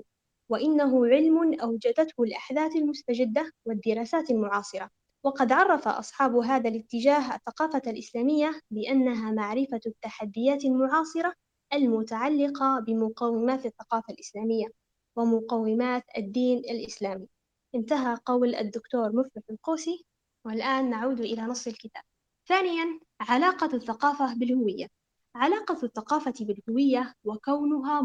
وإنه 0.51 1.07
علم 1.07 1.59
أوجدته 1.59 2.23
الأحداث 2.23 2.75
المستجدة 2.75 3.51
والدراسات 3.65 4.29
المعاصرة. 4.31 4.89
وقد 5.23 5.51
عرف 5.51 5.87
أصحاب 5.87 6.35
هذا 6.35 6.69
الاتجاه 6.69 7.35
الثقافة 7.35 7.81
الإسلامية 7.87 8.59
بأنها 8.71 9.31
معرفة 9.31 9.79
التحديات 9.85 10.65
المعاصرة 10.65 11.33
المتعلقة 11.73 12.79
بمقومات 12.79 13.65
الثقافة 13.65 14.13
الإسلامية 14.13 14.67
ومقومات 15.15 16.03
الدين 16.17 16.57
الإسلامي. 16.57 17.27
انتهى 17.75 18.17
قول 18.25 18.55
الدكتور 18.55 19.15
مفلح 19.15 19.43
القوسي 19.49 20.05
والآن 20.45 20.89
نعود 20.89 21.19
إلى 21.19 21.41
نص 21.41 21.67
الكتاب. 21.67 22.03
ثانيا 22.47 22.99
علاقة 23.21 23.75
الثقافة 23.75 24.33
بالهوية. 24.33 24.87
علاقة 25.35 25.79
الثقافة 25.83 26.33
بالهوية 26.41 27.13
وكونها 27.23 28.01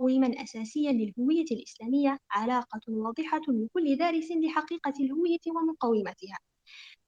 مقوما 0.00 0.42
أساسيا 0.42 0.92
للهوية 0.92 1.44
الإسلامية 1.52 2.18
علاقة 2.30 2.80
واضحة 2.88 3.40
لكل 3.48 3.96
دارس 3.96 4.32
لحقيقة 4.32 4.92
الهوية 5.00 5.38
ومقوماتها. 5.46 6.38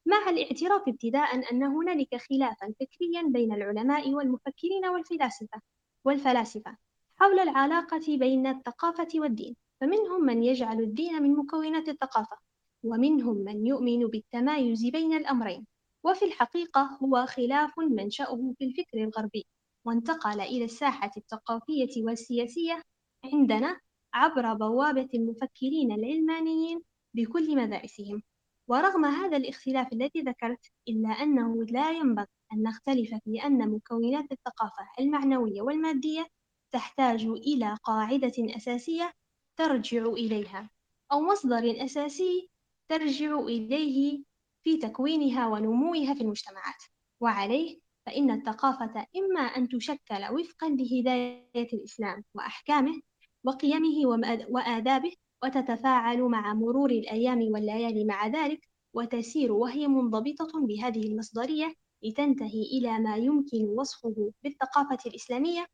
مع 0.06 0.30
الاعتراف 0.30 0.88
ابتداء 0.88 1.52
أن 1.52 1.62
هنالك 1.62 2.16
خلافا 2.16 2.74
فكريا 2.80 3.22
بين 3.22 3.52
العلماء 3.52 4.10
والمفكرين 4.10 4.86
والفلاسفة 4.86 5.60
والفلاسفة 6.04 6.76
حول 7.16 7.40
العلاقة 7.40 8.16
بين 8.16 8.46
الثقافة 8.46 9.08
والدين. 9.14 9.56
فمنهم 9.80 10.22
من 10.26 10.42
يجعل 10.42 10.80
الدين 10.80 11.22
من 11.22 11.36
مكونات 11.36 11.88
الثقافة 11.88 12.36
ومنهم 12.82 13.36
من 13.36 13.66
يؤمن 13.66 14.06
بالتمايز 14.06 14.84
بين 14.86 15.14
الأمرين. 15.14 15.66
وفي 16.04 16.24
الحقيقة 16.24 16.98
هو 17.02 17.26
خلاف 17.26 17.78
منشأه 17.78 18.54
في 18.58 18.64
الفكر 18.64 18.98
الغربي. 19.04 19.46
وانتقل 19.84 20.40
إلى 20.40 20.64
الساحة 20.64 21.10
الثقافية 21.16 22.04
والسياسية 22.04 22.82
عندنا 23.24 23.80
عبر 24.14 24.54
بوابة 24.54 25.08
المفكرين 25.14 25.92
العلمانيين 25.92 26.82
بكل 27.14 27.56
مدارسهم. 27.56 28.22
ورغم 28.68 29.04
هذا 29.04 29.36
الاختلاف 29.36 29.92
الذي 29.92 30.20
ذكرت 30.20 30.66
إلا 30.88 31.08
أنه 31.08 31.64
لا 31.64 31.90
ينبغي 31.90 32.26
أن 32.52 32.62
نختلف 32.62 33.14
في 33.24 33.42
أن 33.44 33.70
مكونات 33.70 34.32
الثقافة 34.32 34.88
المعنوية 35.00 35.62
والمادية 35.62 36.26
تحتاج 36.70 37.24
إلى 37.24 37.76
قاعدة 37.84 38.32
أساسية 38.38 39.12
ترجع 39.56 40.04
إليها 40.06 40.70
أو 41.12 41.20
مصدر 41.20 41.84
أساسي 41.84 42.50
ترجع 42.88 43.38
إليه 43.38 44.22
في 44.62 44.76
تكوينها 44.76 45.46
ونموها 45.46 46.14
في 46.14 46.20
المجتمعات. 46.20 46.82
وعليه 47.20 47.80
فإن 48.06 48.30
الثقافة 48.30 49.06
إما 49.16 49.40
أن 49.40 49.68
تشكل 49.68 50.24
وفقا 50.32 50.68
لهداية 50.68 51.68
الإسلام 51.72 52.24
وأحكامه 52.34 53.00
وقيمه 53.44 54.06
وآدابه 54.48 55.12
وتتفاعل 55.44 56.22
مع 56.22 56.54
مرور 56.54 56.90
الأيام 56.90 57.38
والليالي 57.38 58.04
مع 58.04 58.26
ذلك 58.26 58.68
وتسير 58.94 59.52
وهي 59.52 59.88
منضبطة 59.88 60.66
بهذه 60.66 61.06
المصدرية 61.06 61.74
لتنتهي 62.02 62.62
إلى 62.62 62.98
ما 62.98 63.16
يمكن 63.16 63.64
وصفه 63.64 64.32
بالثقافة 64.44 64.98
الإسلامية 65.06 65.66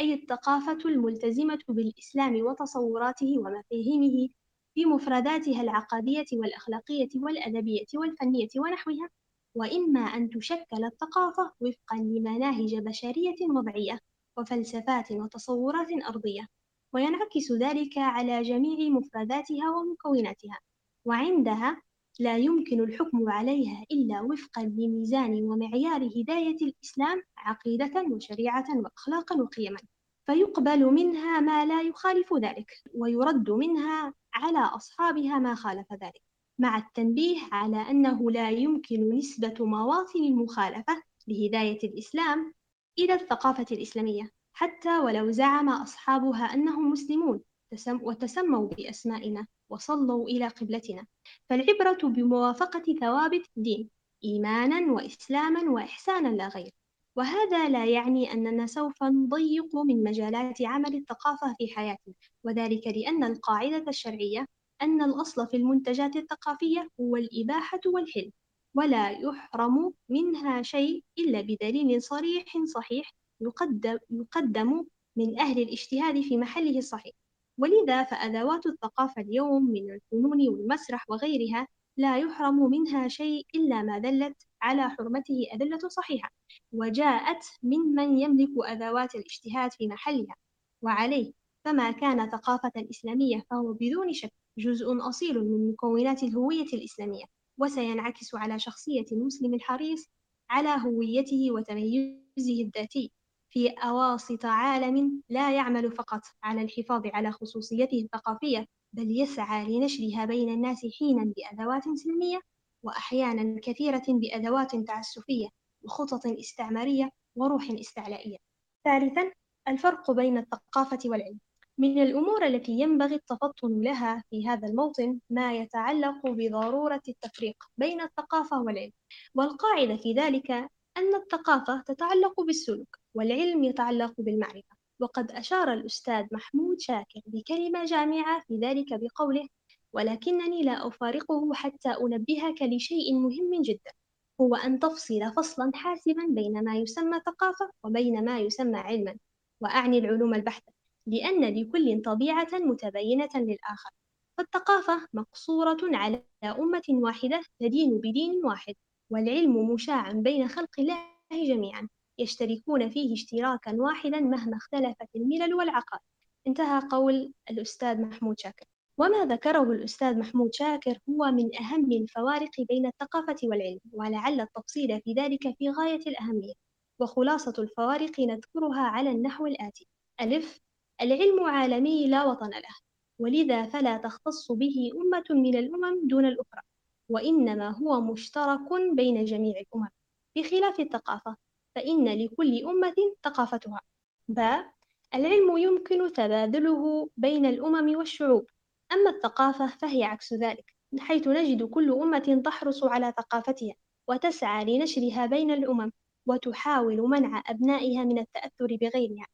أي 0.00 0.14
الثقافة 0.14 0.78
الملتزمة 0.84 1.58
بالإسلام 1.68 2.36
وتصوراته 2.46 3.38
ومفاهيمه 3.38 4.28
في 4.74 4.84
مفرداتها 4.84 5.62
العقدية 5.62 6.24
والأخلاقية 6.32 7.08
والأدبية 7.14 7.86
والفنية 7.94 8.48
ونحوها. 8.56 9.08
وإما 9.56 10.00
أن 10.00 10.30
تشكل 10.30 10.84
الثقافة 10.84 11.52
وفقا 11.60 11.96
لمناهج 11.96 12.74
بشرية 12.74 13.36
وضعية 13.50 14.00
وفلسفات 14.36 15.12
وتصورات 15.12 15.88
أرضية 16.08 16.48
وينعكس 16.92 17.52
ذلك 17.52 17.98
على 17.98 18.42
جميع 18.42 18.90
مفرداتها 18.90 19.70
ومكوناتها 19.70 20.58
وعندها 21.04 21.82
لا 22.18 22.36
يمكن 22.36 22.80
الحكم 22.80 23.30
عليها 23.30 23.84
إلا 23.92 24.20
وفقا 24.20 24.62
لميزان 24.62 25.44
ومعيار 25.44 26.02
هداية 26.16 26.56
الإسلام 26.62 27.22
عقيدة 27.38 28.04
وشريعة 28.10 28.64
وأخلاقا 28.76 29.36
وقيما 29.42 29.78
فيقبل 30.26 30.84
منها 30.84 31.40
ما 31.40 31.64
لا 31.64 31.82
يخالف 31.82 32.34
ذلك 32.34 32.70
ويرد 32.94 33.50
منها 33.50 34.14
على 34.34 34.58
أصحابها 34.58 35.38
ما 35.38 35.54
خالف 35.54 35.92
ذلك. 35.92 36.25
مع 36.58 36.78
التنبيه 36.78 37.38
على 37.52 37.90
أنه 37.90 38.30
لا 38.30 38.50
يمكن 38.50 39.08
نسبة 39.16 39.54
مواطن 39.60 40.24
المخالفة 40.24 41.02
لهداية 41.26 41.78
الإسلام 41.84 42.54
إلى 42.98 43.14
الثقافة 43.14 43.66
الإسلامية 43.72 44.30
حتى 44.52 44.98
ولو 44.98 45.30
زعم 45.30 45.68
أصحابها 45.68 46.44
أنهم 46.54 46.90
مسلمون 46.90 47.40
وتسموا 47.88 48.68
بأسمائنا 48.68 49.46
وصلوا 49.70 50.28
إلى 50.28 50.48
قبلتنا. 50.48 51.06
فالعبرة 51.50 52.08
بموافقة 52.08 52.94
ثوابت 53.00 53.46
الدين 53.56 53.90
إيمانا 54.24 54.92
وإسلاما 54.92 55.70
وإحسانا 55.70 56.28
لا 56.28 56.48
غير. 56.48 56.70
وهذا 57.16 57.68
لا 57.68 57.84
يعني 57.84 58.32
أننا 58.32 58.66
سوف 58.66 59.02
نضيق 59.02 59.76
من 59.76 60.02
مجالات 60.04 60.62
عمل 60.62 60.94
الثقافة 60.94 61.54
في 61.58 61.68
حياتنا 61.74 62.14
وذلك 62.44 62.86
لأن 62.86 63.24
القاعدة 63.24 63.84
الشرعية 63.88 64.46
أن 64.82 65.02
الأصل 65.02 65.46
في 65.46 65.56
المنتجات 65.56 66.16
الثقافية 66.16 66.88
هو 67.00 67.16
الإباحة 67.16 67.80
والحل 67.86 68.32
ولا 68.74 69.10
يحرم 69.10 69.92
منها 70.08 70.62
شيء 70.62 71.04
إلا 71.18 71.40
بدليل 71.40 72.02
صريح 72.02 72.44
صحيح 72.64 73.12
يقدم, 73.40 73.98
يقدم 74.10 74.84
من 75.16 75.38
أهل 75.40 75.62
الاجتهاد 75.62 76.20
في 76.20 76.36
محله 76.36 76.78
الصحيح. 76.78 77.14
ولذا 77.58 78.04
فأدوات 78.04 78.66
الثقافة 78.66 79.22
اليوم 79.22 79.64
من 79.70 79.90
الفنون 79.90 80.48
والمسرح 80.48 81.04
وغيرها 81.10 81.66
لا 81.96 82.18
يحرم 82.18 82.70
منها 82.70 83.08
شيء 83.08 83.46
إلا 83.54 83.82
ما 83.82 83.98
دلت 83.98 84.36
على 84.62 84.90
حرمته 84.90 85.46
أدلة 85.52 85.78
صحيحة 85.88 86.30
وجاءت 86.72 87.44
ممن 87.62 88.18
يملك 88.18 88.50
أدوات 88.58 89.14
الاجتهاد 89.14 89.72
في 89.72 89.88
محلها. 89.88 90.34
وعليه 90.82 91.32
فما 91.64 91.90
كان 91.90 92.30
ثقافة 92.30 92.72
إسلامية 92.90 93.44
فهو 93.50 93.72
بدون 93.72 94.12
شك 94.12 94.32
جزء 94.58 95.08
أصيل 95.08 95.38
من 95.44 95.70
مكونات 95.72 96.22
الهوية 96.22 96.66
الإسلامية 96.72 97.24
وسينعكس 97.58 98.34
على 98.34 98.58
شخصية 98.58 99.04
المسلم 99.12 99.54
الحريص 99.54 100.06
على 100.50 100.68
هويته 100.68 101.50
وتميزه 101.50 102.62
الذاتي 102.62 103.12
في 103.50 103.68
أواسط 103.68 104.44
عالم 104.44 105.22
لا 105.28 105.56
يعمل 105.56 105.92
فقط 105.92 106.20
على 106.42 106.62
الحفاظ 106.62 107.06
على 107.06 107.32
خصوصيته 107.32 108.00
الثقافية 108.02 108.66
بل 108.92 109.20
يسعى 109.20 109.64
لنشرها 109.78 110.24
بين 110.24 110.48
الناس 110.48 110.80
حينا 110.98 111.32
بأدوات 111.36 111.82
سلمية 111.94 112.40
وأحيانا 112.82 113.60
كثيرة 113.60 114.02
بأدوات 114.08 114.76
تعسفية 114.76 115.48
وخطط 115.84 116.26
استعمارية 116.26 117.10
وروح 117.36 117.70
استعلائية. 117.70 118.36
ثالثا 118.84 119.32
الفرق 119.68 120.10
بين 120.10 120.38
الثقافة 120.38 120.98
والعلم 121.04 121.38
من 121.78 122.02
الأمور 122.02 122.46
التي 122.46 122.72
ينبغي 122.72 123.14
التفطن 123.14 123.80
لها 123.80 124.22
في 124.30 124.48
هذا 124.48 124.68
الموطن 124.68 125.18
ما 125.30 125.54
يتعلق 125.54 126.26
بضرورة 126.26 127.02
التفريق 127.08 127.56
بين 127.78 128.00
الثقافة 128.00 128.62
والعلم. 128.62 128.92
والقاعدة 129.34 129.96
في 129.96 130.12
ذلك 130.12 130.50
أن 130.96 131.14
الثقافة 131.14 131.82
تتعلق 131.86 132.40
بالسلوك 132.40 132.98
والعلم 133.14 133.64
يتعلق 133.64 134.14
بالمعرفة. 134.18 134.76
وقد 135.00 135.32
أشار 135.32 135.72
الأستاذ 135.72 136.24
محمود 136.32 136.80
شاكر 136.80 137.20
بكلمة 137.26 137.84
جامعة 137.84 138.42
في 138.48 138.58
ذلك 138.58 138.86
بقوله 138.90 139.48
ولكنني 139.92 140.62
لا 140.62 140.86
أفارقه 140.88 141.54
حتى 141.54 141.88
أنبهك 141.88 142.62
لشيء 142.62 143.14
مهم 143.14 143.62
جدا 143.62 143.92
هو 144.40 144.54
أن 144.56 144.78
تفصل 144.78 145.32
فصلا 145.36 145.70
حاسما 145.74 146.26
بين 146.28 146.64
ما 146.64 146.76
يسمى 146.76 147.20
ثقافة 147.26 147.70
وبين 147.84 148.24
ما 148.24 148.38
يسمى 148.38 148.78
علما 148.78 149.16
وأعني 149.60 149.98
العلوم 149.98 150.34
البحتة. 150.34 150.75
لأن 151.06 151.44
لكل 151.54 152.02
طبيعة 152.02 152.48
متبينة 152.52 153.30
للآخر 153.34 153.90
فالثقافة 154.38 155.08
مقصورة 155.12 155.78
على 155.82 156.22
أمة 156.44 156.82
واحدة 156.90 157.42
تدين 157.60 157.98
بدين 157.98 158.44
واحد 158.44 158.74
والعلم 159.10 159.70
مشاع 159.70 160.12
بين 160.12 160.48
خلق 160.48 160.70
الله 160.78 160.98
جميعا 161.32 161.88
يشتركون 162.18 162.90
فيه 162.90 163.12
اشتراكا 163.12 163.76
واحدا 163.78 164.20
مهما 164.20 164.56
اختلفت 164.56 165.08
الملل 165.16 165.54
والعقائد. 165.54 166.02
انتهى 166.46 166.82
قول 166.90 167.32
الأستاذ 167.50 168.00
محمود 168.00 168.38
شاكر. 168.40 168.66
وما 168.98 169.24
ذكره 169.24 169.72
الأستاذ 169.72 170.18
محمود 170.18 170.54
شاكر 170.54 170.98
هو 171.10 171.24
من 171.32 171.56
أهم 171.60 171.92
الفوارق 171.92 172.50
بين 172.68 172.86
الثقافة 172.86 173.36
والعلم 173.42 173.80
ولعل 173.92 174.40
التفصيل 174.40 175.00
في 175.00 175.12
ذلك 175.12 175.54
في 175.58 175.70
غاية 175.70 176.00
الأهمية. 176.06 176.52
وخلاصة 177.00 177.54
الفوارق 177.58 178.20
نذكرها 178.20 178.80
على 178.80 179.10
النحو 179.10 179.46
الآتي. 179.46 179.86
ألف 180.20 180.60
العلم 181.00 181.44
عالمي 181.44 182.08
لا 182.08 182.24
وطن 182.24 182.50
له 182.50 182.76
ولذا 183.18 183.66
فلا 183.66 183.96
تختص 183.96 184.52
به 184.52 184.90
أمة 184.94 185.24
من 185.30 185.56
الأمم 185.58 186.08
دون 186.08 186.26
الأخرى 186.26 186.62
وإنما 187.08 187.70
هو 187.70 188.00
مشترك 188.00 188.72
بين 188.92 189.24
جميع 189.24 189.60
الأمم. 189.60 189.88
بخلاف 190.36 190.80
الثقافة 190.80 191.36
فإن 191.74 192.08
لكل 192.08 192.64
أمة 192.64 192.94
ثقافتها. 193.24 193.80
باء 194.28 194.72
العلم 195.14 195.58
يمكن 195.58 196.12
تبادله 196.12 197.10
بين 197.16 197.46
الأمم 197.46 197.96
والشعوب. 197.96 198.46
أما 198.92 199.10
الثقافة 199.10 199.66
فهي 199.66 200.04
عكس 200.04 200.32
ذلك 200.34 200.74
حيث 200.98 201.28
نجد 201.28 201.62
كل 201.62 201.92
أمة 201.92 202.42
تحرص 202.44 202.84
على 202.84 203.12
ثقافتها 203.16 203.74
وتسعى 204.08 204.64
لنشرها 204.64 205.26
بين 205.26 205.50
الأمم 205.50 205.92
وتحاول 206.26 207.00
منع 207.00 207.42
أبنائها 207.46 208.04
من 208.04 208.18
التأثر 208.18 208.76
بغيرها. 208.80 209.26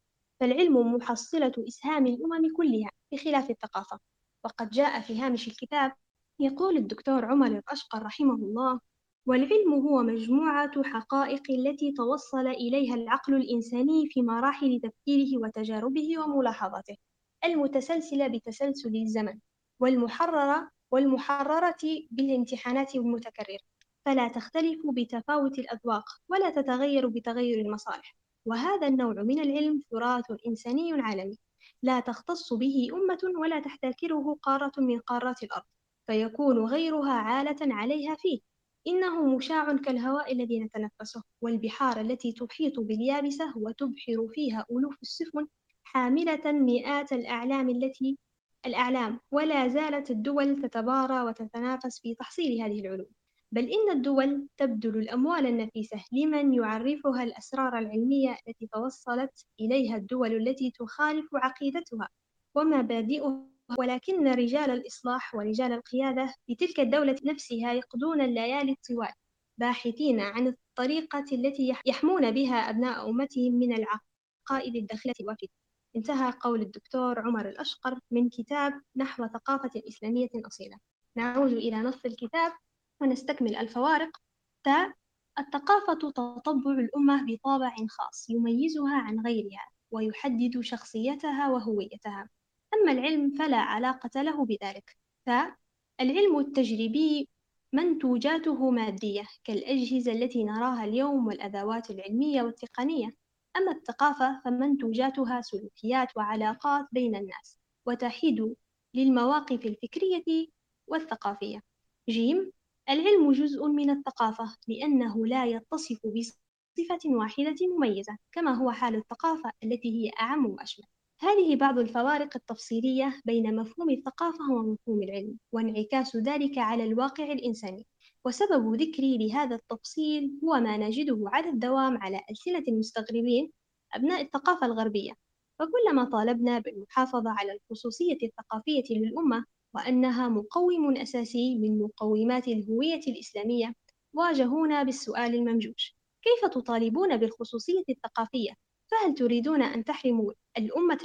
فالعلم 0.43 0.95
محصلة 0.95 1.53
إسهام 1.69 2.07
الأمم 2.07 2.57
كلها 2.57 2.91
بخلاف 3.13 3.51
الثقافة. 3.51 3.99
وقد 4.45 4.71
جاء 4.71 5.01
في 5.01 5.21
هامش 5.21 5.49
الكتاب 5.49 5.93
يقول 6.41 6.77
الدكتور 6.77 7.25
عمر 7.25 7.47
الأشقر 7.47 8.03
رحمه 8.03 8.35
الله 8.35 8.81
والعلم 9.27 9.73
هو 9.75 10.03
مجموعة 10.03 10.83
حقائق 10.83 11.43
التي 11.51 11.93
توصل 11.93 12.47
إليها 12.47 12.95
العقل 12.95 13.35
الإنساني 13.35 14.07
في 14.11 14.23
مراحل 14.23 14.81
تفكيره 14.83 15.39
وتجاربه 15.39 16.19
وملاحظاته 16.19 16.97
المتسلسلة 17.45 18.27
بتسلسل 18.27 18.97
الزمن 18.97 19.39
والمحررة 19.81 20.71
والمحررة 20.91 21.83
بالامتحانات 22.11 22.95
المتكررة. 22.95 23.59
فلا 24.05 24.29
تختلف 24.29 24.81
بتفاوت 24.95 25.59
الأذواق 25.59 26.05
ولا 26.29 26.51
تتغير 26.51 27.07
بتغير 27.07 27.61
المصالح. 27.61 28.22
وهذا 28.47 28.87
النوع 28.87 29.13
من 29.13 29.39
العلم 29.39 29.83
تراث 29.91 30.25
إنساني 30.47 30.93
عالمي 30.93 31.39
لا 31.83 32.01
تختص 32.01 32.53
به 32.53 32.89
أمة 32.93 33.41
ولا 33.41 33.61
تحتكره 33.61 34.39
قارة 34.43 34.73
من 34.79 34.99
قارات 34.99 35.43
الأرض 35.43 35.65
فيكون 36.07 36.59
غيرها 36.59 37.13
عالة 37.13 37.75
عليها 37.75 38.15
فيه. 38.15 38.41
إنه 38.87 39.37
مشاع 39.37 39.77
كالهواء 39.77 40.33
الذي 40.33 40.61
نتنفسه 40.61 41.23
والبحار 41.41 42.01
التي 42.01 42.33
تحيط 42.33 42.81
باليابسة 42.81 43.53
وتبحر 43.59 44.29
فيها 44.35 44.67
ألوف 44.71 44.97
السفن 45.03 45.47
حاملة 45.85 46.53
مئات 46.53 47.13
الأعلام 47.13 47.71
التي 47.71 48.19
الأعلام 48.67 49.21
ولا 49.31 49.69
زالت 49.69 50.11
الدول 50.11 50.63
تتبارى 50.63 51.21
وتتنافس 51.23 52.01
في 52.01 52.15
تحصيل 52.15 52.63
هذه 52.63 52.81
العلوم. 52.81 53.22
بل 53.53 53.65
إن 53.65 53.91
الدول 53.91 54.49
تبذل 54.57 54.97
الأموال 54.99 55.47
النفيسة 55.47 56.05
لمن 56.13 56.55
يعرفها 56.55 57.23
الأسرار 57.23 57.79
العلمية 57.79 58.37
التي 58.49 58.67
توصلت 58.67 59.47
إليها 59.61 59.97
الدول 59.97 60.49
التي 60.49 60.71
تخالف 60.71 61.27
عقيدتها 61.35 62.09
ومبادئها 62.55 63.47
ولكن 63.79 64.29
رجال 64.29 64.71
الإصلاح 64.71 65.35
ورجال 65.35 65.73
القيادة 65.73 66.35
في 66.47 66.55
تلك 66.55 66.81
الدولة 66.81 67.17
نفسها 67.25 67.73
يقضون 67.73 68.21
الليالي 68.21 68.73
الطوال 68.73 69.13
باحثين 69.59 70.21
عن 70.21 70.47
الطريقة 70.47 71.25
التي 71.33 71.75
يحمون 71.87 72.31
بها 72.31 72.57
أبناء 72.57 73.11
أمتهم 73.11 73.53
من 73.55 73.73
العقائد 73.73 74.77
الداخلة 74.77 75.15
والفتن 75.21 75.55
انتهى 75.97 76.33
قول 76.41 76.61
الدكتور 76.63 77.19
عمر 77.19 77.49
الأشقر 77.49 77.99
من 78.11 78.29
كتاب 78.29 78.83
نحو 78.97 79.27
ثقافة 79.27 79.83
إسلامية 79.89 80.29
أصيلة. 80.47 80.77
نعود 81.17 81.53
إلى 81.53 81.77
نص 81.77 82.05
الكتاب. 82.05 82.53
ونستكمل 83.01 83.57
الفوارق. 83.57 84.17
تا 84.65 84.93
الثقافة 85.39 85.95
تطبع 85.95 86.71
الأمة 86.71 87.27
بطابع 87.27 87.75
خاص 87.89 88.31
يميزها 88.31 88.95
عن 88.97 89.21
غيرها 89.21 89.67
ويحدد 89.91 90.61
شخصيتها 90.61 91.51
وهويتها. 91.51 92.29
أما 92.75 92.93
العلم 92.93 93.31
فلا 93.31 93.57
علاقة 93.57 94.23
له 94.23 94.45
بذلك. 94.45 94.97
فالعلم 95.27 96.39
التجريبي 96.39 97.29
منتوجاته 97.73 98.71
مادية 98.71 99.25
كالأجهزة 99.45 100.13
التي 100.13 100.45
نراها 100.45 100.85
اليوم 100.85 101.27
والأدوات 101.27 101.91
العلمية 101.91 102.43
والتقنية. 102.43 103.11
أما 103.57 103.73
الثقافة 103.73 104.41
فمنتوجاتها 104.45 105.41
سلوكيات 105.41 106.17
وعلاقات 106.17 106.87
بين 106.93 107.17
الناس 107.17 107.59
وتحيد 107.87 108.55
للمواقف 108.95 109.67
الفكرية 109.67 110.47
والثقافية. 110.87 111.63
جيم 112.09 112.53
العلم 112.89 113.33
جزء 113.33 113.67
من 113.67 113.91
الثقافة 113.91 114.57
لأنه 114.69 115.27
لا 115.27 115.47
يتصف 115.47 115.99
بصفة 116.07 117.01
واحدة 117.05 117.57
مميزة 117.77 118.17
كما 118.33 118.55
هو 118.55 118.71
حال 118.71 118.95
الثقافة 118.95 119.53
التي 119.65 119.89
هي 119.89 120.11
أعم 120.21 120.47
وأشمل. 120.47 120.87
هذه 121.21 121.57
بعض 121.57 121.79
الفوارق 121.79 122.37
التفصيلية 122.37 123.21
بين 123.25 123.57
مفهوم 123.57 123.91
الثقافة 123.91 124.53
ومفهوم 124.53 125.03
العلم 125.03 125.39
وانعكاس 125.53 126.17
ذلك 126.17 126.59
على 126.59 126.85
الواقع 126.85 127.33
الإنساني. 127.33 127.87
وسبب 128.25 128.75
ذكري 128.75 129.19
لهذا 129.19 129.57
التفصيل 129.57 130.41
هو 130.45 130.61
ما 130.61 130.77
نجده 130.77 131.19
على 131.27 131.49
الدوام 131.49 131.99
على 131.99 132.21
ألسنة 132.31 132.65
المستغربين 132.69 133.53
أبناء 133.95 134.23
الثقافة 134.23 134.67
الغربية. 134.67 135.13
فكلما 135.59 136.05
طالبنا 136.05 136.59
بالمحافظة 136.59 137.31
على 137.31 137.53
الخصوصية 137.53 138.19
الثقافية 138.23 138.85
للأمة 138.99 139.45
وأنها 139.75 140.29
مقوم 140.29 140.97
أساسي 140.97 141.59
من 141.59 141.79
مقومات 141.83 142.49
الهوية 142.49 143.01
الإسلامية 143.09 143.75
واجهونا 144.15 144.83
بالسؤال 144.83 145.35
الممجوج 145.35 145.91
كيف 146.23 146.51
تطالبون 146.51 147.17
بالخصوصية 147.17 147.85
الثقافية؟ 147.91 148.51
فهل 148.91 149.15
تريدون 149.15 149.63
أن 149.63 149.85
تحرموا 149.85 150.33
الأمة, 150.59 150.99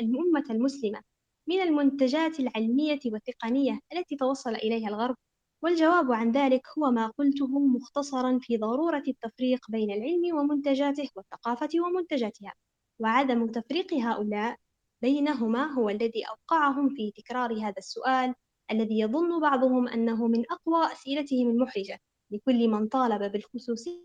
الأمة 0.00 0.44
المسلمة 0.50 1.02
من 1.48 1.60
المنتجات 1.60 2.40
العلمية 2.40 3.00
والتقنية 3.06 3.80
التي 3.92 4.16
توصل 4.16 4.54
إليها 4.54 4.88
الغرب؟ 4.88 5.16
والجواب 5.62 6.12
عن 6.12 6.32
ذلك 6.32 6.62
هو 6.78 6.90
ما 6.90 7.06
قلته 7.06 7.58
مختصرا 7.58 8.38
في 8.42 8.56
ضرورة 8.56 9.02
التفريق 9.08 9.70
بين 9.70 9.90
العلم 9.90 10.36
ومنتجاته 10.36 11.08
والثقافة 11.16 11.68
ومنتجاتها 11.80 12.52
وعدم 12.98 13.46
تفريق 13.46 13.94
هؤلاء 13.94 14.56
بينهما 15.04 15.72
هو 15.72 15.88
الذي 15.90 16.24
أوقعهم 16.28 16.88
في 16.88 17.12
تكرار 17.16 17.52
هذا 17.52 17.74
السؤال 17.78 18.34
الذي 18.70 19.00
يظن 19.00 19.40
بعضهم 19.40 19.88
أنه 19.88 20.26
من 20.28 20.44
أقوى 20.50 20.92
أسئلتهم 20.92 21.50
المحرجة 21.50 22.00
لكل 22.30 22.68
من 22.68 22.88
طالب 22.88 23.32
بالخصوصية 23.32 24.00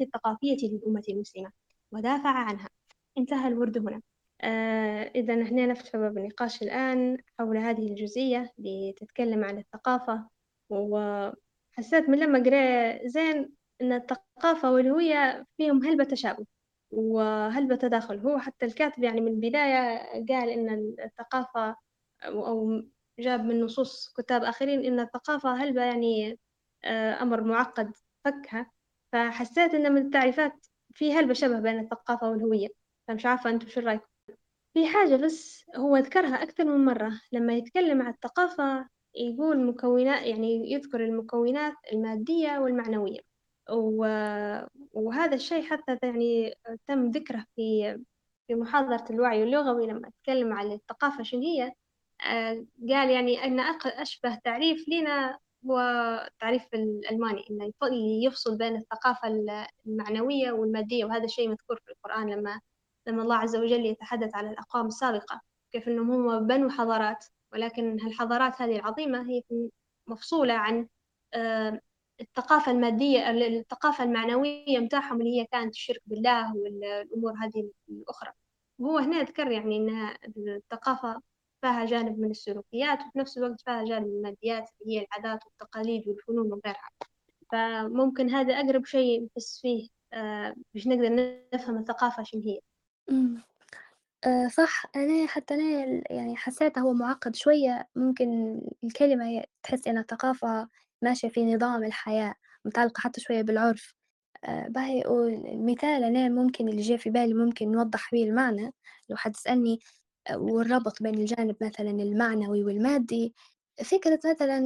الثقافية 0.00 0.56
للأمة 0.68 1.02
المسلمة 1.08 1.52
ودافع 1.92 2.30
عنها. 2.30 2.68
انتهى 3.18 3.48
الورد 3.48 3.78
هنا. 3.78 4.02
آه 4.40 5.10
إذا 5.14 5.34
نحن 5.34 5.68
نفتح 5.68 5.96
باب 5.96 6.18
النقاش 6.18 6.62
الآن 6.62 7.18
حول 7.38 7.56
هذه 7.56 7.88
الجزئية 7.88 8.52
لتتكلم 8.58 9.44
عن 9.44 9.58
الثقافة 9.58 10.28
وحسيت 10.70 12.08
من 12.08 12.18
لما 12.18 12.38
قرأ 12.38 13.08
زين 13.08 13.52
أن 13.82 13.92
الثقافة 13.92 14.72
والهوية 14.72 15.46
فيهم 15.56 15.84
هلبة 15.84 16.04
تشابه. 16.04 16.46
وهلبة 16.94 17.76
تداخل 17.76 18.18
هو 18.18 18.38
حتى 18.38 18.66
الكاتب 18.66 19.02
يعني 19.02 19.20
من 19.20 19.28
البداية 19.28 19.98
قال 20.28 20.48
إن 20.50 20.94
الثقافة 21.04 21.76
أو 22.24 22.82
جاب 23.18 23.44
من 23.44 23.60
نصوص 23.60 24.12
كتاب 24.16 24.44
آخرين 24.44 24.84
إن 24.84 25.00
الثقافة 25.00 25.54
هلبة 25.54 25.82
يعني 25.84 26.38
آه، 26.84 27.22
أمر 27.22 27.40
معقد 27.44 27.92
فكها. 28.24 28.70
فحسيت 29.12 29.74
إن 29.74 29.92
من 29.94 30.06
التعريفات 30.06 30.66
في 30.94 31.12
هلبة 31.14 31.34
شبه 31.34 31.60
بين 31.60 31.78
الثقافة 31.80 32.30
والهوية. 32.30 32.68
فمش 33.08 33.26
عارفة 33.26 33.50
أنتم 33.50 33.68
شو 33.68 33.80
رأيكم؟ 33.80 34.06
في 34.74 34.86
حاجة 34.86 35.16
بس 35.16 35.64
هو 35.76 35.96
ذكرها 35.96 36.42
أكثر 36.42 36.64
من 36.64 36.84
مرة. 36.84 37.20
لما 37.32 37.54
يتكلم 37.54 38.02
عن 38.02 38.12
الثقافة 38.12 38.88
يقول 39.14 39.66
مكونات 39.66 40.22
يعني 40.22 40.72
يذكر 40.72 41.04
المكونات 41.04 41.74
المادية 41.92 42.58
والمعنوية. 42.58 43.20
وهذا 44.94 45.34
الشيء 45.34 45.62
حتى 45.62 45.98
يعني 46.02 46.54
تم 46.88 47.10
ذكره 47.10 47.44
في 47.56 47.98
في 48.46 48.54
محاضرة 48.54 49.04
الوعي 49.10 49.42
اللغوي 49.42 49.86
لما 49.86 50.10
تكلم 50.22 50.52
عن 50.52 50.72
الثقافة 50.72 51.22
شنو 51.22 51.40
هي. 51.42 51.72
آه، 52.26 52.66
قال 52.90 53.10
يعني 53.10 53.44
أن 53.44 53.60
أشبه 53.86 54.34
تعريف 54.44 54.84
لنا 54.88 55.38
هو 55.66 55.80
التعريف 56.28 56.62
الألماني 56.74 57.44
إنه 57.50 57.72
يفصل 58.26 58.58
بين 58.58 58.76
الثقافة 58.76 59.28
المعنوية 59.86 60.52
والمادية 60.52 61.04
وهذا 61.04 61.24
الشيء 61.24 61.48
مذكور 61.48 61.80
في 61.86 61.92
القرآن 61.92 62.30
لما 62.30 62.60
لما 63.06 63.22
الله 63.22 63.36
عز 63.36 63.56
وجل 63.56 63.86
يتحدث 63.86 64.34
على 64.34 64.50
الأقوام 64.50 64.86
السابقة 64.86 65.40
كيف 65.72 65.88
أنهم 65.88 66.10
هم 66.10 66.46
بنوا 66.46 66.70
حضارات 66.70 67.24
ولكن 67.52 68.00
هالحضارات 68.00 68.62
هذه 68.62 68.76
العظيمة 68.76 69.30
هي 69.30 69.42
مفصولة 70.06 70.54
عن 70.54 70.88
آه، 71.34 71.80
الثقافة 72.20 72.72
المادية 72.72 73.30
الثقافة 73.30 74.04
المعنوية 74.04 74.78
متاعهم 74.78 75.20
اللي 75.20 75.40
هي 75.40 75.44
كانت 75.44 75.74
الشرك 75.74 76.00
بالله 76.06 76.56
والأمور 76.56 77.32
هذه 77.32 77.70
الأخرى. 77.88 78.32
وهو 78.78 78.98
هنا 78.98 79.22
ذكر 79.22 79.50
يعني 79.50 79.76
أن 79.76 80.18
الثقافة 80.48 81.20
فيها 81.60 81.84
جانب 81.84 82.18
من 82.18 82.30
السلوكيات 82.30 82.98
وفي 83.00 83.18
نفس 83.18 83.38
الوقت 83.38 83.60
فيها 83.60 83.84
جانب 83.84 84.06
من 84.06 84.16
الماديات 84.16 84.70
اللي 84.82 84.98
هي 84.98 85.06
العادات 85.06 85.44
والتقاليد 85.46 86.08
والفنون 86.08 86.52
وغيرها. 86.52 86.88
فممكن 87.52 88.30
هذا 88.30 88.54
أقرب 88.54 88.84
شيء 88.84 89.24
نحس 89.24 89.60
فيه 89.60 89.88
آه 90.12 90.54
باش 90.74 90.86
نقدر 90.86 91.36
نفهم 91.54 91.78
الثقافة 91.78 92.22
شنو 92.22 92.42
هي. 92.42 92.60
آه 94.26 94.48
صح. 94.48 94.86
أنا 94.96 95.26
حتى 95.26 95.54
أنا 95.54 96.02
يعني 96.10 96.36
حسيته 96.36 96.80
هو 96.80 96.92
معقد 96.92 97.36
شوية. 97.36 97.88
ممكن 97.96 98.60
الكلمة 98.84 99.44
تحس 99.62 99.86
إنها 99.88 100.02
ثقافة 100.02 100.68
ماشية 101.04 101.28
في 101.28 101.54
نظام 101.54 101.84
الحياة 101.84 102.34
متعلقة 102.64 103.00
حتى 103.00 103.20
شوية 103.20 103.42
بالعرف. 103.42 103.94
آه 104.44 104.68
باهي 104.68 105.02
المثال 105.54 106.04
أنا 106.04 106.28
ممكن 106.28 106.68
اللي 106.68 106.82
جاي 106.82 106.98
في 106.98 107.10
بالي 107.10 107.34
ممكن 107.34 107.72
نوضح 107.72 108.10
بيه 108.12 108.24
المعنى. 108.24 108.72
لو 109.10 109.16
حد 109.16 109.36
سألني 109.36 109.78
آه، 110.30 110.38
والربط 110.38 111.02
بين 111.02 111.14
الجانب 111.14 111.56
مثلا 111.62 111.90
المعنوي 111.90 112.64
والمادي 112.64 113.34
فكرة 113.84 114.20
مثلا 114.32 114.60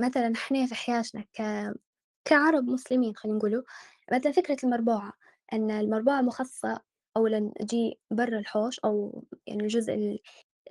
مثلا 0.00 0.32
إحنا 0.36 0.66
في 0.66 0.74
حياتنا 0.74 1.22
ك... 1.22 1.42
كعرب 2.24 2.64
مسلمين 2.68 3.16
خلينا 3.16 3.38
نقولوا 3.38 3.62
مثلا 4.12 4.32
فكرة 4.32 4.56
المربوعة. 4.64 5.12
أن 5.52 5.70
المربوعة 5.70 6.20
مخصصة 6.22 6.80
أولا 7.16 7.52
تجي 7.60 8.00
برا 8.10 8.38
الحوش 8.38 8.80
أو 8.80 9.24
يعني 9.46 9.62
الجزء 9.62 10.18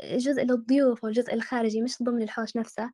الجزء 0.03 0.43
للضيوف 0.43 1.03
والجزء 1.03 1.33
الخارجي 1.33 1.81
مش 1.81 2.03
ضمن 2.03 2.21
الحوش 2.23 2.57
نفسه. 2.57 2.91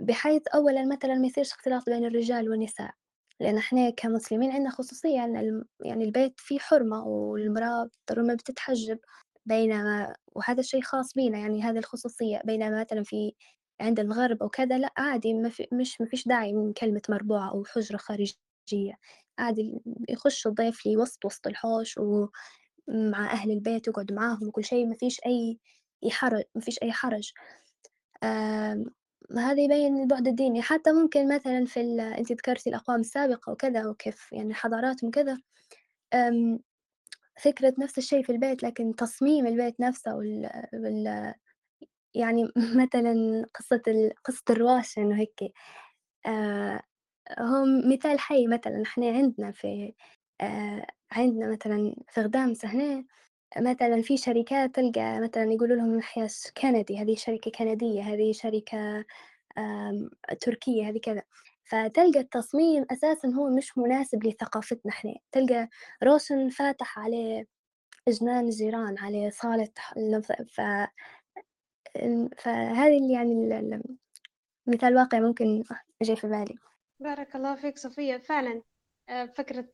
بحيث 0.00 0.42
أولا 0.54 0.84
مثلا 0.86 1.14
ما 1.14 1.26
يصيرش 1.26 1.52
اختلاط 1.52 1.84
بين 1.90 2.04
الرجال 2.04 2.50
والنساء 2.50 2.90
لأن 3.40 3.56
إحنا 3.58 3.90
كمسلمين 3.90 4.50
عندنا 4.52 4.70
خصوصية 4.70 5.24
أن 5.24 5.64
يعني 5.80 6.04
البيت 6.04 6.34
فيه 6.40 6.58
حرمة 6.58 7.04
والمرأة 7.06 7.90
ما 8.16 8.34
بتتحجب 8.34 8.98
بينما 9.46 10.16
وهذا 10.32 10.60
الشيء 10.60 10.82
خاص 10.82 11.14
بينا 11.14 11.38
يعني 11.38 11.62
هذه 11.62 11.78
الخصوصية 11.78 12.40
بينما 12.44 12.80
مثلا 12.80 13.02
في 13.04 13.34
عند 13.80 14.00
الغرب 14.00 14.42
أو 14.42 14.48
كذا 14.48 14.78
لا 14.78 14.92
عادي 14.96 15.34
ما 15.34 15.48
في 15.48 15.66
مش 15.72 16.00
ما 16.00 16.06
فيش 16.06 16.28
داعي 16.28 16.52
من 16.52 16.72
كلمة 16.72 17.02
مربوعة 17.08 17.50
أو 17.50 17.64
حجرة 17.64 17.96
خارجية 17.96 18.34
عادي 19.38 19.80
يخش 20.08 20.46
الضيف 20.46 20.86
لي 20.86 20.96
وسط 20.96 21.24
وسط 21.24 21.46
الحوش 21.46 21.98
ومع 21.98 23.32
أهل 23.32 23.50
البيت 23.50 23.88
يقعد 23.88 24.12
معاهم 24.12 24.48
وكل 24.48 24.64
شيء 24.64 24.86
ما 24.86 24.94
فيش 24.96 25.20
أي 25.26 25.58
حرج 26.10 26.42
ما 26.54 26.60
فيش 26.60 26.78
أي 26.82 26.92
حرج. 26.92 27.32
هذا 29.36 29.62
يبين 29.62 30.02
البعد 30.02 30.28
الديني. 30.28 30.62
حتى 30.62 30.92
ممكن 30.92 31.34
مثلا 31.34 31.64
في 31.66 31.80
أنت 32.18 32.32
ذكرتي 32.32 32.70
الأقوام 32.70 33.00
السابقة 33.00 33.52
وكذا 33.52 33.86
وكيف 33.86 34.32
يعني 34.32 34.54
حضاراتهم 34.54 35.10
كذا 35.10 35.38
فكرة 37.42 37.74
نفس 37.78 37.98
الشيء 37.98 38.22
في 38.22 38.32
البيت 38.32 38.62
لكن 38.62 38.94
تصميم 38.96 39.46
البيت 39.46 39.80
نفسه 39.80 40.16
وال, 40.16 40.50
وال... 40.74 41.34
يعني 42.14 42.44
مثلا 42.84 43.46
قصة 43.54 43.82
ال... 43.88 44.12
قصة 44.24 44.42
الرواش 44.50 44.98
إنه 44.98 45.20
هيك 45.20 45.40
آه 46.26 46.82
هو 47.40 47.64
مثال 47.90 48.18
حي 48.20 48.46
مثلا. 48.46 48.82
إحنا 48.82 49.06
عندنا 49.08 49.52
في 49.52 49.94
آه 50.40 50.86
عندنا 51.12 51.52
مثلا 51.52 51.94
في 52.10 52.20
غدامس 52.20 52.64
هنا 52.64 53.04
مثلا 53.58 54.02
في 54.02 54.16
شركات 54.16 54.74
تلقى 54.74 55.20
مثلا 55.20 55.52
يقولوا 55.52 55.76
لهم 55.76 55.96
محياس 55.96 56.52
كندي 56.56 56.98
هذه 56.98 57.14
شركة 57.14 57.50
كندية 57.50 58.02
هذه 58.02 58.32
شركة 58.32 59.04
تركية 60.40 60.88
هذه 60.88 60.98
كذا. 60.98 61.22
فتلقى 61.64 62.20
التصميم 62.20 62.86
أساسا 62.90 63.28
هو 63.28 63.50
مش 63.50 63.78
مناسب 63.78 64.26
لثقافتنا 64.26 64.92
إحنا. 64.92 65.14
تلقى 65.32 65.68
روشن 66.02 66.48
فاتح 66.48 66.98
عليه 66.98 67.46
جنان 68.08 68.44
الجيران 68.44 68.98
عليه 68.98 69.30
صالة 69.30 69.68
ف 70.48 70.60
فهذه 72.38 72.98
اللي 72.98 73.12
يعني 73.12 73.82
مثال 74.66 74.96
واقع 74.96 75.20
ممكن 75.20 75.64
يجي 76.00 76.16
في 76.16 76.26
بالي. 76.26 76.54
بارك 77.00 77.36
الله 77.36 77.54
فيك 77.54 77.78
صفية. 77.78 78.16
فعلا 78.16 78.62
آه، 79.08 79.26
فكرة 79.26 79.68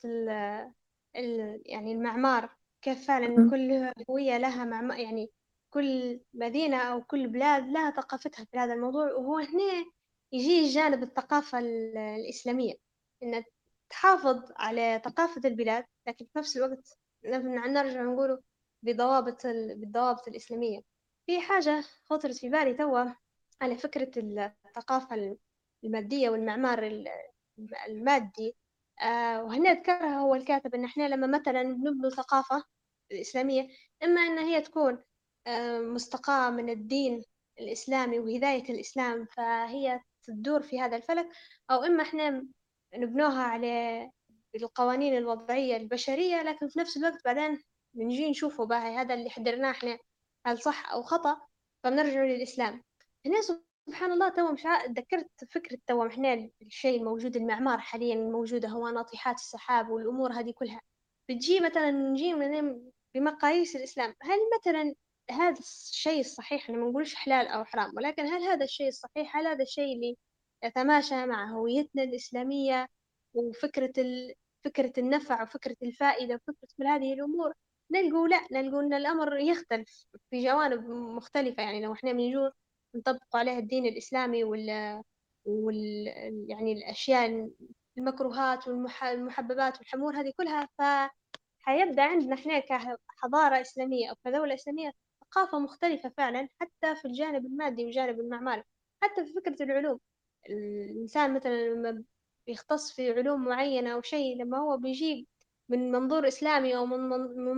ال 1.17 1.63
يعني 1.67 1.93
المعمار 1.93 2.60
كيف 2.83 3.07
فعلا 3.07 3.51
كل 3.51 3.93
هوية 4.11 4.39
لها 4.39 4.65
معمار 4.65 4.99
يعني 4.99 5.31
كل 5.71 6.21
مدينة 6.35 6.77
أو 6.77 7.03
كل 7.03 7.29
بلاد 7.29 7.69
لها 7.69 7.91
ثقافتها 7.91 8.45
في 8.45 8.59
هذا 8.59 8.75
الموضوع 8.75 9.13
وهو 9.13 9.39
هنا 9.39 9.85
يجي 10.33 10.69
جانب 10.69 11.03
الثقافة 11.03 11.59
الإسلامية 11.59 12.75
إن 13.23 13.45
تحافظ 13.91 14.53
على 14.57 15.03
ثقافة 15.05 15.41
البلاد 15.45 15.85
لكن 16.07 16.25
في 16.25 16.39
نفس 16.39 16.57
الوقت 16.57 16.99
نرجع 17.25 18.03
نقوله 18.03 18.41
بضوابط 18.83 19.47
بالضوابط 19.47 20.29
الإسلامية. 20.29 20.81
في 21.27 21.41
حاجة 21.41 21.85
خطرت 22.11 22.37
في 22.37 22.49
بالي 22.49 22.75
توا 22.75 23.05
على 23.61 23.77
فكرة 23.77 24.11
الثقافة 24.67 25.37
المادية 25.85 26.31
والمعمار 26.31 27.05
المادي 27.89 28.57
آه 29.03 29.45
وهنا 29.45 29.73
ذكرها 29.73 30.19
هو 30.19 30.35
الكاتب 30.35 30.75
إن 30.75 30.85
إحنا 30.85 31.09
لما 31.09 31.27
مثلا 31.39 31.63
نبنوا 31.63 32.11
ثقافة 32.11 32.65
الإسلامية 33.13 33.69
إما 34.05 34.21
إن 34.21 34.39
هي 34.39 34.61
تكون 34.61 35.03
آه 35.47 35.81
مستقاة 35.81 36.51
من 36.51 36.71
الدين 36.71 37.25
الإسلامي 37.61 38.19
وهداية 38.19 38.71
الإسلام 38.71 39.25
فهي 39.25 40.01
تدور 40.23 40.63
في 40.63 40.81
هذا 40.81 40.97
الفلك 40.97 41.29
أو 41.71 41.85
إما 41.85 42.03
إحنا 42.03 42.47
نبنوها 42.95 43.43
على 43.43 44.11
القوانين 44.55 45.17
الوضعية 45.17 45.77
البشرية 45.77 46.43
لكن 46.43 46.69
في 46.69 46.79
نفس 46.79 46.97
الوقت 46.97 47.25
بعدين 47.25 47.63
بنجي 47.95 48.31
نشوفه 48.31 48.67
بقى 48.67 48.95
هذا 48.97 49.15
اللي 49.15 49.31
حضرناه 49.31 49.71
إحنا 49.71 49.99
هل 50.47 50.59
صح 50.59 50.93
أو 50.93 51.03
خطأ؟ 51.03 51.41
فبنرجع 51.85 52.25
للإسلام. 52.25 52.83
هنا 53.27 53.41
سبحان 53.87 54.13
الله 54.13 54.29
تو 54.29 54.53
مش 54.53 54.63
تذكرت 54.87 55.31
فكرة 55.51 55.79
تو 55.87 56.07
إحنا 56.07 56.51
الشيء 56.63 57.01
الموجود 57.01 57.37
المعمار 57.37 57.79
حاليا 57.79 58.15
الموجودة 58.15 58.69
هو 58.69 58.89
ناطحات 58.89 59.35
السحاب 59.37 59.89
والأمور 59.91 60.33
هذه 60.33 60.51
كلها. 60.51 60.81
بتجي 61.29 61.61
مثلا 61.61 61.91
نجي 61.91 62.35
بمقاييس 63.15 63.77
الإسلام. 63.77 64.15
هل 64.23 64.39
مثلا 64.59 64.95
هذا 65.31 65.59
الشيء 65.59 66.21
الصحيح 66.21 66.71
أنا 66.71 66.79
ما 66.79 66.91
نقولش 66.91 67.15
حلال 67.15 67.47
أو 67.47 67.65
حرام 67.65 67.93
ولكن 67.97 68.27
هل 68.27 68.43
هذا 68.43 68.65
الشيء 68.65 68.89
الصحيح؟ 68.89 69.37
هل 69.37 69.47
هذا 69.47 69.63
الشيء 69.63 69.95
اللي 69.95 70.17
يتماشى 70.65 71.27
مع 71.27 71.51
هويتنا 71.51 72.03
الإسلامية 72.03 72.87
وفكرة 73.35 73.93
ال... 73.99 74.35
فكرة 74.65 74.93
النفع 74.99 75.43
وفكرة 75.43 75.77
الفائدة 75.83 76.35
وفكرة 76.35 76.69
كل 76.79 76.87
هذه 76.87 77.13
الأمور؟ 77.15 77.53
نلقوا 77.93 78.29
لا 78.29 78.41
نلقوا 78.53 78.83
أن 78.83 78.95
الأمر 78.95 79.37
يختلف 79.39 80.07
في 80.31 80.45
جوانب 80.45 80.91
مختلفة. 80.91 81.63
يعني 81.63 81.83
لو 81.85 81.93
إحنا 81.93 82.13
بنجوا 82.13 82.51
نطبق 82.95 83.37
عليها 83.37 83.59
الدين 83.59 83.87
الإسلامي 83.87 84.45
وال, 84.45 85.03
وال... 85.45 86.07
يعني 86.49 86.73
الأشياء 86.73 87.51
المكروهات 87.99 88.69
والمحببات 88.69 89.79
والحمور 89.79 90.21
هذه 90.21 90.33
كلها 90.37 90.69
فحيبدأ 91.67 92.03
عندنا 92.03 92.35
إحنا 92.35 92.59
كحضارة 92.61 93.61
إسلامية 93.61 94.11
أو 94.11 94.15
كدولة 94.25 94.55
إسلامية 94.55 94.93
ثقافة 95.25 95.59
مختلفة 95.59 96.09
فعلا 96.17 96.49
حتى 96.61 96.97
في 96.97 97.05
الجانب 97.05 97.47
المادي 97.47 97.85
والجانب 97.85 98.21
المعماري 98.21 98.63
حتى 99.03 99.25
في 99.27 99.33
فكرة 99.33 99.63
العلوم. 99.65 100.01
الإنسان 100.51 101.35
مثلا 101.35 101.69
لما 101.69 102.05
بيختص 102.47 102.93
في 102.93 103.13
علوم 103.13 103.45
معينة 103.45 103.95
أو 103.95 104.03
شيء 104.03 104.43
لما 104.43 104.59
هو 104.59 104.77
بيجي 104.77 105.29
من 105.69 105.93
منظور 105.93 106.29
إسلامي 106.29 106.77
أو 106.77 106.87
من 106.87 106.99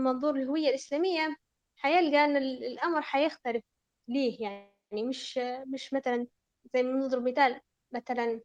منظور 0.04 0.36
الهوية 0.36 0.68
الإسلامية 0.68 1.36
حيلقى 1.76 2.24
أن 2.24 2.36
الأمر 2.36 3.02
حيختلف 3.02 3.62
ليه. 4.08 4.42
يعني 4.42 4.72
مش 4.92 5.38
مش 5.66 5.92
مثلا 5.94 6.26
زي 6.74 6.82
ما 6.82 7.06
نضرب 7.06 7.28
مثال 7.28 7.60
مثلا 7.92 8.40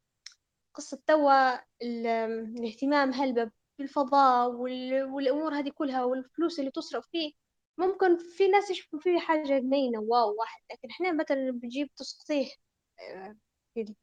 قصة 0.73 1.01
توا 1.07 1.59
الاهتمام 1.81 3.13
هلبة. 3.13 3.51
بالفضاء 3.79 4.49
والأمور 4.51 5.53
هذه 5.59 5.69
كلها 5.75 6.03
والفلوس 6.03 6.59
اللي 6.59 6.71
تصرف 6.71 7.07
فيه. 7.11 7.31
ممكن 7.77 8.17
في 8.17 8.47
ناس 8.47 8.71
يشوفوا 8.71 8.99
فيه 8.99 9.19
حاجة 9.19 9.59
جنينة 9.59 9.99
واو 9.99 10.35
واحد. 10.39 10.61
لكن 10.71 10.89
إحنا 10.89 11.11
مثلا 11.13 11.51
بنجيب 11.51 11.89
تسقطيه 11.95 12.47
آه، 12.99 13.35
في, 13.73 13.95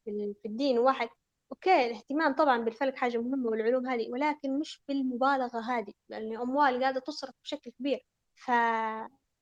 الدين 0.47 0.79
واحد. 0.79 1.09
أوكي 1.53 1.87
الاهتمام 1.87 2.35
طبعا 2.35 2.59
بالفلك 2.59 2.97
حاجة 2.97 3.19
مهمة 3.19 3.51
والعلوم 3.51 3.87
هذه 3.87 4.11
ولكن 4.11 4.59
مش 4.59 4.83
بالمبالغة 4.89 5.61
هذه 5.61 5.93
لأن 6.09 6.37
أموال 6.37 6.81
قاعدة 6.83 7.01
تصرف 7.01 7.35
بشكل 7.45 7.71
كبير. 7.71 8.07
ف... 8.35 8.51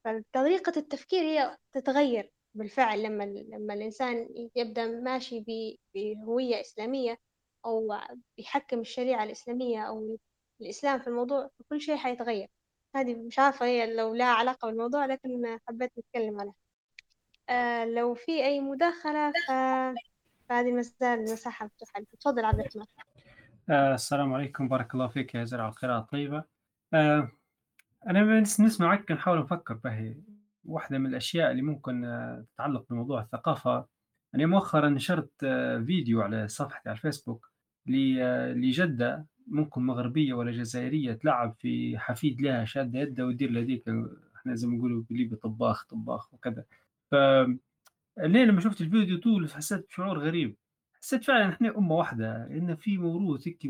فطريقة 0.05 0.73
التفكير 0.77 1.23
هي 1.23 1.57
تتغير 1.73 2.31
بالفعل 2.55 3.03
لما 3.03 3.25
لما 3.25 3.75
الإنسان 3.75 4.29
يبدأ 4.57 4.87
ماشي 4.87 5.45
بهوية 5.95 6.61
إسلامية. 6.61 7.17
أو 7.67 7.95
بيحكم 8.37 8.81
الشريعة 8.81 9.25
الإسلامية 9.25 9.83
أو 9.83 10.19
الإسلام 10.61 10.99
في 11.01 11.07
الموضوع 11.07 11.51
فكل 11.59 11.81
شيء 11.81 11.97
حيتغير. 11.97 12.49
هذه 12.97 13.15
مش 13.15 13.39
عارفة 13.39 13.67
هي 13.67 13.95
لو 13.95 14.15
لها 14.15 14.27
علاقة 14.27 14.67
بالموضوع 14.69 15.07
لكن 15.07 15.59
حبيت 15.69 15.93
نتكلم 15.99 16.41
عليها 16.41 16.55
آه 17.49 17.85
لو 17.85 18.15
في 18.15 18.45
أي 18.45 18.61
مداخلة 18.61 19.31
ف... 19.31 19.51
فهذه 20.49 20.69
المسألة 20.69 21.15
المساحة 21.15 21.67
مفتوحة 21.67 22.03
تفضل 22.21 22.45
عبد 22.45 22.61
الرحمن. 22.61 22.85
آه 23.71 23.95
السلام 23.95 24.33
عليكم. 24.33 24.69
بارك 24.69 24.95
الله 24.95 25.09
فيك 25.09 25.35
يا 25.35 25.45
زرع 25.45 25.69
القراءة 25.69 25.99
الطيبة 25.99 26.45
آه 26.95 27.33
أنا 28.07 28.41
نسمعك 28.41 29.13
نحاول 29.13 29.39
نفكر 29.39 29.75
به 29.75 30.17
واحدة 30.65 30.99
من 30.99 31.07
الأشياء 31.07 31.51
اللي 31.51 31.63
ممكن 31.63 32.05
آه، 32.05 32.47
تتعلق 32.55 32.87
بموضوع 32.91 33.21
الثقافة. 33.21 33.87
أنا 34.35 34.47
مؤخرا 34.47 34.89
نشرت 34.89 35.31
آه، 35.45 35.79
فيديو 35.79 36.23
على 36.23 36.49
صفحتي 36.49 36.89
على 36.89 36.97
الفيسبوك 36.97 37.52
لجدة 37.87 39.27
ممكن 39.47 39.83
مغربية 39.83 40.35
ولا 40.35 40.51
جزائرية 40.51 41.13
تلعب 41.13 41.57
في 41.59 41.99
حفيد 41.99 42.41
لها 42.41 42.65
شادة 42.65 43.01
يده 43.01 43.27
ويدير 43.27 43.51
لديك 43.51 43.89
إحنا 44.37 44.55
زي 44.55 44.67
ما 44.67 44.77
نقولوا 44.77 45.03
بليبي 45.11 45.37
طباخ 45.37 45.85
طباخ 45.85 46.35
وكذا. 46.35 46.65
ف 47.11 47.15
لما 48.19 48.61
شفت 48.61 48.81
الفيديو 48.81 49.19
طول 49.19 49.51
حسيت 49.51 49.87
بشعور 49.89 50.19
غريب. 50.19 50.57
حسيت 50.95 51.25
فعلا 51.25 51.49
إحنا 51.49 51.79
أمة 51.79 51.95
واحدة 51.95 52.47
إن 52.47 52.77
في 52.77 52.99
موروث 52.99 53.49
هيك 53.49 53.67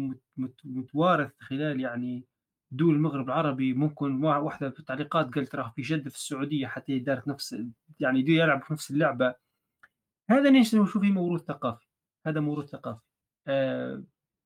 متوارث 0.64 1.32
خلال 1.39 1.80
يعني 1.80 2.24
دول 2.70 2.94
المغرب 2.94 3.26
العربي. 3.26 3.74
ممكن 3.74 4.24
واحدة 4.24 4.70
في 4.70 4.80
التعليقات 4.80 5.34
قالت 5.34 5.55
راه 5.55 5.72
في 5.76 5.82
جدة 5.82 6.10
في 6.10 6.16
السعودية 6.16 6.66
حتى 6.66 6.98
دارت 6.98 7.28
نفس 7.28 7.56
يعني 8.01 8.22
دي 8.22 8.36
يلعب 8.36 8.62
في 8.62 8.72
نفس 8.72 8.90
اللعبة. 8.90 9.34
هذا 10.30 10.51
نشوف 10.51 10.98
فيه 10.98 11.12
موروث 11.12 11.43
ثقافي؟ 11.43 11.86
هذا 12.26 12.40
موروث 12.40 12.70
ثقافي. 12.70 13.11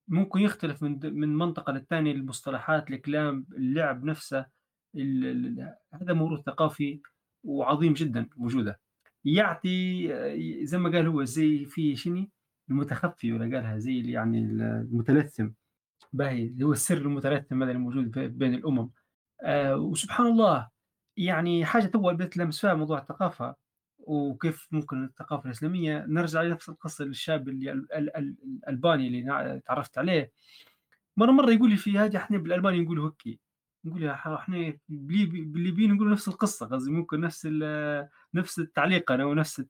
ممكن 0.09 0.40
يختلف 0.40 0.82
من 0.82 1.01
من 1.02 1.36
منطقة 1.36 1.73
للثانية 1.73 2.12
المصطلحات 2.12 2.90
الكلام 2.90 3.47
اللعب 3.56 4.05
نفسه 4.05 4.47
هذا 5.94 6.12
موروث 6.12 6.40
ثقافي 6.44 7.01
وعظيم 7.44 7.93
جدا 7.93 8.28
وجوده 8.36 8.81
يعطي 9.24 10.09
آه، 10.14 10.64
زي 10.64 10.78
ما 10.78 10.90
قال 10.90 11.06
هو 11.06 11.24
زي 11.24 11.64
في 11.64 11.97
شنو؟ 11.97 12.28
المتخفي 12.70 13.32
ولا 13.32 13.56
قالها 13.56 13.78
زي 13.78 14.10
يعني 14.10 14.39
المتلثم. 14.39 15.48
باهي 16.12 16.55
هو 16.62 16.73
السر 16.73 16.97
المتلثم 16.97 17.62
هذا 17.62 17.73
الموجود 17.73 18.10
بين 18.18 18.55
الأمم. 18.55 18.90
آه 19.43 19.77
وسبحان 19.77 20.27
الله 20.27 20.68
يعني 21.16 21.64
حاجة 21.64 21.86
تو 21.86 21.98
بدأت 21.98 22.36
لمس 22.36 22.60
فيها 22.60 22.74
موضوع 22.74 22.98
الثقافة. 22.98 23.56
وكيف 24.07 24.69
ممكن 24.70 25.05
الثقافة 25.05 25.47
الإسلامية. 25.47 26.05
نرجع 26.09 26.43
لنفس 26.43 26.69
القصة 26.69 27.05
للشاب 27.05 27.49
اللي 27.49 27.73
الألباني 27.73 29.07
اللي 29.07 29.61
تعرفت 29.66 29.99
عليه. 29.99 30.33
مرة 31.16 31.31
مرة 31.31 31.51
يقول 31.51 31.70
لي 31.70 31.77
في 31.77 31.99
هذه 31.99 32.16
إحنا 32.16 32.39
بالألباني 32.39 32.81
نقول 32.81 33.01
هكي 33.01 33.41
نقول 33.85 34.03
يا 34.03 34.12
إحنا 34.12 34.78
بالليبيين 34.89 35.95
نقول 35.95 36.11
نفس 36.11 36.28
القصة 36.28 36.66
قصدي 36.66 36.91
ممكن 36.91 37.20
نفس 37.20 37.49
نفس 38.35 38.59
التعليق 38.59 39.12
أنا 39.12 39.24
ونفس 39.24 39.61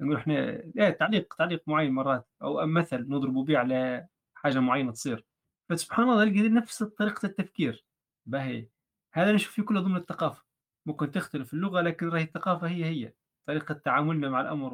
نقول 0.00 0.16
إحنا 0.16 0.34
إيه 0.78 0.90
تعليق 0.90 1.34
تعليق 1.34 1.62
معين 1.66 1.92
مرات. 1.92 2.28
أو 2.42 2.66
مثل 2.66 3.08
نضربوا 3.08 3.44
به 3.44 3.58
على 3.58 4.06
حاجة 4.34 4.58
معينة 4.60 4.92
تصير. 4.92 5.24
فسبحان 5.68 6.08
الله 6.08 6.24
نلقى 6.24 6.48
نفس 6.48 6.82
طريقة 6.82 7.26
التفكير. 7.26 7.84
باهي. 8.26 8.68
هذا 9.12 9.32
نشوف 9.32 9.52
فيه 9.52 9.62
كله 9.62 9.80
ضمن 9.80 9.96
الثقافة. 9.96 10.44
ممكن 10.86 11.10
تختلف 11.10 11.54
اللغة 11.54 11.80
لكن 11.80 12.08
راهي 12.08 12.22
الثقافة 12.22 12.68
هي 12.68 12.84
هي. 12.84 13.12
طريقة 13.46 13.74
تعاملنا 13.74 14.30
مع 14.30 14.40
الأمر 14.40 14.72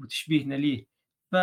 وتشبيهنا 0.00 0.54
ليه. 0.54 0.86
ف 1.32 1.36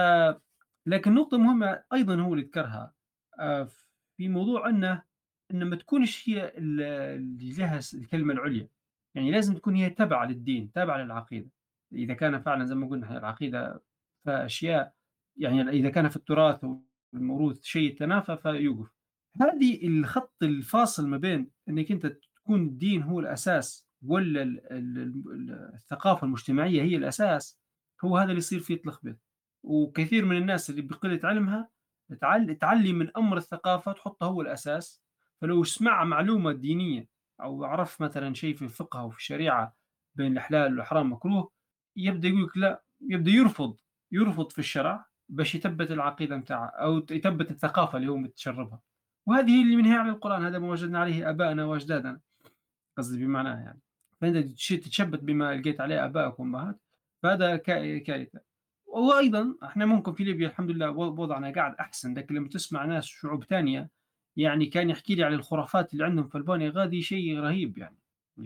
لكن 0.85 1.13
نقطة 1.13 1.37
مهمة 1.37 1.83
أيضا 1.93 2.21
هو 2.21 2.33
اللي 2.33 2.45
ذكرها. 2.45 2.93
آه، 3.39 3.69
في 4.17 4.29
موضوع 4.29 4.69
أنه 4.69 5.03
أن 5.51 5.63
ما 5.63 5.75
تكونش 5.75 6.29
هي 6.29 6.53
اللي 6.57 7.53
لها 7.53 7.79
الكلمة 7.93 8.33
العليا. 8.33 8.69
يعني 9.15 9.31
لازم 9.31 9.55
تكون 9.55 9.75
هي 9.75 9.89
تابعة 9.89 10.25
للدين 10.25 10.71
تابعة 10.71 10.97
للعقيدة. 10.97 11.49
إذا 11.93 12.13
كان 12.13 12.41
فعلا 12.41 12.65
زي 12.65 12.75
ما 12.75 12.87
قلنا 12.87 13.17
العقيدة 13.17 13.83
فأشياء 14.25 14.93
يعني 15.37 15.61
إذا 15.61 15.89
كان 15.89 16.09
في 16.09 16.15
التراث 16.15 16.65
والموروث 17.13 17.63
شيء 17.63 17.91
يتنافى 17.91 18.37
فيوقف. 18.37 18.91
هذه 19.41 19.87
الخط 19.87 20.43
الفاصل 20.43 21.07
ما 21.07 21.17
بين 21.17 21.49
أنك 21.69 21.91
أنت 21.91 22.05
تكون 22.35 22.61
الدين 22.61 23.03
هو 23.03 23.19
الأساس 23.19 23.86
ولا 24.05 24.59
الثقافة 25.75 26.25
المجتمعية 26.25 26.81
هي 26.81 26.95
الأساس 26.95 27.59
هو 28.05 28.17
هذا 28.17 28.29
اللي 28.29 28.37
يصير 28.37 28.59
فيه 28.59 28.81
تلخبط 28.81 29.15
وكثير 29.63 30.25
من 30.25 30.37
الناس 30.37 30.69
اللي 30.69 30.81
بقلة 30.81 31.19
علمها 31.23 31.69
تعلي 32.59 32.93
من 32.93 33.17
أمر 33.17 33.37
الثقافة 33.37 33.91
تحطه 33.91 34.25
هو 34.25 34.41
الأساس. 34.41 35.01
فلو 35.41 35.63
سمع 35.63 36.03
معلومة 36.03 36.51
دينية 36.51 37.07
أو 37.41 37.63
عرف 37.63 38.01
مثلا 38.01 38.33
شيء 38.33 38.55
في 38.55 38.61
الفقه 38.61 38.99
أو 38.99 39.09
في 39.09 39.17
الشريعة 39.17 39.75
بين 40.15 40.37
الحلال 40.37 40.77
والحرام 40.77 41.11
مكروه 41.13 41.51
يبدأ 41.95 42.27
يقول 42.27 42.51
لا 42.55 42.83
يبدأ 43.01 43.31
يرفض 43.31 43.77
يرفض 44.11 44.51
في 44.51 44.59
الشرع 44.59 45.05
باش 45.29 45.55
يثبت 45.55 45.91
العقيدة 45.91 46.37
متاعه 46.37 46.65
أو 46.67 46.97
يثبت 47.11 47.51
الثقافة 47.51 47.97
اللي 47.97 48.11
هو 48.11 48.17
متشربها. 48.17 48.81
وهذه 49.25 49.63
اللي 49.63 49.75
منها 49.75 49.99
على 49.99 50.09
القرآن 50.09 50.45
هذا 50.45 50.59
ما 50.59 50.69
وجدنا 50.69 50.99
عليه 50.99 51.29
آبائنا 51.29 51.65
وأجدادنا. 51.65 52.19
قصدي 52.97 53.25
بمعناه 53.25 53.59
يعني. 53.61 53.81
فأنت 54.21 54.37
تتشبت 54.73 55.19
بما 55.19 55.55
لقيت 55.55 55.81
عليه 55.81 56.05
آبائك 56.05 56.39
وأمهات 56.39 56.79
فهذا 57.23 57.57
كارثة. 57.57 58.39
وأيضا 58.85 59.55
إحنا 59.63 59.85
ممكن 59.85 60.13
في 60.13 60.23
ليبيا 60.23 60.47
الحمد 60.47 60.71
لله 60.71 60.89
وضعنا 60.91 61.51
قاعد 61.51 61.75
أحسن 61.75 62.13
لكن 62.17 62.35
لما 62.35 62.49
تسمع 62.49 62.85
ناس 62.85 63.05
شعوب 63.05 63.43
ثانية 63.43 63.89
يعني 64.35 64.65
كان 64.65 64.89
يحكي 64.89 65.15
لي 65.15 65.23
على 65.23 65.35
الخرافات 65.35 65.93
اللي 65.93 66.05
عندهم 66.05 66.27
في 66.27 66.37
ألبانيا 66.37 66.69
غادي 66.75 67.01
شيء 67.01 67.39
رهيب 67.39 67.77
يعني. 67.77 67.97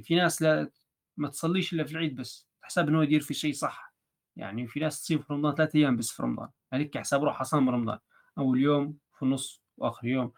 في 0.03 0.15
ناس 0.15 0.41
لا 0.41 0.71
ما 1.17 1.27
تصليش 1.27 1.73
إلا 1.73 1.83
في 1.83 1.91
العيد 1.91 2.15
بس 2.15 2.47
حساب 2.61 2.87
إنه 2.87 3.03
يدير 3.03 3.21
في 3.21 3.33
شيء 3.33 3.53
صح. 3.53 3.93
يعني 4.35 4.67
في 4.67 4.79
ناس 4.79 5.01
تصيم 5.01 5.19
في 5.19 5.33
رمضان 5.33 5.55
ثلاث 5.55 5.75
أيام 5.75 5.97
بس 5.97 6.11
في 6.11 6.23
رمضان. 6.23 6.49
هذيك 6.73 6.97
حساب 6.97 7.23
روحها 7.23 7.43
صام 7.43 7.69
رمضان. 7.69 7.99
أول 8.37 8.59
يوم 8.59 8.97
في 9.17 9.23
النص 9.23 9.63
وآخر 9.77 10.07
يوم. 10.07 10.31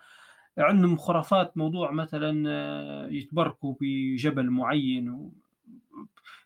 عندهم 0.57 0.97
خرافات 0.97 1.57
موضوع 1.57 1.91
مثلا 1.91 2.43
آه، 2.47 3.07
يتبركوا 3.07 3.75
بجبل 3.81 4.49
معين 4.49 5.09
و... 5.09 5.34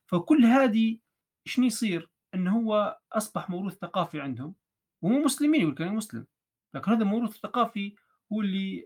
فكل 0.05 0.45
هذه 0.45 0.97
شنو 1.45 1.65
يصير؟ 1.65 2.09
إنه 2.35 2.57
هو 2.59 2.97
أصبح 3.13 3.49
موروث 3.49 3.77
ثقافي 3.77 4.21
عندهم 4.21 4.53
وهم 5.01 5.23
مسلمين 5.23 5.61
يقول 5.61 5.73
كان 5.73 5.95
مسلم 5.95 6.25
لكن 6.73 6.91
هذا 6.91 7.03
الموروث 7.03 7.35
الثقافي 7.35 7.95
هو 8.33 8.41
اللي 8.41 8.85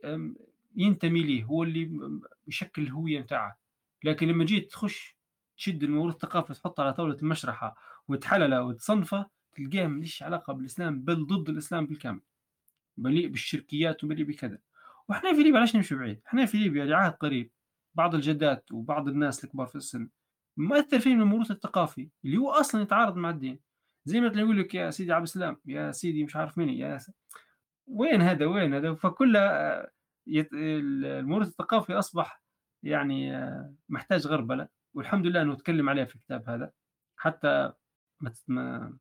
ينتمي 0.76 1.24
ليه 1.24 1.44
هو 1.44 1.64
اللي 1.64 2.20
يشكل 2.48 2.82
الهوية 2.82 3.22
بتاعه 3.22 3.58
لكن 4.04 4.28
لما 4.28 4.46
جيت 4.46 4.72
تخش 4.72 5.16
تشد 5.58 5.84
الموروث 5.84 6.14
الثقافي 6.14 6.54
تحطه 6.54 6.84
على 6.84 6.94
طاولة 6.94 7.16
المشرحة 7.16 7.76
وتحلله 8.08 8.64
وتصنفه 8.64 9.26
تلقاه 9.54 9.88
ماليش 9.88 10.24
علاقة 10.24 10.54
بالإسلام 10.54 11.02
بل 11.02 11.26
ضد 11.26 11.50
الإسلام 11.50 11.86
بالكامل. 11.86 12.22
مليء 12.98 13.28
بالشركيات 13.28 14.04
ومليء 14.04 14.26
بكذا. 14.26 14.58
وإحنا 15.12 15.34
في 15.34 15.44
ليبيا 15.44 15.58
علاش 15.58 15.76
نمشي 15.76 15.96
بعيد؟ 15.96 16.22
إحنا 16.28 16.46
في 16.46 16.58
ليبيا 16.58 16.86
لعهد 16.86 17.12
قريب 17.12 17.52
بعض 17.96 18.16
الجدات 18.16 18.72
وبعض 18.72 19.08
الناس 19.08 19.44
الكبار 19.44 19.68
في 19.68 19.76
السن 19.76 20.10
مؤثر 20.58 21.00
فيهم 21.00 21.22
الموروث 21.22 21.52
الثقافي 21.52 22.10
اللي 22.26 22.38
هو 22.38 22.52
أصلا 22.52 22.82
يتعارض 22.82 23.16
مع 23.16 23.30
الدين. 23.30 23.60
زي 24.06 24.22
مثلا 24.22 24.40
يقول 24.40 24.60
لك 24.60 24.76
يا 24.76 24.90
سيدي 24.90 25.14
عبد 25.14 25.24
السلام 25.24 25.58
يا 25.66 25.92
سيدي 25.92 26.24
مش 26.24 26.36
عارف 26.36 26.58
مين 26.58 26.70
يا 26.70 26.98
س... 26.98 27.12
وين 27.88 28.22
هذا 28.22 28.46
وين 28.46 28.74
هذا؟ 28.74 28.94
فكلها 28.94 29.88
يت... 30.28 30.50
الموروث 30.54 31.48
الثقافي 31.48 31.94
أصبح 31.94 32.44
يعني 32.84 33.32
محتاج 33.90 34.28
غربلة. 34.28 34.68
والحمد 34.94 35.28
لله 35.28 35.42
إنه 35.42 35.56
تكلم 35.56 35.90
عليه 35.90 36.04
في 36.04 36.16
الكتاب 36.16 36.50
هذا. 36.50 36.72
حتى 37.18 37.74
ما 38.48 38.98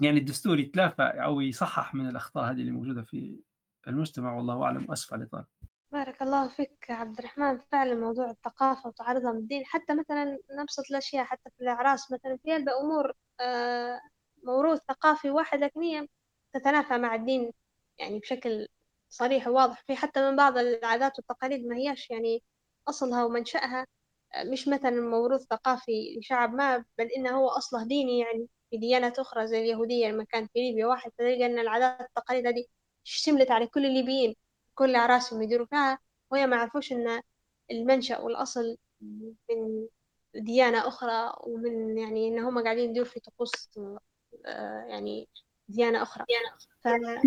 يعني 0.00 0.18
الدستور 0.18 0.58
يتلافى 0.58 1.02
أو 1.02 1.40
يصحح 1.40 1.94
من 1.94 2.08
الأخطاء 2.08 2.50
هذه 2.50 2.60
اللي 2.60 2.70
موجودة 2.70 3.02
في 3.02 3.40
المجتمع 3.88 4.36
والله 4.36 4.62
أعلم 4.64 4.92
اسف 4.92 5.12
على 5.12 5.22
الإطالة. 5.22 5.46
بارك 5.92 6.22
الله 6.22 6.48
فيك 6.48 6.86
عبد 6.90 7.18
الرحمن. 7.18 7.58
فعلا 7.72 7.94
موضوع 7.94 8.30
الثقافة 8.30 8.88
وتعرضها 8.88 9.32
من 9.32 9.38
الدين 9.38 9.66
حتى 9.66 9.94
مثلا 9.94 10.38
نبسط 10.60 10.84
الأشياء 10.90 11.24
حتى 11.24 11.50
في 11.50 11.60
الأعراس 11.60 12.12
مثلا 12.12 12.38
في 12.42 12.56
أمور 12.56 13.12
آه، 13.40 14.00
موروث 14.44 14.80
ثقافي 14.88 15.30
واحد 15.30 15.58
لكن 15.58 15.80
هي 15.80 16.08
تتنافى 16.52 16.98
مع 16.98 17.14
الدين 17.14 17.52
يعني 17.98 18.18
بشكل 18.18 18.68
صريح 19.08 19.48
وواضح. 19.48 19.82
في 19.86 19.96
حتى 19.96 20.30
من 20.30 20.36
بعض 20.36 20.58
العادات 20.58 21.18
والتقاليد 21.18 21.66
ما 21.66 21.76
هياش 21.76 22.10
يعني 22.10 22.42
أصلها 22.88 23.24
ومنشأها 23.24 23.86
آه، 24.34 24.44
مش 24.44 24.68
مثلا 24.68 25.00
موروث 25.00 25.42
ثقافي 25.50 26.18
لشعب 26.18 26.54
ما 26.54 26.84
بل 26.98 27.06
إنه 27.16 27.30
هو 27.30 27.48
أصله 27.48 27.84
ديني 27.84 28.18
يعني 28.18 28.48
في 28.70 28.76
ديانات 28.78 29.18
أخرى 29.18 29.46
زي 29.46 29.60
اليهودية 29.60 30.08
لما 30.08 30.24
كان 30.24 30.46
في 30.46 30.58
ليبيا 30.58 30.86
واحد 30.86 31.10
تلقى 31.18 31.46
أن 31.46 31.58
العادات 31.58 32.00
والتقاليد 32.00 32.46
هذه 32.46 32.64
شملت 33.06 33.50
على 33.50 33.66
كل 33.66 33.86
الليبيين 33.86 34.34
كل 34.74 34.94
أعراسهم 34.94 35.42
يديروا 35.42 35.66
فيها. 35.66 35.98
وهي 36.30 36.46
ما 36.46 36.56
يعرفوش 36.56 36.92
إن 36.92 37.22
المنشأ 37.70 38.18
والأصل 38.18 38.76
من 39.00 39.86
ديانة 40.34 40.88
أخرى 40.88 41.32
ومن 41.46 41.98
يعني 41.98 42.28
إن 42.28 42.38
هم 42.38 42.62
قاعدين 42.64 42.90
يديروا 42.90 43.08
في 43.08 43.20
طقوس 43.20 43.70
آه، 44.46 44.84
يعني 44.88 45.28
ديانة 45.68 46.02
أخرى. 46.02 46.24
ديانة 46.28 46.56
أخرى 46.56 46.72
ف... 46.80 47.26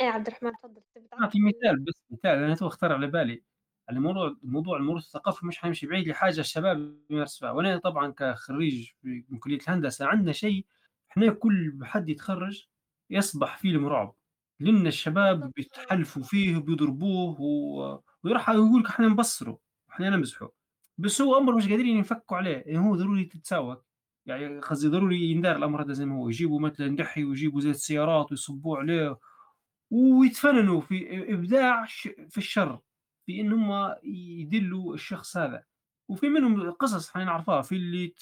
إيه 0.00 0.06
عبد 0.08 0.26
الرحمن 0.26 0.52
تفضل. 0.52 0.82
أعطي 1.22 1.38
مثال 1.40 1.80
بس 1.80 1.94
مثال 2.10 2.30
أنا 2.30 2.54
تو 2.54 2.66
أختار 2.66 2.92
على 2.92 3.06
بالي. 3.06 3.42
على 3.88 4.00
موضوع 4.00 4.36
موضوع 4.42 4.76
الموروث 4.76 5.04
الثقافي 5.04 5.46
مش 5.46 5.58
حيمشي 5.58 5.86
بعيد 5.86 6.08
لحاجة 6.08 6.40
الشباب 6.40 6.98
يمارسوها 7.10 7.52
وأنا 7.52 7.78
طبعا 7.78 8.12
كخريج 8.12 8.90
من 9.02 9.38
كلية 9.38 9.58
الهندسة 9.58 10.06
عندنا 10.06 10.32
شيء 10.32 10.66
إحنا 11.10 11.32
كل 11.32 11.78
حد 11.82 12.08
يتخرج 12.08 12.66
يصبح 13.10 13.58
فيلم 13.58 13.86
رعب 13.86 14.14
لأن 14.62 14.86
الشباب 14.86 15.52
بيتحلفوا 15.52 16.22
فيه 16.22 16.56
وبيضربوه 16.56 17.40
و... 17.40 18.00
ويروح 18.24 18.48
يقول 18.50 18.80
لك 18.80 18.88
إحنا 18.88 19.08
نبصره 19.08 19.58
إحنا 19.90 20.10
نمزحه 20.10 20.52
بس 20.98 21.20
هو 21.20 21.38
أمر 21.38 21.56
مش 21.56 21.68
قادرين 21.68 21.96
ينفكوا 21.96 22.36
عليه؟ 22.36 22.56
يعني 22.66 22.78
هو 22.78 22.96
ضروري 22.96 23.24
تتساوى. 23.24 23.82
يعني 24.26 24.60
قصدي 24.60 24.88
ضروري 24.88 25.30
يندار 25.30 25.56
الأمر 25.56 25.82
هذا 25.82 25.92
زي 25.92 26.06
ما 26.06 26.16
هو. 26.16 26.28
يجيبوا 26.28 26.60
مثلا 26.60 26.96
دحي 26.96 27.24
ويجيبوا 27.24 27.60
زيت 27.60 27.74
السيارات 27.74 28.30
ويصبوا 28.30 28.78
عليه 28.78 29.18
ويتفننوا 29.90 30.80
في 30.80 31.32
إبداع 31.34 31.86
في 32.28 32.38
الشر 32.38 32.80
في 33.26 33.40
إن 33.40 33.52
هم 33.52 33.94
يدلوا 34.04 34.94
الشخص 34.94 35.36
هذا. 35.36 35.64
وفي 36.08 36.28
منهم 36.28 36.70
قصص 36.70 37.10
إحنا 37.10 37.24
نعرفها 37.24 37.62
في 37.62 37.76
اللي 37.76 38.14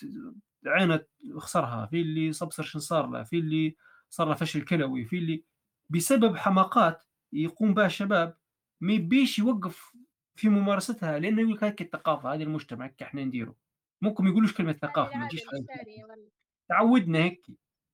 عينه 0.66 1.00
خسرها 1.36 1.86
في 1.86 2.00
اللي 2.00 2.32
صبصر 2.32 2.62
شن 2.62 2.78
صار 2.78 3.06
له 3.06 3.22
في 3.22 3.38
اللي 3.38 3.76
صار 4.10 4.28
له 4.28 4.34
فشل 4.34 4.62
كلوي 4.62 5.04
في 5.04 5.18
اللي 5.18 5.44
بسبب 5.90 6.36
حماقات 6.36 7.04
يقوم 7.32 7.74
بها 7.74 7.86
الشباب 7.86 8.36
ما 8.80 8.92
يبيش 8.92 9.38
يوقف 9.38 9.92
في 10.36 10.48
ممارستها 10.48 11.18
لأنه 11.18 11.40
يقول 11.40 11.54
لك 11.54 11.64
هيك 11.64 11.82
الثقافة 11.82 12.34
هذه 12.34 12.42
المجتمع 12.42 12.84
هيك 12.84 13.02
إحنا 13.02 13.24
نديره. 13.24 13.56
ممكن 14.02 14.24
ما 14.24 14.30
يقولوش 14.30 14.54
كلمة 14.54 14.72
ثقافة؟ 14.72 15.18
ما 15.18 15.28
تجيش 15.28 15.42
تعودنا 16.68 17.18
هيك 17.18 17.46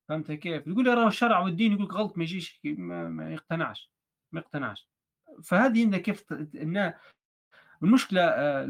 فهمت 0.08 0.32
كيف؟ 0.32 0.66
يقول 0.66 0.86
راه 0.86 1.08
الشرع 1.08 1.38
والدين 1.38 1.72
يقول 1.72 1.84
لك 1.84 1.92
غلط 1.92 2.18
ما 2.18 2.24
يجيش 2.24 2.60
ما, 2.64 3.08
ما 3.08 3.32
يقتنعش 3.32 3.90
ما 4.32 4.40
يقتنعش. 4.40 4.88
فهذه 5.44 5.82
عندنا 5.82 5.98
كيف 5.98 6.32
إن 6.32 6.94
المشكلة 7.82 8.20
آه، 8.20 8.66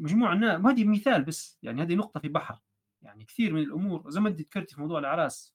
مجموعة 0.00 0.32
الناس 0.32 0.60
هذه 0.60 0.84
مثال 0.84 1.24
بس 1.24 1.58
يعني 1.62 1.82
هذه 1.82 1.94
نقطة 1.94 2.20
في 2.20 2.28
بحر. 2.28 2.58
يعني 3.02 3.24
كثير 3.24 3.52
من 3.52 3.62
الأمور 3.62 4.10
زي 4.10 4.20
ما 4.20 4.28
انت 4.28 4.40
ذكرتي 4.40 4.74
في 4.74 4.80
موضوع 4.80 4.98
الاعراس 4.98 5.54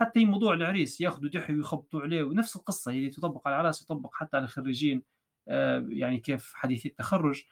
حتى 0.00 0.24
موضوع 0.24 0.54
العريس 0.54 1.00
ياخذوا 1.00 1.30
دحي 1.30 1.54
ويخبطوا 1.54 2.00
عليه 2.00 2.22
ونفس 2.22 2.56
القصة 2.56 2.92
هي 2.92 3.10
تطبق 3.10 3.48
على 3.48 3.56
العراس 3.56 3.84
تطبق 3.84 4.14
حتى 4.14 4.36
على 4.36 4.44
الخريجين 4.44 5.02
آه، 5.48 5.86
يعني 5.88 6.18
كيف 6.18 6.52
حديثي 6.54 6.88
التخرج. 6.88 7.44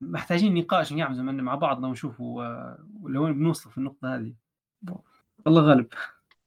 محتاجين 0.00 0.54
نقاش 0.54 0.92
نعمل 0.92 1.16
زي 1.16 1.22
مع 1.22 1.54
بعضنا 1.54 1.88
ونشوفوا 1.88 2.44
آه، 2.44 2.86
لوين 3.02 3.32
بنوصل 3.32 3.70
في 3.70 3.78
النقطة 3.78 4.14
هذه. 4.14 4.34
الله 5.46 5.62
غالب. 5.62 5.88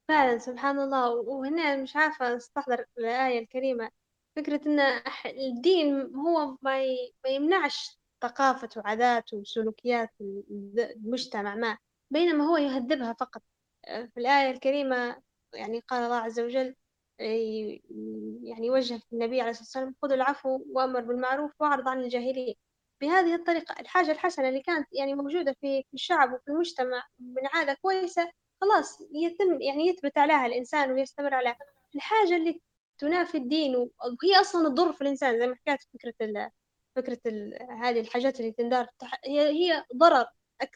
فعلا 0.08 0.38
سبحان 0.38 0.80
الله. 0.80 1.10
وهنا 1.10 1.76
مش 1.76 1.96
عارفة 1.96 2.36
أستحضر 2.36 2.86
الآية 2.98 3.40
الكريمة. 3.40 3.90
فكرة 4.36 4.62
إن 4.68 4.80
الدين 5.26 6.16
هو 6.16 6.58
ما 6.62 6.84
يمنعش 7.30 8.00
ثقافة 8.22 8.70
وعادات 8.78 9.34
وسلوكيات 9.34 10.10
المجتمع 10.22 11.56
ما. 11.56 11.78
بينما 12.12 12.44
هو 12.44 12.58
يهذبها 12.58 13.14
فقط. 13.14 13.42
آه، 13.88 14.06
في 14.06 14.20
الآية 14.20 14.52
الكريمة 14.52 15.22
يعني 15.54 15.80
قال 15.80 16.04
الله 16.04 16.16
عز 16.16 16.40
وجل 16.40 16.76
يعني 17.20 18.68
يوجه 18.68 19.02
النبي 19.14 19.42
عليه 19.42 19.50
الصلاة 19.52 19.64
والسلام 19.66 19.96
خذوا 20.02 20.16
العفو 20.16 20.60
وأمر 20.70 21.02
بالمعروف 21.02 21.52
وأعرض 21.60 21.88
عن 21.88 22.00
الجاهلين 22.02 22.56
بهذه 23.02 23.36
الطريقة 23.36 23.76
الحاجة 23.80 24.12
الحسنة 24.12 24.50
اللي 24.50 24.62
كانت 24.62 24.88
يعني 24.92 25.14
موجودة 25.16 25.56
في 25.62 25.86
الشعب 25.94 26.34
وفي 26.34 26.48
المجتمع 26.48 27.04
من 27.20 27.48
عادة 27.54 27.74
كويسة 27.82 28.32
خلاص 28.62 29.02
يتم 29.14 29.62
يعني 29.62 29.88
يثبت 29.88 30.18
عليها 30.18 30.46
الإنسان 30.46 30.92
ويستمر 30.92 31.34
عليها. 31.34 31.58
الحاجة 31.96 32.36
اللي 32.36 32.62
تنافي 32.98 33.38
الدين 33.38 33.76
وهي 33.76 34.42
أصلا 34.42 34.70
تضر 34.70 34.94
في 34.94 35.02
الإنسان 35.02 35.40
زي 35.40 35.48
ما 35.48 35.56
حكيت 35.56 35.80
فكرة 35.94 36.14
ال 36.22 36.50
فكرة 36.96 37.20
ال 37.26 37.58
هذه 37.84 38.00
الحاجات 38.00 38.40
اللي 38.40 38.52
تندار 38.52 38.88
هي 39.26 39.42
هي 39.50 39.86
ضرر 39.96 40.26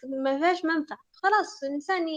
ما 0.03 0.37
فيهاش 0.39 0.65
منفعة. 0.65 0.97
خلاص 1.11 1.63
الإنسان 1.63 2.07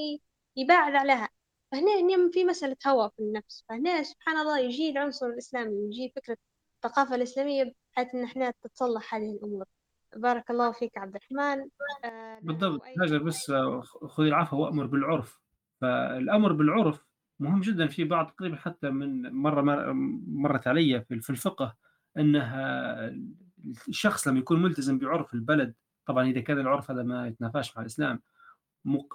يباعد 0.57 0.95
عليها. 0.95 1.29
فهنا 1.73 2.01
هنا 2.01 2.31
في 2.33 2.45
مسألة 2.45 2.77
هوى 2.87 3.11
في 3.17 3.23
النفس. 3.23 3.65
فهنا 3.69 4.03
سبحان 4.03 4.37
الله 4.37 4.59
يجي 4.59 4.91
العنصر 4.91 5.27
الإسلامي 5.27 5.87
يجي 5.87 6.13
فكرة 6.17 6.37
الثقافة 6.77 7.15
الإسلامية 7.15 7.75
بحيث 7.93 8.15
إن 8.15 8.25
إحنا 8.25 8.53
تتصلح 8.63 9.15
هذه 9.15 9.31
الأمور. 9.31 9.65
بارك 10.17 10.51
الله 10.51 10.73
فيك 10.73 10.99
عبد 10.99 11.17
الرحمن. 11.17 11.69
آه 12.05 12.39
بالضبط. 12.43 12.83
هاجر 13.01 13.23
بس 13.23 13.53
خذي 14.07 14.29
العفو 14.29 14.57
وأمر 14.57 14.87
بالعرف. 14.87 15.41
فالأمر 15.81 16.53
بالعرف 16.53 17.05
مهم 17.41 17.61
جدا 17.61 17.87
في 17.87 18.05
بعض 18.05 18.27
تقريبا 18.31 18.57
حتى 18.57 18.91
من 18.91 19.33
مرة 19.33 19.93
مرت 20.27 20.67
علي 20.67 21.05
في 21.09 21.31
الفقه 21.31 21.77
أنها 22.19 23.15
الشخص 23.89 24.29
لما 24.29 24.39
يكون 24.39 24.63
ملتزم 24.63 24.99
بعرف 24.99 25.35
البلد 25.35 25.75
طبعا 26.07 26.31
إذا 26.31 26.41
كان 26.41 26.59
العرف 26.59 26.91
هذا 26.91 27.03
ما 27.03 27.27
يتنافاش 27.27 27.77
مع 27.77 27.83
الإسلام 27.83 28.23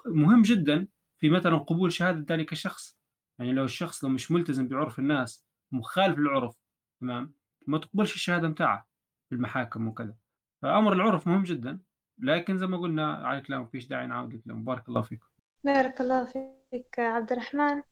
مهم 0.06 0.42
جدا 0.42 0.86
في 1.26 1.32
مثلا 1.32 1.58
قبول 1.58 1.92
شهادة 1.92 2.34
ذلك 2.34 2.52
الشخص؟ 2.52 2.98
يعني 3.38 3.52
لو 3.52 3.64
الشخص 3.64 4.04
لو 4.04 4.10
مش 4.10 4.30
ملتزم 4.30 4.68
بعرف 4.68 4.98
الناس 4.98 5.44
مخالف 5.72 6.18
للعرف 6.18 6.56
تمام؟ 7.00 7.32
ما 7.66 7.78
تقبلش 7.78 8.14
الشهادة 8.14 8.48
متاعه 8.48 8.86
في 9.28 9.34
المحاكم 9.34 9.88
وكذا. 9.88 10.14
فأمر 10.62 10.92
العرف 10.92 11.26
مهم 11.26 11.42
جدا 11.42 11.80
لكن 12.18 12.58
زي 12.58 12.66
ما 12.66 12.76
قلنا 12.76 13.14
على 13.14 13.40
كلام 13.40 13.66
فيش 13.66 13.86
داعي 13.86 14.06
نعاود 14.06 14.34
الكلام 14.34 14.64
بارك 14.64 14.88
الله 14.88 15.02
فيكم 15.02 15.26
بارك 15.64 16.00
الله 16.00 16.24
فيك 16.24 16.98
عبد 16.98 17.32
الرحمن. 17.32 17.82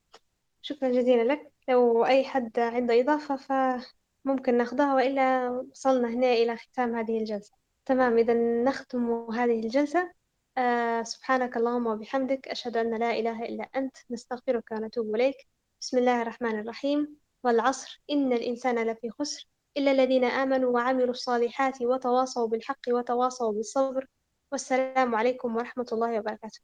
شكرا 0.63 0.89
جزيلا 0.89 1.33
لك. 1.33 1.53
لو 1.69 2.05
أي 2.05 2.25
حد 2.25 2.59
عنده 2.59 3.01
إضافة 3.01 3.37
فممكن 3.37 4.59
ناخذها 4.59 4.95
وإلا 4.95 5.51
وصلنا 5.51 6.09
هنا 6.09 6.33
إلى 6.33 6.57
ختام 6.57 6.95
هذه 6.95 7.19
الجلسة. 7.19 7.57
تمام 7.85 8.19
إذا 8.19 8.35
نختم 8.65 9.31
هذه 9.33 9.61
الجلسة. 9.61 10.13
آه 10.59 11.03
سبحانك 11.03 11.57
اللهم 11.57 11.87
وبحمدك 11.87 12.49
أشهد 12.49 12.77
أن 12.77 12.99
لا 12.99 13.11
إله 13.11 13.43
إلا 13.45 13.65
أنت 13.77 13.97
نستغفرك 14.11 14.73
ونتوب 14.73 15.15
إليك. 15.15 15.37
بسم 15.81 15.99
الله 15.99 16.23
الرحمن 16.23 16.61
الرحيم. 16.61 17.17
والعصر 17.45 18.03
إن 18.11 18.33
الإنسان 18.33 18.79
لفي 18.91 19.11
خسر 19.11 19.49
إلا 19.77 19.91
الذين 19.91 20.25
آمنوا 20.25 20.71
وعملوا 20.71 21.11
الصالحات 21.11 21.83
وتواصوا 21.83 22.49
بالحق 22.49 22.81
وتواصوا 22.89 23.53
بالصبر. 23.53 24.07
والسلام 24.53 25.15
عليكم 25.15 25.57
ورحمة 25.57 25.87
الله 25.93 26.19
وبركاته. 26.19 26.61